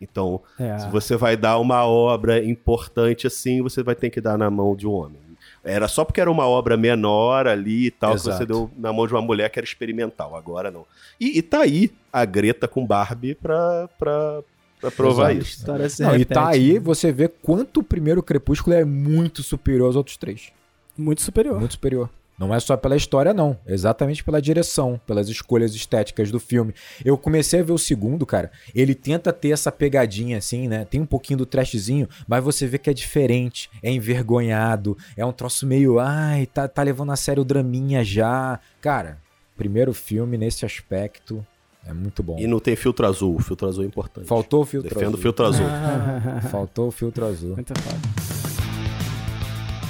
Então, 0.00 0.42
É. 0.58 0.78
se 0.78 0.88
você 0.90 1.16
vai 1.16 1.36
dar 1.36 1.58
uma 1.58 1.86
obra 1.86 2.44
importante 2.44 3.26
assim, 3.26 3.62
você 3.62 3.82
vai 3.82 3.94
ter 3.94 4.10
que 4.10 4.20
dar 4.20 4.36
na 4.36 4.50
mão 4.50 4.76
de 4.76 4.86
um 4.86 4.92
homem. 4.92 5.20
Era 5.64 5.88
só 5.88 6.04
porque 6.04 6.20
era 6.20 6.30
uma 6.30 6.46
obra 6.46 6.76
menor 6.76 7.46
ali 7.48 7.86
e 7.86 7.90
tal, 7.90 8.10
que 8.10 8.16
Exato. 8.18 8.36
você 8.38 8.46
deu 8.46 8.70
na 8.76 8.92
mão 8.92 9.06
de 9.06 9.14
uma 9.14 9.22
mulher 9.22 9.50
que 9.50 9.58
era 9.58 9.64
experimental. 9.66 10.36
Agora 10.36 10.70
não. 10.70 10.86
E, 11.18 11.38
e 11.38 11.42
tá 11.42 11.62
aí 11.62 11.90
a 12.12 12.24
Greta 12.24 12.68
com 12.68 12.86
Barbie 12.86 13.34
pra, 13.34 13.88
pra, 13.98 14.42
pra 14.80 14.90
provar 14.90 15.32
Exato. 15.32 15.82
isso. 15.82 15.96
Se 15.96 16.02
Não, 16.02 16.16
e 16.16 16.24
tá 16.24 16.48
aí, 16.48 16.74
né? 16.74 16.80
você 16.80 17.12
vê 17.12 17.28
quanto 17.28 17.80
o 17.80 17.82
primeiro 17.82 18.22
Crepúsculo 18.22 18.74
é 18.74 18.84
muito 18.84 19.42
superior 19.42 19.86
aos 19.86 19.96
outros 19.96 20.16
três. 20.16 20.52
Muito 20.96 21.22
superior. 21.22 21.58
Muito 21.58 21.72
superior. 21.72 22.10
Não 22.38 22.54
é 22.54 22.60
só 22.60 22.76
pela 22.76 22.96
história, 22.96 23.32
não. 23.32 23.58
Exatamente 23.66 24.22
pela 24.22 24.42
direção, 24.42 25.00
pelas 25.06 25.28
escolhas 25.28 25.74
estéticas 25.74 26.30
do 26.30 26.38
filme. 26.38 26.74
Eu 27.02 27.16
comecei 27.16 27.60
a 27.60 27.62
ver 27.62 27.72
o 27.72 27.78
segundo, 27.78 28.26
cara. 28.26 28.50
Ele 28.74 28.94
tenta 28.94 29.32
ter 29.32 29.50
essa 29.50 29.72
pegadinha, 29.72 30.36
assim, 30.36 30.68
né? 30.68 30.84
Tem 30.84 31.00
um 31.00 31.06
pouquinho 31.06 31.38
do 31.38 31.46
trashzinho, 31.46 32.06
mas 32.28 32.44
você 32.44 32.66
vê 32.66 32.76
que 32.76 32.90
é 32.90 32.92
diferente. 32.92 33.70
É 33.82 33.90
envergonhado. 33.90 34.98
É 35.16 35.24
um 35.24 35.32
troço 35.32 35.66
meio. 35.66 35.98
Ai, 35.98 36.44
tá, 36.46 36.68
tá 36.68 36.82
levando 36.82 37.12
a 37.12 37.16
sério 37.16 37.40
o 37.40 37.44
draminha 37.44 38.04
já. 38.04 38.60
Cara, 38.82 39.18
primeiro 39.56 39.94
filme 39.94 40.36
nesse 40.36 40.66
aspecto 40.66 41.44
é 41.86 41.92
muito 41.92 42.22
bom. 42.22 42.36
E 42.38 42.46
não 42.46 42.58
tem 42.58 42.74
filtro 42.76 43.06
azul. 43.06 43.36
O 43.36 43.38
filtro 43.40 43.68
azul 43.68 43.84
é 43.84 43.86
importante. 43.86 44.26
Faltou 44.26 44.62
o 44.62 44.64
filtro 44.64 44.88
Defendo 44.88 45.04
o 45.04 45.10
azul. 45.10 45.22
filtro 45.22 45.46
azul. 45.46 45.66
Faltou 46.50 46.88
o 46.88 46.90
filtro 46.90 47.24
azul. 47.26 47.54
Muito 47.54 47.72
foda. 47.80 48.45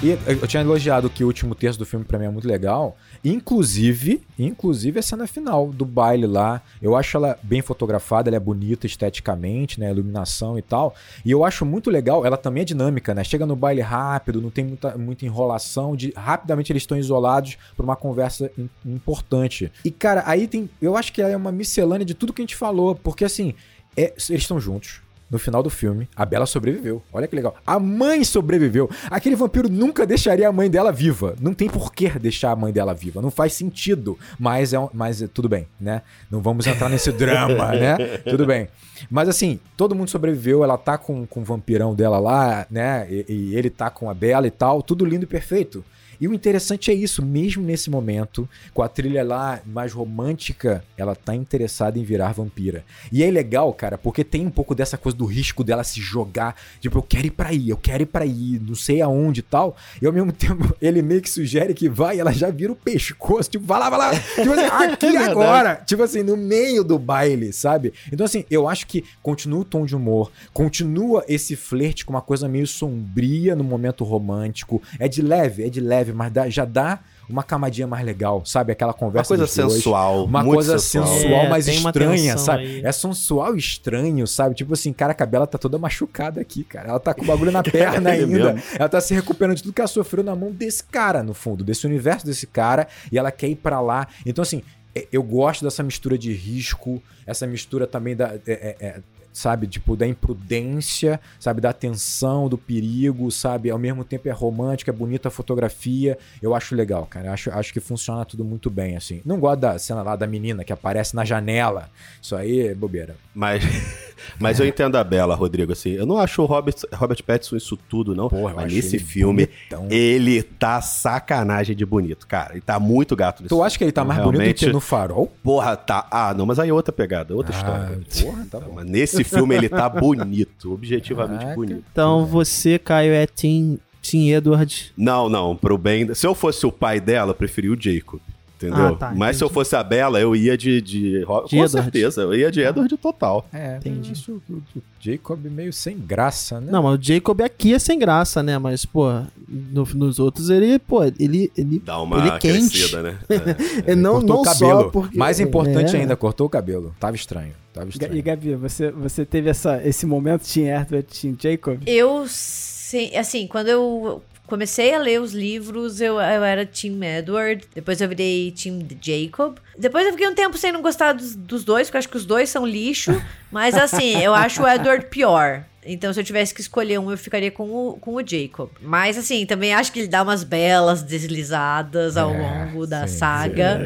E 0.03 0.11
eu 0.27 0.47
tinha 0.47 0.61
elogiado 0.63 1.09
que 1.09 1.25
o 1.25 1.27
último 1.27 1.55
terço 1.55 1.79
do 1.79 1.87
filme 1.87 2.05
pra 2.05 2.19
mim 2.19 2.27
é 2.27 2.29
muito 2.29 2.47
legal. 2.47 2.97
Inclusive, 3.25 4.23
inclusive 4.39 4.99
a 4.99 5.03
cena 5.03 5.27
final 5.27 5.69
do 5.69 5.87
baile 5.87 6.27
lá. 6.27 6.61
Eu 6.83 6.95
acho 6.95 7.17
ela 7.17 7.39
bem 7.43 7.63
fotografada, 7.63 8.29
ela 8.29 8.37
é 8.37 8.41
bonita 8.41 8.87
esteticamente, 8.87 9.81
né? 9.81 9.91
Iluminação 9.91 10.59
e 10.59 10.63
tal. 10.63 10.95
E 11.25 11.31
eu 11.31 11.45
acho 11.47 11.65
muito 11.65 11.91
legal, 11.91 12.27
ela 12.27 12.37
também 12.37 12.61
é 12.61 12.65
dinâmica, 12.65 13.15
né? 13.15 13.25
Chega 13.25 13.47
no 13.47 13.57
baile 13.57 13.81
rápido, 13.81 14.43
não 14.43 14.51
tem 14.51 14.67
muita, 14.67 14.99
muita 14.99 15.25
enrolação. 15.25 15.97
De, 15.97 16.13
rapidamente 16.15 16.71
eles 16.71 16.83
estão 16.83 16.99
isolados 16.99 17.57
por 17.75 17.83
uma 17.83 17.97
conversa 17.97 18.51
im- 18.59 18.69
importante. 18.85 19.73
E, 19.83 19.91
cara, 19.91 20.23
aí 20.27 20.47
tem. 20.47 20.69
Eu 20.81 20.95
acho 20.95 21.11
que 21.11 21.23
ela 21.23 21.31
é 21.33 21.37
uma 21.37 21.51
miscelânea 21.51 22.05
de 22.05 22.13
tudo 22.13 22.35
que 22.35 22.43
a 22.43 22.45
gente 22.45 22.55
falou. 22.57 22.95
Porque 22.95 23.25
assim, 23.25 23.55
é- 23.97 24.13
eles 24.29 24.43
estão 24.43 24.61
juntos. 24.61 25.01
No 25.31 25.39
final 25.39 25.63
do 25.63 25.69
filme, 25.69 26.09
a 26.15 26.25
Bela 26.25 26.47
sobreviveu. 26.47 27.03
Olha 27.13 27.27
que 27.27 27.35
legal. 27.35 27.57
A 27.67 27.79
mãe 27.81 28.23
sobreviveu. 28.23 28.89
Aquele 29.11 29.35
vampiro 29.35 29.69
nunca 29.69 30.07
deixaria 30.07 30.49
a 30.49 30.53
mãe 30.53 30.71
dela 30.71 30.93
viva. 30.93 31.35
Não 31.41 31.53
tem 31.53 31.69
por 31.69 31.93
que 31.93 32.09
deixar 32.19 32.53
a 32.53 32.57
mãe 32.57 32.73
dela 32.73 32.95
viva. 32.95 33.21
Não 33.21 33.31
faz 33.31 33.53
sentido. 33.53 34.17
Mas 34.39 34.73
é 34.73 34.79
um, 34.79 34.89
mas 34.93 35.21
é, 35.21 35.27
tudo 35.27 35.49
bem, 35.49 35.67
né? 35.81 36.03
Não 36.31 36.41
vamos 36.41 36.67
entrar 36.67 36.89
nesse 36.89 37.11
drama, 37.13 37.73
né? 37.73 37.97
Tudo 38.19 38.47
bem. 38.47 38.69
Mas 39.11 39.29
assim, 39.29 39.59
todo 39.77 39.95
mundo 39.95 40.11
sobreviveu. 40.11 40.63
Ela 40.63 40.79
tá 40.79 40.97
com, 40.97 41.27
com 41.27 41.41
o 41.41 41.45
vampirão 41.45 41.95
dela 41.95 42.19
lá, 42.19 42.67
né? 42.71 43.07
E, 43.11 43.25
e 43.29 43.57
ele 43.57 43.69
tá 43.69 43.91
com 43.91 44.09
a 44.09 44.15
Bela 44.15 44.47
e 44.47 44.51
tal. 44.51 44.81
Tudo 44.81 45.05
lindo 45.05 45.25
e 45.25 45.27
perfeito. 45.27 45.85
E 46.21 46.29
o 46.29 46.35
interessante 46.35 46.91
é 46.91 46.95
isso, 46.95 47.25
mesmo 47.25 47.63
nesse 47.63 47.91
momento, 47.91 48.49
com 48.73 48.83
a 48.83 48.89
trilha 48.89 49.25
lá 49.25 49.61
mais 49.65 49.93
romântica, 49.93 50.85
ela 50.97 51.15
tá 51.15 51.35
interessada 51.35 51.99
em 51.99 52.05
virar 52.05 52.33
vampira. 52.33 52.85
E 53.13 53.23
é 53.23 53.31
legal, 53.31 53.73
cara, 53.73 53.99
porque 53.99 54.25
tem 54.25 54.47
um 54.47 54.51
pouco 54.51 54.75
dessa 54.75 54.97
coisa 54.97 55.17
do 55.17 55.25
risco 55.25 55.63
dela 55.63 55.85
se 55.85 56.01
jogar, 56.01 56.57
tipo, 56.81 56.99
eu 56.99 57.03
quero 57.03 57.27
ir 57.27 57.31
pra 57.31 57.49
aí, 57.49 57.69
eu 57.69 57.77
quero 57.77 58.03
ir 58.03 58.07
pra 58.07 58.25
aí, 58.25 58.61
não 58.67 58.75
sei 58.75 59.01
aonde 59.01 59.41
e 59.41 59.43
tal. 59.43 59.77
E 60.01 60.07
ao 60.07 60.13
mesmo 60.13 60.33
tempo, 60.37 60.75
ele 60.81 61.03
meio 61.03 61.23
que 61.23 61.31
sugere 61.31 61.75
que 61.75 61.89
vai, 61.89 62.19
ela 62.19 62.33
já 62.33 62.51
vira 62.51 62.73
o 62.73 62.77
pescoço, 62.77 63.51
tipo, 63.51 63.67
vai 63.67 63.79
lá, 63.79 63.91
vai 63.91 63.99
lá, 63.99 64.11
tipo 64.15 64.53
assim, 64.53 64.67
aqui 64.93 65.17
agora, 65.17 65.77
tipo 65.87 66.03
assim, 66.03 66.23
no 66.23 66.37
meio 66.37 66.83
do 66.83 66.99
baile, 66.99 67.53
sabe? 67.53 67.93
Então 68.13 68.25
assim, 68.25 68.45
eu 68.51 68.69
acho 68.69 68.87
que 68.87 69.05
continua 69.23 69.61
o 69.61 69.65
tom 69.65 69.85
de 69.85 69.95
humor, 69.95 70.31
continua 70.53 71.25
esse 71.29 71.57
flerte 71.57 72.05
com 72.05 72.13
uma 72.13 72.23
coisa 72.23 72.49
meio 72.49 72.67
sombria 72.67 73.55
no 73.55 73.65
momento 73.65 74.05
romântico, 74.05 74.83
é 74.99 75.09
de 75.09 75.23
leve, 75.23 75.65
é 75.65 75.69
de 75.69 75.81
leve 75.81 76.06
leve, 76.07 76.13
mas 76.13 76.33
dá, 76.33 76.49
já 76.49 76.65
dá 76.65 77.01
uma 77.29 77.43
camadinha 77.43 77.87
mais 77.87 78.05
legal, 78.05 78.45
sabe? 78.45 78.73
Aquela 78.73 78.93
conversa. 78.93 79.35
Uma 79.35 79.39
coisa 79.39 79.53
sensual. 79.53 80.25
Uma 80.25 80.45
coisa 80.45 80.79
sensual, 80.79 81.07
sensual 81.07 81.41
é, 81.43 81.49
mas 81.49 81.67
estranha, 81.67 82.39
sabe? 82.39 82.63
Aí. 82.63 82.85
É 82.85 82.93
sensual 82.93 83.57
e 83.57 83.59
estranho, 83.59 84.27
sabe? 84.27 84.55
Tipo 84.55 84.75
assim, 84.75 84.93
cara, 84.93 85.13
a 85.13 85.15
cabela 85.15 85.47
tá 85.47 85.59
toda 85.59 85.77
machucada 85.77 86.41
aqui, 86.41 86.63
cara. 86.63 86.91
Ela 86.91 87.01
tá 87.01 87.13
com 87.13 87.23
o 87.23 87.27
bagulho 87.27 87.51
na 87.51 87.63
perna 87.65 88.11
é 88.15 88.21
ainda. 88.21 88.63
Ela 88.79 88.89
tá 88.89 89.01
se 89.01 89.13
recuperando 89.13 89.57
de 89.57 89.63
tudo 89.65 89.73
que 89.73 89.81
ela 89.81 89.89
sofreu 89.89 90.23
na 90.23 90.37
mão 90.37 90.53
desse 90.53 90.85
cara, 90.85 91.23
no 91.23 91.35
fundo, 91.35 91.65
desse 91.65 91.85
universo 91.87 92.25
desse 92.25 92.47
cara, 92.47 92.87
e 93.11 93.19
ela 93.19 93.33
quer 93.33 93.49
ir 93.49 93.57
para 93.57 93.81
lá. 93.81 94.07
Então, 94.25 94.43
assim, 94.43 94.63
é, 94.95 95.07
eu 95.13 95.23
gosto 95.23 95.65
dessa 95.65 95.83
mistura 95.83 96.17
de 96.17 96.33
risco, 96.33 97.03
essa 97.27 97.47
mistura 97.47 97.87
também 97.87 98.15
da. 98.15 98.35
É, 98.47 98.77
é, 98.81 99.01
sabe? 99.37 99.67
Tipo, 99.67 99.95
da 99.95 100.07
imprudência, 100.07 101.21
sabe? 101.39 101.61
Da 101.61 101.71
tensão, 101.71 102.49
do 102.49 102.57
perigo, 102.57 103.31
sabe? 103.31 103.69
Ao 103.69 103.79
mesmo 103.79 104.03
tempo 104.03 104.27
é 104.29 104.33
romântico, 104.33 104.89
é 104.89 104.93
bonita 104.95 105.29
a 105.29 105.31
fotografia. 105.31 106.17
Eu 106.41 106.55
acho 106.55 106.75
legal, 106.75 107.05
cara. 107.05 107.27
Eu 107.27 107.33
acho, 107.35 107.51
acho 107.51 107.71
que 107.71 107.79
funciona 107.79 108.25
tudo 108.25 108.43
muito 108.47 108.71
bem, 108.71 108.97
assim. 108.97 109.21
Não 109.27 109.39
gosto 109.39 109.61
da 109.61 109.79
cena 109.79 110.03
lá 110.03 110.17
da 110.17 110.27
menina 110.27 110.65
que 110.65 110.73
aparece 110.73 111.15
na 111.15 111.23
janela. 111.23 111.91
Isso 112.21 112.35
aí 112.35 112.69
é 112.69 112.75
bobeira. 112.75 113.15
Mas, 113.35 113.63
mas 114.39 114.61
é. 114.61 114.63
eu 114.63 114.69
entendo 114.69 114.97
a 114.97 115.05
Bela, 115.05 115.35
Rodrigo, 115.35 115.73
assim. 115.73 115.91
Eu 115.91 116.07
não 116.07 116.19
acho 116.19 116.43
o 116.43 116.47
Robert, 116.47 116.75
Robert 116.93 117.23
Pattinson 117.25 117.57
isso 117.57 117.77
tudo, 117.77 118.15
não. 118.15 118.29
Porra, 118.29 118.55
mas 118.55 118.73
nesse 118.73 118.99
filme, 118.99 119.47
bonitão. 119.47 119.89
ele 119.91 120.43
tá 120.43 120.81
sacanagem 120.81 121.75
de 121.75 121.85
bonito, 121.87 122.27
cara. 122.27 122.53
Ele 122.53 122.61
tá 122.61 122.79
muito 122.79 123.15
gato 123.15 123.45
Tu 123.47 123.63
acha 123.63 123.79
que 123.79 123.85
ele 123.85 123.93
tá 123.93 124.05
mais 124.05 124.19
Realmente... 124.19 124.41
bonito 124.41 124.59
que 124.59 124.73
no 124.73 124.81
farol? 124.81 125.33
Porra, 125.43 125.77
tá. 125.77 126.07
Ah, 126.11 126.35
não, 126.35 126.47
mas 126.47 126.59
aí 126.59 126.69
é 126.69 126.73
outra 126.73 126.93
pegada, 126.93 127.35
outra 127.35 127.55
ah, 127.55 127.59
história. 127.59 128.01
Porra, 128.23 128.47
tá 128.51 128.61
bom. 128.61 128.73
Mas 128.77 128.87
nesse 128.87 129.25
filme 129.25 129.55
ele 129.55 129.69
tá 129.69 129.89
bonito, 129.89 130.73
objetivamente 130.73 131.41
Caraca. 131.41 131.57
bonito. 131.57 131.85
Então 131.91 132.27
você, 132.27 132.79
Caio, 132.79 133.13
é 133.13 133.27
Team, 133.27 133.79
team 134.03 134.37
Edward? 134.37 134.93
Não, 134.97 135.29
não, 135.29 135.57
pro 135.57 135.79
bem. 135.79 136.13
Se 136.15 136.27
eu 136.27 136.35
fosse 136.35 136.67
o 136.67 136.73
pai 136.73 137.01
dela, 137.01 137.31
eu 137.31 137.35
preferia 137.35 137.73
o 137.73 137.81
Jacob. 137.81 138.21
Entendeu? 138.57 138.87
Ah, 138.87 138.95
tá, 138.95 139.13
Mas 139.15 139.37
se 139.37 139.45
eu 139.45 139.51
fosse 139.51 139.77
a 139.77 139.85
Bela, 139.85 140.19
eu 140.19 140.35
ia 140.35 140.57
de. 140.57 140.81
de, 140.81 141.19
de 141.21 141.27
com 141.27 141.45
Edward. 141.45 141.71
certeza, 141.71 142.23
eu 142.23 142.35
ia 142.35 142.51
de 142.51 142.61
Edward 142.63 142.97
total. 142.97 143.47
É, 143.53 143.77
entendi. 143.77 144.13
Isso, 144.13 144.41
o, 144.49 144.55
o 144.55 144.83
Jacob 144.99 145.45
meio 145.45 145.73
sem 145.75 145.99
graça, 145.99 146.59
né? 146.59 146.73
Não, 146.73 146.83
mas 146.83 146.99
o 146.99 147.03
Jacob 147.03 147.43
aqui 147.43 147.75
é 147.75 147.79
sem 147.79 147.99
graça, 147.99 148.43
né? 148.43 148.57
Mas, 148.59 148.87
pô, 148.87 149.09
no, 149.47 149.85
nos 149.95 150.19
outros 150.19 150.49
ele, 150.49 150.79
pô, 150.79 151.05
ele. 151.05 151.53
ele 151.55 151.83
Dá 151.85 152.01
uma 152.01 152.19
ele 152.19 152.29
é 152.29 152.39
quente. 152.39 152.71
crescida, 152.71 153.03
né? 153.03 153.19
É. 153.87 153.95
não 153.95 154.23
não 154.23 154.41
o 154.41 154.43
cabelo. 154.43 154.83
só 154.85 154.89
porque. 154.89 155.19
Mais 155.19 155.39
importante 155.39 155.95
é. 155.95 156.01
ainda, 156.01 156.17
cortou 156.17 156.47
o 156.47 156.51
cabelo. 156.51 156.95
Tava 156.99 157.15
estranho. 157.15 157.53
Tava 157.75 157.91
estranho. 157.91 158.17
E 158.17 158.23
Gabi, 158.23 158.55
você, 158.55 158.91
você 158.91 159.27
teve 159.27 159.51
essa, 159.51 159.87
esse 159.87 160.07
momento, 160.07 160.51
Team 160.51 160.67
Edward, 160.81 161.07
Team 161.07 161.37
Jacob? 161.39 161.79
Eu. 161.87 162.25
Sim, 162.27 163.15
assim, 163.17 163.47
quando 163.47 163.69
eu 163.69 164.23
comecei 164.47 164.95
a 164.95 164.99
ler 164.99 165.21
os 165.21 165.33
livros, 165.33 166.01
eu, 166.01 166.15
eu 166.15 166.45
era 166.45 166.65
Team 166.65 167.03
Edward. 167.03 167.65
Depois 167.75 168.01
eu 168.01 168.09
virei 168.09 168.53
Team 168.53 168.81
Jacob. 169.01 169.59
Depois 169.79 170.07
eu 170.07 170.13
fiquei 170.13 170.29
um 170.29 170.35
tempo 170.35 170.57
sem 170.57 170.73
não 170.73 170.83
gostar 170.83 171.13
dos, 171.13 171.35
dos 171.35 171.65
dois, 171.65 171.89
porque 171.89 171.97
eu 171.97 171.99
acho 172.01 172.09
que 172.09 172.17
os 172.17 172.25
dois 172.25 172.49
são 172.49 172.67
lixo. 172.67 173.13
Mas 173.51 173.75
assim, 173.75 174.23
eu 174.23 174.35
acho 174.35 174.63
o 174.63 174.69
Edward 174.69 175.07
pior. 175.07 175.65
Então, 175.85 176.13
se 176.13 176.19
eu 176.19 176.25
tivesse 176.25 176.53
que 176.53 176.61
escolher 176.61 176.99
um, 176.99 177.11
eu 177.11 177.17
ficaria 177.19 177.51
com 177.51 177.71
o, 177.71 177.97
com 177.97 178.15
o 178.15 178.27
Jacob. 178.27 178.71
Mas, 178.81 179.17
assim, 179.17 179.47
também 179.47 179.73
acho 179.73 179.93
que 179.93 180.01
ele 180.01 180.09
dá 180.09 180.23
umas 180.23 180.43
belas 180.43 181.01
deslizadas 181.01 182.17
ao 182.17 182.35
é, 182.35 182.39
longo 182.39 182.87
da 182.87 183.07
sim, 183.07 183.19
saga. 183.19 183.81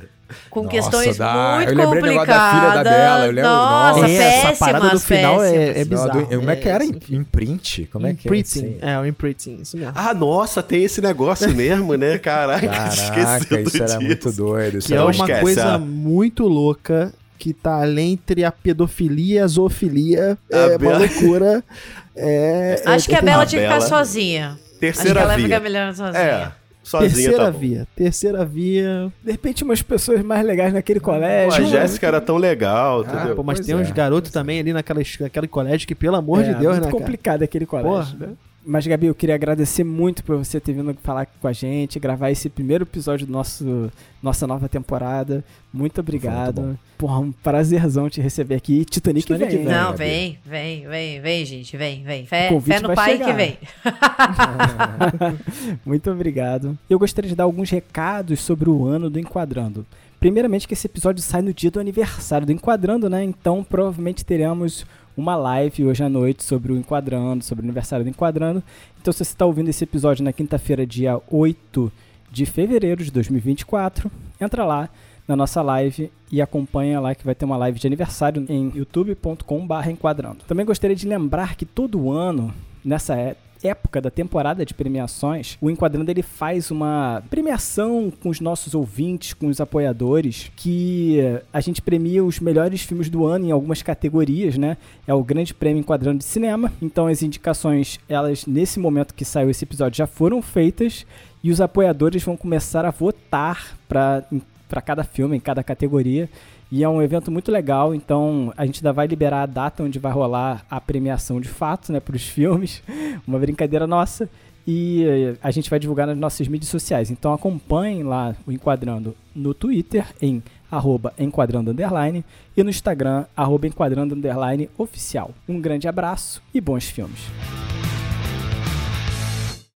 Sim 0.00 0.11
com 0.50 0.62
nossa, 0.62 0.70
questões 0.70 1.16
dá. 1.16 1.56
muito 1.56 1.80
eu 1.80 1.88
complicadas. 1.88 2.26
Da 2.26 2.50
filha 2.50 2.70
da 2.70 2.90
Bela, 2.90 3.26
eu 3.26 3.32
lembro, 3.32 3.50
nossa, 3.50 4.00
nossa. 4.00 4.06
péssimas, 4.06 4.44
essa 4.44 4.64
parada 4.64 4.90
do 4.90 5.00
final 5.00 5.44
é, 5.44 5.80
é 5.80 5.84
bizarro. 5.84 6.26
Como 6.26 6.50
é 6.50 6.56
que 6.56 6.68
era? 6.68 6.84
Imprint? 6.84 7.88
Como 7.92 8.06
é 8.06 8.14
que 8.14 8.28
imprinting. 8.28 8.78
é? 8.80 8.92
É, 8.92 8.98
o 8.98 9.06
imprinting, 9.06 9.58
isso 9.62 9.76
mesmo. 9.76 9.92
Ah, 9.94 10.14
nossa, 10.14 10.62
tem 10.62 10.84
esse 10.84 11.00
negócio 11.00 11.48
mesmo, 11.54 11.94
né? 11.94 12.18
Caraca, 12.18 12.66
Caraca 12.66 13.60
isso 13.60 13.82
era 13.82 14.00
muito 14.00 14.32
doido. 14.32 14.78
Que 14.78 14.94
é 14.94 15.00
uma 15.00 15.10
esquece, 15.10 15.40
coisa 15.40 15.78
muito 15.78 16.46
louca 16.46 17.12
que 17.38 17.52
tá 17.52 17.82
além 17.82 18.12
entre 18.12 18.44
a 18.44 18.52
pedofilia 18.52 19.40
e 19.40 19.42
a 19.42 19.46
zoofilia. 19.48 20.38
A 20.52 20.56
é 20.56 20.78
Bela... 20.78 20.92
uma 20.92 20.98
loucura. 20.98 21.64
É, 22.14 22.82
Acho 22.84 23.10
é, 23.10 23.14
que 23.14 23.18
a 23.18 23.22
Bela 23.22 23.46
tinha 23.46 23.62
que 23.62 23.68
ficar 23.68 23.80
sozinha. 23.80 24.58
Terceira 24.78 25.20
Acho 25.20 25.28
que 25.28 25.32
ela 25.32 25.36
via. 25.36 25.44
ficar 25.46 25.60
melhor 25.60 25.94
sozinha. 25.94 26.22
É. 26.22 26.52
Sozinha, 26.82 27.10
terceira 27.10 27.44
tá 27.44 27.50
via. 27.50 27.88
Terceira 27.94 28.44
via. 28.44 29.12
De 29.22 29.30
repente, 29.30 29.62
umas 29.62 29.80
pessoas 29.82 30.22
mais 30.22 30.44
legais 30.44 30.72
naquele 30.72 30.98
colégio. 30.98 31.50
Pô, 31.50 31.68
a 31.68 31.70
Jéssica 31.70 32.06
era 32.06 32.20
tão 32.20 32.36
legal, 32.36 33.00
ah, 33.00 33.04
entendeu? 33.04 33.36
Pô, 33.36 33.42
mas 33.42 33.58
pois 33.58 33.66
tem 33.66 33.74
é, 33.74 33.78
uns 33.78 33.90
garotos 33.90 34.30
também 34.30 34.58
é. 34.58 34.60
ali 34.60 34.72
naquela, 34.72 35.00
naquele 35.20 35.48
colégio 35.48 35.86
que, 35.86 35.94
pelo 35.94 36.16
amor 36.16 36.42
é, 36.42 36.52
de 36.52 36.54
Deus, 36.56 36.78
muito 36.78 36.86
né? 36.86 36.90
complicado 36.90 37.34
cara? 37.34 37.44
aquele 37.44 37.66
colégio, 37.66 38.16
Porra. 38.16 38.30
né? 38.30 38.36
Mas, 38.64 38.86
Gabi, 38.86 39.06
eu 39.06 39.14
queria 39.14 39.34
agradecer 39.34 39.82
muito 39.82 40.22
por 40.22 40.36
você 40.36 40.60
ter 40.60 40.72
vindo 40.72 40.96
falar 41.02 41.26
com 41.26 41.48
a 41.48 41.52
gente, 41.52 41.98
gravar 41.98 42.30
esse 42.30 42.48
primeiro 42.48 42.84
episódio 42.84 43.26
do 43.26 43.32
nosso 43.32 43.90
nossa 44.22 44.46
nova 44.46 44.68
temporada. 44.68 45.44
Muito 45.72 46.00
obrigado. 46.00 46.62
Muito 46.62 46.78
Porra, 46.96 47.18
um 47.18 47.32
prazerzão 47.32 48.08
te 48.08 48.20
receber 48.20 48.54
aqui. 48.54 48.84
Titanic, 48.84 49.26
Titanic 49.26 49.56
vem. 49.56 49.64
vem. 49.64 49.74
Não, 49.74 49.96
vem, 49.96 50.38
vem, 50.44 50.86
vem, 50.86 51.20
vem, 51.20 51.44
gente, 51.44 51.76
vem, 51.76 52.04
vem. 52.04 52.24
Fé, 52.24 52.48
fé 52.60 52.80
no 52.80 52.94
pai 52.94 53.12
chegar. 53.12 53.26
que 53.26 53.32
vem. 53.32 53.58
muito 55.84 56.08
obrigado. 56.08 56.78
Eu 56.88 57.00
gostaria 57.00 57.28
de 57.28 57.34
dar 57.34 57.42
alguns 57.42 57.68
recados 57.70 58.38
sobre 58.38 58.70
o 58.70 58.86
ano 58.86 59.10
do 59.10 59.18
Enquadrando. 59.18 59.84
Primeiramente 60.20 60.68
que 60.68 60.74
esse 60.74 60.86
episódio 60.86 61.20
sai 61.20 61.42
no 61.42 61.52
dia 61.52 61.72
do 61.72 61.80
aniversário 61.80 62.46
do 62.46 62.52
Enquadrando, 62.52 63.10
né? 63.10 63.24
Então 63.24 63.64
provavelmente 63.64 64.24
teremos 64.24 64.86
uma 65.16 65.36
live 65.36 65.84
hoje 65.84 66.02
à 66.02 66.08
noite 66.08 66.42
sobre 66.42 66.72
o 66.72 66.76
Enquadrando, 66.76 67.44
sobre 67.44 67.64
o 67.64 67.66
aniversário 67.66 68.04
do 68.04 68.10
Enquadrando. 68.10 68.62
Então, 69.00 69.12
se 69.12 69.18
você 69.18 69.32
está 69.32 69.44
ouvindo 69.44 69.68
esse 69.68 69.84
episódio 69.84 70.24
na 70.24 70.32
quinta-feira, 70.32 70.86
dia 70.86 71.20
8 71.30 71.92
de 72.30 72.46
fevereiro 72.46 73.04
de 73.04 73.10
2024, 73.10 74.10
entra 74.40 74.64
lá 74.64 74.88
na 75.26 75.36
nossa 75.36 75.62
live 75.62 76.10
e 76.30 76.40
acompanha 76.40 76.98
lá 76.98 77.14
que 77.14 77.24
vai 77.24 77.34
ter 77.34 77.44
uma 77.44 77.56
live 77.56 77.78
de 77.78 77.86
aniversário 77.86 78.44
em 78.48 78.72
youtube.com.br 78.74 79.88
enquadrando. 79.90 80.44
Também 80.46 80.66
gostaria 80.66 80.96
de 80.96 81.06
lembrar 81.06 81.56
que 81.56 81.64
todo 81.64 82.10
ano, 82.10 82.52
nessa 82.84 83.14
época 83.62 84.00
da 84.00 84.10
temporada 84.10 84.64
de 84.64 84.74
premiações, 84.74 85.56
o 85.60 85.70
Enquadrando 85.70 86.10
ele 86.10 86.22
faz 86.22 86.70
uma 86.70 87.22
premiação 87.30 88.12
com 88.22 88.28
os 88.28 88.40
nossos 88.40 88.74
ouvintes, 88.74 89.32
com 89.34 89.46
os 89.46 89.60
apoiadores, 89.60 90.50
que 90.56 91.18
a 91.52 91.60
gente 91.60 91.80
premia 91.80 92.24
os 92.24 92.40
melhores 92.40 92.82
filmes 92.82 93.08
do 93.08 93.24
ano 93.26 93.46
em 93.46 93.50
algumas 93.50 93.82
categorias, 93.82 94.56
né? 94.56 94.76
É 95.06 95.14
o 95.14 95.22
Grande 95.22 95.54
Prêmio 95.54 95.80
Enquadrando 95.80 96.18
de 96.18 96.24
Cinema. 96.24 96.72
Então 96.80 97.06
as 97.06 97.22
indicações, 97.22 97.98
elas 98.08 98.46
nesse 98.46 98.78
momento 98.78 99.14
que 99.14 99.24
saiu 99.24 99.50
esse 99.50 99.64
episódio 99.64 99.98
já 99.98 100.06
foram 100.06 100.42
feitas 100.42 101.06
e 101.42 101.50
os 101.50 101.60
apoiadores 101.60 102.22
vão 102.22 102.36
começar 102.36 102.84
a 102.84 102.90
votar 102.90 103.78
para 103.88 104.24
para 104.72 104.80
cada 104.80 105.04
filme, 105.04 105.36
em 105.36 105.40
cada 105.40 105.62
categoria. 105.62 106.30
E 106.74 106.82
é 106.82 106.88
um 106.88 107.02
evento 107.02 107.30
muito 107.30 107.52
legal, 107.52 107.94
então 107.94 108.50
a 108.56 108.64
gente 108.64 108.78
ainda 108.78 108.94
vai 108.94 109.06
liberar 109.06 109.42
a 109.42 109.46
data 109.46 109.82
onde 109.82 109.98
vai 109.98 110.10
rolar 110.10 110.64
a 110.70 110.80
premiação 110.80 111.38
de 111.38 111.46
fato, 111.46 111.92
né, 111.92 112.00
para 112.00 112.16
os 112.16 112.26
filmes. 112.26 112.82
Uma 113.28 113.38
brincadeira 113.38 113.86
nossa. 113.86 114.26
E 114.66 115.04
a 115.42 115.50
gente 115.50 115.68
vai 115.68 115.78
divulgar 115.78 116.06
nas 116.06 116.16
nossas 116.16 116.48
mídias 116.48 116.70
sociais. 116.70 117.10
Então 117.10 117.34
acompanhem 117.34 118.02
lá 118.02 118.34
o 118.46 118.52
Enquadrando 118.52 119.14
no 119.34 119.52
Twitter 119.52 120.06
em 120.22 120.42
arroba 120.70 121.12
enquadrando 121.18 121.72
underline 121.72 122.24
e 122.56 122.62
no 122.62 122.70
Instagram 122.70 123.26
arroba 123.36 123.66
enquadrando 123.66 124.14
underline 124.14 124.70
oficial. 124.78 125.32
Um 125.46 125.60
grande 125.60 125.86
abraço 125.86 126.42
e 126.54 126.60
bons 126.60 126.88
filmes. 126.88 127.20